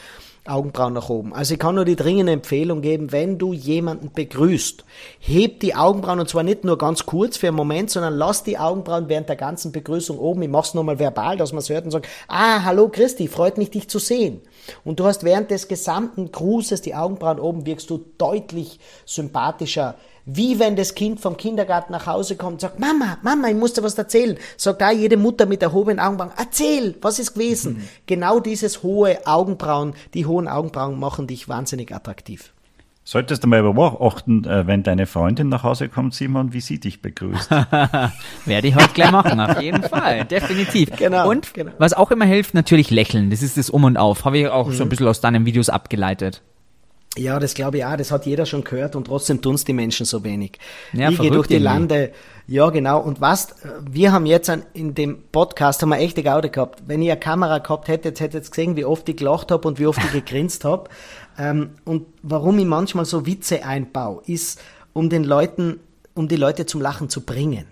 Augenbrauen 0.47 0.93
nach 0.93 1.09
oben. 1.09 1.35
Also 1.35 1.55
ich 1.55 1.61
kann 1.61 1.75
nur 1.75 1.85
die 1.85 1.97
dringende 1.97 2.33
Empfehlung 2.33 2.81
geben, 2.81 3.13
wenn 3.13 3.39
du 3.39 3.53
jemanden 3.53 4.13
begrüßt, 4.13 4.85
heb 5.19 5.61
die 5.61 5.75
Augenbrauen 5.75 6.21
und 6.21 6.29
zwar 6.29 6.43
nicht 6.43 6.65
nur 6.65 6.79
ganz 6.79 7.07
kurz 7.07 7.37
für 7.37 7.49
einen 7.49 7.57
Moment, 7.57 7.91
sondern 7.91 8.15
lass 8.15 8.45
die 8.45 8.59
Augenbrauen 8.59 9.09
während 9.09 9.29
der 9.29 9.37
ganzen 9.37 9.73
Begrüßung 9.73 10.19
oben. 10.19 10.43
Ich 10.43 10.49
mach's 10.49 10.75
nochmal 10.75 10.99
verbal, 10.99 11.37
dass 11.37 11.53
man 11.53 11.59
es 11.59 11.69
hört 11.69 11.85
und 11.85 11.91
sagt, 11.91 12.09
ah, 12.29 12.65
hallo 12.65 12.89
Christi, 12.89 13.29
freut 13.29 13.59
mich, 13.59 13.71
dich 13.71 13.89
zu 13.89 13.99
sehen. 13.99 14.41
Und 14.85 15.01
du 15.01 15.07
hast 15.07 15.25
während 15.25 15.51
des 15.51 15.69
gesamten 15.69 16.31
Grußes 16.31 16.83
die 16.83 16.95
Augenbrauen 16.95 17.41
oben, 17.41 17.67
wirkst 17.67 17.91
du 17.91 18.05
deutlich 18.19 18.79
sympathischer, 19.07 19.95
wie 20.25 20.59
wenn 20.59 20.77
das 20.77 20.95
Kind 20.95 21.21
vom 21.21 21.37
Kindergarten 21.37 21.93
nach 21.93 22.07
Hause 22.07 22.37
kommt 22.37 22.55
und 22.55 22.61
sagt, 22.61 22.79
Mama, 22.79 23.19
Mama, 23.23 23.49
ich 23.49 23.57
muss 23.57 23.73
dir 23.73 23.83
was 23.83 23.97
erzählen. 23.97 24.37
Sagt 24.57 24.81
da 24.81 24.91
jede 24.91 25.17
Mutter 25.17 25.47
mit 25.47 25.63
erhobenen 25.63 26.01
Augenbrauen, 26.01 26.33
erzähl, 26.37 26.95
was 27.01 27.19
ist 27.19 27.33
gewesen? 27.33 27.75
Mhm. 27.75 27.89
Genau 28.07 28.39
dieses 28.41 28.83
hohe 28.83 29.27
Augenbrauen, 29.27 29.95
die 30.13 30.27
hohen 30.27 30.49
Augenbrauen 30.49 31.01
machen 31.01 31.27
dich 31.27 31.49
wahnsinnig 31.49 31.95
attraktiv. 31.95 32.53
Solltest 33.11 33.43
du 33.43 33.49
mal 33.49 33.63
beobachten, 33.63 34.45
äh, 34.45 34.67
wenn 34.67 34.83
deine 34.83 35.07
Freundin 35.07 35.49
nach 35.49 35.63
Hause 35.63 35.89
kommt, 35.89 36.13
Simon, 36.13 36.53
wie 36.53 36.61
sie 36.61 36.79
dich 36.79 37.01
begrüßt. 37.01 37.51
Werde 38.45 38.69
ich 38.69 38.75
heute 38.75 38.93
gleich 38.93 39.11
machen, 39.11 39.41
auf 39.41 39.63
jeden 39.63 39.83
Fall, 39.83 40.27
definitiv. 40.27 40.91
Genau, 40.95 41.31
und 41.31 41.55
genau. 41.55 41.73
was 41.79 41.95
auch 41.95 42.11
immer 42.11 42.27
hilft, 42.27 42.53
natürlich 42.53 42.91
lächeln. 42.91 43.31
Das 43.31 43.41
ist 43.41 43.57
das 43.57 43.71
Um 43.71 43.85
und 43.85 43.97
Auf. 43.97 44.27
Habe 44.27 44.37
ich 44.37 44.49
auch 44.49 44.67
mhm. 44.67 44.73
so 44.73 44.83
ein 44.83 44.91
bisschen 44.91 45.09
aus 45.09 45.23
deinen 45.23 45.47
Videos 45.47 45.71
abgeleitet. 45.71 46.43
Ja, 47.17 47.41
das 47.41 47.55
glaube 47.55 47.79
ich 47.79 47.85
auch, 47.87 47.97
das 47.97 48.13
hat 48.13 48.27
jeder 48.27 48.45
schon 48.45 48.63
gehört 48.63 48.95
und 48.95 49.07
trotzdem 49.07 49.41
tun 49.41 49.55
es 49.55 49.65
die 49.65 49.73
Menschen 49.73 50.05
so 50.05 50.23
wenig. 50.23 50.59
Ja, 50.93 51.09
ich 51.09 51.19
gehe 51.19 51.31
durch 51.31 51.47
die 51.47 51.55
irgendwie. 51.55 51.65
Lande, 51.65 52.13
ja 52.47 52.69
genau, 52.71 53.01
und 53.01 53.21
was, 53.21 53.55
wir 53.91 54.13
haben 54.13 54.27
jetzt 54.27 54.49
an, 54.51 54.63
in 54.75 54.95
dem 54.95 55.23
Podcast, 55.33 55.83
haben 55.83 55.89
wir 55.89 55.99
echte 55.99 56.23
Gaude 56.23 56.51
gehabt. 56.51 56.83
Wenn 56.87 57.03
ihr 57.03 57.13
eine 57.13 57.21
Kamera 57.21 57.59
gehabt 57.59 57.89
hättet, 57.89 58.21
hättet 58.21 58.45
ihr 58.45 58.51
gesehen, 58.51 58.77
wie 58.77 58.85
oft 58.85 59.09
ich 59.09 59.17
gelacht 59.17 59.51
habe 59.51 59.67
und 59.67 59.79
wie 59.79 59.87
oft 59.87 59.99
ich 59.99 60.13
gegrinst 60.25 60.65
habe. 60.65 60.91
Ähm, 61.39 61.71
und 61.85 62.07
warum 62.23 62.59
ich 62.59 62.67
manchmal 62.67 63.05
so 63.05 63.25
Witze 63.25 63.65
einbaue, 63.65 64.23
ist, 64.27 64.61
um 64.93 65.09
den 65.09 65.25
Leuten, 65.25 65.81
um 66.15 66.29
die 66.29 66.37
Leute 66.37 66.67
zum 66.67 66.81
Lachen 66.81 67.09
zu 67.09 67.21
bringen. 67.23 67.67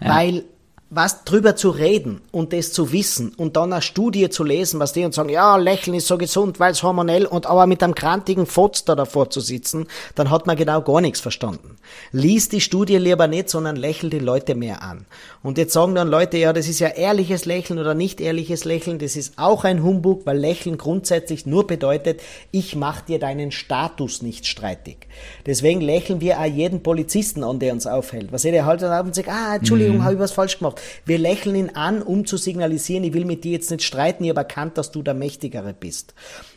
Ja. 0.00 0.14
Weil 0.14 0.44
was 0.90 1.24
drüber 1.24 1.54
zu 1.54 1.70
reden 1.70 2.22
und 2.30 2.52
das 2.52 2.72
zu 2.72 2.92
wissen 2.92 3.34
und 3.34 3.56
dann 3.56 3.72
eine 3.72 3.82
Studie 3.82 4.30
zu 4.30 4.42
lesen, 4.42 4.80
was 4.80 4.94
die 4.94 5.04
und 5.04 5.12
sagen, 5.12 5.28
ja, 5.28 5.56
Lächeln 5.56 5.94
ist 5.94 6.06
so 6.06 6.16
gesund, 6.16 6.60
weil 6.60 6.72
es 6.72 6.82
hormonell 6.82 7.26
und 7.26 7.46
aber 7.46 7.66
mit 7.66 7.82
einem 7.82 7.94
krantigen 7.94 8.46
Fotz 8.46 8.84
da 8.84 8.94
davor 8.94 9.28
zu 9.28 9.40
sitzen, 9.40 9.86
dann 10.14 10.30
hat 10.30 10.46
man 10.46 10.56
genau 10.56 10.80
gar 10.80 11.00
nichts 11.00 11.20
verstanden. 11.20 11.76
Lies 12.12 12.48
die 12.48 12.60
Studie 12.60 12.96
lieber 12.96 13.26
nicht, 13.26 13.48
sondern 13.48 13.76
lächel 13.76 14.10
die 14.10 14.18
Leute 14.18 14.54
mehr 14.54 14.82
an. 14.82 15.06
Und 15.42 15.58
jetzt 15.58 15.72
sagen 15.72 15.94
dann 15.94 16.08
Leute, 16.08 16.38
ja, 16.38 16.52
das 16.52 16.68
ist 16.68 16.78
ja 16.78 16.88
ehrliches 16.88 17.44
Lächeln 17.44 17.78
oder 17.78 17.94
nicht 17.94 18.20
ehrliches 18.20 18.64
Lächeln, 18.64 18.98
das 18.98 19.16
ist 19.16 19.34
auch 19.36 19.64
ein 19.64 19.82
Humbug, 19.82 20.26
weil 20.26 20.38
Lächeln 20.38 20.78
grundsätzlich 20.78 21.46
nur 21.46 21.66
bedeutet, 21.66 22.20
ich 22.50 22.76
mach 22.76 23.00
dir 23.00 23.18
deinen 23.18 23.52
Status 23.52 24.22
nicht 24.22 24.46
streitig. 24.46 25.06
Deswegen 25.46 25.80
lächeln 25.80 26.20
wir 26.20 26.38
auch 26.38 26.44
jeden 26.44 26.82
Polizisten 26.82 27.44
an, 27.44 27.58
der 27.58 27.72
uns 27.72 27.86
aufhält. 27.86 28.32
Was 28.32 28.44
jeder 28.44 28.66
halt 28.66 28.82
dann 28.82 29.06
und 29.06 29.14
sagt, 29.14 29.28
ah, 29.28 29.56
Entschuldigung, 29.56 29.98
mhm. 29.98 30.04
habe 30.04 30.14
ich 30.14 30.20
was 30.20 30.32
falsch 30.32 30.58
gemacht. 30.58 30.80
Wir 31.04 31.18
lächeln 31.18 31.56
ihn 31.56 31.70
an, 31.70 32.02
um 32.02 32.26
zu 32.26 32.36
signalisieren, 32.36 33.04
ich 33.04 33.14
will 33.14 33.24
mit 33.24 33.44
dir 33.44 33.52
jetzt 33.52 33.70
nicht 33.70 33.84
streiten, 33.84 34.24
ich 34.24 34.30
habe 34.30 34.40
erkannt, 34.40 34.78
dass 34.78 34.90
du 34.90 35.02
der 35.02 35.14
Mächtigere 35.14 35.74
bist. 35.78 36.14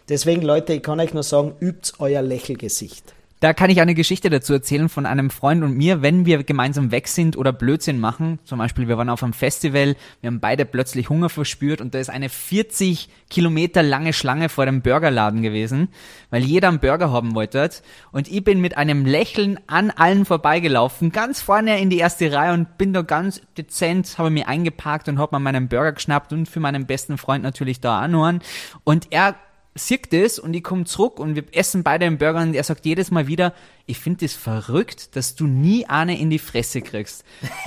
Deswegen, 0.09 0.41
Leute, 0.41 0.73
ich 0.73 0.83
kann 0.83 0.99
euch 0.99 1.13
nur 1.13 1.23
sagen, 1.23 1.53
übt 1.59 1.93
euer 1.99 2.21
Lächelgesicht. 2.21 3.13
Da 3.41 3.53
kann 3.53 3.71
ich 3.71 3.81
eine 3.81 3.95
Geschichte 3.95 4.29
dazu 4.29 4.53
erzählen 4.53 4.87
von 4.87 5.07
einem 5.07 5.31
Freund 5.31 5.63
und 5.63 5.75
mir, 5.75 6.03
wenn 6.03 6.27
wir 6.27 6.43
gemeinsam 6.43 6.91
weg 6.91 7.07
sind 7.07 7.35
oder 7.35 7.51
Blödsinn 7.51 7.99
machen. 7.99 8.37
Zum 8.43 8.59
Beispiel, 8.59 8.87
wir 8.87 8.99
waren 8.99 9.09
auf 9.09 9.23
einem 9.23 9.33
Festival, 9.33 9.95
wir 10.21 10.27
haben 10.27 10.39
beide 10.39 10.63
plötzlich 10.63 11.09
Hunger 11.09 11.27
verspürt 11.27 11.81
und 11.81 11.95
da 11.95 11.99
ist 11.99 12.11
eine 12.11 12.29
40 12.29 13.09
Kilometer 13.31 13.81
lange 13.81 14.13
Schlange 14.13 14.47
vor 14.47 14.67
dem 14.67 14.83
Burgerladen 14.83 15.41
gewesen, 15.41 15.87
weil 16.29 16.43
jeder 16.43 16.67
einen 16.67 16.79
Burger 16.79 17.11
haben 17.11 17.33
wollte. 17.33 17.67
Und 18.11 18.31
ich 18.31 18.43
bin 18.43 18.61
mit 18.61 18.77
einem 18.77 19.07
Lächeln 19.07 19.59
an 19.65 19.89
allen 19.89 20.25
vorbeigelaufen, 20.25 21.11
ganz 21.11 21.41
vorne 21.41 21.81
in 21.81 21.89
die 21.89 21.97
erste 21.97 22.31
Reihe 22.31 22.53
und 22.53 22.77
bin 22.77 22.93
da 22.93 23.01
ganz 23.01 23.41
dezent, 23.57 24.19
habe 24.19 24.29
mir 24.29 24.47
eingeparkt 24.47 25.09
und 25.09 25.17
habe 25.17 25.35
mir 25.35 25.39
meinen 25.39 25.67
Burger 25.67 25.93
geschnappt 25.93 26.31
und 26.31 26.47
für 26.47 26.59
meinen 26.59 26.85
besten 26.85 27.17
Freund 27.17 27.43
natürlich 27.43 27.79
da 27.79 28.01
anhören. 28.01 28.39
Und 28.83 29.07
er 29.09 29.35
sieht 29.73 30.11
das 30.11 30.37
und 30.37 30.53
ich 30.53 30.63
komme 30.63 30.83
zurück 30.83 31.19
und 31.19 31.35
wir 31.35 31.43
essen 31.53 31.83
beide 31.83 32.05
einen 32.05 32.17
Burger 32.17 32.41
und 32.41 32.53
er 32.53 32.63
sagt 32.63 32.85
jedes 32.85 33.09
Mal 33.09 33.27
wieder, 33.27 33.53
ich 33.85 33.99
finde 33.99 34.25
das 34.25 34.33
verrückt, 34.33 35.15
dass 35.15 35.35
du 35.35 35.47
nie 35.47 35.85
eine 35.85 36.19
in 36.19 36.29
die 36.29 36.39
Fresse 36.39 36.81
kriegst. 36.81 37.23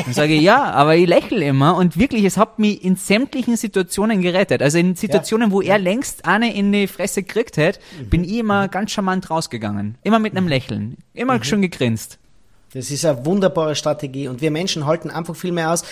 Und 0.06 0.14
sage 0.14 0.34
ich, 0.34 0.42
ja, 0.42 0.64
aber 0.64 0.96
ich 0.96 1.08
lächle 1.08 1.44
immer 1.44 1.76
und 1.76 1.98
wirklich, 1.98 2.24
es 2.24 2.36
hat 2.36 2.58
mich 2.58 2.84
in 2.84 2.96
sämtlichen 2.96 3.56
Situationen 3.56 4.20
gerettet. 4.20 4.62
Also 4.62 4.78
in 4.78 4.96
Situationen, 4.96 5.48
ja. 5.48 5.52
wo 5.52 5.62
er 5.62 5.78
längst 5.78 6.26
eine 6.26 6.54
in 6.54 6.72
die 6.72 6.86
Fresse 6.86 7.22
gekriegt 7.22 7.56
hätte, 7.56 7.80
mhm. 7.98 8.10
bin 8.10 8.24
ich 8.24 8.38
immer 8.38 8.68
ganz 8.68 8.92
charmant 8.92 9.30
rausgegangen. 9.30 9.96
Immer 10.02 10.18
mit 10.18 10.36
einem 10.36 10.48
Lächeln. 10.48 10.98
Immer 11.14 11.38
mhm. 11.38 11.44
schon 11.44 11.62
gegrinst. 11.62 12.18
Das 12.74 12.90
ist 12.90 13.04
eine 13.04 13.24
wunderbare 13.24 13.76
Strategie 13.76 14.28
und 14.28 14.40
wir 14.40 14.50
Menschen 14.50 14.84
halten 14.84 15.10
einfach 15.10 15.36
viel 15.36 15.52
mehr 15.52 15.72
aus, 15.72 15.82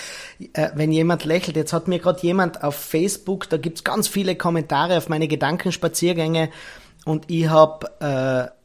äh, 0.53 0.69
wenn 0.75 0.91
jemand 0.91 1.23
lächelt. 1.23 1.55
Jetzt 1.55 1.73
hat 1.73 1.87
mir 1.87 1.99
gerade 1.99 2.21
jemand 2.21 2.63
auf 2.63 2.75
Facebook, 2.75 3.49
da 3.49 3.57
gibt's 3.57 3.83
ganz 3.83 4.07
viele 4.07 4.35
Kommentare 4.35 4.97
auf 4.97 5.09
meine 5.09 5.27
Gedankenspaziergänge 5.27 6.49
und 7.05 7.25
ich 7.31 7.47
habe 7.47 8.51
äh, 8.51 8.62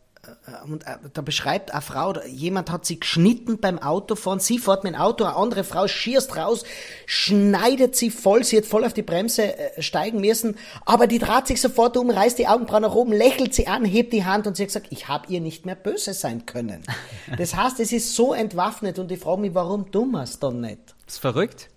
und 0.65 0.87
äh, 0.87 0.97
da 1.13 1.23
beschreibt 1.23 1.73
eine 1.73 1.83
Frau, 1.83 2.15
jemand 2.27 2.71
hat 2.71 2.87
sie 2.87 3.01
geschnitten 3.01 3.59
beim 3.59 3.79
Autofahren, 3.79 4.41
sie 4.41 4.59
fährt 4.59 4.85
mit 4.85 4.95
dem 4.95 5.01
Auto, 5.01 5.25
eine 5.25 5.37
andere 5.37 5.65
Frau 5.65 5.89
schierst 5.89 6.37
raus, 6.37 6.65
schneidet 7.07 7.97
sie 7.97 8.11
voll, 8.11 8.45
sie 8.45 8.57
hat 8.59 8.67
voll 8.67 8.85
auf 8.85 8.93
die 8.93 9.03
Bremse 9.03 9.57
äh, 9.57 9.83
steigen 9.83 10.21
müssen, 10.21 10.57
aber 10.85 11.07
die 11.07 11.19
dreht 11.19 11.47
sich 11.47 11.61
sofort 11.61 11.97
um, 11.97 12.11
reißt 12.11 12.39
die 12.39 12.49
Augenbrauen 12.49 12.83
nach 12.83 12.95
oben, 12.95 13.13
lächelt 13.13 13.55
sie 13.55 13.67
an, 13.67 13.85
hebt 13.85 14.13
die 14.13 14.25
Hand 14.25 14.47
und 14.47 14.57
sie 14.57 14.63
hat 14.65 14.69
gesagt, 14.69 14.89
ich 14.91 15.09
habe 15.09 15.33
ihr 15.33 15.41
nicht 15.41 15.67
mehr 15.67 15.77
böse 15.77 16.15
sein 16.15 16.47
können. 16.47 16.83
Das 17.37 17.55
heißt, 17.55 17.79
es 17.81 17.93
ist 17.93 18.15
so 18.15 18.33
entwaffnet 18.33 18.99
und 18.99 19.13
ich 19.13 19.21
frage 19.21 19.43
mich, 19.43 19.55
warum 19.55 19.91
tun 19.93 20.13
wir 20.13 20.23
es 20.23 20.39
dann 20.39 20.61
nicht? 20.61 20.95
Das 21.05 21.15
ist 21.15 21.21
verrückt. 21.21 21.69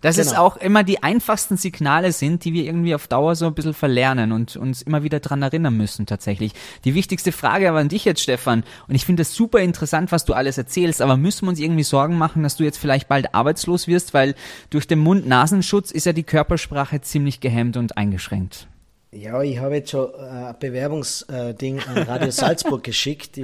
Dass 0.00 0.16
genau. 0.16 0.30
es 0.30 0.36
auch 0.36 0.56
immer 0.56 0.84
die 0.84 1.02
einfachsten 1.02 1.56
Signale 1.56 2.12
sind, 2.12 2.44
die 2.44 2.52
wir 2.52 2.64
irgendwie 2.64 2.94
auf 2.94 3.08
Dauer 3.08 3.34
so 3.34 3.46
ein 3.46 3.54
bisschen 3.54 3.74
verlernen 3.74 4.30
und 4.30 4.56
uns 4.56 4.82
immer 4.82 5.02
wieder 5.02 5.18
dran 5.18 5.42
erinnern 5.42 5.76
müssen 5.76 6.06
tatsächlich. 6.06 6.52
Die 6.84 6.94
wichtigste 6.94 7.32
Frage 7.32 7.68
aber 7.68 7.80
an 7.80 7.88
dich 7.88 8.04
jetzt, 8.04 8.22
Stefan, 8.22 8.62
und 8.86 8.94
ich 8.94 9.04
finde 9.04 9.22
es 9.22 9.34
super 9.34 9.58
interessant, 9.58 10.12
was 10.12 10.24
du 10.24 10.34
alles 10.34 10.56
erzählst, 10.56 11.02
aber 11.02 11.16
müssen 11.16 11.46
wir 11.46 11.50
uns 11.50 11.58
irgendwie 11.58 11.82
Sorgen 11.82 12.16
machen, 12.16 12.44
dass 12.44 12.56
du 12.56 12.64
jetzt 12.64 12.78
vielleicht 12.78 13.08
bald 13.08 13.34
arbeitslos 13.34 13.88
wirst, 13.88 14.14
weil 14.14 14.36
durch 14.70 14.86
den 14.86 15.00
Mund-Nasenschutz 15.00 15.90
ist 15.90 16.06
ja 16.06 16.12
die 16.12 16.22
Körpersprache 16.22 17.00
ziemlich 17.00 17.40
gehemmt 17.40 17.76
und 17.76 17.96
eingeschränkt. 17.96 18.68
Ja, 19.10 19.40
ich 19.40 19.58
habe 19.58 19.76
jetzt 19.76 19.90
schon 19.90 20.12
äh, 20.12 20.48
ein 20.48 20.56
Bewerbungsding 20.60 21.80
an 21.80 22.02
Radio 22.02 22.30
Salzburg 22.30 22.84
geschickt. 22.84 23.38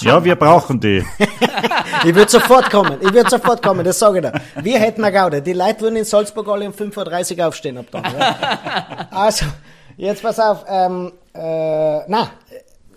ja, 0.00 0.24
wir 0.24 0.34
brauchen 0.34 0.80
die. 0.80 1.04
ich 2.04 2.14
würde 2.14 2.30
sofort 2.30 2.70
kommen. 2.70 2.98
Ich 3.02 3.12
würde 3.12 3.28
sofort 3.28 3.62
kommen, 3.62 3.84
das 3.84 3.98
sage 3.98 4.18
ich 4.18 4.24
dir. 4.24 4.64
Wir 4.64 4.78
hätten 4.78 5.04
eine 5.04 5.14
Gaude. 5.14 5.42
Die 5.42 5.52
Leute 5.52 5.82
würden 5.82 5.96
in 5.96 6.06
Salzburg 6.06 6.48
alle 6.48 6.66
um 6.66 6.72
5.30 6.72 7.38
Uhr 7.38 7.48
aufstehen 7.48 7.76
ab 7.76 7.86
dann. 7.90 8.04
Ja. 8.04 9.08
Also, 9.10 9.44
jetzt 9.98 10.22
pass 10.22 10.40
auf. 10.40 10.64
Ähm, 10.66 11.12
äh, 11.34 11.40
na, 12.08 12.30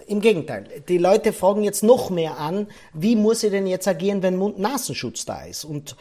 im 0.07 0.21
Gegenteil. 0.21 0.65
Die 0.87 0.97
Leute 0.97 1.33
fragen 1.33 1.63
jetzt 1.63 1.83
noch 1.83 2.09
mehr 2.09 2.37
an, 2.37 2.67
wie 2.93 3.17
muss 3.17 3.43
ich 3.43 3.51
denn 3.51 3.67
jetzt 3.67 3.87
agieren, 3.87 4.23
wenn 4.23 4.37
Mund-Nasenschutz 4.37 5.25
da 5.25 5.43
ist? 5.43 5.65
Und 5.65 5.97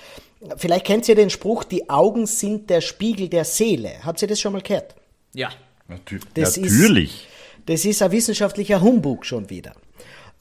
vielleicht 0.57 0.87
kennt 0.87 1.09
ihr 1.09 1.17
den 1.17 1.31
Spruch, 1.31 1.65
die 1.65 1.91
Augen 1.91 2.27
sind 2.27 2.71
der 2.71 2.81
Spiegel 2.81 3.29
der 3.29 3.45
Seele. 3.45 3.91
Habt 4.05 4.23
ihr 4.23 4.29
das 4.29 4.41
schon 4.41 4.53
mal 4.53 4.63
gehört? 4.63 4.95
Ja. 5.35 5.51
Natür 5.93 6.21
Das 6.35 6.57
ist- 6.57 6.73
natürlich. 6.73 7.29
Das 7.67 7.85
ist 7.85 8.03
ein 8.03 8.11
wissenschaftlicher 8.11 8.81
Humbug 8.81 9.25
schon 9.25 9.49
wieder. 9.49 9.73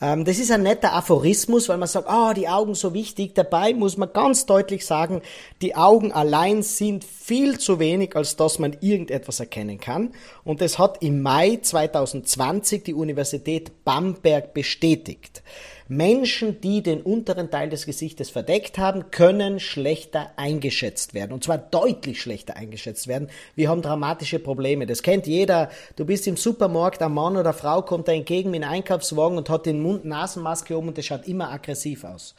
Ähm, 0.02 0.26
das 0.26 0.40
ist 0.40 0.50
ein 0.50 0.64
netter 0.64 0.94
Aphorismus, 0.94 1.70
weil 1.70 1.78
man 1.78 1.88
sagt, 1.88 2.10
ah, 2.10 2.34
die 2.34 2.48
Augen 2.50 2.74
so 2.74 2.96
wichtig. 2.96 3.36
Dabei 3.36 3.76
muss 3.76 3.98
man 3.98 4.12
ganz 4.12 4.48
deutlich 4.48 4.84
sagen, 4.86 5.22
die 5.62 5.76
Augen 5.76 6.12
allein 6.12 6.64
sind 6.64 7.04
viel 7.04 7.60
zu 7.60 7.78
wenig, 7.78 8.16
als 8.16 8.36
dass 8.36 8.58
man 8.58 8.76
irgendetwas 8.82 9.40
erkennen 9.40 9.80
kann. 9.80 10.14
Und 10.44 10.62
das 10.62 10.80
hat 10.80 11.04
im 11.04 11.22
Mai 11.22 11.60
2020 11.62 12.84
die 12.84 12.96
Universität 12.96 13.84
Bamberg 13.86 14.56
bestätigt. 14.56 15.44
Menschen, 15.92 16.62
die 16.62 16.82
den 16.82 17.02
unteren 17.02 17.52
Teil 17.52 17.70
des 17.70 17.86
Gesichtes 17.86 18.30
verdeckt 18.30 18.78
haben, 18.78 19.12
können 19.12 19.60
schlechter 19.60 20.32
eingeschätzt 20.38 21.14
werden. 21.14 21.34
Und 21.34 21.44
zwar 21.44 21.58
deutlich 21.58 22.22
schlechter 22.22 22.56
eingeschätzt 22.56 23.10
werden. 23.10 23.28
Wir 23.56 23.68
haben 23.68 23.82
dramatische 23.82 24.40
Probleme. 24.40 24.86
Das 24.86 25.04
kennt 25.04 25.28
jeder. 25.28 25.70
Du 25.98 26.06
bist 26.06 26.28
im 26.28 26.38
Supermarkt, 26.38 27.02
ein 27.02 27.14
Mann 27.14 27.36
oder 27.36 27.52
Frau 27.52 27.82
kommt 27.82 28.08
da 28.08 28.14
entgegen 28.14 28.52
mit 28.52 28.64
einem 28.64 28.72
Einkaufswagen 28.72 29.38
und 29.38 29.50
hat 29.50 29.66
den 29.66 29.82
Mund-Nasen-Maske 29.82 30.78
um 30.78 30.88
und 30.88 30.98
das 30.98 31.06
schaut 31.08 31.28
immer 31.28 31.52
aggressiv 31.52 32.06
aus. 32.06 32.36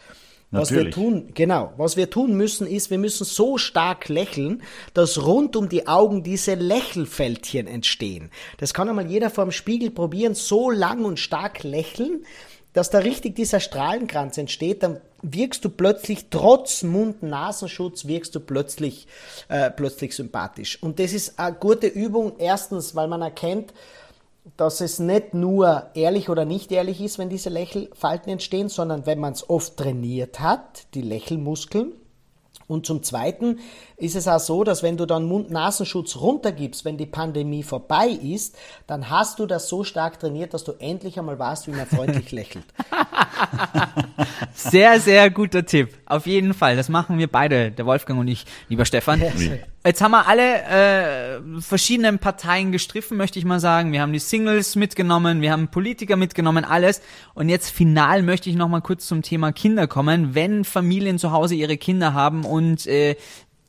Was 0.50 0.70
wir 0.70 0.90
tun, 0.90 1.30
genau, 1.34 1.72
was 1.78 1.96
wir 1.96 2.10
tun 2.10 2.34
müssen, 2.36 2.66
ist, 2.66 2.90
wir 2.90 2.98
müssen 2.98 3.24
so 3.24 3.56
stark 3.56 4.08
lächeln, 4.08 4.62
dass 4.92 5.24
rund 5.24 5.56
um 5.56 5.70
die 5.70 5.86
Augen 5.86 6.22
diese 6.22 6.54
Lächelfältchen 6.54 7.66
entstehen. 7.66 8.30
Das 8.58 8.74
kann 8.74 8.88
einmal 8.88 9.10
jeder 9.10 9.30
vor 9.30 9.44
dem 9.44 9.50
Spiegel 9.50 9.90
probieren, 9.90 10.34
so 10.34 10.70
lang 10.70 11.06
und 11.06 11.18
stark 11.18 11.62
lächeln, 11.62 12.26
dass 12.72 12.90
da 12.90 12.98
richtig 12.98 13.36
dieser 13.36 13.60
Strahlenkranz 13.60 14.38
entsteht, 14.38 14.82
dann 14.82 15.00
wirkst 15.22 15.64
du 15.64 15.70
plötzlich 15.70 16.26
trotz 16.30 16.82
Mund-Nasenschutz 16.82 18.06
wirkst 18.06 18.34
du 18.34 18.40
plötzlich 18.40 19.06
äh, 19.48 19.70
plötzlich 19.70 20.16
sympathisch. 20.16 20.82
Und 20.82 20.98
das 20.98 21.12
ist 21.12 21.38
eine 21.38 21.54
gute 21.56 21.86
Übung. 21.86 22.34
Erstens, 22.38 22.94
weil 22.94 23.08
man 23.08 23.22
erkennt, 23.22 23.72
dass 24.56 24.80
es 24.80 24.98
nicht 24.98 25.34
nur 25.34 25.90
ehrlich 25.94 26.28
oder 26.28 26.44
nicht 26.44 26.72
ehrlich 26.72 27.00
ist, 27.00 27.18
wenn 27.18 27.28
diese 27.28 27.50
Lächelfalten 27.50 28.32
entstehen, 28.32 28.68
sondern 28.68 29.06
wenn 29.06 29.20
man 29.20 29.34
es 29.34 29.48
oft 29.48 29.76
trainiert 29.76 30.40
hat, 30.40 30.86
die 30.94 31.02
Lächelmuskeln. 31.02 31.92
Und 32.68 32.86
zum 32.86 33.02
Zweiten 33.02 33.58
ist 33.96 34.16
es 34.16 34.28
auch 34.28 34.40
so, 34.40 34.64
dass 34.64 34.82
wenn 34.82 34.96
du 34.96 35.06
dann 35.06 35.24
Mund-Nasenschutz 35.24 36.16
runtergibst, 36.16 36.84
wenn 36.84 36.96
die 36.96 37.06
Pandemie 37.06 37.62
vorbei 37.62 38.08
ist, 38.08 38.56
dann 38.86 39.10
hast 39.10 39.38
du 39.38 39.46
das 39.46 39.68
so 39.68 39.84
stark 39.84 40.18
trainiert, 40.18 40.54
dass 40.54 40.64
du 40.64 40.72
endlich 40.78 41.18
einmal 41.18 41.38
weißt, 41.38 41.66
wie 41.66 41.72
man 41.72 41.86
freundlich 41.86 42.32
lächelt. 42.32 42.64
Sehr, 44.54 45.00
sehr 45.00 45.30
guter 45.30 45.64
Tipp. 45.64 45.90
Auf 46.06 46.26
jeden 46.26 46.54
Fall. 46.54 46.76
Das 46.76 46.88
machen 46.88 47.18
wir 47.18 47.26
beide, 47.26 47.70
der 47.70 47.86
Wolfgang 47.86 48.20
und 48.20 48.28
ich, 48.28 48.44
lieber 48.68 48.84
Stefan. 48.84 49.22
Jetzt 49.84 50.00
haben 50.00 50.12
wir 50.12 50.28
alle 50.28 50.62
äh, 50.62 51.60
verschiedenen 51.60 52.18
Parteien 52.18 52.70
gestriffen, 52.70 53.16
möchte 53.16 53.38
ich 53.38 53.44
mal 53.44 53.58
sagen. 53.58 53.92
Wir 53.92 54.00
haben 54.00 54.12
die 54.12 54.20
Singles 54.20 54.76
mitgenommen, 54.76 55.40
wir 55.40 55.50
haben 55.50 55.68
Politiker 55.68 56.16
mitgenommen, 56.16 56.64
alles. 56.64 57.02
Und 57.34 57.48
jetzt 57.48 57.70
final 57.70 58.22
möchte 58.22 58.48
ich 58.48 58.56
noch 58.56 58.68
mal 58.68 58.80
kurz 58.80 59.08
zum 59.08 59.22
Thema 59.22 59.52
Kinder 59.52 59.88
kommen. 59.88 60.34
Wenn 60.34 60.64
Familien 60.64 61.18
zu 61.18 61.32
Hause 61.32 61.56
ihre 61.56 61.76
Kinder 61.76 62.14
haben 62.14 62.44
und 62.44 62.86
äh, 62.86 63.16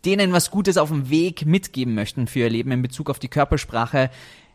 denen 0.06 0.34
was 0.34 0.52
Gutes 0.52 0.78
auf 0.78 0.90
dem 0.90 1.10
Weg 1.10 1.46
mitgeben 1.46 1.96
möchten 1.96 2.28
für 2.28 2.40
ihr 2.40 2.50
Leben 2.50 2.72
in 2.72 2.82
Bezug 2.82 3.10
auf 3.10 3.20
die 3.20 3.30
Körpersprache, 3.30 4.10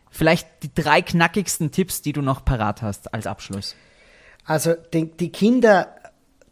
vielleicht 0.09 0.47
die 0.63 0.73
drei 0.73 1.01
knackigsten 1.01 1.71
Tipps, 1.71 2.01
die 2.01 2.13
du 2.13 2.21
noch 2.21 2.45
parat 2.45 2.81
hast 2.81 3.13
als 3.13 3.27
Abschluss. 3.27 3.75
Also 4.45 4.73
den, 4.93 5.15
die 5.17 5.31
Kinder, 5.31 5.95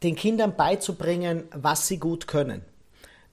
den 0.03 0.15
Kindern 0.15 0.55
beizubringen, 0.55 1.43
was 1.55 1.87
sie 1.87 1.97
gut 1.97 2.27
können. 2.27 2.61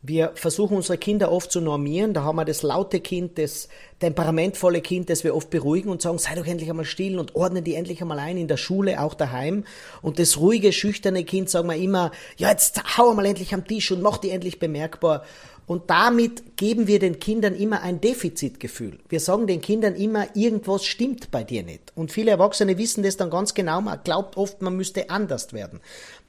Wir 0.07 0.33
versuchen 0.35 0.77
unsere 0.77 0.99
Kinder 0.99 1.33
oft 1.33 1.51
zu 1.51 1.63
normieren. 1.63 2.13
Da 2.13 2.25
haben 2.25 2.37
wir 2.37 2.45
das 2.45 2.63
laute 2.63 3.01
Kind, 3.01 3.39
das 3.39 3.71
temperamentvolle 4.01 4.83
Kind, 4.83 5.09
das 5.09 5.25
wir 5.25 5.35
oft 5.35 5.49
beruhigen 5.49 5.89
und 5.89 6.03
sagen, 6.03 6.19
sei 6.19 6.35
doch 6.35 6.45
endlich 6.45 6.69
einmal 6.69 6.85
still 6.85 7.19
und 7.19 7.35
ordnen 7.35 7.65
die 7.65 7.75
endlich 7.75 8.03
einmal 8.03 8.19
ein 8.19 8.37
in 8.37 8.47
der 8.47 8.59
Schule, 8.59 9.01
auch 9.01 9.15
daheim. 9.15 9.65
Und 10.03 10.19
das 10.19 10.37
ruhige, 10.37 10.75
schüchterne 10.75 11.25
Kind 11.25 11.49
sagen 11.49 11.71
wir 11.71 11.77
immer, 11.77 12.11
ja, 12.37 12.51
jetzt 12.51 12.99
hau 12.99 13.15
mal 13.15 13.25
endlich 13.25 13.55
am 13.55 13.67
Tisch 13.67 13.91
und 13.93 14.03
mach 14.03 14.19
die 14.19 14.29
endlich 14.29 14.59
bemerkbar. 14.59 15.25
Und 15.67 15.89
damit 15.89 16.57
geben 16.57 16.87
wir 16.87 16.99
den 16.99 17.19
Kindern 17.19 17.55
immer 17.55 17.83
ein 17.83 18.01
Defizitgefühl. 18.01 18.99
Wir 19.09 19.21
sagen 19.21 19.47
den 19.47 19.63
Kindern 19.63 19.95
immer, 19.95 20.27
irgendwas 20.37 20.85
stimmt 20.85 21.31
bei 21.31 21.43
dir 21.43 21.63
nicht. 21.63 21.93
Und 21.95 22.13
viele 22.13 22.33
Erwachsene 22.33 22.77
wissen 22.77 23.03
das 23.03 23.17
dann 23.17 23.31
ganz 23.31 23.55
genau. 23.55 23.81
Man 23.81 24.01
glaubt 24.05 24.37
oft, 24.37 24.61
man 24.61 24.77
müsste 24.77 25.09
anders 25.09 25.53
werden. 25.55 25.81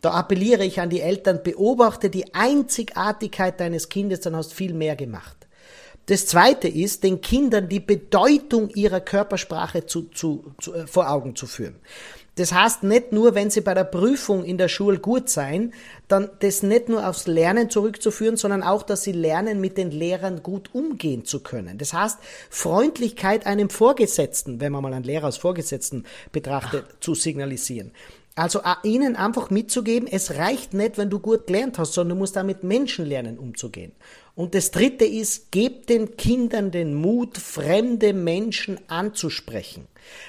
Da 0.02 0.12
appelliere 0.12 0.64
ich 0.64 0.80
an 0.80 0.90
die 0.90 1.02
Eltern, 1.02 1.42
beobachte 1.44 2.10
die 2.10 2.34
Einzigartigkeit 2.34 3.60
deines 3.60 3.90
Kindes, 3.90 4.22
dann 4.22 4.36
hast 4.36 4.52
du 4.52 4.56
viel 4.56 4.74
mehr 4.74 4.96
gemacht. 4.96 5.36
Das 6.08 6.28
zweite 6.28 6.68
ist, 6.68 7.04
den 7.04 7.20
Kindern 7.20 7.68
die 7.68 7.80
Bedeutung 7.80 8.70
ihrer 8.70 9.00
Körpersprache 9.02 9.88
zu, 9.88 10.04
zu, 10.10 10.54
zu, 10.62 10.74
äh, 10.74 10.88
vor 10.88 11.10
Augen 11.10 11.36
zu 11.36 11.48
führen. 11.48 11.76
Das 12.36 12.52
heißt 12.52 12.84
nicht 12.84 13.14
nur, 13.14 13.34
wenn 13.34 13.50
sie 13.50 13.62
bei 13.62 13.74
der 13.74 13.86
Prüfung 13.86 14.44
in 14.44 14.58
der 14.58 14.68
Schule 14.68 15.00
gut 15.00 15.30
sein, 15.30 15.74
dann 16.08 16.30
das 16.40 16.64
nicht 16.64 16.90
nur 16.90 17.08
aufs 17.08 17.28
Lernen 17.28 17.70
zurückzuführen, 17.70 18.36
sondern 18.36 18.62
auch, 18.62 18.84
dass 18.84 19.04
sie 19.04 19.14
lernen, 19.14 19.62
mit 19.62 19.78
den 19.78 19.90
Lehrern 19.90 20.44
gut 20.44 20.70
umgehen 20.74 21.24
zu 21.24 21.42
können. 21.42 21.78
Das 21.78 21.94
heißt, 21.94 22.20
Freundlichkeit 22.50 23.46
einem 23.46 23.70
Vorgesetzten, 23.70 24.60
wenn 24.60 24.74
man 24.74 24.84
mal 24.84 24.94
einen 24.94 25.06
Lehrer 25.06 25.26
als 25.26 25.38
Vorgesetzten 25.38 26.04
betrachtet, 26.34 26.86
zu 27.00 27.16
signalisieren. 27.16 27.92
Also 28.38 28.64
auch 28.64 28.84
ihnen 28.84 29.16
einfach 29.16 29.50
mitzugeben, 29.50 30.10
es 30.12 30.36
reicht 30.36 30.74
nicht, 30.74 30.98
wenn 30.98 31.10
du 31.10 31.20
gut 31.20 31.48
gelernt 31.48 31.80
hast, 31.80 31.94
sondern 31.94 32.18
du 32.18 32.20
musst 32.20 32.38
auch 32.38 32.44
mit 32.44 32.64
Menschen 32.64 33.06
lernen, 33.06 33.40
umzugehen. 33.40 33.94
Und 34.36 34.54
das 34.54 34.72
dritte 34.72 35.06
ist, 35.06 35.52
gebt 35.52 35.90
den 35.90 36.18
Kindern 36.18 36.70
den 36.70 36.94
Mut, 36.94 37.38
fremde 37.38 38.14
Menschen 38.14 38.80
anzusprechen. 38.90 39.88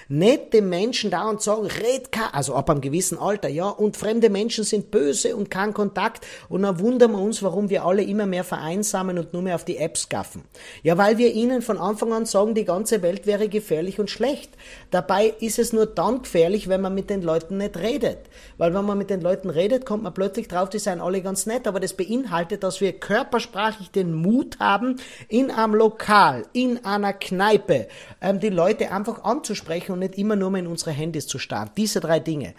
Nicht 0.09 0.53
den 0.53 0.69
Menschen 0.69 1.11
da 1.11 1.29
und 1.29 1.43
sagen, 1.43 1.67
red 1.67 2.13
ka, 2.13 2.29
also 2.33 2.55
ab 2.55 2.71
einem 2.71 2.81
gewissen 2.81 3.19
Alter, 3.19 3.49
ja, 3.49 3.69
und 3.69 3.97
fremde 3.97 4.31
Menschen 4.31 4.65
sind 4.65 4.91
böse 4.91 5.37
und 5.37 5.51
kein 5.51 5.75
Kontakt. 5.75 6.25
Und 6.49 6.63
dann 6.63 6.79
wundern 6.79 7.13
wir 7.13 7.19
uns, 7.19 7.43
warum 7.43 7.71
wir 7.71 7.85
alle 7.85 8.03
immer 8.03 8.27
mehr 8.27 8.45
vereinsamen 8.45 9.19
und 9.19 9.33
nur 9.33 9.43
mehr 9.43 9.57
auf 9.57 9.65
die 9.65 9.79
Apps 9.79 10.09
gaffen. 10.09 10.45
Ja, 10.83 10.97
weil 10.97 11.19
wir 11.19 11.33
ihnen 11.33 11.63
von 11.63 11.79
Anfang 11.79 12.13
an 12.13 12.27
sagen, 12.27 12.55
die 12.55 12.65
ganze 12.65 13.03
Welt 13.03 13.27
wäre 13.27 13.49
gefährlich 13.49 13.99
und 13.99 14.11
schlecht. 14.11 14.51
Dabei 14.91 15.35
ist 15.41 15.59
es 15.59 15.73
nur 15.73 15.87
dann 15.87 16.23
gefährlich, 16.23 16.69
wenn 16.69 16.81
man 16.81 16.95
mit 16.95 17.11
den 17.11 17.23
Leuten 17.23 17.59
nicht 17.59 17.77
redet. 17.77 18.19
Weil 18.59 18.75
wenn 18.75 18.85
man 18.85 18.99
mit 18.99 19.11
den 19.11 19.21
Leuten 19.21 19.51
redet, 19.51 19.87
kommt 19.87 20.05
man 20.05 20.15
plötzlich 20.15 20.49
drauf, 20.49 20.71
die 20.71 20.79
seien 20.79 21.01
alle 21.01 21.21
ganz 21.21 21.47
nett, 21.47 21.67
aber 21.67 21.81
das 21.81 21.95
beinhaltet, 21.95 22.63
dass 22.63 22.81
wir 22.81 22.93
körpersprachlich 22.93 23.91
den 23.97 24.13
Mut 24.13 24.59
haben, 24.61 24.97
in 25.29 25.51
einem 25.51 25.75
Lokal, 25.75 26.47
in 26.53 26.85
einer 26.85 27.13
Kneipe, 27.13 27.89
ähm, 28.21 28.39
die 28.39 28.51
Leute 28.51 28.93
einfach 28.93 29.25
anzusprechen 29.25 29.93
und 29.93 29.99
nicht 30.01 30.19
immer 30.19 30.37
nur 30.37 30.51
mal 30.51 30.59
in 30.59 30.67
unsere 30.67 30.93
Handys 30.93 31.27
zu 31.27 31.39
starren. 31.39 31.71
Diese 31.77 32.01
drei 32.01 32.21
Dinge. 32.21 32.55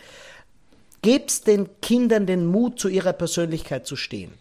Gebt's 1.02 1.42
den 1.42 1.70
Kindern 1.82 2.26
den 2.26 2.46
Mut, 2.46 2.80
zu 2.80 2.90
ihrer 2.90 3.14
Persönlichkeit 3.14 3.86
zu 3.86 3.96
stehen. 3.96 4.34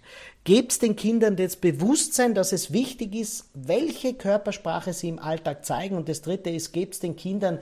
Gebt's 0.45 0.79
den 0.79 0.97
Kindern 0.97 1.37
das 1.37 1.57
Bewusstsein, 1.57 2.35
dass 2.35 2.53
es 2.53 2.73
wichtig 2.73 3.15
ist, 3.15 3.47
welche 3.53 4.15
Körpersprache 4.15 4.93
sie 4.93 5.09
im 5.09 5.19
Alltag 5.19 5.65
zeigen. 5.65 5.97
Und 5.97 6.09
das 6.09 6.23
dritte 6.23 6.51
ist, 6.51 6.73
gebt's 6.73 7.01
den 7.01 7.17
Kindern 7.17 7.59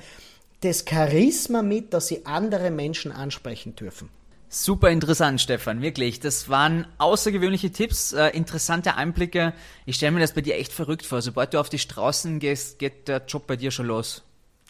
das 0.60 0.84
Charisma 0.88 1.62
mit, 1.62 1.92
dass 1.92 2.08
sie 2.08 2.24
andere 2.26 2.70
Menschen 2.70 3.10
ansprechen 3.10 3.74
dürfen. 3.74 4.08
Super 4.56 4.90
interessant, 4.90 5.40
Stefan, 5.40 5.82
wirklich. 5.82 6.20
Das 6.20 6.48
waren 6.48 6.86
außergewöhnliche 6.98 7.72
Tipps, 7.72 8.12
äh, 8.12 8.28
interessante 8.28 8.94
Einblicke. 8.94 9.52
Ich 9.84 9.96
stelle 9.96 10.12
mir 10.12 10.20
das 10.20 10.32
bei 10.32 10.42
dir 10.42 10.54
echt 10.54 10.72
verrückt 10.72 11.04
vor. 11.04 11.20
Sobald 11.22 11.54
du 11.54 11.58
auf 11.58 11.68
die 11.68 11.80
Straßen 11.80 12.38
gehst, 12.38 12.78
geht 12.78 13.08
der 13.08 13.22
Job 13.26 13.48
bei 13.48 13.56
dir 13.56 13.72
schon 13.72 13.86
los. 13.86 14.22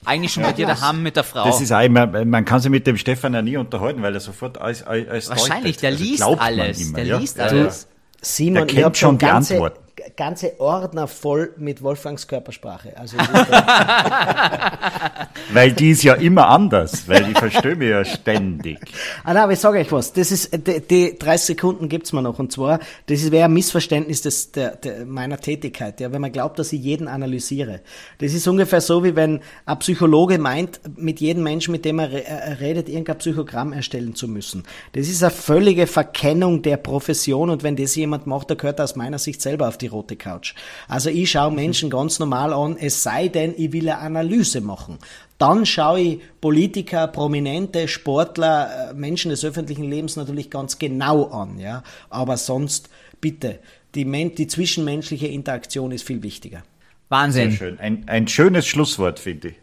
Eigentlich 0.07 0.32
schon 0.32 0.43
bei 0.43 0.53
dir 0.53 0.66
daheim 0.66 1.03
mit 1.03 1.16
der 1.16 1.24
Frau. 1.24 1.45
Das 1.45 1.61
ist 1.61 1.70
auch 1.70 1.82
immer, 1.82 2.07
man 2.24 2.47
kann 2.47 2.61
sich 2.61 2.70
mit 2.70 2.87
dem 2.87 2.97
Stefan 2.97 3.35
ja 3.35 3.43
nie 3.43 3.59
unterhalten, 3.59 4.01
weil 4.01 4.14
er 4.14 4.20
sofort 4.20 4.57
alles, 4.57 4.82
alles 4.85 5.28
Wahrscheinlich, 5.28 5.76
deutet. 5.76 5.82
der 5.82 5.91
Also 5.91 6.05
liest 6.05 6.16
glaubt 6.16 6.39
man 6.39 6.47
alles. 6.47 6.80
immer, 6.80 6.97
der 6.97 7.05
ja. 7.05 7.18
liest 7.18 7.37
Ja, 7.37 7.45
alles. 7.45 7.89
Simon, 8.22 8.55
Der 8.55 8.82
kennt 8.82 8.97
schon 8.97 9.18
die 9.18 9.26
ganze, 9.26 9.55
Antworten. 9.55 9.84
Ganze 10.16 10.59
Ordner 10.61 11.07
voll 11.07 11.53
mit 11.57 11.82
Wolfgangs 11.82 12.26
Körpersprache. 12.26 12.97
Also 12.97 13.16
Weil 15.53 15.72
die 15.72 15.90
ist 15.90 16.03
ja 16.03 16.14
immer 16.14 16.49
anders, 16.49 17.09
weil 17.09 17.24
die 17.24 17.34
verstehe 17.34 17.76
mich 17.76 17.90
ja 17.90 18.05
ständig. 18.05 18.78
Ah, 19.22 19.34
nein, 19.34 19.45
aber 19.45 19.53
ich 19.53 19.61
sage 19.61 19.78
euch 19.78 19.92
was. 19.92 20.12
Das 20.12 20.32
ist, 20.32 20.53
die, 20.66 20.80
die 20.80 21.18
30 21.18 21.47
Sekunden 21.47 21.88
gibt's 21.88 22.12
mir 22.12 22.22
noch. 22.22 22.38
Und 22.38 22.53
zwar, 22.53 22.80
das 23.07 23.30
wäre 23.30 23.47
ein 23.47 23.53
Missverständnis 23.53 24.22
des, 24.22 24.53
der, 24.53 24.76
der, 24.76 25.07
meiner 25.07 25.38
Tätigkeit, 25.38 26.01
ja, 26.01 26.12
wenn 26.12 26.20
man 26.20 26.32
glaubt, 26.32 26.59
dass 26.59 26.72
ich 26.72 26.82
jeden 26.82 27.09
analysiere. 27.09 27.80
Das 28.18 28.32
ist 28.32 28.49
ungefähr 28.49 28.80
so, 28.80 29.05
wie 29.05 29.16
wenn 29.16 29.40
ein 29.66 29.78
Psychologe 29.78 30.38
meint, 30.38 30.80
mit 30.97 31.20
jedem 31.20 31.42
Menschen, 31.42 31.72
mit 31.72 31.84
dem 31.84 31.99
er 31.99 32.24
er 32.24 32.61
redet, 32.61 32.88
irgendein 32.88 33.18
Psychogramm 33.18 33.72
erstellen 33.72 34.14
zu 34.14 34.28
müssen. 34.28 34.64
Das 34.92 35.09
ist 35.09 35.22
eine 35.22 35.30
völlige 35.30 35.86
Verkennung 35.86 36.62
der 36.62 36.76
Profession 36.76 37.51
und 37.51 37.62
wenn 37.62 37.76
das 37.76 37.95
jemand 37.95 38.26
macht, 38.26 38.51
der 38.51 38.57
gehört 38.57 38.78
er 38.78 38.84
aus 38.84 38.97
meiner 38.97 39.18
Sicht 39.18 39.42
selber 39.42 39.68
auf 39.68 39.78
die 39.78 39.84
rote 39.87 40.16
Couch. 40.16 40.55
Also 40.89 41.11
ich 41.11 41.30
schaue 41.30 41.53
Menschen 41.53 41.91
ganz 41.91 42.18
normal 42.18 42.53
an, 42.53 42.76
es 42.78 43.03
sei 43.03 43.28
denn, 43.28 43.55
ich 43.57 43.72
will 43.72 43.89
eine 43.89 43.99
Analyse 43.99 44.61
machen. 44.61 44.99
Dann 45.39 45.67
schaue 45.67 46.00
ich 46.00 46.21
Politiker, 46.41 47.08
Prominente, 47.08 47.88
Sportler, 47.88 48.91
äh, 48.91 48.95
Menschen 48.95 49.30
des 49.30 49.45
öffentlichen 49.45 49.84
Lebens 49.84 50.17
natürlich 50.17 50.50
ganz 50.50 50.79
genau 50.79 51.25
an, 51.26 51.58
ja. 51.58 51.83
Aber 52.08 52.37
sonst, 52.37 52.88
bitte, 53.21 53.58
die, 53.95 54.04
Men 54.04 54.34
die 54.34 54.46
zwischenmenschliche 54.46 55.26
Interaktion 55.26 55.92
ist 55.92 56.07
viel 56.07 56.22
wichtiger. 56.22 56.63
Wahnsinn. 57.08 57.50
Sehr 57.50 57.58
schön. 57.58 57.79
Ein, 57.79 58.04
ein 58.07 58.29
schönes 58.29 58.67
Schlusswort, 58.67 59.18
finde 59.18 59.49
ich. 59.49 59.54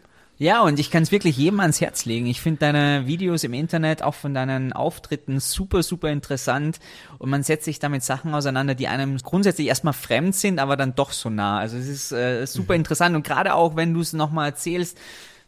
Ja, 0.42 0.62
und 0.62 0.80
ich 0.80 0.90
kann 0.90 1.04
es 1.04 1.12
wirklich 1.12 1.36
jedem 1.36 1.60
ans 1.60 1.80
Herz 1.80 2.04
legen. 2.04 2.26
Ich 2.26 2.40
finde 2.40 2.58
deine 2.58 3.06
Videos 3.06 3.44
im 3.44 3.52
Internet, 3.52 4.02
auch 4.02 4.14
von 4.14 4.34
deinen 4.34 4.72
Auftritten, 4.72 5.38
super, 5.38 5.84
super 5.84 6.10
interessant. 6.10 6.80
Und 7.18 7.30
man 7.30 7.44
setzt 7.44 7.64
sich 7.64 7.78
damit 7.78 8.02
Sachen 8.02 8.34
auseinander, 8.34 8.74
die 8.74 8.88
einem 8.88 9.18
grundsätzlich 9.18 9.68
erstmal 9.68 9.92
fremd 9.92 10.34
sind, 10.34 10.58
aber 10.58 10.76
dann 10.76 10.96
doch 10.96 11.12
so 11.12 11.30
nah. 11.30 11.60
Also 11.60 11.76
es 11.76 11.86
ist 11.86 12.10
äh, 12.10 12.44
super 12.48 12.74
interessant. 12.74 13.14
Und 13.14 13.24
gerade 13.24 13.54
auch, 13.54 13.76
wenn 13.76 13.94
du 13.94 14.00
es 14.00 14.14
nochmal 14.14 14.48
erzählst, 14.48 14.98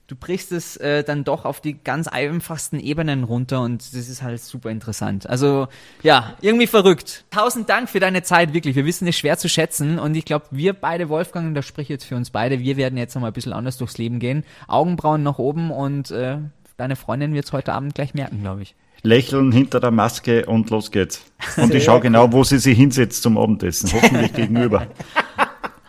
du 0.06 0.16
brichst 0.16 0.52
es 0.52 0.76
äh, 0.76 1.02
dann 1.02 1.24
doch 1.24 1.44
auf 1.44 1.60
die 1.60 1.74
ganz 1.82 2.08
einfachsten 2.08 2.78
Ebenen 2.78 3.24
runter 3.24 3.62
und 3.62 3.82
das 3.94 4.08
ist 4.08 4.22
halt 4.22 4.40
super 4.40 4.70
interessant. 4.70 5.28
Also 5.28 5.68
ja, 6.02 6.34
irgendwie 6.40 6.66
verrückt. 6.66 7.24
Tausend 7.30 7.68
Dank 7.68 7.88
für 7.88 8.00
deine 8.00 8.22
Zeit, 8.22 8.52
wirklich. 8.52 8.76
Wir 8.76 8.84
wissen 8.84 9.06
es 9.08 9.16
schwer 9.16 9.38
zu 9.38 9.48
schätzen 9.48 9.98
und 9.98 10.14
ich 10.14 10.24
glaube, 10.24 10.46
wir 10.50 10.74
beide, 10.74 11.08
Wolfgang, 11.08 11.48
und 11.48 11.54
das 11.54 11.66
spreche 11.66 11.84
ich 11.84 12.00
jetzt 12.00 12.04
für 12.04 12.16
uns 12.16 12.30
beide, 12.30 12.60
wir 12.60 12.76
werden 12.76 12.98
jetzt 12.98 13.14
nochmal 13.14 13.30
ein 13.30 13.34
bisschen 13.34 13.52
anders 13.52 13.78
durchs 13.78 13.98
Leben 13.98 14.18
gehen. 14.18 14.44
Augenbrauen 14.68 15.22
nach 15.22 15.38
oben 15.38 15.70
und 15.70 16.10
äh, 16.10 16.38
deine 16.76 16.96
Freundin 16.96 17.34
wird 17.34 17.46
es 17.46 17.52
heute 17.52 17.72
Abend 17.72 17.94
gleich 17.94 18.14
merken, 18.14 18.40
glaube 18.40 18.62
ich. 18.62 18.74
Lächeln 19.02 19.52
hinter 19.52 19.80
der 19.80 19.90
Maske 19.90 20.46
und 20.46 20.70
los 20.70 20.90
geht's. 20.90 21.22
Und 21.58 21.74
ich 21.74 21.84
schaue 21.84 22.00
genau, 22.00 22.32
wo 22.32 22.42
sie 22.42 22.58
sich 22.58 22.76
hinsetzt 22.76 23.22
zum 23.22 23.36
Abendessen. 23.36 23.92
Hoffentlich 23.92 24.32
gegenüber. 24.32 24.86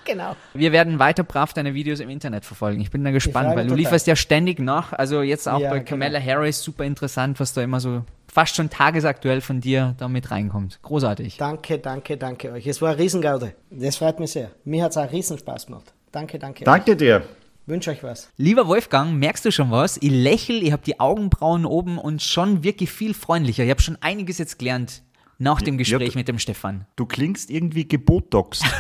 Genau. 0.06 0.36
Wir 0.54 0.72
werden 0.72 1.00
weiter 1.00 1.24
brav 1.24 1.54
deine 1.54 1.74
Videos 1.74 2.00
im 2.00 2.10
Internet 2.10 2.46
verfolgen. 2.46 2.80
Ich 2.82 2.92
bin 2.92 3.04
da 3.04 3.12
gespannt, 3.12 3.50
weil 3.50 3.64
du 3.64 3.70
total. 3.70 3.78
lieferst 3.78 4.08
ja 4.08 4.16
ständig 4.16 4.60
nach. 4.60 4.94
Also 4.94 5.22
jetzt 5.22 5.48
auch 5.48 5.60
Ja, 5.60 5.72
bei 5.72 5.80
genau. 5.80 5.90
Kamala 5.90 6.20
Harris 6.20 6.64
super 6.64 6.86
interessant, 6.86 7.40
was 7.40 7.54
da 7.54 7.62
immer 7.64 7.80
so 7.80 8.04
fast 8.32 8.56
schon 8.56 8.70
tagesaktuell 8.70 9.42
von 9.42 9.62
dir 9.62 9.96
da 9.98 10.08
mit 10.08 10.30
reinkommt. 10.32 10.80
Großartig. 10.84 11.38
Danke, 11.38 11.80
danke, 11.80 12.18
danke 12.18 12.52
euch. 12.52 12.68
Es 12.68 12.82
war 12.82 12.90
eine 12.90 13.00
Riesengaude. 13.00 13.54
Das 13.72 13.98
freut 13.98 14.20
mich 14.20 14.32
sehr. 14.32 14.52
Mir 14.64 14.84
hat 14.84 14.92
es 14.92 14.98
auch 14.98 15.12
riesen 15.12 15.38
Spaß 15.38 15.68
gemacht. 15.68 15.94
Danke, 16.12 16.38
danke. 16.40 16.64
Danke 16.64 16.96
dir. 16.96 17.24
Wünsche 17.66 17.90
euch 17.90 18.04
was. 18.04 18.30
Lieber 18.38 18.68
Wolfgang, 18.68 19.16
merkst 19.16 19.44
du 19.44 19.52
schon 19.52 19.72
was? 19.72 19.98
Ich 19.98 20.12
lächel, 20.12 20.62
ich 20.62 20.72
habe 20.72 20.84
die 20.86 21.00
Augenbrauen 21.00 21.66
oben 21.66 21.98
und 21.98 22.22
schon 22.22 22.64
wirklich 22.64 22.92
viel 22.92 23.16
freundlicher. 23.16 23.64
Ich 23.64 23.72
habe 23.72 23.82
schon 23.82 23.98
einiges 24.02 24.38
jetzt 24.38 24.60
gelernt 24.60 25.02
nach 25.38 25.62
dem 25.62 25.78
Gespräch 25.78 26.14
ja, 26.14 26.20
mit 26.20 26.28
dem 26.28 26.40
Stefan. 26.40 26.86
Du 26.96 27.06
klingst 27.06 27.50
irgendwie 27.50 27.88
gebotoxt. 27.88 28.64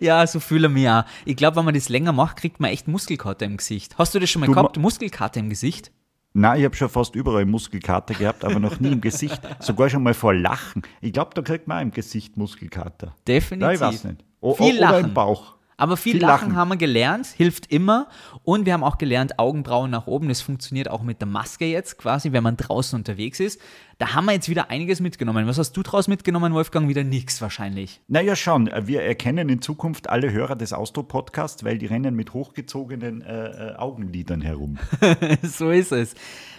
Ja, 0.00 0.26
so 0.26 0.40
fühle 0.40 0.68
ich 0.68 0.72
mich 0.72 0.88
auch. 0.88 1.04
Ich 1.24 1.36
glaube, 1.36 1.56
wenn 1.56 1.64
man 1.64 1.74
das 1.74 1.88
länger 1.88 2.12
macht, 2.12 2.36
kriegt 2.38 2.60
man 2.60 2.70
echt 2.70 2.88
Muskelkater 2.88 3.46
im 3.46 3.56
Gesicht. 3.56 3.96
Hast 3.98 4.14
du 4.14 4.18
das 4.18 4.28
schon 4.30 4.40
mal 4.40 4.46
Du 4.46 4.52
gehabt? 4.52 4.76
Muskelkater 4.78 5.40
im 5.40 5.48
Gesicht? 5.48 5.90
Nein, 6.32 6.58
ich 6.58 6.64
habe 6.64 6.76
schon 6.76 6.88
fast 6.90 7.14
überall 7.14 7.46
Muskelkater 7.46 8.14
gehabt, 8.14 8.44
aber 8.44 8.58
noch 8.60 8.78
nie 8.78 8.92
im 8.92 9.00
Gesicht. 9.00 9.40
Sogar 9.60 9.88
schon 9.88 10.02
mal 10.02 10.14
vor 10.14 10.34
Lachen. 10.34 10.82
Ich 11.00 11.12
glaube, 11.12 11.30
da 11.34 11.42
kriegt 11.42 11.66
man 11.66 11.78
auch 11.78 11.82
im 11.82 11.90
Gesicht 11.92 12.36
Muskelkater. 12.36 13.14
Definitiv. 13.26 13.62
Ja, 13.66 13.72
ich 13.72 13.80
weiß 13.80 14.04
nicht. 14.04 14.24
O 14.40 14.54
Viel 14.54 14.76
oder 14.78 14.80
Lachen. 14.92 15.04
im 15.06 15.14
Bauch. 15.14 15.54
Aber 15.78 15.98
viel, 15.98 16.12
Viel 16.12 16.22
Lachen, 16.22 16.48
Lachen. 16.48 16.56
haben 16.56 16.68
wir 16.70 16.76
gelernt, 16.76 17.26
hilft 17.26 17.70
immer. 17.70 18.08
Und 18.44 18.64
wir 18.64 18.72
haben 18.72 18.82
auch 18.84 18.96
gelernt, 18.96 19.38
Augenbrauen 19.38 19.90
nach 19.90 20.06
oben. 20.06 20.28
Das 20.28 20.40
funktioniert 20.40 20.90
auch 20.90 21.02
mit 21.02 21.20
der 21.20 21.28
Maske 21.28 21.66
jetzt 21.66 21.98
quasi, 21.98 22.32
wenn 22.32 22.42
man 22.42 22.56
draußen 22.56 22.98
unterwegs 22.98 23.40
ist. 23.40 23.60
Da 23.98 24.12
haben 24.12 24.26
wir 24.26 24.32
jetzt 24.32 24.50
wieder 24.50 24.68
einiges 24.68 25.00
mitgenommen. 25.00 25.46
Was 25.46 25.56
hast 25.56 25.72
du 25.74 25.82
draus 25.82 26.06
mitgenommen, 26.06 26.52
Wolfgang? 26.52 26.86
Wieder 26.86 27.02
nichts 27.02 27.40
wahrscheinlich. 27.40 28.02
Naja, 28.08 28.36
schon. 28.36 28.70
Wir 28.82 29.02
erkennen 29.02 29.48
in 29.48 29.62
Zukunft 29.62 30.10
alle 30.10 30.30
Hörer 30.30 30.54
des 30.54 30.74
Austro-Podcasts, 30.74 31.64
weil 31.64 31.78
die 31.78 31.86
rennen 31.86 32.14
mit 32.14 32.34
hochgezogenen 32.34 33.22
äh, 33.22 33.70
äh, 33.70 33.76
Augenlidern 33.76 34.42
herum. 34.42 34.76
so 35.42 35.70
ist 35.70 35.92
es. 35.92 36.14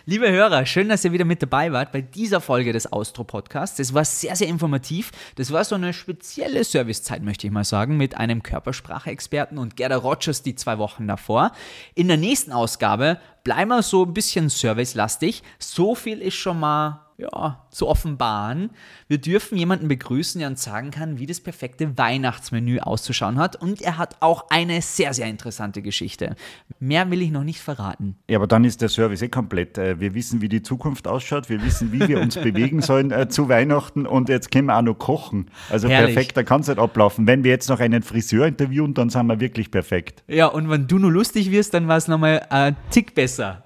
Liebe 0.08 0.32
Hörer, 0.32 0.66
schön, 0.66 0.90
dass 0.90 1.06
ihr 1.06 1.12
wieder 1.12 1.26
mit 1.26 1.44
dabei 1.44 1.72
wart 1.72 1.92
bei 1.92 2.02
dieser 2.02 2.42
Folge 2.42 2.74
des 2.74 2.92
Austro-Podcasts. 2.92 3.78
Das 3.78 3.94
war 3.94 4.04
sehr, 4.04 4.36
sehr 4.36 4.48
informativ. 4.48 5.12
Das 5.36 5.52
war 5.52 5.64
so 5.64 5.76
eine 5.76 5.94
spezielle 5.94 6.64
Servicezeit, 6.64 7.22
möchte 7.22 7.46
ich 7.46 7.54
mal 7.54 7.66
sagen, 7.66 7.98
mit 7.98 8.18
einem 8.18 8.42
Körpersprache-Experten 8.42 9.60
und 9.60 9.76
Gerda 9.76 9.98
Rogers 9.98 10.42
die 10.42 10.56
zwei 10.56 10.80
Wochen 10.80 11.08
davor. 11.08 11.52
In 11.94 12.08
der 12.08 12.18
nächsten 12.18 12.52
Ausgabe 12.52 13.20
bleiben 13.44 13.70
wir 13.70 13.84
so 13.84 14.06
ein 14.06 14.14
bisschen 14.16 14.50
servicelastig. 14.50 15.44
So 15.60 15.94
viel 15.94 16.20
ist 16.20 16.36
schon 16.36 16.60
mal 16.60 17.07
ja, 17.18 17.66
zu 17.72 17.88
offenbaren. 17.88 18.70
Wir 19.08 19.18
dürfen 19.18 19.58
jemanden 19.58 19.88
begrüßen, 19.88 20.38
der 20.40 20.50
uns 20.50 20.64
sagen 20.64 20.92
kann, 20.92 21.18
wie 21.18 21.26
das 21.26 21.42
perfekte 21.42 21.98
Weihnachtsmenü 21.98 22.80
auszuschauen 22.80 23.40
hat. 23.40 23.56
Und 23.56 23.82
er 23.82 23.98
hat 23.98 24.18
auch 24.20 24.46
eine 24.52 24.82
sehr, 24.84 25.14
sehr 25.16 25.26
interessante 25.28 25.82
Geschichte. 25.82 26.36
Mehr 26.80 27.10
will 27.10 27.24
ich 27.24 27.32
noch 27.32 27.44
nicht 27.44 27.60
verraten. 27.60 28.18
Ja, 28.30 28.38
aber 28.38 28.46
dann 28.46 28.64
ist 28.66 28.82
der 28.82 28.90
Service 28.90 29.24
eh 29.24 29.30
komplett. 29.30 29.78
Äh, 29.80 30.00
Wir 30.00 30.14
wissen, 30.14 30.42
wie 30.42 30.50
die 30.50 30.62
Zukunft 30.62 31.08
ausschaut. 31.08 31.50
Wir 31.50 31.64
wissen, 31.64 31.92
wie 31.92 32.08
wir 32.08 32.20
uns 32.20 32.36
bewegen 32.42 32.82
sollen 32.84 33.10
äh, 33.12 33.28
zu 33.28 33.50
Weihnachten. 33.50 34.06
Und 34.06 34.30
jetzt 34.30 34.52
können 34.52 34.68
wir 34.68 34.78
auch 34.78 34.84
noch 34.84 34.94
kochen. 34.96 35.50
Also 35.72 35.90
Herrlich. 35.90 36.14
perfekt, 36.14 36.38
da 36.38 36.44
kann 36.44 36.62
es 36.62 36.68
nicht 36.68 36.78
ablaufen. 36.80 37.26
Wenn 37.26 37.44
wir 37.44 37.50
jetzt 37.50 37.68
noch 37.68 37.80
einen 37.80 38.04
Friseur 38.04 38.46
interviewen, 38.46 38.94
dann 38.94 39.10
sind 39.10 39.26
wir 39.26 39.40
wirklich 39.40 39.72
perfekt. 39.72 40.24
Ja, 40.28 40.46
und 40.48 40.70
wenn 40.70 40.86
du 40.86 41.00
nur 41.00 41.12
lustig 41.12 41.50
wirst, 41.50 41.74
dann 41.74 41.88
war 41.88 41.98
es 41.98 42.08
nochmal 42.08 42.46
ein 42.52 42.76
Tick 42.92 43.16
besser. 43.16 43.64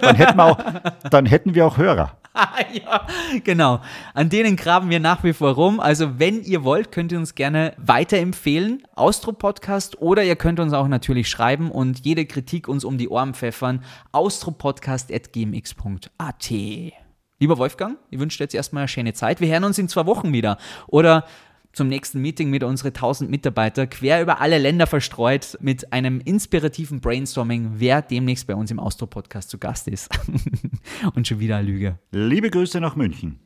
Dann 0.00 0.14
hätten 0.14 0.36
wir 0.36 0.44
auch, 0.44 0.58
dann 1.10 1.26
hätten 1.26 1.54
wir 1.56 1.66
auch 1.66 1.76
Hörer. 1.78 2.16
ja, 2.72 3.06
genau. 3.44 3.80
An 4.14 4.30
denen 4.30 4.56
graben 4.56 4.90
wir 4.90 5.00
nach 5.00 5.22
wie 5.22 5.32
vor 5.32 5.50
rum. 5.50 5.80
Also, 5.80 6.18
wenn 6.18 6.42
ihr 6.42 6.64
wollt, 6.64 6.92
könnt 6.92 7.12
ihr 7.12 7.18
uns 7.18 7.34
gerne 7.34 7.74
weiterempfehlen. 7.76 8.82
Austro-Podcast 8.94 10.00
oder 10.00 10.24
ihr 10.24 10.36
könnt 10.36 10.58
uns 10.58 10.72
auch 10.72 10.88
natürlich 10.88 11.28
schreiben 11.28 11.70
und 11.70 12.04
jede 12.04 12.24
Kritik 12.24 12.68
uns 12.68 12.84
um 12.84 12.96
die 12.96 13.08
Ohren 13.08 13.34
pfeffern. 13.34 13.84
austropodcast.gmx.at. 14.12 16.50
Lieber 17.38 17.58
Wolfgang, 17.58 17.98
ich 18.10 18.18
wünsche 18.18 18.38
dir 18.38 18.44
jetzt 18.44 18.54
erstmal 18.54 18.82
eine 18.82 18.88
schöne 18.88 19.14
Zeit. 19.14 19.40
Wir 19.40 19.52
hören 19.52 19.64
uns 19.64 19.78
in 19.78 19.88
zwei 19.88 20.06
Wochen 20.06 20.32
wieder. 20.32 20.58
Oder 20.86 21.24
zum 21.72 21.88
nächsten 21.88 22.20
Meeting 22.20 22.50
mit 22.50 22.62
unseren 22.64 22.88
1000 22.88 23.30
Mitarbeiter, 23.30 23.86
quer 23.86 24.22
über 24.22 24.40
alle 24.40 24.58
Länder 24.58 24.86
verstreut, 24.86 25.56
mit 25.60 25.92
einem 25.92 26.20
inspirativen 26.20 27.00
Brainstorming, 27.00 27.72
wer 27.76 28.02
demnächst 28.02 28.46
bei 28.46 28.54
uns 28.54 28.70
im 28.70 28.78
Austro-Podcast 28.78 29.50
zu 29.50 29.58
Gast 29.58 29.88
ist. 29.88 30.10
Und 31.14 31.26
schon 31.26 31.40
wieder 31.40 31.62
Lüge. 31.62 31.98
Liebe 32.10 32.50
Grüße 32.50 32.80
nach 32.80 32.96
München. 32.96 33.38